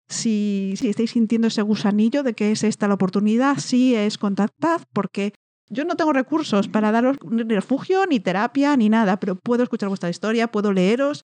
si, 0.09 0.73
si 0.76 0.89
estáis 0.89 1.11
sintiendo 1.11 1.47
ese 1.47 1.61
gusanillo 1.61 2.23
de 2.23 2.34
que 2.34 2.51
es 2.51 2.63
esta 2.63 2.88
la 2.88 2.95
oportunidad, 2.95 3.57
sí 3.57 3.95
es 3.95 4.17
contactad, 4.17 4.81
porque 4.91 5.34
yo 5.69 5.85
no 5.85 5.95
tengo 5.95 6.13
recursos 6.13 6.67
para 6.67 6.91
daros 6.91 7.17
ni 7.30 7.43
refugio, 7.43 8.05
ni 8.07 8.19
terapia, 8.19 8.76
ni 8.76 8.89
nada, 8.89 9.19
pero 9.19 9.35
puedo 9.35 9.61
escuchar 9.61 9.89
vuestra 9.89 10.09
historia, 10.09 10.51
puedo 10.51 10.73
leeros. 10.73 11.23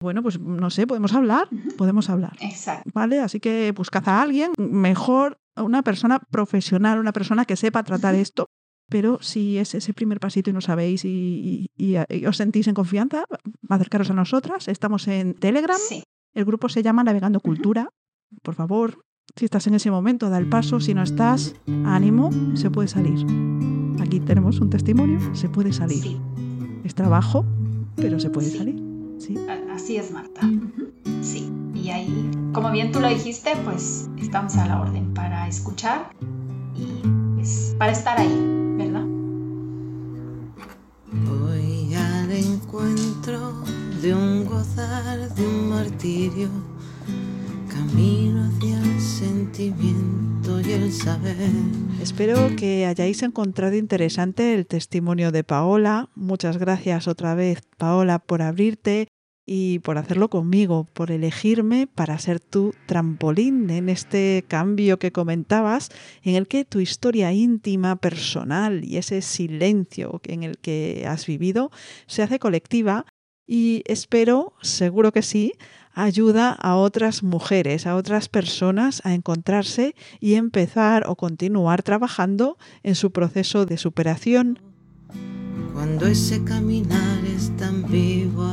Bueno, 0.00 0.22
pues 0.22 0.38
no 0.38 0.68
sé, 0.68 0.86
podemos 0.86 1.14
hablar, 1.14 1.48
podemos 1.78 2.10
hablar. 2.10 2.36
Exacto. 2.40 2.90
¿Vale? 2.92 3.20
Así 3.20 3.40
que 3.40 3.72
buscad 3.72 4.06
a 4.08 4.20
alguien, 4.20 4.52
mejor 4.58 5.38
una 5.56 5.82
persona 5.82 6.18
profesional, 6.18 6.98
una 6.98 7.12
persona 7.12 7.44
que 7.44 7.56
sepa 7.56 7.82
tratar 7.82 8.14
esto. 8.14 8.48
Pero 8.88 9.18
si 9.20 9.58
es 9.58 9.74
ese 9.74 9.92
primer 9.92 10.20
pasito 10.20 10.50
y 10.50 10.52
no 10.52 10.60
sabéis 10.60 11.04
y, 11.04 11.68
os 12.26 12.36
sentís 12.36 12.68
en 12.68 12.74
confianza, 12.74 13.24
acercaros 13.68 14.10
a 14.10 14.14
nosotras. 14.14 14.68
Estamos 14.68 15.08
en 15.08 15.34
Telegram. 15.34 15.78
El 16.34 16.44
grupo 16.44 16.68
se 16.68 16.82
llama 16.82 17.02
Navegando 17.02 17.40
Cultura. 17.40 17.88
Por 18.42 18.54
favor, 18.54 19.00
si 19.34 19.44
estás 19.44 19.66
en 19.66 19.74
ese 19.74 19.90
momento, 19.90 20.30
da 20.30 20.38
el 20.38 20.48
paso. 20.48 20.78
Si 20.78 20.94
no 20.94 21.02
estás, 21.02 21.54
ánimo, 21.84 22.30
se 22.54 22.70
puede 22.70 22.88
salir. 22.88 23.26
Aquí 24.00 24.20
tenemos 24.20 24.60
un 24.60 24.70
testimonio, 24.70 25.18
se 25.34 25.48
puede 25.48 25.72
salir. 25.72 26.20
Es 26.84 26.94
trabajo, 26.94 27.44
pero 27.96 28.20
se 28.20 28.30
puede 28.30 28.50
salir. 28.50 28.80
¿Sí? 29.18 29.36
Así 29.72 29.96
es, 29.96 30.12
Marta. 30.12 30.42
Sí. 31.22 31.50
Y 31.74 31.90
ahí, 31.90 32.30
como 32.56 32.72
bien 32.72 32.90
tú 32.90 33.00
lo 33.00 33.08
dijiste, 33.10 33.52
pues 33.64 34.08
estamos 34.16 34.56
a 34.56 34.66
la 34.66 34.80
orden 34.80 35.12
para 35.12 35.46
escuchar 35.46 36.08
y 36.74 37.02
pues, 37.34 37.76
para 37.78 37.92
estar 37.92 38.18
ahí, 38.18 38.34
¿verdad? 38.78 39.04
Voy 41.12 41.94
al 41.94 42.32
encuentro 42.32 43.62
de 44.00 44.14
un 44.14 44.46
gozar, 44.46 45.34
de 45.34 45.46
un 45.46 45.68
martirio 45.68 46.48
camino 47.68 48.46
hacia 48.46 48.80
el 48.80 49.00
sentimiento 49.02 50.58
y 50.62 50.72
el 50.72 50.90
saber. 50.94 51.36
Espero 52.00 52.56
que 52.56 52.86
hayáis 52.86 53.22
encontrado 53.22 53.76
interesante 53.76 54.54
el 54.54 54.66
testimonio 54.66 55.30
de 55.30 55.44
Paola. 55.44 56.08
Muchas 56.14 56.56
gracias 56.56 57.06
otra 57.06 57.34
vez, 57.34 57.60
Paola, 57.76 58.18
por 58.18 58.40
abrirte 58.40 59.08
y 59.46 59.78
por 59.78 59.96
hacerlo 59.96 60.28
conmigo, 60.28 60.88
por 60.92 61.12
elegirme 61.12 61.86
para 61.86 62.18
ser 62.18 62.40
tu 62.40 62.74
trampolín 62.86 63.70
en 63.70 63.88
este 63.88 64.44
cambio 64.48 64.98
que 64.98 65.12
comentabas, 65.12 65.90
en 66.22 66.34
el 66.34 66.48
que 66.48 66.64
tu 66.64 66.80
historia 66.80 67.32
íntima, 67.32 67.96
personal 67.96 68.84
y 68.84 68.96
ese 68.96 69.22
silencio 69.22 70.20
en 70.24 70.42
el 70.42 70.58
que 70.58 71.04
has 71.08 71.26
vivido 71.26 71.70
se 72.06 72.24
hace 72.24 72.40
colectiva 72.40 73.06
y 73.46 73.84
espero, 73.86 74.54
seguro 74.60 75.12
que 75.12 75.22
sí, 75.22 75.52
ayuda 75.92 76.52
a 76.52 76.74
otras 76.74 77.22
mujeres, 77.22 77.86
a 77.86 77.94
otras 77.94 78.28
personas 78.28 79.00
a 79.04 79.14
encontrarse 79.14 79.94
y 80.18 80.34
empezar 80.34 81.04
o 81.06 81.14
continuar 81.14 81.84
trabajando 81.84 82.58
en 82.82 82.96
su 82.96 83.12
proceso 83.12 83.64
de 83.64 83.78
superación. 83.78 84.58
Cuando 85.72 86.06
ese 86.06 86.42
caminar 86.42 87.24
es 87.24 87.56
tan 87.56 87.86
vivo 87.88 88.52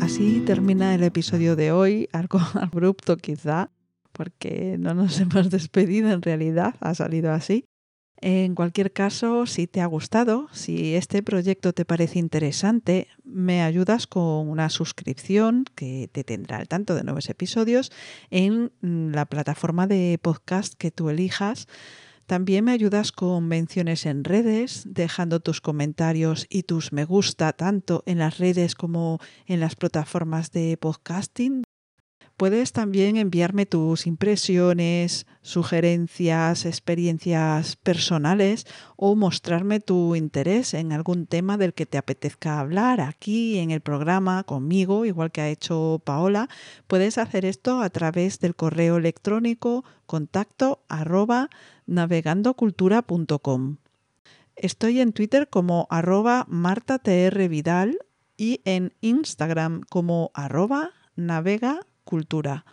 Así 0.00 0.42
termina 0.46 0.94
el 0.94 1.02
episodio 1.02 1.56
de 1.56 1.72
hoy, 1.72 2.08
algo 2.12 2.38
abrupto 2.54 3.16
quizá, 3.16 3.70
porque 4.12 4.76
no 4.78 4.94
nos 4.94 5.18
hemos 5.20 5.50
despedido 5.50 6.10
en 6.10 6.22
realidad, 6.22 6.74
ha 6.80 6.94
salido 6.94 7.32
así. 7.32 7.64
En 8.20 8.54
cualquier 8.54 8.92
caso, 8.92 9.44
si 9.44 9.66
te 9.66 9.80
ha 9.80 9.86
gustado, 9.86 10.48
si 10.52 10.94
este 10.94 11.22
proyecto 11.22 11.72
te 11.72 11.84
parece 11.84 12.18
interesante, 12.18 13.08
me 13.24 13.62
ayudas 13.62 14.06
con 14.06 14.48
una 14.48 14.70
suscripción 14.70 15.64
que 15.74 16.08
te 16.10 16.24
tendrá 16.24 16.58
al 16.58 16.68
tanto 16.68 16.94
de 16.94 17.04
nuevos 17.04 17.28
episodios 17.28 17.92
en 18.30 18.72
la 18.80 19.26
plataforma 19.26 19.86
de 19.86 20.18
podcast 20.22 20.74
que 20.74 20.90
tú 20.90 21.10
elijas. 21.10 21.66
También 22.26 22.64
me 22.64 22.72
ayudas 22.72 23.12
con 23.12 23.46
menciones 23.46 24.06
en 24.06 24.24
redes, 24.24 24.84
dejando 24.86 25.40
tus 25.40 25.60
comentarios 25.60 26.46
y 26.48 26.62
tus 26.62 26.92
me 26.92 27.04
gusta 27.04 27.52
tanto 27.52 28.02
en 28.06 28.18
las 28.18 28.38
redes 28.38 28.74
como 28.74 29.18
en 29.46 29.60
las 29.60 29.76
plataformas 29.76 30.50
de 30.50 30.78
podcasting 30.78 31.64
Puedes 32.36 32.72
también 32.72 33.16
enviarme 33.16 33.64
tus 33.64 34.08
impresiones, 34.08 35.24
sugerencias, 35.42 36.66
experiencias 36.66 37.76
personales 37.76 38.66
o 38.96 39.14
mostrarme 39.14 39.78
tu 39.78 40.16
interés 40.16 40.74
en 40.74 40.92
algún 40.92 41.26
tema 41.26 41.56
del 41.58 41.74
que 41.74 41.86
te 41.86 41.96
apetezca 41.96 42.58
hablar 42.58 43.00
aquí 43.00 43.58
en 43.58 43.70
el 43.70 43.80
programa 43.80 44.42
conmigo, 44.42 45.04
igual 45.04 45.30
que 45.30 45.42
ha 45.42 45.48
hecho 45.48 46.02
Paola. 46.04 46.48
Puedes 46.88 47.18
hacer 47.18 47.44
esto 47.44 47.80
a 47.80 47.90
través 47.90 48.40
del 48.40 48.56
correo 48.56 48.96
electrónico 48.96 49.84
contacto 50.06 50.82
arroba 50.88 51.50
navegandocultura.com. 51.86 53.76
Estoy 54.56 55.00
en 55.00 55.12
Twitter 55.12 55.48
como 55.48 55.86
arroba 55.88 56.46
martatrvidal 56.48 57.96
y 58.36 58.60
en 58.64 58.92
Instagram 59.00 59.82
como 59.88 60.32
arroba 60.34 60.90
navega 61.14 61.80
cultura. 62.04 62.64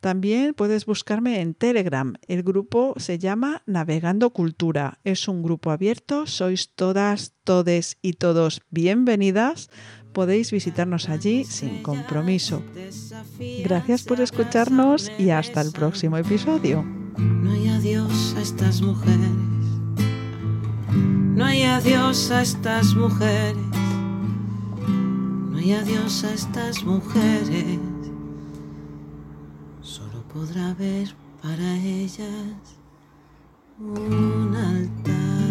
También 0.00 0.54
puedes 0.54 0.86
buscarme 0.86 1.40
en 1.40 1.54
Telegram. 1.54 2.14
El 2.28 2.42
grupo 2.42 2.94
se 2.96 3.18
llama 3.18 3.62
Navegando 3.66 4.30
Cultura. 4.30 5.00
Es 5.04 5.26
un 5.26 5.42
grupo 5.42 5.70
abierto. 5.70 6.26
Sois 6.26 6.70
todas, 6.74 7.32
todes 7.44 7.98
y 8.02 8.12
todos 8.12 8.62
bienvenidas. 8.70 9.70
Podéis 10.12 10.52
visitarnos 10.52 11.08
allí 11.08 11.44
sin 11.44 11.82
compromiso. 11.82 12.62
Gracias 13.64 14.04
por 14.04 14.20
escucharnos 14.20 15.10
y 15.18 15.30
hasta 15.30 15.60
el 15.60 15.72
próximo 15.72 16.16
episodio. 16.18 16.84
No 17.18 17.50
hay 17.50 17.68
adiós 17.68 18.34
a 18.36 18.42
estas 18.42 18.82
mujeres. 18.82 19.30
No 21.34 21.44
hay 21.44 21.64
adiós 21.64 22.30
a 22.30 22.42
estas 22.42 22.94
mujeres. 22.94 23.56
No 24.86 25.58
hay 25.58 25.72
adiós 25.72 26.24
a 26.24 26.32
estas 26.32 26.84
mujeres 26.84 27.95
podrá 30.36 30.74
ver 30.74 31.08
para 31.42 31.76
ellas 31.76 32.76
un 33.78 34.54
altar. 34.54 35.45